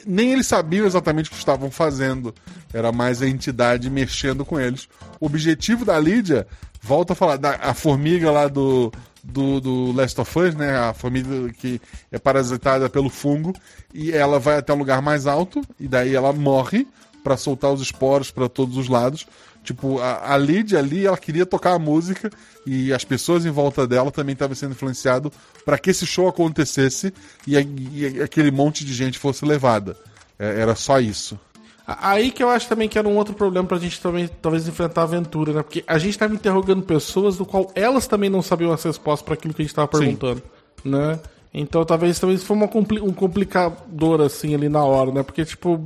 nem 0.05 0.31
eles 0.31 0.45
sabiam 0.45 0.85
exatamente 0.85 1.29
o 1.29 1.31
que 1.31 1.39
estavam 1.39 1.71
fazendo. 1.71 2.35
Era 2.71 2.91
mais 2.91 3.23
a 3.23 3.27
entidade 3.27 3.89
mexendo 3.89 4.45
com 4.45 4.59
eles. 4.59 4.87
O 5.19 5.25
objetivo 5.25 5.83
da 5.83 5.99
Lídia, 5.99 6.45
volta 6.83 7.13
a 7.13 7.15
falar, 7.15 7.37
da, 7.37 7.55
a 7.55 7.73
formiga 7.73 8.29
lá 8.29 8.47
do, 8.47 8.91
do, 9.23 9.59
do 9.59 9.91
Last 9.91 10.21
of 10.21 10.39
Us, 10.39 10.53
né? 10.53 10.77
A 10.77 10.93
formiga 10.93 11.51
que 11.53 11.81
é 12.11 12.19
parasitada 12.19 12.87
pelo 12.91 13.09
fungo. 13.09 13.53
E 13.91 14.11
ela 14.11 14.37
vai 14.39 14.57
até 14.57 14.71
um 14.71 14.77
lugar 14.77 15.01
mais 15.01 15.25
alto, 15.25 15.63
e 15.79 15.87
daí 15.87 16.15
ela 16.15 16.31
morre 16.31 16.87
para 17.23 17.37
soltar 17.37 17.73
os 17.73 17.81
esporos 17.81 18.29
para 18.29 18.47
todos 18.47 18.77
os 18.77 18.87
lados. 18.87 19.25
Tipo, 19.63 19.99
a, 19.99 20.33
a 20.33 20.37
Lídia 20.37 20.79
ali, 20.79 21.05
ela 21.05 21.17
queria 21.17 21.45
tocar 21.45 21.73
a 21.73 21.79
música 21.79 22.29
e 22.65 22.91
as 22.91 23.05
pessoas 23.05 23.45
em 23.45 23.49
volta 23.49 23.87
dela 23.87 24.11
também 24.11 24.33
estavam 24.33 24.55
sendo 24.55 24.71
influenciado 24.71 25.31
para 25.63 25.77
que 25.77 25.89
esse 25.89 26.05
show 26.05 26.27
acontecesse 26.27 27.13
e, 27.47 27.55
e, 27.55 28.21
aquele 28.21 28.51
monte 28.51 28.83
de 28.83 28.93
gente 28.93 29.17
fosse 29.17 29.45
levada. 29.45 29.95
É, 30.37 30.61
era 30.61 30.75
só 30.75 30.99
isso. 30.99 31.39
Aí 31.85 32.31
que 32.31 32.41
eu 32.41 32.49
acho 32.49 32.67
também 32.67 32.87
que 32.87 32.97
era 32.97 33.07
um 33.07 33.15
outro 33.15 33.33
problema 33.33 33.67
pra 33.67 33.77
gente 33.77 34.01
também, 34.01 34.29
talvez, 34.41 34.67
enfrentar 34.67 35.01
a 35.01 35.03
aventura, 35.03 35.53
né? 35.53 35.63
Porque 35.63 35.83
a 35.85 35.97
gente 35.97 36.17
tava 36.17 36.33
interrogando 36.33 36.81
pessoas 36.81 37.37
do 37.37 37.45
qual 37.45 37.71
elas 37.75 38.07
também 38.07 38.29
não 38.29 38.41
sabiam 38.41 38.71
as 38.71 38.83
respostas 38.83 39.23
para 39.23 39.33
aquilo 39.33 39.53
que 39.53 39.61
a 39.61 39.65
gente 39.65 39.75
tava 39.75 39.87
perguntando, 39.87 40.41
Sim. 40.81 40.89
né? 40.89 41.19
Então 41.53 41.85
talvez 41.85 42.19
talvez 42.19 42.43
foi 42.43 42.57
uma 42.57 42.67
compli 42.67 42.99
um 42.99 43.13
complicador 43.13 44.21
assim 44.21 44.55
ali 44.55 44.67
na 44.67 44.83
hora, 44.83 45.11
né? 45.11 45.21
Porque 45.21 45.45
tipo, 45.45 45.83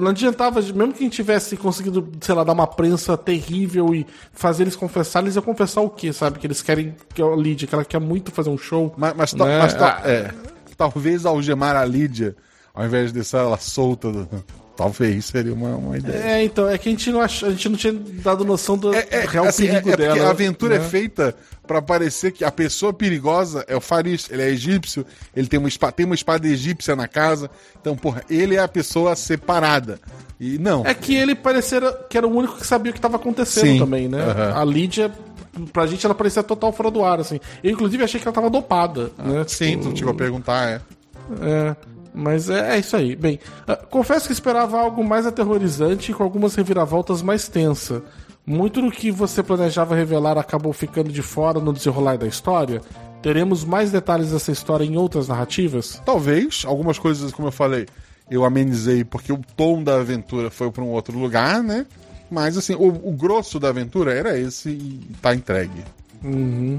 não 0.00 0.08
adiantava, 0.08 0.60
mesmo 0.60 0.92
que 0.92 1.00
a 1.00 1.04
gente 1.04 1.16
tivesse 1.16 1.56
conseguido, 1.56 2.08
sei 2.20 2.34
lá, 2.34 2.44
dar 2.44 2.52
uma 2.52 2.66
prensa 2.66 3.16
terrível 3.16 3.94
e 3.94 4.06
fazer 4.32 4.64
eles 4.64 4.76
confessar, 4.76 5.22
eles 5.22 5.34
iam 5.34 5.42
confessar 5.42 5.80
o 5.80 5.90
quê, 5.90 6.12
sabe? 6.12 6.38
Que 6.38 6.46
eles 6.46 6.62
querem 6.62 6.94
que 7.12 7.20
a 7.20 7.26
Lídia, 7.34 7.66
que 7.66 7.74
ela 7.74 7.84
quer 7.84 8.00
muito 8.00 8.30
fazer 8.30 8.50
um 8.50 8.58
show. 8.58 8.94
Mas, 8.96 9.14
mas, 9.14 9.34
né? 9.34 9.58
mas 9.58 9.74
ah, 9.74 10.00
é, 10.04 10.30
talvez 10.76 11.26
algemar 11.26 11.76
a 11.76 11.84
Lídia, 11.84 12.36
ao 12.72 12.84
invés 12.84 13.08
de 13.08 13.14
deixar 13.14 13.38
ela 13.38 13.58
solta 13.58 14.10
do, 14.12 14.28
Talvez 14.76 15.26
seria 15.26 15.52
uma, 15.52 15.76
uma 15.76 15.96
ideia. 15.96 16.16
É, 16.16 16.44
então, 16.44 16.68
é 16.68 16.76
que 16.76 16.88
a 16.88 16.92
gente 16.92 17.10
não, 17.10 17.20
ach... 17.20 17.44
a 17.44 17.50
gente 17.50 17.68
não 17.68 17.76
tinha 17.76 17.92
dado 17.92 18.44
noção 18.44 18.76
do 18.76 18.92
é, 18.92 19.06
é, 19.10 19.20
real 19.20 19.46
assim, 19.46 19.66
perigo 19.66 19.90
é, 19.90 19.92
é 19.92 19.96
dela. 19.96 20.26
a 20.26 20.30
aventura 20.30 20.78
né? 20.78 20.84
é 20.84 20.88
feita 20.88 21.34
para 21.64 21.80
parecer 21.80 22.32
que 22.32 22.44
a 22.44 22.50
pessoa 22.50 22.92
perigosa 22.92 23.64
é 23.68 23.76
o 23.76 23.80
Faris. 23.80 24.28
Ele 24.30 24.42
é 24.42 24.48
egípcio, 24.48 25.06
ele 25.34 25.46
tem 25.46 25.60
uma, 25.60 25.68
espada, 25.68 25.92
tem 25.92 26.04
uma 26.04 26.14
espada 26.14 26.48
egípcia 26.48 26.96
na 26.96 27.06
casa. 27.06 27.48
Então, 27.80 27.96
porra, 27.96 28.24
ele 28.28 28.56
é 28.56 28.58
a 28.58 28.68
pessoa 28.68 29.14
separada. 29.14 30.00
E 30.40 30.58
não. 30.58 30.84
É 30.84 30.92
que 30.92 31.14
ele 31.14 31.36
parecia 31.36 31.80
que 32.10 32.18
era 32.18 32.26
o 32.26 32.36
único 32.36 32.56
que 32.56 32.66
sabia 32.66 32.90
o 32.90 32.92
que 32.92 32.98
estava 32.98 33.16
acontecendo 33.16 33.66
Sim. 33.66 33.78
também, 33.78 34.08
né? 34.08 34.24
Uhum. 34.24 34.60
A 34.60 34.64
Lídia 34.64 35.12
pra 35.72 35.86
gente 35.86 36.04
ela 36.04 36.14
parecia 36.14 36.42
total 36.42 36.72
fora 36.72 36.90
do 36.90 37.04
ar, 37.04 37.20
assim. 37.20 37.38
Eu, 37.62 37.70
inclusive, 37.70 38.02
achei 38.02 38.20
que 38.20 38.26
ela 38.26 38.34
tava 38.34 38.50
dopada, 38.50 39.12
ah, 39.16 39.22
né? 39.22 39.44
Sim, 39.46 39.78
tipo... 39.78 39.90
tu 39.90 39.96
chegou 39.96 40.12
a 40.12 40.16
perguntar, 40.16 40.68
é. 40.68 40.80
É. 41.40 41.76
Mas 42.14 42.48
é, 42.48 42.76
é 42.76 42.78
isso 42.78 42.96
aí. 42.96 43.16
Bem, 43.16 43.40
uh, 43.68 43.86
confesso 43.88 44.26
que 44.26 44.32
esperava 44.32 44.78
algo 44.78 45.02
mais 45.02 45.26
aterrorizante 45.26 46.12
e 46.12 46.14
com 46.14 46.22
algumas 46.22 46.54
reviravoltas 46.54 47.20
mais 47.20 47.48
tensa. 47.48 48.02
Muito 48.46 48.80
do 48.80 48.90
que 48.90 49.10
você 49.10 49.42
planejava 49.42 49.94
revelar 49.94 50.38
acabou 50.38 50.72
ficando 50.72 51.10
de 51.10 51.22
fora 51.22 51.58
no 51.58 51.72
desenrolar 51.72 52.16
da 52.16 52.26
história. 52.26 52.80
Teremos 53.22 53.64
mais 53.64 53.90
detalhes 53.90 54.30
dessa 54.30 54.52
história 54.52 54.84
em 54.84 54.96
outras 54.96 55.28
narrativas? 55.28 56.00
Talvez. 56.04 56.62
Algumas 56.66 56.98
coisas, 56.98 57.32
como 57.32 57.48
eu 57.48 57.52
falei, 57.52 57.86
eu 58.30 58.44
amenizei 58.44 59.02
porque 59.02 59.32
o 59.32 59.40
tom 59.56 59.82
da 59.82 59.96
aventura 59.96 60.50
foi 60.50 60.70
para 60.70 60.84
um 60.84 60.90
outro 60.90 61.18
lugar, 61.18 61.62
né? 61.62 61.86
Mas 62.30 62.56
assim, 62.56 62.74
o, 62.74 62.88
o, 62.88 63.12
grosso 63.12 63.58
da 63.58 63.68
aventura 63.68 64.12
era 64.12 64.38
esse 64.38 64.70
e 64.70 65.00
tá 65.22 65.34
entregue. 65.34 65.84
Uhum. 66.22 66.78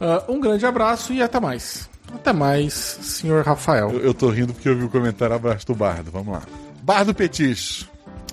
Uh, 0.00 0.32
um 0.32 0.40
grande 0.40 0.66
abraço 0.66 1.12
e 1.12 1.22
até 1.22 1.40
mais. 1.40 1.88
Até 2.14 2.32
mais, 2.32 2.72
senhor 2.74 3.44
Rafael. 3.44 3.90
Eu, 3.90 4.00
eu 4.00 4.14
tô 4.14 4.28
rindo 4.28 4.52
porque 4.52 4.68
eu 4.68 4.76
vi 4.76 4.84
o 4.84 4.88
comentário 4.88 5.34
abaixo 5.34 5.66
do 5.66 5.74
Bardo. 5.74 6.10
Vamos 6.10 6.34
lá. 6.34 6.42
Bardo 6.82 7.14
Petis. 7.14 7.86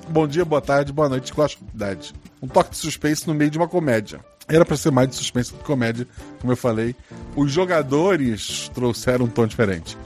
Bom 0.10 0.28
dia, 0.28 0.44
boa 0.44 0.62
tarde, 0.62 0.92
boa 0.92 1.10
noite, 1.10 1.34
idade. 1.74 2.14
Um 2.42 2.48
toque 2.48 2.72
de 2.72 2.78
suspense 2.78 3.28
no 3.28 3.34
meio 3.34 3.50
de 3.50 3.58
uma 3.58 3.68
comédia. 3.68 4.20
Era 4.48 4.66
para 4.66 4.76
ser 4.76 4.92
mais 4.92 5.10
de 5.10 5.16
suspense 5.16 5.54
que 5.54 5.64
comédia, 5.64 6.06
como 6.40 6.52
eu 6.52 6.58
falei. 6.58 6.96
Os 7.36 7.52
jogadores 7.52 8.70
trouxeram 8.74 9.26
um 9.26 9.30
tom 9.30 9.48
diferente. 9.48 9.98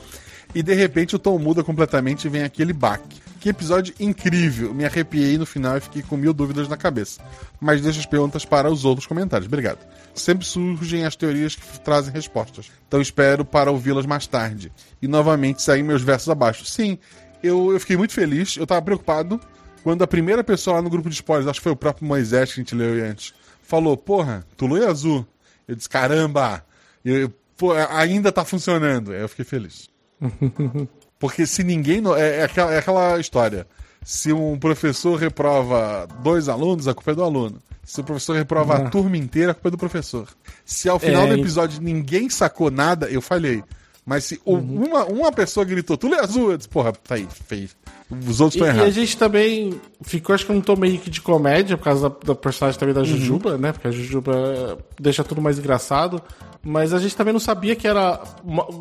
E 0.54 0.62
de 0.62 0.74
repente 0.74 1.16
o 1.16 1.20
tom 1.20 1.38
muda 1.40 1.64
completamente 1.64 2.26
e 2.26 2.30
vem 2.30 2.44
aquele 2.44 2.74
baque. 2.74 3.27
Que 3.40 3.50
episódio 3.50 3.94
incrível! 4.00 4.74
Me 4.74 4.86
arrepiei 4.86 5.38
no 5.38 5.46
final 5.46 5.78
e 5.78 5.82
fiquei 5.82 6.02
com 6.02 6.18
mil 6.18 6.34
dúvidas 6.34 6.68
na 6.68 6.78
cabeça. 6.78 7.22
Mas 7.60 7.82
deixo 7.82 8.00
as 8.00 8.06
perguntas 8.06 8.46
para 8.46 8.70
os 8.72 8.86
outros 8.86 9.06
comentários. 9.06 9.48
Obrigado 9.48 9.80
sempre 10.20 10.46
surgem 10.46 11.06
as 11.06 11.16
teorias 11.16 11.56
que 11.56 11.80
trazem 11.80 12.14
respostas. 12.14 12.72
Então 12.88 13.02
espero 13.02 13.46
para 13.46 13.72
ouvi-las 13.72 14.06
mais 14.06 14.28
tarde. 14.28 14.72
E 15.02 15.08
novamente 15.08 15.62
saem 15.62 15.84
meus 15.84 16.02
versos 16.02 16.30
abaixo. 16.30 16.66
Sim, 16.66 16.98
eu, 17.42 17.72
eu 17.72 17.80
fiquei 17.80 17.98
muito 17.98 18.14
feliz. 18.14 18.58
Eu 18.58 18.64
estava 18.64 18.82
preocupado 18.82 19.40
quando 19.84 20.04
a 20.04 20.08
primeira 20.08 20.44
pessoa 20.44 20.78
lá 20.78 20.82
no 20.82 20.90
grupo 20.90 21.10
de 21.10 21.16
spoilers, 21.16 21.48
acho 21.48 21.60
que 21.60 21.64
foi 21.64 21.72
o 21.72 21.78
próprio 21.78 22.08
Moisés 22.08 22.54
que 22.54 22.60
a 22.60 22.64
gente 22.64 22.76
leu 22.76 23.06
antes, 23.06 23.34
falou: 23.62 23.96
Porra, 23.96 24.46
Tulu 24.56 24.78
é 24.78 24.88
azul. 24.88 25.26
Eu 25.68 25.76
disse: 25.76 25.90
Caramba, 25.90 26.66
eu, 27.06 27.32
pô, 27.56 27.74
ainda 27.74 28.30
está 28.30 28.44
funcionando. 28.44 29.12
Aí 29.12 29.22
eu 29.22 29.30
fiquei 29.30 29.46
feliz. 29.46 29.90
Porque 31.20 31.46
se 31.46 31.64
ninguém. 31.64 32.02
É, 32.16 32.40
é, 32.40 32.44
aquela, 32.44 32.74
é 32.74 32.78
aquela 32.78 33.20
história. 33.20 33.68
Se 34.04 34.32
um 34.32 34.58
professor 34.58 35.16
reprova 35.16 36.08
dois 36.22 36.48
alunos, 36.48 36.88
a 36.88 36.94
culpa 36.94 37.12
é 37.12 37.16
do 37.16 37.24
aluno. 37.24 37.62
Se 37.84 38.02
o 38.02 38.04
professor 38.04 38.36
reprova 38.36 38.74
ah. 38.76 38.78
a 38.78 38.90
turma 38.90 39.18
inteira, 39.18 39.52
a 39.52 39.54
culpa 39.54 39.70
é 39.70 39.72
do 39.72 39.78
professor. 39.78 40.28
Se 40.66 40.88
ao 40.90 41.00
final 41.00 41.24
é, 41.24 41.28
do 41.28 41.40
episódio 41.40 41.82
ninguém 41.82 42.30
sacou 42.30 42.70
nada, 42.70 43.08
eu 43.08 43.22
falhei. 43.22 43.64
Mas 44.08 44.24
se 44.24 44.40
uhum. 44.46 44.86
uma, 44.86 45.04
uma 45.04 45.32
pessoa 45.34 45.66
gritou, 45.66 45.98
tu 45.98 46.08
é 46.16 46.22
azul, 46.22 46.52
eu 46.52 46.58
disse, 46.58 46.70
porra, 46.70 46.94
tá 46.94 47.16
aí, 47.16 47.28
fez. 47.46 47.76
Os 48.10 48.40
outros 48.40 48.56
estão 48.56 48.66
errados. 48.66 48.86
E 48.86 48.88
a 48.88 49.04
gente 49.04 49.18
também 49.18 49.82
ficou, 50.02 50.34
acho 50.34 50.46
que 50.46 50.52
um 50.54 50.62
tom 50.62 50.78
meio 50.78 50.98
que 50.98 51.10
de 51.10 51.20
comédia, 51.20 51.76
por 51.76 51.84
causa 51.84 52.10
da, 52.10 52.16
da 52.28 52.34
personagem 52.34 52.80
também 52.80 52.96
da 52.96 53.02
uhum. 53.02 53.06
Jujuba, 53.06 53.52
uhum. 53.52 53.58
né? 53.58 53.74
Porque 53.74 53.90
a 53.90 53.92
Jujuba 53.92 54.78
deixa 54.98 55.26
tudo 55.26 55.42
mais 55.42 55.60
engraçado. 55.60 56.22
Mas 56.64 56.94
a 56.94 57.00
gente 57.00 57.18
também 57.18 57.34
não 57.34 57.40
sabia 57.40 57.76
que 57.76 57.86
era. 57.86 58.22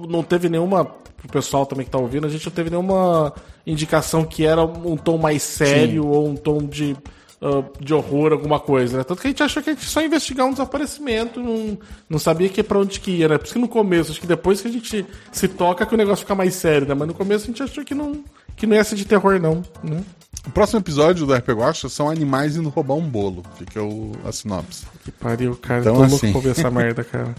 Não 0.09 0.23
teve 0.23 0.49
nenhuma. 0.49 0.85
Pro 0.85 1.29
pessoal 1.29 1.67
também 1.67 1.85
que 1.85 1.91
tá 1.91 1.99
ouvindo, 1.99 2.27
a 2.27 2.31
gente 2.31 2.45
não 2.47 2.53
teve 2.53 2.71
nenhuma 2.71 3.33
indicação 3.67 4.25
que 4.25 4.45
era 4.45 4.63
um 4.63 4.97
tom 4.97 5.19
mais 5.19 5.43
sério 5.43 6.03
Sim. 6.03 6.09
ou 6.09 6.29
um 6.29 6.37
tom 6.37 6.59
de 6.59 6.95
uh, 7.41 7.65
de 7.81 7.95
horror, 7.95 8.33
alguma 8.33 8.61
coisa, 8.61 8.99
né? 8.99 9.05
Tanto 9.05 9.21
que 9.21 9.27
a 9.27 9.31
gente 9.31 9.43
achou 9.43 9.63
que 9.63 9.71
a 9.71 9.73
gente 9.75 9.85
só 9.85 10.01
ia 10.01 10.07
investigar 10.07 10.47
um 10.47 10.53
desaparecimento, 10.53 11.41
não, 11.41 11.79
não 12.09 12.19
sabia 12.19 12.49
que 12.49 12.63
pra 12.63 12.79
onde 12.79 13.01
que 13.01 13.11
ia, 13.11 13.29
né? 13.29 13.39
Por 13.39 13.45
isso 13.45 13.55
que 13.55 13.61
no 13.61 13.69
começo, 13.69 14.11
acho 14.11 14.21
que 14.21 14.27
depois 14.27 14.61
que 14.61 14.69
a 14.69 14.71
gente 14.71 15.07
se 15.33 15.49
toca 15.49 15.87
que 15.87 15.95
o 15.95 15.99
negócio 15.99 16.25
fica 16.25 16.35
mais 16.35 16.55
sério, 16.55 16.87
né? 16.87 16.95
Mas 16.95 17.09
no 17.09 17.15
começo 17.15 17.45
a 17.45 17.47
gente 17.49 17.63
achou 17.63 17.85
que 17.85 17.95
não, 17.95 18.25
que 18.57 18.67
não 18.67 18.77
ia 18.77 18.85
ser 18.85 18.97
de 18.97 19.05
terror, 19.05 19.41
não, 19.41 19.63
né? 19.83 20.03
O 20.47 20.51
próximo 20.51 20.79
episódio 20.79 21.27
do 21.27 21.35
RP 21.35 21.49
Guacha 21.51 21.89
são 21.89 22.09
animais 22.09 22.57
indo 22.57 22.69
roubar 22.69 22.95
um 22.95 23.09
bolo. 23.09 23.43
Fica 23.59 23.83
o, 23.83 24.13
a 24.25 24.31
sinopse. 24.31 24.87
Que 25.05 25.11
pariu, 25.11 25.57
cara. 25.57 25.81
Então, 25.81 25.97
Tô 25.97 26.03
assim... 26.05 26.27
louco 26.27 26.41
pra 26.41 26.53
ver 26.53 26.59
essa 26.59 26.71
merda, 26.71 27.03
cara. 27.05 27.35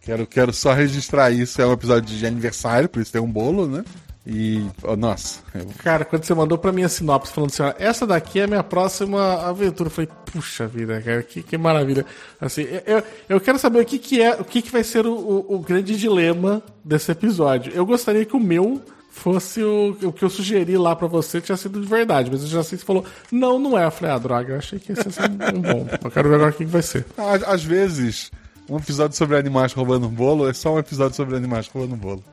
quero, 0.00 0.26
quero 0.26 0.52
só 0.52 0.72
registrar 0.72 1.30
isso. 1.30 1.62
É 1.62 1.66
um 1.66 1.72
episódio 1.72 2.16
de 2.16 2.26
aniversário, 2.26 2.88
por 2.88 3.00
isso 3.00 3.12
tem 3.12 3.20
um 3.20 3.30
bolo, 3.30 3.68
né? 3.68 3.84
E, 4.26 4.64
oh, 4.82 4.96
nossa. 4.96 5.40
Eu... 5.54 5.66
Cara, 5.82 6.04
quando 6.04 6.24
você 6.24 6.34
mandou 6.34 6.56
pra 6.56 6.72
mim 6.72 6.82
a 6.82 6.88
sinopse 6.88 7.32
falando 7.32 7.50
assim, 7.50 7.62
ó, 7.62 7.74
essa 7.78 8.06
daqui 8.06 8.40
é 8.40 8.44
a 8.44 8.46
minha 8.46 8.62
próxima 8.62 9.46
aventura, 9.46 9.88
eu 9.88 9.90
falei, 9.90 10.10
puxa 10.32 10.66
vida, 10.66 11.00
cara, 11.02 11.22
que, 11.22 11.42
que 11.42 11.58
maravilha. 11.58 12.06
Assim, 12.40 12.66
eu, 12.86 13.02
eu 13.28 13.40
quero 13.40 13.58
saber 13.58 13.80
o 13.80 13.84
que, 13.84 13.98
que 13.98 14.22
é, 14.22 14.34
o 14.34 14.44
que, 14.44 14.62
que 14.62 14.70
vai 14.70 14.82
ser 14.82 15.06
o, 15.06 15.14
o, 15.14 15.54
o 15.56 15.58
grande 15.58 15.96
dilema 15.96 16.62
desse 16.82 17.12
episódio. 17.12 17.72
Eu 17.74 17.84
gostaria 17.84 18.24
que 18.24 18.34
o 18.34 18.40
meu 18.40 18.80
fosse 19.10 19.62
o, 19.62 19.96
o 20.02 20.12
que 20.12 20.24
eu 20.24 20.30
sugeri 20.30 20.76
lá 20.76 20.96
para 20.96 21.06
você 21.06 21.40
tinha 21.40 21.56
sido 21.56 21.80
de 21.80 21.86
verdade, 21.86 22.30
mas 22.30 22.42
eu 22.42 22.48
já 22.48 22.64
sei 22.64 22.78
que 22.78 22.82
você 22.82 22.86
falou, 22.86 23.04
não, 23.30 23.58
não 23.58 23.78
é. 23.78 23.84
Eu 23.84 23.90
falei, 23.90 24.14
ah, 24.14 24.18
droga, 24.18 24.54
eu 24.54 24.58
achei 24.58 24.78
que 24.78 24.92
ia 24.92 24.96
ser 24.96 25.08
um, 25.20 25.58
um 25.58 25.60
bom. 25.60 25.88
Eu 26.02 26.10
quero 26.10 26.28
ver 26.30 26.34
agora 26.36 26.50
o 26.50 26.54
que, 26.54 26.64
que 26.64 26.70
vai 26.70 26.82
ser. 26.82 27.04
Às, 27.16 27.42
às 27.42 27.64
vezes, 27.64 28.32
um 28.68 28.78
episódio 28.78 29.16
sobre 29.16 29.36
animais 29.36 29.74
roubando 29.74 30.06
um 30.06 30.10
bolo 30.10 30.48
é 30.48 30.54
só 30.54 30.74
um 30.74 30.78
episódio 30.78 31.14
sobre 31.14 31.36
animais 31.36 31.68
roubando 31.68 31.94
um 31.94 31.98
bolo. 31.98 32.24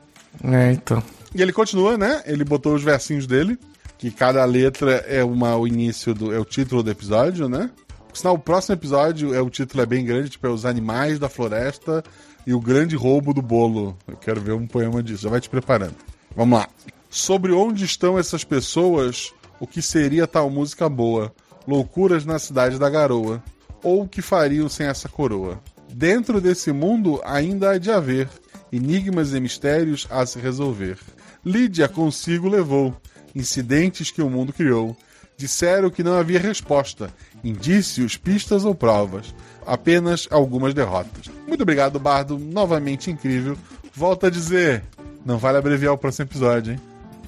É, 0.42 0.72
então. 0.72 1.02
E 1.34 1.40
ele 1.40 1.52
continua, 1.52 1.96
né? 1.96 2.22
Ele 2.26 2.44
botou 2.44 2.74
os 2.74 2.82
versinhos 2.82 3.26
dele, 3.26 3.58
que 3.98 4.10
cada 4.10 4.44
letra 4.44 5.04
é 5.08 5.24
uma, 5.24 5.56
o 5.56 5.66
início 5.66 6.14
do. 6.14 6.32
é 6.32 6.38
o 6.38 6.44
título 6.44 6.82
do 6.82 6.90
episódio, 6.90 7.48
né? 7.48 7.70
Porque 8.12 8.18
senão 8.18 8.34
o 8.34 8.38
próximo 8.38 8.74
episódio 8.74 9.34
é 9.34 9.40
o 9.40 9.48
título 9.48 9.82
é 9.82 9.86
bem 9.86 10.04
grande, 10.04 10.30
tipo, 10.30 10.46
é 10.46 10.50
Os 10.50 10.66
Animais 10.66 11.18
da 11.18 11.30
Floresta 11.30 12.02
e 12.46 12.52
o 12.52 12.60
Grande 12.60 12.94
Roubo 12.94 13.32
do 13.32 13.40
Bolo. 13.40 13.96
Eu 14.06 14.16
quero 14.16 14.40
ver 14.40 14.52
um 14.52 14.66
poema 14.66 15.02
disso, 15.02 15.22
já 15.22 15.30
vai 15.30 15.40
te 15.40 15.48
preparando. 15.48 15.96
Vamos 16.36 16.58
lá. 16.58 16.68
Sobre 17.08 17.52
onde 17.52 17.84
estão 17.84 18.18
essas 18.18 18.44
pessoas, 18.44 19.32
o 19.58 19.66
que 19.66 19.80
seria 19.80 20.26
tal 20.26 20.50
música 20.50 20.88
boa? 20.88 21.32
Loucuras 21.66 22.24
na 22.24 22.38
cidade 22.38 22.78
da 22.78 22.90
garoa. 22.90 23.42
Ou 23.82 24.02
o 24.02 24.08
que 24.08 24.20
fariam 24.20 24.68
sem 24.68 24.86
essa 24.86 25.08
coroa? 25.08 25.60
Dentro 25.92 26.40
desse 26.40 26.72
mundo 26.72 27.20
ainda 27.24 27.70
há 27.70 27.78
de 27.78 27.90
haver 27.90 28.28
enigmas 28.72 29.34
e 29.34 29.40
mistérios 29.40 30.06
a 30.10 30.24
se 30.24 30.38
resolver. 30.38 30.98
Lídia 31.44 31.88
consigo 31.88 32.48
levou 32.48 32.94
incidentes 33.34 34.10
que 34.10 34.22
o 34.22 34.30
mundo 34.30 34.52
criou. 34.52 34.96
Disseram 35.36 35.90
que 35.90 36.04
não 36.04 36.16
havia 36.16 36.38
resposta, 36.38 37.12
indícios, 37.42 38.16
pistas 38.16 38.64
ou 38.64 38.74
provas, 38.74 39.34
apenas 39.66 40.28
algumas 40.30 40.72
derrotas. 40.72 41.30
Muito 41.48 41.62
obrigado, 41.62 41.98
Bardo, 41.98 42.38
novamente 42.38 43.10
incrível. 43.10 43.56
Volto 43.94 44.26
a 44.26 44.30
dizer, 44.30 44.84
não 45.24 45.38
vale 45.38 45.58
abreviar 45.58 45.94
o 45.94 45.98
próximo 45.98 46.26
episódio, 46.26 46.74
hein? 46.74 46.80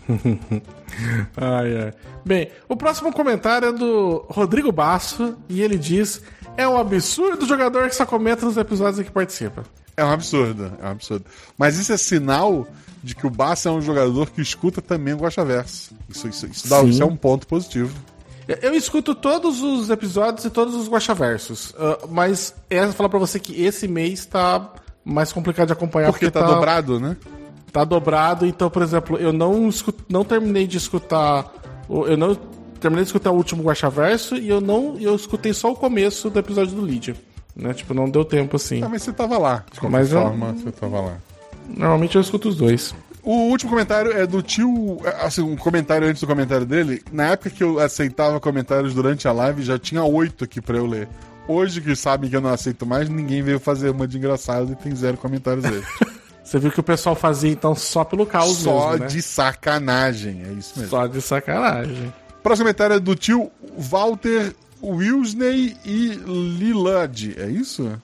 ai, 1.37 1.77
ai. 1.77 1.95
Bem, 2.25 2.51
o 2.69 2.77
próximo 2.77 3.13
comentário 3.13 3.69
é 3.69 3.73
do 3.73 4.25
Rodrigo 4.29 4.71
Basso 4.71 5.37
e 5.49 5.63
ele 5.63 5.79
diz: 5.79 6.23
É 6.57 6.69
um 6.69 6.77
absurdo 6.77 7.45
o 7.45 7.49
jogador 7.49 7.89
que 7.89 7.97
só 7.97 8.05
comenta 8.05 8.45
nos 8.45 8.57
episódios 8.57 9.01
em 9.01 9.05
que 9.05 9.11
participa. 9.11 9.65
É 9.97 10.05
um 10.05 10.11
absurdo, 10.11 10.73
é 10.81 10.87
um 10.87 10.91
absurdo. 10.91 11.25
Mas 11.57 11.79
isso 11.79 11.93
é 11.93 11.97
sinal 11.97 12.67
de 13.03 13.15
que 13.15 13.27
o 13.27 13.31
Basso 13.31 13.69
é 13.69 13.71
um 13.71 13.81
jogador 13.81 14.31
que 14.31 14.41
escuta 14.41 14.81
também 14.81 15.15
o 15.15 15.19
Guaxa 15.19 15.45
Verso. 15.45 15.95
Isso, 16.09 16.29
isso, 16.29 16.47
isso, 16.47 16.69
dá, 16.69 16.83
isso 16.83 17.03
é 17.03 17.07
um 17.07 17.17
ponto 17.17 17.47
positivo. 17.47 17.95
Eu 18.47 18.75
escuto 18.75 19.15
todos 19.15 19.63
os 19.63 19.89
episódios 19.89 20.45
e 20.45 20.51
todos 20.51 20.75
os 20.75 20.89
Guaxaversos, 20.89 21.71
uh, 21.71 22.07
mas 22.11 22.55
é 22.69 22.87
falar 22.93 23.09
pra 23.09 23.19
você 23.19 23.41
que 23.41 23.63
esse 23.63 23.89
mês 23.89 24.27
tá 24.27 24.71
mais 25.03 25.33
complicado 25.33 25.69
de 25.69 25.73
acompanhar. 25.73 26.11
Porque, 26.11 26.27
porque 26.27 26.39
tá, 26.39 26.47
tá, 26.47 26.55
dobrado, 26.55 27.01
né? 27.01 27.17
Tá 27.73 27.85
dobrado, 27.85 28.47
então, 28.47 28.69
por 28.69 28.83
exemplo, 28.83 29.17
eu 29.17 29.33
não, 29.33 29.69
escuto, 29.69 30.05
não 30.09 30.25
terminei 30.25 30.67
de 30.67 30.77
escutar. 30.77 31.51
Eu 31.89 32.17
não 32.17 32.35
terminei 32.81 33.05
de 33.05 33.09
escutar 33.09 33.31
o 33.31 33.37
último 33.37 33.63
Guaxaverso 33.63 34.37
e 34.37 34.49
eu 34.49 34.61
não. 34.61 34.99
Eu 35.01 35.15
escutei 35.15 35.55
só 35.55 35.73
o 35.73 35.77
começo 35.77 36.29
do 36.29 36.39
episódio 36.39 36.75
do 36.75 36.85
Lídia. 36.85 37.17
Né? 37.57 37.73
Tipo, 37.73 37.95
não 37.95 38.09
deu 38.09 38.25
tempo 38.25 38.57
assim. 38.57 38.83
Ah, 38.83 38.89
mas 38.89 39.03
você 39.03 39.13
tava 39.13 39.39
lá. 39.39 39.65
De 39.73 39.81
qualquer 39.81 39.99
mas 39.99 40.11
forma, 40.11 40.49
eu... 40.49 40.55
você 40.55 40.73
tava 40.73 41.01
lá. 41.01 41.17
Normalmente 41.69 42.17
eu 42.17 42.21
escuto 42.21 42.49
os 42.49 42.57
dois. 42.57 42.95
O 43.23 43.49
último 43.49 43.71
comentário 43.71 44.13
é 44.13 44.27
do 44.27 44.43
tio. 44.43 45.01
Assim, 45.21 45.41
um 45.41 45.57
comentário 45.57 46.07
antes 46.07 46.21
do 46.21 46.27
comentário 46.27 46.67
dele. 46.67 47.03
Na 47.11 47.31
época 47.31 47.51
que 47.51 47.65
eu 47.65 47.79
aceitava 47.79 48.39
comentários 48.39 48.93
durante 48.93 49.27
a 49.27 49.33
live, 49.33 49.63
já 49.63 49.79
tinha 49.79 50.05
oito 50.05 50.45
aqui 50.45 50.61
pra 50.61 50.77
eu 50.77 50.87
ler. 50.87 51.09
Hoje, 51.49 51.81
que 51.81 51.95
sabem 51.95 52.29
que 52.29 52.37
eu 52.37 52.41
não 52.41 52.51
aceito 52.51 52.87
mais, 52.87 53.09
ninguém 53.09 53.43
veio 53.43 53.61
fazer 53.61 53.91
uma 53.91 54.09
de 54.09 54.17
engraçado 54.17 54.73
e 54.73 54.77
tem 54.77 54.95
zero 54.95 55.17
comentários 55.17 55.63
dele. 55.65 55.85
Você 56.43 56.59
viu 56.59 56.71
que 56.71 56.81
o 56.81 56.83
pessoal 56.83 57.15
fazia 57.15 57.51
então 57.51 57.75
só 57.75 58.05
pelo 58.05 58.27
caos 58.27 58.59
Só 58.59 58.91
mesmo, 58.91 59.05
né? 59.05 59.07
de 59.07 59.23
sacanagem, 59.23 60.43
é 60.43 60.53
isso 60.53 60.79
mesmo. 60.79 60.91
Só 60.91 61.07
de 61.07 61.23
sacanagem. 61.23 62.13
Próximo 62.43 62.67
comentário 62.67 62.97
é 62.97 63.01
do 63.01 63.15
tio 63.15 63.51
Walter 63.79 64.55
Wilsney 64.93 65.77
e 65.85 66.21
Lilad, 66.59 67.35
é 67.39 67.49
isso? 67.49 68.01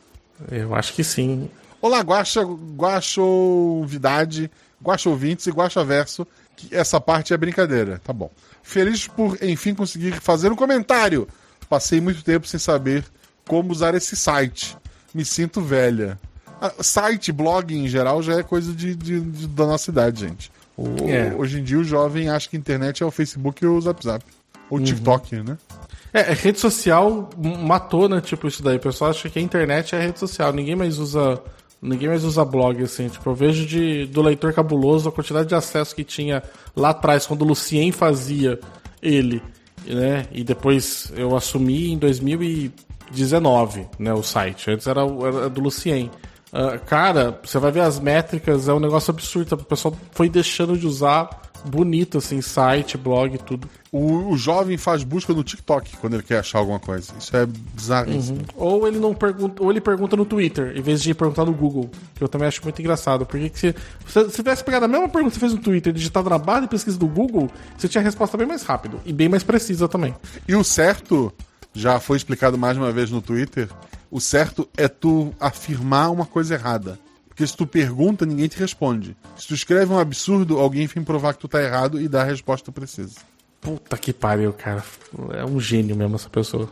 Eu 0.51 0.75
acho 0.75 0.95
que 0.95 1.05
sim. 1.05 1.51
Olá, 1.81 2.01
Guaxa, 2.01 2.43
Guaxovidade, 2.43 4.51
Guaxouvintes 4.83 5.47
e 5.47 5.51
Guaxaverso, 5.51 6.27
que 6.57 6.75
essa 6.75 7.01
parte 7.01 7.33
é 7.33 7.37
brincadeira, 7.37 8.01
tá 8.05 8.13
bom. 8.13 8.31
Feliz 8.63 9.07
por, 9.07 9.39
enfim, 9.43 9.75
conseguir 9.75 10.13
fazer 10.21 10.53
um 10.53 10.57
comentário. 10.57 11.27
Passei 11.69 12.01
muito 12.01 12.23
tempo 12.23 12.47
sem 12.47 12.59
saber 12.59 13.05
como 13.47 13.73
usar 13.73 13.95
esse 13.95 14.17
site. 14.17 14.77
Me 15.15 15.25
sinto 15.25 15.61
velha. 15.61 16.19
Ah, 16.61 16.73
site, 16.83 17.33
blog 17.33 17.75
em 17.75 17.89
geral 17.89 18.23
já 18.23 18.39
é 18.39 18.43
coisa 18.43 18.73
de, 18.73 18.95
de, 18.95 19.21
de 19.21 19.47
da 19.47 19.67
nossa 19.67 19.91
idade, 19.91 20.21
gente. 20.21 20.53
O, 20.77 21.09
é. 21.09 21.35
Hoje 21.35 21.61
em 21.61 21.65
dia 21.65 21.79
o 21.79 21.85
jovem 21.85 22.29
acha 22.29 22.49
que 22.49 22.57
a 22.57 22.59
internet 22.59 23.03
é 23.03 23.07
o 23.07 23.11
Facebook 23.11 23.65
e 23.65 23.67
o 23.67 23.81
Zap 23.81 24.05
Zap. 24.05 24.25
Ou 24.69 24.77
o 24.77 24.81
uhum. 24.81 24.87
TikTok, 24.87 25.37
né? 25.37 25.57
É, 26.13 26.33
rede 26.33 26.59
social 26.59 27.31
matou, 27.39 28.09
né? 28.09 28.21
Tipo, 28.21 28.49
isso 28.49 28.63
daí. 28.63 28.77
O 28.77 28.81
pessoal 28.81 29.11
acha 29.11 29.29
que 29.29 29.39
a 29.39 29.43
internet 29.43 29.95
é 29.95 30.01
rede 30.01 30.19
social. 30.19 30.53
Ninguém 30.53 30.75
mais 30.75 30.99
usa 30.99 31.41
Ninguém 31.83 32.09
mais 32.09 32.25
usa 32.25 32.45
blog, 32.45 32.83
assim. 32.83 33.09
Tipo, 33.09 33.31
eu 33.31 33.35
vejo 33.35 33.65
de, 33.65 34.05
do 34.07 34.21
leitor 34.21 34.53
cabuloso 34.53 35.09
a 35.09 35.13
quantidade 35.13 35.49
de 35.49 35.55
acesso 35.55 35.95
que 35.95 36.05
tinha 36.05 36.43
lá 36.77 36.91
atrás, 36.91 37.27
quando 37.27 37.43
o 37.43 37.47
Lucien 37.47 37.91
fazia 37.91 38.61
ele, 39.01 39.43
né? 39.87 40.27
E 40.31 40.45
depois 40.45 41.11
eu 41.17 41.35
assumi 41.35 41.91
em 41.91 41.97
2019, 41.97 43.87
né? 43.99 44.13
O 44.13 44.23
site. 44.23 44.71
Antes 44.71 44.87
era, 44.87 45.01
era 45.01 45.49
do 45.49 45.61
Lucien. 45.61 46.11
Uh, 46.53 46.79
cara, 46.85 47.41
você 47.43 47.59
vai 47.59 47.73
ver 47.73 47.81
as 47.81 47.99
métricas, 47.99 48.69
é 48.69 48.75
um 48.75 48.81
negócio 48.81 49.11
absurdo. 49.11 49.55
O 49.55 49.65
pessoal 49.65 49.97
foi 50.13 50.29
deixando 50.29 50.77
de 50.77 50.87
usar 50.87 51.31
bonito, 51.65 52.19
assim, 52.19 52.41
site, 52.41 52.97
blog, 52.97 53.39
tudo. 53.39 53.69
O, 53.93 54.33
o, 54.33 54.37
jovem 54.37 54.77
faz 54.77 55.03
busca 55.03 55.33
no 55.33 55.43
TikTok 55.43 55.97
quando 55.97 56.15
ele 56.15 56.23
quer 56.23 56.39
achar 56.39 56.59
alguma 56.59 56.79
coisa. 56.79 57.13
Isso 57.19 57.37
é 57.37 57.47
bizarro. 57.47 58.13
Uhum. 58.13 58.39
Ou 58.57 58.87
ele 58.87 58.99
não 58.99 59.15
pergunta, 59.15 59.63
ou 59.63 59.71
ele 59.71 59.81
pergunta 59.81 60.17
no 60.17 60.25
Twitter, 60.25 60.73
em 60.77 60.81
vez 60.81 61.03
de 61.03 61.13
perguntar 61.13 61.45
no 61.45 61.53
Google, 61.53 61.91
que 62.15 62.23
eu 62.23 62.29
também 62.29 62.47
acho 62.47 62.63
muito 62.63 62.81
engraçado. 62.81 63.27
Porque 63.27 63.51
se 63.55 63.75
você 64.07 64.29
tivesse 64.29 64.63
pegado 64.63 64.85
a 64.85 64.89
mesma 64.89 65.09
pergunta 65.09 65.33
que 65.33 65.35
você 65.35 65.41
fez 65.41 65.53
no 65.53 65.61
Twitter, 65.61 65.93
digitado 65.93 66.31
na 66.31 66.39
barra 66.39 66.61
de 66.61 66.69
pesquisa 66.69 66.99
do 66.99 67.09
Google, 67.09 67.51
você 67.77 67.89
tinha 67.89 68.01
a 68.01 68.05
resposta 68.05 68.37
bem 68.37 68.47
mais 68.47 68.63
rápido 68.63 69.01
e 69.05 69.13
bem 69.13 69.29
mais 69.29 69.43
precisa 69.43 69.89
também. 69.89 70.15
E 70.47 70.55
o 70.55 70.63
certo, 70.63 71.33
já 71.75 71.99
foi 71.99 72.17
explicado 72.17 72.57
mais 72.57 72.77
uma 72.77 72.93
vez 72.93 73.11
no 73.11 73.21
Twitter, 73.21 73.69
o 74.11 74.21
certo 74.21 74.69
é 74.77 74.89
tu 74.89 75.33
afirmar 75.39 76.11
uma 76.11 76.27
coisa 76.27 76.55
errada. 76.55 76.99
Porque 77.41 77.47
se 77.49 77.57
tu 77.57 77.67
pergunta, 77.67 78.27
ninguém 78.27 78.49
te 78.49 78.59
responde. 78.59 79.17
Se 79.39 79.49
tu 79.49 79.55
escreve 79.55 79.91
um 79.91 79.99
absurdo, 79.99 80.59
alguém 80.59 80.87
vem 80.87 81.03
provar 81.03 81.33
que 81.33 81.39
tu 81.39 81.49
tá 81.49 81.63
errado 81.63 81.99
e 81.99 82.07
dá 82.07 82.21
a 82.21 82.25
resposta 82.25 82.71
precisa. 82.71 83.15
Puta 83.63 83.97
que 83.97 84.13
pariu, 84.13 84.53
cara. 84.53 84.85
É 85.33 85.43
um 85.43 85.59
gênio 85.59 85.97
mesmo 85.97 86.17
essa 86.17 86.29
pessoa. 86.29 86.71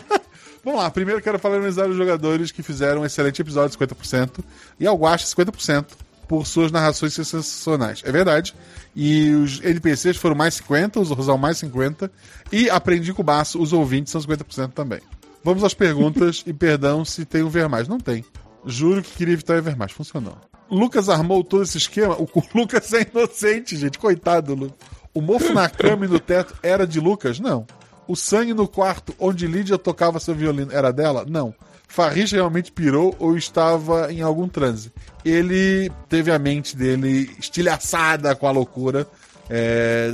Vamos 0.64 0.80
lá, 0.80 0.90
primeiro 0.90 1.20
quero 1.20 1.38
parabenizar 1.38 1.86
os 1.86 1.94
jogadores 1.94 2.50
que 2.50 2.62
fizeram 2.62 3.02
um 3.02 3.04
excelente 3.04 3.42
episódio, 3.42 3.78
50%, 3.78 4.38
e 4.80 4.86
ao 4.86 4.96
Guacha, 4.96 5.26
50%, 5.26 5.88
por 6.26 6.46
suas 6.46 6.72
narrações 6.72 7.12
sensacionais. 7.12 8.00
É 8.02 8.10
verdade. 8.10 8.54
E 8.96 9.34
os 9.34 9.60
NPCs 9.62 10.16
foram 10.16 10.34
mais 10.34 10.54
50, 10.54 11.00
os 11.00 11.10
Rosal 11.10 11.36
mais 11.36 11.58
50, 11.58 12.10
e 12.50 12.70
aprendi 12.70 13.12
com 13.12 13.20
o 13.20 13.24
Baço, 13.24 13.60
os 13.60 13.74
ouvintes 13.74 14.10
são 14.10 14.22
50% 14.22 14.72
também. 14.72 15.00
Vamos 15.44 15.62
às 15.62 15.74
perguntas, 15.74 16.42
e 16.48 16.52
perdão 16.54 17.04
se 17.04 17.26
tem 17.26 17.42
o 17.42 17.50
ver 17.50 17.68
mais. 17.68 17.86
Não 17.86 18.00
tem. 18.00 18.24
Juro 18.64 19.02
que 19.02 19.12
queria 19.12 19.34
evitar 19.34 19.60
o 19.60 19.76
mais. 19.76 19.92
Funcionou. 19.92 20.36
Lucas 20.70 21.08
armou 21.08 21.42
todo 21.42 21.62
esse 21.62 21.78
esquema. 21.78 22.14
O 22.14 22.28
Lucas 22.54 22.92
é 22.92 23.06
inocente, 23.10 23.76
gente. 23.76 23.98
Coitado 23.98 24.54
do 24.54 24.64
Lucas. 24.64 24.88
O 25.14 25.20
mofo 25.20 25.52
na 25.52 25.68
cama 25.68 26.04
e 26.04 26.08
no 26.08 26.20
teto 26.20 26.54
era 26.62 26.86
de 26.86 27.00
Lucas? 27.00 27.40
Não. 27.40 27.66
O 28.06 28.14
sangue 28.14 28.54
no 28.54 28.68
quarto 28.68 29.14
onde 29.18 29.46
Lídia 29.46 29.76
tocava 29.76 30.20
seu 30.20 30.34
violino 30.34 30.72
era 30.72 30.92
dela? 30.92 31.24
Não. 31.28 31.54
Farris 31.88 32.30
realmente 32.30 32.70
pirou 32.70 33.16
ou 33.18 33.36
estava 33.36 34.12
em 34.12 34.20
algum 34.20 34.46
transe. 34.46 34.92
Ele 35.24 35.90
teve 36.08 36.30
a 36.30 36.38
mente 36.38 36.76
dele 36.76 37.34
estilhaçada 37.38 38.36
com 38.36 38.46
a 38.46 38.50
loucura, 38.50 39.06
é, 39.48 40.12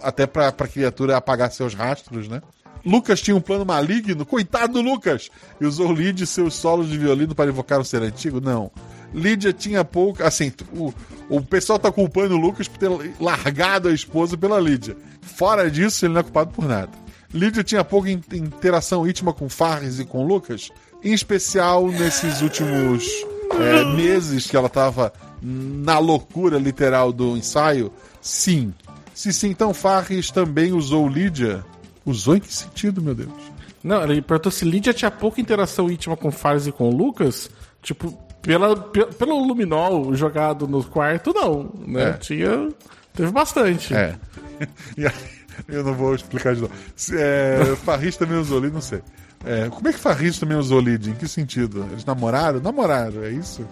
até 0.00 0.26
para 0.26 0.48
a 0.48 0.52
criatura 0.52 1.16
apagar 1.16 1.50
seus 1.50 1.74
rastros, 1.74 2.28
né? 2.28 2.40
Lucas 2.86 3.20
tinha 3.20 3.36
um 3.36 3.40
plano 3.40 3.66
maligno, 3.66 4.24
coitado 4.24 4.74
do 4.74 4.80
Lucas, 4.80 5.28
e 5.60 5.66
usou 5.66 5.92
Lídia 5.92 6.22
e 6.22 6.26
seus 6.26 6.54
solos 6.54 6.88
de 6.88 6.96
violino 6.96 7.34
para 7.34 7.50
invocar 7.50 7.80
o 7.80 7.84
ser 7.84 8.00
antigo? 8.00 8.40
Não. 8.40 8.70
Lídia 9.12 9.52
tinha 9.52 9.84
pouco. 9.84 10.22
Assim, 10.22 10.52
o, 10.72 10.94
o 11.28 11.42
pessoal 11.42 11.80
tá 11.80 11.90
culpando 11.90 12.36
o 12.36 12.40
Lucas 12.40 12.68
por 12.68 12.78
ter 12.78 13.14
largado 13.20 13.88
a 13.88 13.92
esposa 13.92 14.36
pela 14.36 14.60
Lídia. 14.60 14.96
Fora 15.20 15.68
disso, 15.68 16.06
ele 16.06 16.14
não 16.14 16.20
é 16.20 16.22
culpado 16.22 16.52
por 16.52 16.64
nada. 16.66 16.92
Lídia 17.34 17.64
tinha 17.64 17.82
pouca 17.82 18.08
interação 18.08 19.06
íntima 19.06 19.32
com 19.32 19.48
Farris 19.48 19.98
e 19.98 20.04
com 20.04 20.24
Lucas, 20.24 20.70
em 21.02 21.12
especial 21.12 21.88
nesses 21.88 22.40
últimos 22.40 23.04
é, 23.50 23.84
meses 23.96 24.46
que 24.46 24.56
ela 24.56 24.68
tava 24.68 25.12
na 25.42 25.98
loucura 25.98 26.56
literal 26.56 27.12
do 27.12 27.36
ensaio. 27.36 27.92
Sim. 28.20 28.72
Se 29.12 29.32
sim, 29.32 29.48
então 29.48 29.74
Farris 29.74 30.30
também 30.30 30.72
usou 30.72 31.08
Lídia 31.08 31.64
Usou 32.06 32.36
em 32.36 32.40
que 32.40 32.52
sentido, 32.52 33.02
meu 33.02 33.14
Deus? 33.14 33.32
Não, 33.82 34.02
ele 34.04 34.22
perguntou 34.22 34.50
se 34.50 34.64
Lídia 34.64 34.94
tinha 34.94 35.10
pouca 35.10 35.40
interação 35.40 35.90
íntima 35.90 36.16
com 36.16 36.30
Fares 36.30 36.66
e 36.66 36.72
com 36.72 36.88
o 36.88 36.96
Lucas. 36.96 37.50
Tipo, 37.82 38.16
pela, 38.40 38.76
pelo 38.76 39.44
luminol 39.44 40.14
jogado 40.14 40.68
no 40.68 40.82
quarto, 40.84 41.32
não. 41.34 41.70
Né? 41.86 42.10
É. 42.10 42.12
Tinha. 42.14 42.68
Teve 43.12 43.32
bastante. 43.32 43.92
É. 43.92 44.14
eu 45.68 45.82
não 45.82 45.94
vou 45.94 46.14
explicar 46.14 46.54
de 46.54 46.62
novo. 46.62 46.72
É, 47.12 47.74
Farris 47.84 48.16
também 48.16 48.38
usou 48.38 48.58
Lídia, 48.58 48.74
não 48.74 48.80
sei. 48.80 49.02
É, 49.44 49.68
como 49.68 49.88
é 49.88 49.92
que 49.92 49.98
Farris 49.98 50.38
também 50.38 50.56
usou 50.56 50.80
Lídia? 50.80 51.10
Em 51.10 51.14
que 51.14 51.26
sentido? 51.26 51.86
Eles 51.90 52.04
namoraram? 52.04 52.60
Namoraram, 52.60 53.24
é 53.24 53.30
isso? 53.30 53.66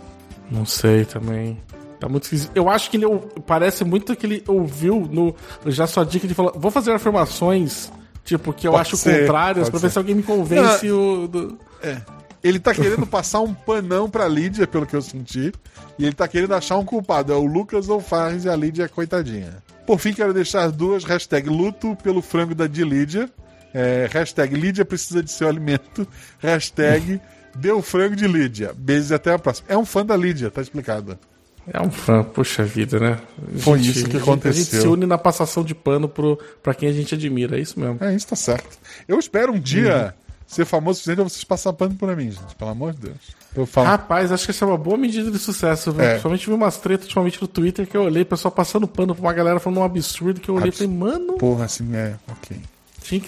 Não 0.50 0.66
sei 0.66 1.04
também. 1.04 1.60
Tá 2.00 2.08
muito 2.08 2.24
esquisito. 2.24 2.50
Eu 2.54 2.68
acho 2.68 2.90
que 2.90 2.96
ele 2.96 3.06
parece 3.46 3.84
muito 3.84 4.14
que 4.16 4.26
ele 4.26 4.44
ouviu 4.46 5.08
no 5.10 5.34
Já 5.66 5.86
Só 5.86 6.04
Dica 6.04 6.26
de 6.26 6.34
falar: 6.34 6.52
vou 6.52 6.70
fazer 6.70 6.92
afirmações 6.92 7.90
Tipo, 8.24 8.52
que 8.52 8.66
eu 8.66 8.72
pode 8.72 8.82
acho 8.82 8.96
ser, 8.96 9.20
contrárias 9.20 9.68
pra 9.68 9.78
ser. 9.78 9.86
ver 9.86 9.92
se 9.92 9.98
alguém 9.98 10.14
me 10.14 10.22
convence 10.22 10.86
não, 10.88 11.24
o. 11.24 11.28
Do... 11.28 11.58
É. 11.82 12.00
Ele 12.42 12.58
tá 12.58 12.74
querendo 12.74 13.06
passar 13.06 13.40
um 13.40 13.54
panão 13.54 14.08
pra 14.08 14.28
Lídia, 14.28 14.66
pelo 14.66 14.86
que 14.86 14.94
eu 14.94 15.00
senti. 15.00 15.52
E 15.98 16.04
ele 16.04 16.14
tá 16.14 16.28
querendo 16.28 16.54
achar 16.54 16.76
um 16.76 16.84
culpado. 16.84 17.32
É 17.32 17.36
o 17.36 17.44
Lucas 17.44 17.88
ou 17.88 17.98
o 17.98 18.02
Farris 18.02 18.44
e 18.44 18.50
a 18.50 18.56
Lídia, 18.56 18.88
coitadinha. 18.88 19.62
Por 19.86 19.98
fim, 19.98 20.12
quero 20.12 20.34
deixar 20.34 20.70
duas 20.70 21.04
hashtag 21.04 21.48
luto 21.48 21.96
pelo 22.02 22.20
frango 22.20 22.54
da 22.54 22.66
de 22.66 22.84
Lídia. 22.84 23.30
É, 23.72 24.08
hashtag 24.10 24.54
Lídia 24.54 24.84
precisa 24.84 25.22
de 25.22 25.30
seu 25.30 25.48
alimento. 25.48 26.06
Hashtag 26.38 27.20
deu 27.56 27.80
frango 27.80 28.14
de 28.14 28.26
Lídia. 28.26 28.74
Beijos 28.76 29.10
e 29.10 29.14
até 29.14 29.32
a 29.32 29.38
próxima. 29.38 29.66
É 29.70 29.76
um 29.76 29.84
fã 29.84 30.04
da 30.04 30.16
Lídia, 30.16 30.50
tá 30.50 30.60
explicado. 30.60 31.18
É 31.72 31.80
um 31.80 31.90
fã, 31.90 32.22
puxa 32.22 32.62
vida, 32.62 32.98
né? 33.00 33.18
Foi 33.58 33.78
Gente, 33.78 33.98
isso 33.98 34.08
que 34.08 34.16
a 34.16 34.20
gente- 34.20 34.28
A 34.30 34.34
gente 34.34 34.40
aconteceu. 34.62 34.80
se 34.82 34.86
une 34.88 35.06
na 35.06 35.16
passação 35.16 35.64
de 35.64 35.74
pano 35.74 36.08
pro, 36.08 36.38
pra 36.62 36.74
quem 36.74 36.88
a 36.88 36.92
gente 36.92 37.14
admira, 37.14 37.56
é 37.56 37.60
isso 37.60 37.78
mesmo. 37.80 37.96
É, 38.00 38.14
isso 38.14 38.26
tá 38.26 38.36
certo. 38.36 38.78
Eu 39.08 39.18
espero 39.18 39.52
um 39.52 39.58
dia 39.58 40.14
ser 40.46 40.64
famoso 40.66 40.90
o 40.90 40.94
suficiente 40.96 41.16
pra 41.16 41.24
vocês 41.24 41.42
passar 41.44 41.72
pano 41.72 41.94
pra 41.94 42.14
mim, 42.14 42.30
gente. 42.30 42.54
Pelo 42.56 42.70
amor 42.70 42.92
de 42.92 43.00
Deus. 43.00 43.16
Eu 43.56 43.64
falo. 43.66 43.86
Rapaz, 43.86 44.30
acho 44.30 44.44
que 44.44 44.50
essa 44.50 44.64
é 44.64 44.68
uma 44.68 44.76
boa 44.76 44.96
medida 44.98 45.30
de 45.30 45.38
sucesso, 45.38 45.90
viu? 45.90 46.02
É. 46.02 46.08
Principalmente 46.10 46.46
vi 46.46 46.52
umas 46.52 46.76
tretas 46.76 47.06
ultimamente 47.06 47.40
no 47.40 47.48
Twitter 47.48 47.86
que 47.86 47.96
eu 47.96 48.02
olhei, 48.02 48.24
pessoal 48.24 48.52
passando 48.52 48.86
pano 48.86 49.14
pra 49.14 49.22
uma 49.24 49.32
galera 49.32 49.58
falando 49.58 49.78
um 49.78 49.84
absurdo 49.84 50.40
que 50.40 50.48
eu 50.50 50.56
olhei 50.56 50.68
e 50.68 50.72
falei, 50.72 50.92
mano, 50.92 51.34
Porra, 51.38 51.64
assim, 51.64 51.88
é, 51.96 52.14
ok. 52.28 52.56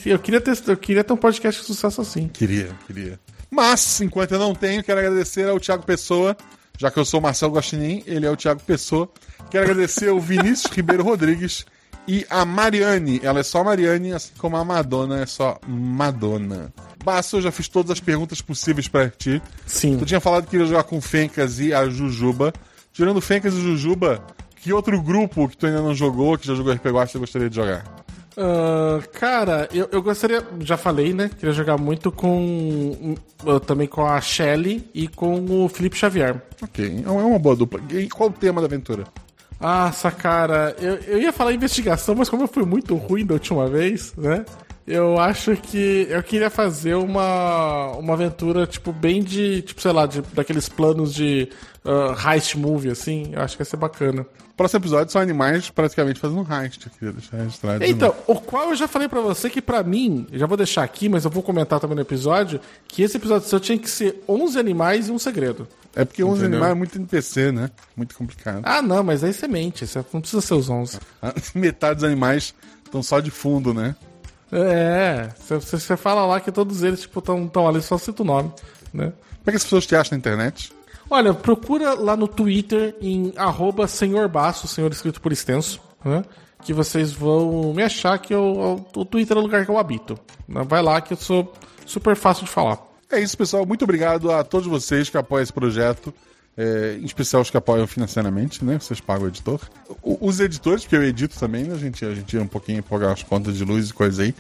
eu, 0.05 0.19
queria 0.19 0.41
ter, 0.41 0.59
eu 0.69 0.77
queria 0.77 1.03
ter 1.03 1.13
um 1.13 1.17
podcast 1.17 1.61
de 1.63 1.67
sucesso 1.67 2.01
assim. 2.03 2.29
Queria, 2.29 2.69
queria. 2.87 3.19
Mas, 3.51 4.01
enquanto 4.01 4.33
eu 4.33 4.39
não 4.39 4.55
tenho, 4.55 4.83
quero 4.85 4.99
agradecer 5.01 5.49
ao 5.49 5.59
Thiago 5.61 5.85
Pessoa, 5.87 6.37
já 6.79 6.91
que 6.91 6.99
eu 6.99 7.05
sou 7.05 7.21
o 7.21 7.23
Marcelo 7.23 7.55
Guaxinim, 7.55 8.03
ele 8.07 8.27
é 8.27 8.31
o 8.31 8.37
Thiago 8.37 8.61
Pessoa. 8.61 9.09
Quero 9.51 9.65
agradecer 9.65 10.09
ao 10.09 10.21
Vinícius 10.21 10.73
Ribeiro 10.73 11.03
Rodrigues 11.03 11.65
e 12.07 12.27
a 12.29 12.45
Mariane. 12.45 13.21
Ela 13.23 13.41
é 13.41 13.43
só 13.43 13.65
Mariane, 13.65 14.13
assim 14.13 14.33
como 14.39 14.57
a 14.57 14.65
Madonna 14.65 15.21
é 15.21 15.27
só 15.27 15.59
Madonna. 15.67 16.73
Basso, 17.05 17.37
eu 17.37 17.43
já 17.43 17.53
fiz 17.53 17.69
todas 17.69 17.91
as 17.91 18.01
perguntas 18.01 18.41
possíveis 18.41 18.89
pra 18.89 19.09
ti. 19.09 19.41
Sim. 19.67 19.97
Tu 19.99 20.07
tinha 20.07 20.21
falado 20.21 20.47
que 20.47 20.57
ia 20.57 20.67
jogar 20.67 20.85
com 20.85 20.99
o 20.99 21.01
Fencas 21.01 21.61
e 21.61 21.73
a 21.73 21.89
Jujuba. 21.89 22.53
Tirando 22.93 23.19
o 23.19 23.21
Fencas 23.21 23.55
e 23.55 23.61
Jujuba, 23.61 24.25
que 24.57 24.73
outro 24.73 25.01
grupo 25.01 25.49
que 25.49 25.57
tu 25.57 25.67
ainda 25.67 25.83
não 25.83 25.95
jogou, 25.95 26.37
que 26.37 26.47
já 26.47 26.55
jogou 26.55 26.73
RPG 26.73 26.91
Watch, 26.91 27.13
você 27.13 27.19
gostaria 27.19 27.51
de 27.51 27.57
jogar? 27.57 27.85
Ah, 28.37 29.01
cara, 29.13 29.69
eu, 29.73 29.89
eu 29.91 30.03
gostaria, 30.03 30.43
já 30.61 30.77
falei, 30.77 31.15
né? 31.15 31.31
Queria 31.39 31.55
jogar 31.55 31.79
muito 31.79 32.13
com. 32.13 33.15
uh, 33.45 33.61
também 33.61 33.89
com 33.89 34.05
a 34.07 34.21
Shelly 34.21 34.89
e 34.95 35.09
com 35.09 35.65
o 35.65 35.69
Felipe 35.69 35.97
Xavier. 35.97 36.41
Ok, 36.63 37.03
é 37.05 37.09
uma 37.09 37.39
boa 37.39 37.57
dupla. 37.57 37.81
E 37.91 38.09
qual 38.09 38.29
o 38.29 38.33
tema 38.33 38.61
da 38.61 38.67
aventura? 38.67 39.05
Nossa, 39.59 40.11
cara, 40.11 40.77
eu, 40.79 40.97
eu 40.97 41.19
ia 41.19 41.33
falar 41.33 41.53
investigação, 41.53 42.15
mas 42.15 42.29
como 42.29 42.43
eu 42.43 42.49
fui 42.49 42.65
muito 42.67 42.95
ruim 42.95 43.25
da 43.25 43.35
última 43.35 43.67
vez, 43.69 44.13
né? 44.17 44.45
Eu 44.87 45.19
acho 45.19 45.57
que 45.57 46.07
eu 46.09 46.23
queria 46.23 46.49
fazer 46.49 46.95
uma, 46.95 47.93
uma 47.97 48.15
aventura, 48.15 48.67
tipo, 48.67 48.93
bem 48.93 49.23
de, 49.23 49.63
tipo, 49.63 49.81
sei 49.81 49.93
lá, 49.93 50.07
de, 50.07 50.23
daqueles 50.33 50.69
planos 50.69 51.13
de 51.13 51.49
ah, 51.85 52.35
heist 52.35 52.57
movie, 52.57 52.91
assim. 52.91 53.31
Eu 53.33 53.41
acho 53.41 53.57
que 53.57 53.63
ia 53.63 53.65
ser 53.65 53.77
bacana. 53.77 54.27
Próximo 54.57 54.81
episódio 54.81 55.13
são 55.13 55.21
animais 55.21 55.71
praticamente 55.71 56.19
fazendo 56.19 56.47
heist. 56.51 56.87
Eu 56.87 56.93
queria 56.93 57.13
deixar 57.13 57.37
registrado. 57.37 57.85
Então, 57.85 58.09
novo. 58.09 58.25
o 58.27 58.41
qual 58.41 58.71
eu 58.71 58.77
já 58.77 58.89
falei 58.89 59.09
pra 59.09 59.21
você 59.21 59.51
que 59.51 59.61
pra 59.61 59.83
mim, 59.83 60.27
já 60.33 60.47
vou 60.47 60.57
deixar 60.57 60.83
aqui, 60.83 61.09
mas 61.09 61.25
eu 61.25 61.31
vou 61.31 61.43
comentar 61.43 61.79
também 61.79 61.95
no 61.95 62.03
episódio, 62.03 62.61
que 62.89 63.03
esse 63.03 63.17
episódio 63.17 63.49
seu 63.49 63.61
tinha 63.61 63.79
que 63.79 63.91
ser 63.91 64.23
11 64.29 64.59
animais 64.59 65.09
e 65.09 65.13
um 65.13 65.19
segredo. 65.19 65.69
É 65.95 66.05
porque 66.05 66.25
11 66.25 66.33
Entendeu? 66.33 66.59
animais 66.59 66.73
é 66.73 66.75
muito 66.75 66.97
NPC, 66.97 67.53
né? 67.53 67.71
Muito 67.95 68.15
complicado. 68.15 68.63
Ah, 68.63 68.81
não, 68.81 69.03
mas 69.03 69.23
aí 69.23 69.33
você 69.33 69.47
mente, 69.47 69.87
você 69.87 70.05
não 70.13 70.21
precisa 70.21 70.41
ser 70.41 70.55
os 70.55 70.69
11. 70.71 70.99
Metade 71.55 71.97
dos 71.97 72.05
animais 72.05 72.55
estão 72.85 73.03
só 73.03 73.21
de 73.21 73.31
fundo, 73.31 73.75
né? 73.75 73.95
É, 74.53 75.29
você- 75.49 75.97
fala 75.97 76.25
lá 76.25 76.41
que 76.41 76.53
todos 76.53 76.83
eles, 76.83 77.01
tipo, 77.01 77.19
estão 77.19 77.69
ali, 77.69 77.83
só 77.83 77.99
cita 77.99 78.23
o 78.23 78.27
nome, 78.27 78.53
né? 78.93 79.07
Como 79.13 79.47
é 79.47 79.51
que 79.51 79.57
as 79.57 79.65
pessoas 79.65 79.87
te 79.87 79.95
acham 79.97 80.13
na 80.17 80.19
internet? 80.19 80.73
Olha, 81.11 81.33
procura 81.35 81.95
lá 81.95 82.17
no 82.17 82.27
Twitter 82.29 82.95
em 83.01 83.33
arroba 83.37 83.87
senhor 83.87 84.29
Baço, 84.29 84.67
senhor 84.67 84.91
escrito 84.93 85.21
por 85.21 85.33
extenso, 85.33 85.81
né? 86.05 86.25
Que 86.65 86.73
vocês 86.73 87.13
vão 87.13 87.73
me 87.75 87.83
achar 87.83 88.19
que 88.19 88.35
eu, 88.35 88.85
o 88.95 89.05
Twitter 89.05 89.37
é 89.37 89.41
o 89.41 89.43
lugar 89.43 89.65
que 89.65 89.71
eu 89.71 89.79
habito. 89.79 90.19
né? 90.49 90.63
Vai 90.69 90.83
lá 90.83 91.01
que 91.01 91.13
eu 91.13 91.17
sou 91.17 91.53
super 91.85 92.17
fácil 92.17 92.45
de 92.45 92.51
falar. 92.51 92.79
É 93.11 93.21
isso, 93.21 93.37
pessoal. 93.39 93.65
Muito 93.65 93.83
obrigado 93.85 94.33
a 94.33 94.43
todos 94.43 94.67
vocês 94.67 95.09
que 95.09 95.17
apoiam 95.17 95.43
esse 95.45 95.53
projeto. 95.53 96.13
É, 96.57 96.97
em 97.01 97.05
especial 97.05 97.43
os 97.43 97.51
que 97.51 97.57
apoiam 97.57 97.87
financeiramente, 97.87 98.65
né? 98.65 98.79
Vocês 98.79 99.01
pagam 99.01 99.25
o 99.27 99.29
editor. 99.29 99.61
O- 100.03 100.27
os 100.27 100.41
editores, 100.41 100.83
porque 100.85 100.97
eu 100.97 101.05
edito 101.05 101.39
também, 101.39 101.65
né? 101.65 101.75
A 101.75 101.79
gente, 101.79 102.05
a 102.05 102.15
gente 102.15 102.35
ia 102.35 102.43
um 102.43 102.47
pouquinho 102.47 102.83
pagar 102.83 103.13
as 103.13 103.23
contas 103.23 103.57
de 103.57 103.65
luz 103.65 103.91
e 103.91 103.93
coisas 103.93 104.19
aí. 104.21 104.35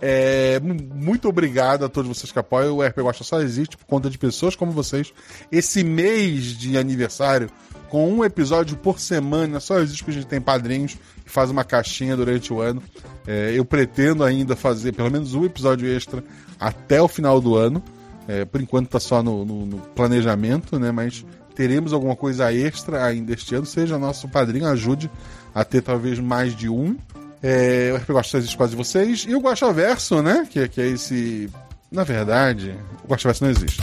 É, 0.00 0.60
mu- 0.60 0.76
muito 0.94 1.28
obrigado 1.28 1.84
a 1.84 1.88
todos 1.88 2.08
vocês 2.16 2.30
que 2.30 2.38
apoiam. 2.38 2.76
O 2.76 2.82
RP 2.82 2.98
Gosta 3.00 3.24
só 3.24 3.40
existe 3.40 3.76
por 3.76 3.86
conta 3.86 4.10
de 4.10 4.18
pessoas 4.18 4.54
como 4.54 4.70
vocês. 4.72 5.12
Esse 5.50 5.82
mês 5.82 6.56
de 6.58 6.76
aniversário, 6.76 7.48
com 7.88 8.10
um 8.12 8.24
episódio 8.24 8.76
por 8.76 8.98
semana, 8.98 9.60
só 9.60 9.78
existe 9.80 10.02
porque 10.04 10.18
a 10.18 10.20
gente 10.20 10.28
tem 10.28 10.40
padrinhos 10.40 10.96
que 11.24 11.30
faz 11.30 11.50
uma 11.50 11.64
caixinha 11.64 12.16
durante 12.16 12.52
o 12.52 12.60
ano. 12.60 12.82
É, 13.26 13.52
eu 13.54 13.64
pretendo 13.64 14.24
ainda 14.24 14.54
fazer 14.56 14.92
pelo 14.92 15.10
menos 15.10 15.34
um 15.34 15.44
episódio 15.44 15.86
extra 15.88 16.22
até 16.58 17.00
o 17.00 17.08
final 17.08 17.40
do 17.40 17.56
ano. 17.56 17.82
É, 18.28 18.44
por 18.44 18.60
enquanto 18.60 18.88
tá 18.88 19.00
só 19.00 19.20
no, 19.20 19.44
no- 19.44 19.66
no 19.66 19.78
planejamento, 19.78 20.78
né? 20.78 20.92
Mas 20.92 21.24
teremos 21.54 21.92
alguma 21.92 22.16
coisa 22.16 22.52
extra 22.52 23.04
ainda 23.04 23.32
este 23.32 23.54
ano. 23.54 23.66
Seja 23.66 23.98
nosso 23.98 24.28
padrinho, 24.28 24.66
ajude 24.66 25.10
a 25.54 25.64
ter 25.64 25.82
talvez 25.82 26.18
mais 26.18 26.54
de 26.54 26.68
um. 26.68 26.96
É, 27.42 27.90
o 27.92 27.96
RP 27.96 28.10
Gosta 28.10 28.38
existe 28.38 28.56
quase 28.56 28.76
vocês. 28.76 29.26
E 29.28 29.34
o 29.34 29.40
Guaxa 29.40 29.72
Verso, 29.72 30.22
né? 30.22 30.46
Que, 30.48 30.68
que 30.68 30.80
é 30.80 30.88
esse. 30.88 31.50
Na 31.90 32.04
verdade, 32.04 32.74
o 33.04 33.08
Guaxa 33.08 33.28
Verso 33.28 33.44
não 33.44 33.50
existe. 33.50 33.80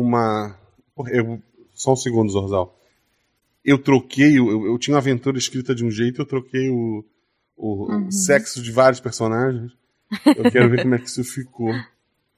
Uma. 0.00 0.56
Eu- 1.08 1.40
Só 1.72 1.92
um 1.92 1.96
segundo, 1.96 2.30
Zorzal. 2.30 2.78
Eu 3.64 3.78
troquei, 3.78 4.38
eu, 4.38 4.66
eu 4.66 4.78
tinha 4.78 4.94
uma 4.94 5.00
aventura 5.00 5.38
escrita 5.38 5.74
de 5.74 5.84
um 5.84 5.90
jeito, 5.90 6.20
eu 6.20 6.26
troquei 6.26 6.68
o, 6.70 7.04
o, 7.56 7.92
o 8.06 8.12
sexo 8.12 8.62
de 8.62 8.70
vários 8.70 9.00
personagens. 9.00 9.72
Eu 10.36 10.50
quero 10.52 10.68
ver 10.70 10.82
como 10.82 10.94
é 10.94 10.98
que 10.98 11.06
isso 11.08 11.24
ficou. 11.24 11.72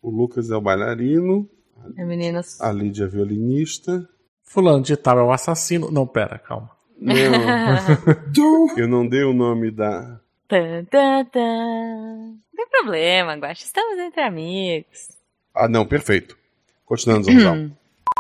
O 0.00 0.08
Lucas 0.08 0.50
é 0.50 0.56
o 0.56 0.60
bailarino, 0.60 1.48
Meninas. 1.96 2.60
a 2.60 2.70
Lídia 2.72 3.04
é 3.04 3.06
a 3.06 3.10
violinista. 3.10 4.08
Fulano 4.44 4.82
de 4.82 4.96
tal 4.96 5.18
é 5.18 5.22
o 5.22 5.32
assassino. 5.32 5.90
Não, 5.90 6.06
pera, 6.06 6.38
calma. 6.38 6.70
Não, 6.98 7.12
eu 8.78 8.88
não 8.88 9.06
dei 9.06 9.24
o 9.24 9.32
nome 9.34 9.70
da. 9.70 10.20
Tan, 10.48 10.84
tan, 10.84 11.24
tan. 11.26 11.40
Não 11.40 12.54
tem 12.56 12.68
problema, 12.70 13.34
Guaxa. 13.34 13.64
Estamos 13.64 13.98
entre 13.98 14.22
amigos. 14.22 15.08
Ah, 15.54 15.68
não, 15.68 15.84
perfeito. 15.84 16.38
Continuando, 16.86 17.24
Zorzal. 17.24 17.56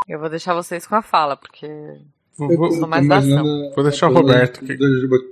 Eu 0.08 0.18
vou 0.20 0.28
deixar 0.28 0.52
vocês 0.54 0.86
com 0.86 0.94
a 0.94 1.02
fala, 1.02 1.36
porque 1.36 1.66
Vou, 2.36 2.86
mais 2.86 3.08
da 3.08 3.16
ação. 3.18 3.72
vou 3.74 3.82
deixar 3.84 4.10
o 4.10 4.14
Roberto. 4.14 4.60
Que, 4.64 4.76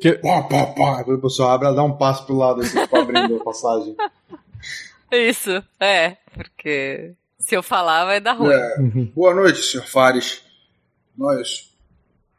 que- 0.00 0.14
Pá, 0.14 0.42
pá, 0.42 0.66
pá. 0.66 1.04
Quando 1.04 1.18
a 1.18 1.22
pessoa 1.22 1.52
abre, 1.52 1.66
ela 1.66 1.76
dá 1.76 1.82
um 1.84 1.96
passo 1.96 2.24
pro 2.24 2.34
lado 2.36 2.62
assim, 2.62 2.86
pra 2.86 3.00
abrindo 3.02 3.36
a 3.36 3.44
passagem. 3.44 3.94
Isso, 5.12 5.62
é. 5.78 6.16
Porque 6.32 7.12
se 7.38 7.54
eu 7.54 7.62
falar, 7.62 8.04
vai 8.06 8.20
dar 8.20 8.32
ruim. 8.32 8.52
É. 8.52 8.76
Boa 9.14 9.34
noite, 9.34 9.58
senhor 9.62 9.84
Fares. 9.86 10.42
Nós. 11.16 11.70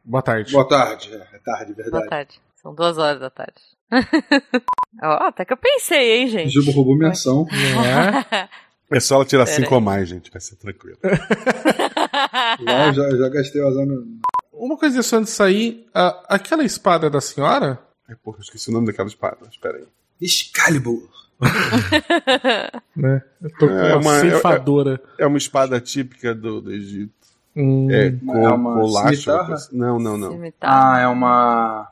Boa 0.04 0.22
tarde. 0.22 0.52
Boa 0.52 0.68
tarde. 0.68 1.14
É 1.14 1.38
tarde, 1.40 1.74
Boa 1.74 1.84
verdade. 1.84 2.10
tarde. 2.10 2.42
São 2.62 2.74
duas 2.74 2.98
horas 2.98 3.20
da 3.20 3.30
tarde. 3.30 3.62
Ó, 5.04 5.28
até 5.28 5.46
que 5.46 5.54
eu 5.54 5.58
pensei, 5.58 6.18
hein, 6.18 6.28
gente? 6.28 6.50
Juba 6.52 6.72
roubou 6.72 6.98
minha 6.98 7.12
ação. 7.12 7.46
É? 7.52 8.50
É 8.92 9.00
só 9.00 9.16
ela 9.16 9.26
tirar 9.26 9.46
Pera 9.46 9.56
cinco 9.58 9.74
aí. 9.74 9.78
a 9.78 9.84
mais, 9.84 10.08
gente. 10.10 10.32
Vai 10.32 10.42
ser 10.42 10.56
tranquilo. 10.58 10.98
Não, 12.62 12.94
já, 12.94 13.10
já 13.18 13.30
gastei 13.30 13.62
o 13.62 13.68
azar 13.68 13.86
no. 13.86 14.06
Uma 14.54 14.78
coisa 14.78 15.02
só 15.04 15.18
antes 15.18 15.32
de 15.32 15.36
sair, 15.38 15.86
a- 15.94 16.24
aquela 16.30 16.64
espada 16.64 17.08
é 17.08 17.10
da 17.10 17.20
senhora? 17.20 17.80
Ai, 18.08 18.16
porra, 18.24 18.38
eu 18.38 18.42
esqueci 18.44 18.70
o 18.70 18.74
nome 18.74 18.88
daquela 18.88 19.08
espada. 19.08 19.38
Espera 19.52 19.78
aí. 19.78 19.84
Excalibur. 20.22 21.10
Né? 22.96 23.22
Eu 23.42 23.50
tô 23.60 23.68
com 23.68 23.74
É 23.74 23.96
uma, 23.96 23.98
uma- 24.12 24.20
ceifadora. 24.22 25.02
É 25.18 25.26
uma 25.28 25.38
espada 25.38 25.80
típica 25.82 26.34
do, 26.34 26.62
do 26.62 26.72
Egito. 26.72 27.14
Hum, 27.56 27.90
É, 27.92 28.08
É 28.08 28.12
co, 28.12 28.32
uma 28.56 28.74
colacho. 28.80 29.30
Não, 29.74 30.00
não, 30.00 30.18
não. 30.18 30.32
Cimitarra. 30.32 30.96
Ah, 30.98 31.02
é 31.02 31.08
uma. 31.08 31.90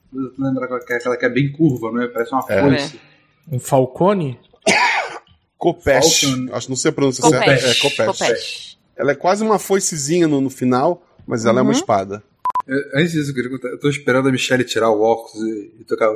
Que 0.88 0.94
é 0.94 0.96
aquela 0.98 1.18
que 1.18 1.26
é 1.26 1.30
bem 1.30 1.52
curva, 1.52 1.92
não 1.92 2.02
é? 2.02 2.08
Parece 2.08 2.32
uma 2.32 2.46
É. 2.50 2.62
foice. 2.62 3.00
um 3.52 3.60
falcone? 3.60 4.40
Falcon. 5.72 6.50
Acho 6.52 6.66
que 6.66 6.70
não 6.72 6.76
sei 6.76 6.90
a 6.90 6.94
pronúncia 6.94 7.24
certa. 7.30 7.52
É, 7.52 7.74
copeche. 7.76 8.06
Copeche. 8.06 8.78
Ela 8.98 9.12
é 9.12 9.16
quase 9.16 9.44
uma 9.44 9.60
foicezinha 9.60 10.28
no, 10.28 10.42
no 10.42 10.50
final, 10.50 11.06
mas 11.28 11.46
ela 11.46 11.60
é 11.60 11.62
uma 11.62 11.72
Uhum. 11.72 11.78
espada. 11.78 12.24
Eu- 12.68 13.00
Antes 13.00 13.12
disso, 13.12 13.30
eu 13.32 13.36
queria 13.36 13.50
contar. 13.52 13.68
Eu 13.70 13.80
tô 13.80 13.88
esperando 13.90 14.28
a 14.30 14.32
Michelle 14.32 14.64
tirar 14.64 14.90
o 14.90 15.02
óculos 15.02 15.36
e, 15.48 15.76
e 15.82 15.84
tocar. 15.86 16.10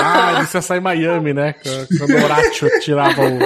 Ah, 0.00 0.40
isso 0.42 0.56
ia 0.56 0.62
sair 0.62 0.78
em 0.78 0.82
Miami, 0.82 1.32
né? 1.32 1.54
Quando 1.98 2.10
o 2.14 2.24
Horatio 2.24 2.68
tirava 2.80 3.22
o. 3.22 3.38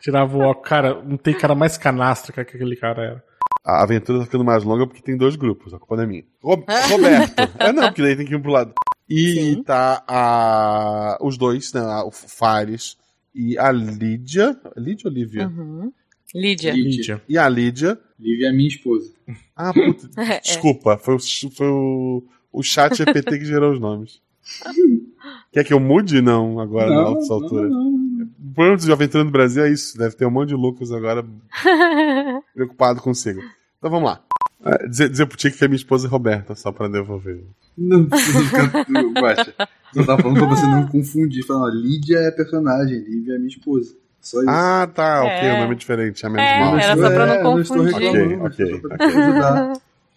Tirava 0.00 0.36
o 0.36 0.40
óculos. 0.40 0.68
Cara, 0.68 1.02
não 1.02 1.16
tem 1.16 1.34
cara 1.36 1.54
mais 1.54 1.76
canastra 1.76 2.32
que 2.32 2.40
aquele 2.40 2.76
cara 2.76 3.02
era. 3.02 3.24
A 3.64 3.82
aventura 3.82 4.20
tá 4.20 4.24
ficando 4.24 4.44
mais 4.44 4.62
longa 4.64 4.86
porque 4.86 5.02
tem 5.02 5.16
dois 5.16 5.36
grupos, 5.36 5.74
a 5.74 5.78
culpa 5.78 5.96
não 5.96 6.04
é 6.04 6.06
minha. 6.06 6.24
Ro- 6.42 6.64
Roberto. 6.88 7.34
é 7.58 7.72
não, 7.72 7.82
porque 7.84 8.02
daí 8.02 8.16
tem 8.16 8.24
que 8.24 8.32
ir 8.32 8.36
um 8.36 8.40
pro 8.42 8.50
lado. 8.52 8.72
E 9.10 9.62
tá 9.66 10.02
a, 10.06 11.18
os 11.20 11.36
dois, 11.36 11.72
né? 11.72 11.82
O 12.06 12.10
Fares 12.10 12.96
e 13.38 13.56
a 13.58 13.70
Lídia. 13.70 14.58
Lídia 14.76 15.08
ou 15.08 15.12
Lívia? 15.14 15.46
Uhum. 15.48 15.92
Lídia. 16.34 16.72
Lídia. 16.72 17.22
E 17.28 17.38
a 17.38 17.48
Lídia. 17.48 17.98
Lívia 18.18 18.48
é 18.48 18.52
minha 18.52 18.68
esposa. 18.68 19.12
Ah, 19.54 19.72
puta. 19.72 20.08
É. 20.20 20.40
Desculpa, 20.40 20.98
foi, 20.98 21.14
o, 21.14 21.18
foi 21.50 21.68
o, 21.68 22.24
o 22.52 22.62
chat 22.62 22.96
GPT 22.96 23.38
que 23.38 23.44
gerou 23.44 23.72
os 23.72 23.80
nomes. 23.80 24.20
Quer 25.52 25.64
que 25.64 25.72
eu 25.72 25.80
mude? 25.80 26.20
Não, 26.20 26.58
agora, 26.58 26.90
Não, 26.90 27.14
nessa 27.14 27.28
não, 27.28 27.42
altura. 27.42 27.68
não, 27.68 27.90
não. 27.92 27.98
O 28.50 28.54
problema 28.54 28.76
de 28.76 28.92
aventura 28.92 29.24
no 29.24 29.30
Brasil 29.30 29.62
é 29.64 29.70
isso. 29.70 29.96
Deve 29.96 30.16
ter 30.16 30.26
um 30.26 30.30
monte 30.30 30.48
de 30.48 30.54
Lucas 30.56 30.90
agora 30.90 31.24
preocupado 32.54 33.00
consigo. 33.00 33.40
Então 33.78 33.90
vamos 33.90 34.08
lá. 34.10 34.24
Ah, 34.62 34.86
Dizer, 34.88 35.08
dizer 35.08 35.26
pro 35.26 35.36
Tico 35.38 35.56
que 35.56 35.64
é 35.64 35.68
minha 35.68 35.76
esposa 35.76 36.08
é 36.08 36.10
Roberta, 36.10 36.54
só 36.56 36.72
pra 36.72 36.88
devolver. 36.88 37.44
Não 37.78 38.04
precisa 38.06 38.40
ficar. 38.44 38.86
Guaxa. 39.20 39.54
Eu 39.94 40.04
tava 40.04 40.20
falando 40.22 40.38
pra 40.38 40.48
você 40.48 40.66
não 40.66 40.86
confundir. 40.88 41.44
Falando, 41.46 41.64
ó, 41.64 41.68
Lídia 41.68 42.18
é 42.18 42.30
personagem, 42.30 42.98
Lívia 42.98 43.34
é 43.34 43.38
minha 43.38 43.48
esposa. 43.48 43.94
Só 44.20 44.40
isso. 44.40 44.50
Ah, 44.50 44.86
tá, 44.92 45.20
ok, 45.22 45.30
É. 45.48 45.54
o 45.54 45.60
nome 45.62 45.74
é 45.74 45.78
diferente, 45.78 46.26
é 46.26 46.28
menos 46.28 46.44
É, 46.50 46.58
mal. 46.60 46.78
era 46.78 46.96
só 46.96 47.10
pra 47.10 47.26
não 47.26 47.34
É, 47.34 47.42
não 47.42 47.60
estou 47.60 47.76
confundir. 47.78 48.10
reclamando, 48.10 48.44
Ok, 48.44 48.82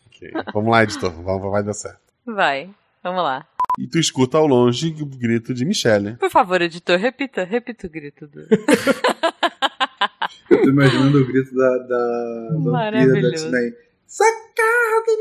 ok. 0.07 0.31
Vamos 0.53 0.71
lá, 0.71 0.83
editor, 0.83 1.11
vamos, 1.23 1.51
vai 1.51 1.63
dar 1.63 1.73
certo. 1.73 1.99
Vai, 2.25 2.69
vamos 3.03 3.23
lá. 3.23 3.45
E 3.79 3.88
tu 3.88 3.97
escuta 3.99 4.38
ao 4.38 4.45
longe 4.47 4.93
o 4.99 5.05
grito 5.05 5.53
de 5.53 5.63
Michelle. 5.63 6.15
Por 6.17 6.29
favor, 6.29 6.61
editor, 6.61 6.97
repita, 6.99 7.43
repita 7.45 7.88
o 7.88 7.89
grito 7.89 8.27
do. 8.27 8.41
Eu 10.49 10.61
tô 10.63 10.69
imaginando 10.69 11.21
o 11.21 11.25
grito 11.25 11.55
da, 11.55 11.77
da 11.77 12.47
vampira 12.51 12.63
da 12.65 12.71
Maravilhoso. 12.71 13.51
X-Men. 14.11 14.31
Sacada, 14.51 15.11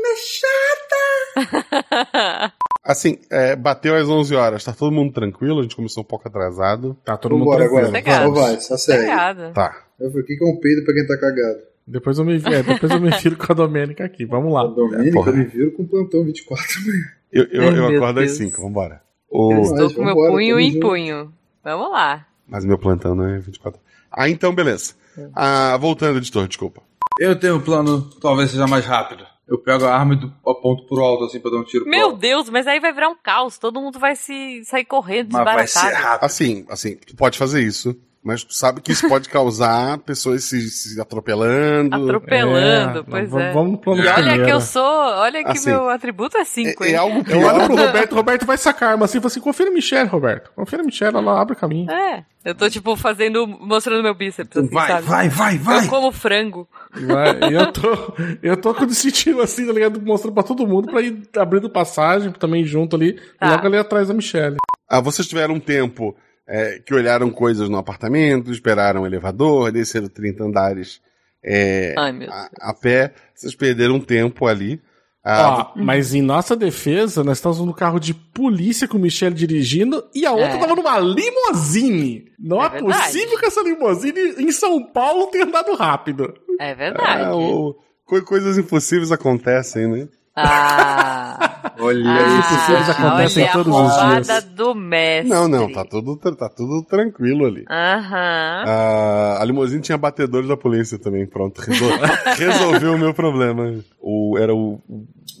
mexata! 2.03 2.53
Assim, 2.83 3.19
é, 3.29 3.55
bateu 3.55 3.95
às 3.95 4.09
11 4.09 4.35
horas, 4.35 4.63
tá 4.63 4.73
todo 4.73 4.91
mundo 4.91 5.13
tranquilo? 5.13 5.59
A 5.59 5.63
gente 5.63 5.75
começou 5.75 6.01
um 6.01 6.05
pouco 6.05 6.27
atrasado. 6.27 6.97
Tá 7.05 7.15
todo 7.15 7.37
mundo 7.37 7.45
Vambora 7.45 7.69
tranquilo. 7.69 7.87
agora. 7.87 8.03
Pegado. 8.03 8.33
Só 8.35 8.41
vai, 8.41 8.59
só 8.59 8.77
segue. 8.77 8.99
Obrigada. 9.03 9.51
Tá. 9.53 9.85
Eu 9.99 10.09
falei, 10.09 10.23
o 10.23 10.25
que 10.25 10.35
que 10.35 10.43
é 10.43 10.47
um 10.47 10.57
peido 10.59 10.83
pra 10.83 10.93
quem 10.93 11.05
tá 11.07 11.17
cagado? 11.17 11.59
Depois 11.87 12.17
eu 12.17 12.25
me, 12.25 12.35
é, 12.37 12.63
depois 12.63 12.91
eu 12.91 12.99
me 12.99 13.11
viro 13.11 13.37
com 13.37 13.51
a 13.51 13.55
Domênica 13.55 14.03
aqui. 14.05 14.25
Vamos 14.25 14.51
lá. 14.53 14.61
A 14.63 14.67
Domênica, 14.67 15.13
porra. 15.13 15.31
eu 15.31 15.37
me 15.37 15.45
viro 15.45 15.71
com 15.73 15.85
plantão 15.85 16.23
24 16.25 16.65
amanhã. 16.81 17.03
Eu, 17.31 17.43
eu, 17.45 17.61
Ai, 17.61 17.77
eu 17.79 17.97
acordo 17.97 18.19
às 18.19 18.25
Deus. 18.37 18.37
5, 18.51 18.61
vambora. 18.61 19.01
Eu 19.31 19.39
O... 19.39 19.61
estou 19.61 19.77
Mas 19.83 19.93
com 19.93 20.03
meu 20.03 20.13
vambora, 20.15 20.31
punho 20.33 20.59
em 20.59 20.71
junto. 20.73 20.87
punho. 20.87 21.33
Vamos 21.63 21.91
lá. 21.91 22.25
Mas 22.47 22.65
meu 22.65 22.77
plantão 22.77 23.15
não 23.15 23.25
é 23.27 23.39
24. 23.39 23.79
Ah, 24.11 24.27
então 24.27 24.53
beleza. 24.53 24.93
Ah, 25.35 25.77
voltando, 25.77 26.17
editor, 26.17 26.47
desculpa. 26.47 26.81
Eu 27.19 27.39
tenho 27.39 27.57
um 27.57 27.61
plano, 27.61 28.01
talvez 28.19 28.51
seja 28.51 28.67
mais 28.67 28.85
rápido. 28.85 29.25
Eu 29.47 29.57
pego 29.57 29.85
a 29.85 29.93
arma 29.93 30.13
e 30.13 30.17
do- 30.17 30.33
aponto 30.47 30.85
pro 30.87 31.01
alto, 31.03 31.25
assim, 31.25 31.39
pra 31.39 31.51
dar 31.51 31.57
um 31.57 31.63
tiro 31.63 31.83
pro 31.83 31.91
Meu 31.91 32.07
alto. 32.07 32.17
Deus, 32.19 32.49
mas 32.49 32.65
aí 32.67 32.79
vai 32.79 32.93
virar 32.93 33.09
um 33.09 33.15
caos. 33.15 33.57
Todo 33.57 33.81
mundo 33.81 33.99
vai 33.99 34.15
se 34.15 34.63
sair 34.65 34.85
correndo, 34.85 35.33
Mas 35.33 35.43
vai 35.43 35.67
ser 35.67 35.91
rápido. 35.93 36.25
Assim, 36.25 36.65
assim, 36.69 36.95
tu 36.95 37.15
pode 37.15 37.37
fazer 37.37 37.61
isso, 37.61 37.93
mas 38.23 38.43
tu 38.43 38.53
sabe 38.53 38.81
que 38.81 38.91
isso 38.91 39.07
pode 39.09 39.27
causar 39.29 39.97
pessoas 39.99 40.43
se, 40.43 40.69
se 40.69 41.01
atropelando. 41.01 41.95
Atropelando, 41.95 42.99
É, 42.99 43.03
pois 43.03 43.33
é. 43.33 43.51
Vamos 43.51 43.71
no 43.71 43.77
plano 43.79 44.03
E 44.03 44.07
olha 44.07 44.13
primeiro. 44.15 44.45
que 44.45 44.51
eu 44.51 44.61
sou. 44.61 44.83
Olha 44.83 45.43
que 45.43 45.51
Assim, 45.51 45.69
meu 45.71 45.89
atributo 45.89 46.37
é 46.37 46.45
5, 46.45 46.83
É, 46.83 46.91
é 46.91 46.95
algo 46.95 47.23
Eu 47.27 47.39
olho 47.39 47.65
pro. 47.65 47.75
Roberto, 47.75 48.11
o 48.11 48.15
Roberto 48.15 48.45
vai 48.45 48.57
sacar 48.57 48.89
a 48.89 48.91
arma 48.93 49.05
assim 49.05 49.19
e 49.21 49.25
assim: 49.25 49.39
confia 49.39 49.65
no 49.65 49.73
Michelle, 49.73 50.07
Roberto. 50.09 50.51
Confia 50.55 50.77
no 50.77 50.85
Michelle, 50.85 51.17
ela 51.17 51.41
abre 51.41 51.53
o 51.53 51.57
caminho. 51.57 51.89
É. 51.91 52.23
Eu 52.43 52.55
tô, 52.55 52.69
tipo, 52.69 52.95
fazendo. 52.95 53.45
mostrando 53.47 54.01
meu 54.01 54.15
bíceps, 54.15 54.57
assim, 54.57 54.69
Vai, 54.73 54.87
sabe? 54.87 55.07
vai, 55.07 55.29
vai, 55.29 55.57
vai! 55.59 55.85
Eu 55.85 55.89
como 55.89 56.11
frango. 56.11 56.67
Vai, 56.91 57.53
eu 57.53 57.71
tô, 57.71 58.13
eu 58.41 58.57
tô 58.57 58.73
com 58.73 58.85
o 58.85 58.89
sentido 58.89 59.41
assim, 59.41 59.65
tá 59.67 59.73
ligado? 59.73 60.01
Mostrando 60.01 60.33
pra 60.33 60.43
todo 60.43 60.65
mundo 60.65 60.89
pra 60.91 61.01
ir 61.01 61.21
abrindo 61.37 61.69
passagem 61.69 62.31
também 62.31 62.65
junto 62.65 62.95
ali. 62.95 63.19
Tá. 63.39 63.51
Logo 63.51 63.67
ali 63.67 63.77
atrás 63.77 64.07
da 64.07 64.13
Michelle. 64.13 64.57
Ah, 64.89 64.99
vocês 64.99 65.27
tiveram 65.27 65.53
um 65.55 65.59
tempo 65.59 66.15
é, 66.51 66.79
que 66.85 66.93
olharam 66.93 67.31
coisas 67.31 67.69
no 67.69 67.77
apartamento, 67.77 68.51
esperaram 68.51 69.03
o 69.03 69.05
elevador, 69.05 69.71
desceram 69.71 70.09
30 70.09 70.43
andares 70.43 71.01
é, 71.43 71.95
Ai, 71.97 72.11
meu 72.11 72.31
a, 72.31 72.49
a 72.59 72.73
pé. 72.73 73.13
Vocês 73.33 73.55
perderam 73.55 73.95
um 73.95 73.99
tempo 73.99 74.45
ali. 74.45 74.79
Ah, 75.23 75.71
Ó, 75.75 75.79
mas 75.79 76.15
em 76.15 76.21
nossa 76.21 76.55
defesa, 76.55 77.23
nós 77.23 77.37
estávamos 77.37 77.65
no 77.65 77.73
carro 77.73 77.99
de 77.99 78.13
polícia 78.13 78.87
com 78.87 78.97
o 78.97 79.01
Michelle 79.01 79.35
dirigindo 79.35 80.03
e 80.15 80.25
a 80.25 80.31
outra 80.31 80.55
É. 80.55 80.57
tava 80.57 80.75
numa 80.75 80.99
limousine. 80.99 82.25
Não 82.39 82.61
É 82.61 82.77
é, 82.77 82.79
possível 82.79 83.37
que 83.37 83.45
essa 83.45 83.61
limousine 83.61 84.19
em 84.39 84.51
São 84.51 84.83
Paulo 84.83 85.27
tenha 85.27 85.45
andado 85.45 85.75
rápido. 85.75 86.33
É 86.59 86.73
verdade. 86.73 87.23
ah, 87.23 88.21
coisas 88.25 88.57
impossíveis 88.57 89.11
acontecem, 89.11 89.87
né? 89.87 90.07
Ah, 90.33 91.51
Olha 91.77 92.09
ah, 92.09 92.37
impossíveis 92.37 92.89
acontecem 92.89 93.43
olha 93.43 93.51
todos 93.51 93.75
os 93.75 94.27
dias. 94.27 94.43
do 94.45 94.75
mestre. 94.75 95.29
Não, 95.29 95.47
não, 95.47 95.71
tá 95.71 95.83
tudo, 95.83 96.15
tá 96.15 96.47
tudo 96.47 96.83
tranquilo 96.83 97.45
ali. 97.45 97.65
Aham. 97.69 98.63
Ah, 98.65 99.37
a 99.41 99.45
limusine 99.45 99.81
tinha 99.81 99.97
batedores 99.97 100.47
da 100.47 100.55
polícia 100.55 100.97
também, 100.99 101.25
pronto. 101.25 101.59
Resol... 101.59 101.89
resolveu 102.37 102.93
o 102.93 102.97
meu 102.97 103.13
problema. 103.13 103.83
O, 103.99 104.37
era 104.37 104.53
o, 104.55 104.79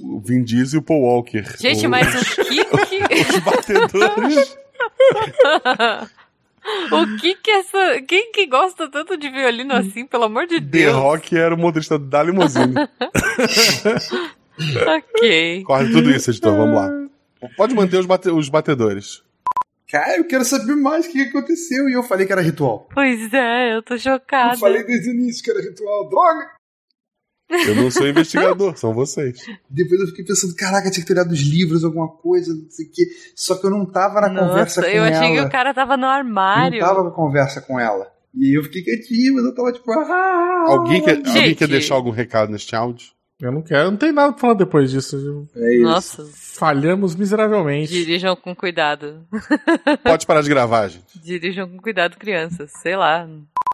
o 0.01 0.19
Vin 0.19 0.43
Diesel 0.43 0.79
e 0.79 0.81
o 0.81 0.83
Paul 0.83 1.03
Walker. 1.03 1.45
Gente, 1.59 1.85
o, 1.87 1.89
mas 1.89 2.13
o 2.13 2.43
que 2.43 2.65
que... 2.65 3.01
Os 3.31 3.39
batedores. 3.39 4.57
o 6.91 7.17
que 7.17 7.35
que 7.35 7.51
essa... 7.51 8.01
Quem 8.07 8.31
que 8.31 8.45
gosta 8.47 8.89
tanto 8.89 9.15
de 9.15 9.29
violino 9.29 9.73
assim, 9.73 10.05
pelo 10.05 10.25
amor 10.25 10.47
de 10.47 10.59
The 10.59 10.67
Deus? 10.67 10.95
Rock 10.95 11.37
era 11.37 11.55
o 11.55 11.57
motorista 11.57 11.97
da 11.97 12.23
limusine. 12.23 12.73
Ok. 14.87 15.63
Corre 15.63 15.91
tudo 15.91 16.11
isso, 16.11 16.29
editor, 16.31 16.55
vamos 16.55 16.75
lá. 16.75 16.89
Pode 17.57 17.73
manter 17.73 17.97
os, 17.97 18.05
bate- 18.05 18.29
os 18.29 18.49
batedores. 18.49 19.23
Cara, 19.89 20.17
eu 20.17 20.25
quero 20.25 20.45
saber 20.45 20.75
mais 20.75 21.05
o 21.05 21.11
que 21.11 21.23
que 21.23 21.29
aconteceu. 21.37 21.89
E 21.89 21.93
eu 21.93 22.03
falei 22.03 22.25
que 22.25 22.31
era 22.31 22.41
ritual. 22.41 22.87
Pois 22.93 23.33
é, 23.33 23.75
eu 23.75 23.81
tô 23.83 23.97
chocada. 23.97 24.53
Eu 24.53 24.59
falei 24.59 24.83
desde 24.85 25.09
o 25.09 25.13
início 25.13 25.43
que 25.43 25.51
era 25.51 25.61
ritual. 25.61 26.07
Droga! 26.09 26.49
Eu 27.67 27.75
não 27.75 27.91
sou 27.91 28.07
investigador, 28.07 28.77
são 28.77 28.93
vocês. 28.93 29.37
Depois 29.69 29.99
eu 29.99 30.07
fiquei 30.07 30.23
pensando, 30.23 30.55
caraca, 30.55 30.89
tinha 30.89 31.01
que 31.03 31.07
ter 31.07 31.15
dado 31.15 31.31
os 31.31 31.41
livros, 31.41 31.83
alguma 31.83 32.07
coisa, 32.07 32.53
não 32.53 32.69
sei 32.69 32.85
o 32.85 32.91
quê. 32.91 33.03
Só 33.35 33.55
que 33.55 33.65
eu 33.65 33.69
não 33.69 33.85
tava 33.85 34.21
na 34.21 34.29
conversa 34.29 34.79
Nossa, 34.79 34.81
com 34.83 34.87
eu 34.97 35.03
ela. 35.03 35.17
achei 35.19 35.33
que 35.35 35.41
o 35.41 35.49
cara 35.49 35.73
tava 35.73 35.97
no 35.97 36.05
Eu 36.05 36.09
armário. 36.09 36.79
não 36.79 36.87
tava 36.87 37.03
na 37.03 37.11
conversa 37.11 37.59
com 37.59 37.77
ela. 37.77 38.09
E 38.33 38.45
aí 38.45 38.53
eu 38.53 38.63
fiquei 38.63 38.83
quietinho, 38.83 39.33
mas 39.35 39.43
eu 39.43 39.53
tava 39.53 39.73
tipo... 39.73 39.91
Ah, 39.91 40.65
Alguém 40.69 41.01
quer, 41.03 41.15
Gente. 41.17 41.27
alguém 41.27 41.55
quer 41.55 41.67
deixar 41.67 41.95
algum 41.95 42.11
recado 42.11 42.49
neste 42.53 42.73
áudio? 42.73 43.09
Eu 43.41 43.51
não 43.51 43.61
quero, 43.61 43.89
não 43.89 43.97
tem 43.97 44.11
nada 44.11 44.31
pra 44.33 44.39
falar 44.41 44.53
depois 44.53 44.91
disso. 44.91 45.47
É 45.55 45.75
isso. 45.75 45.83
Nossa, 45.83 46.25
Falhamos 46.33 47.15
miseravelmente. 47.15 47.91
dirijam 47.91 48.35
com 48.35 48.55
cuidado. 48.55 49.25
Pode 50.03 50.27
parar 50.27 50.41
de 50.43 50.49
gravar, 50.49 50.87
gente. 50.89 51.19
Dirijam 51.19 51.67
com 51.67 51.77
cuidado, 51.79 52.17
crianças. 52.17 52.71
Sei 52.81 52.95
lá. 52.95 53.27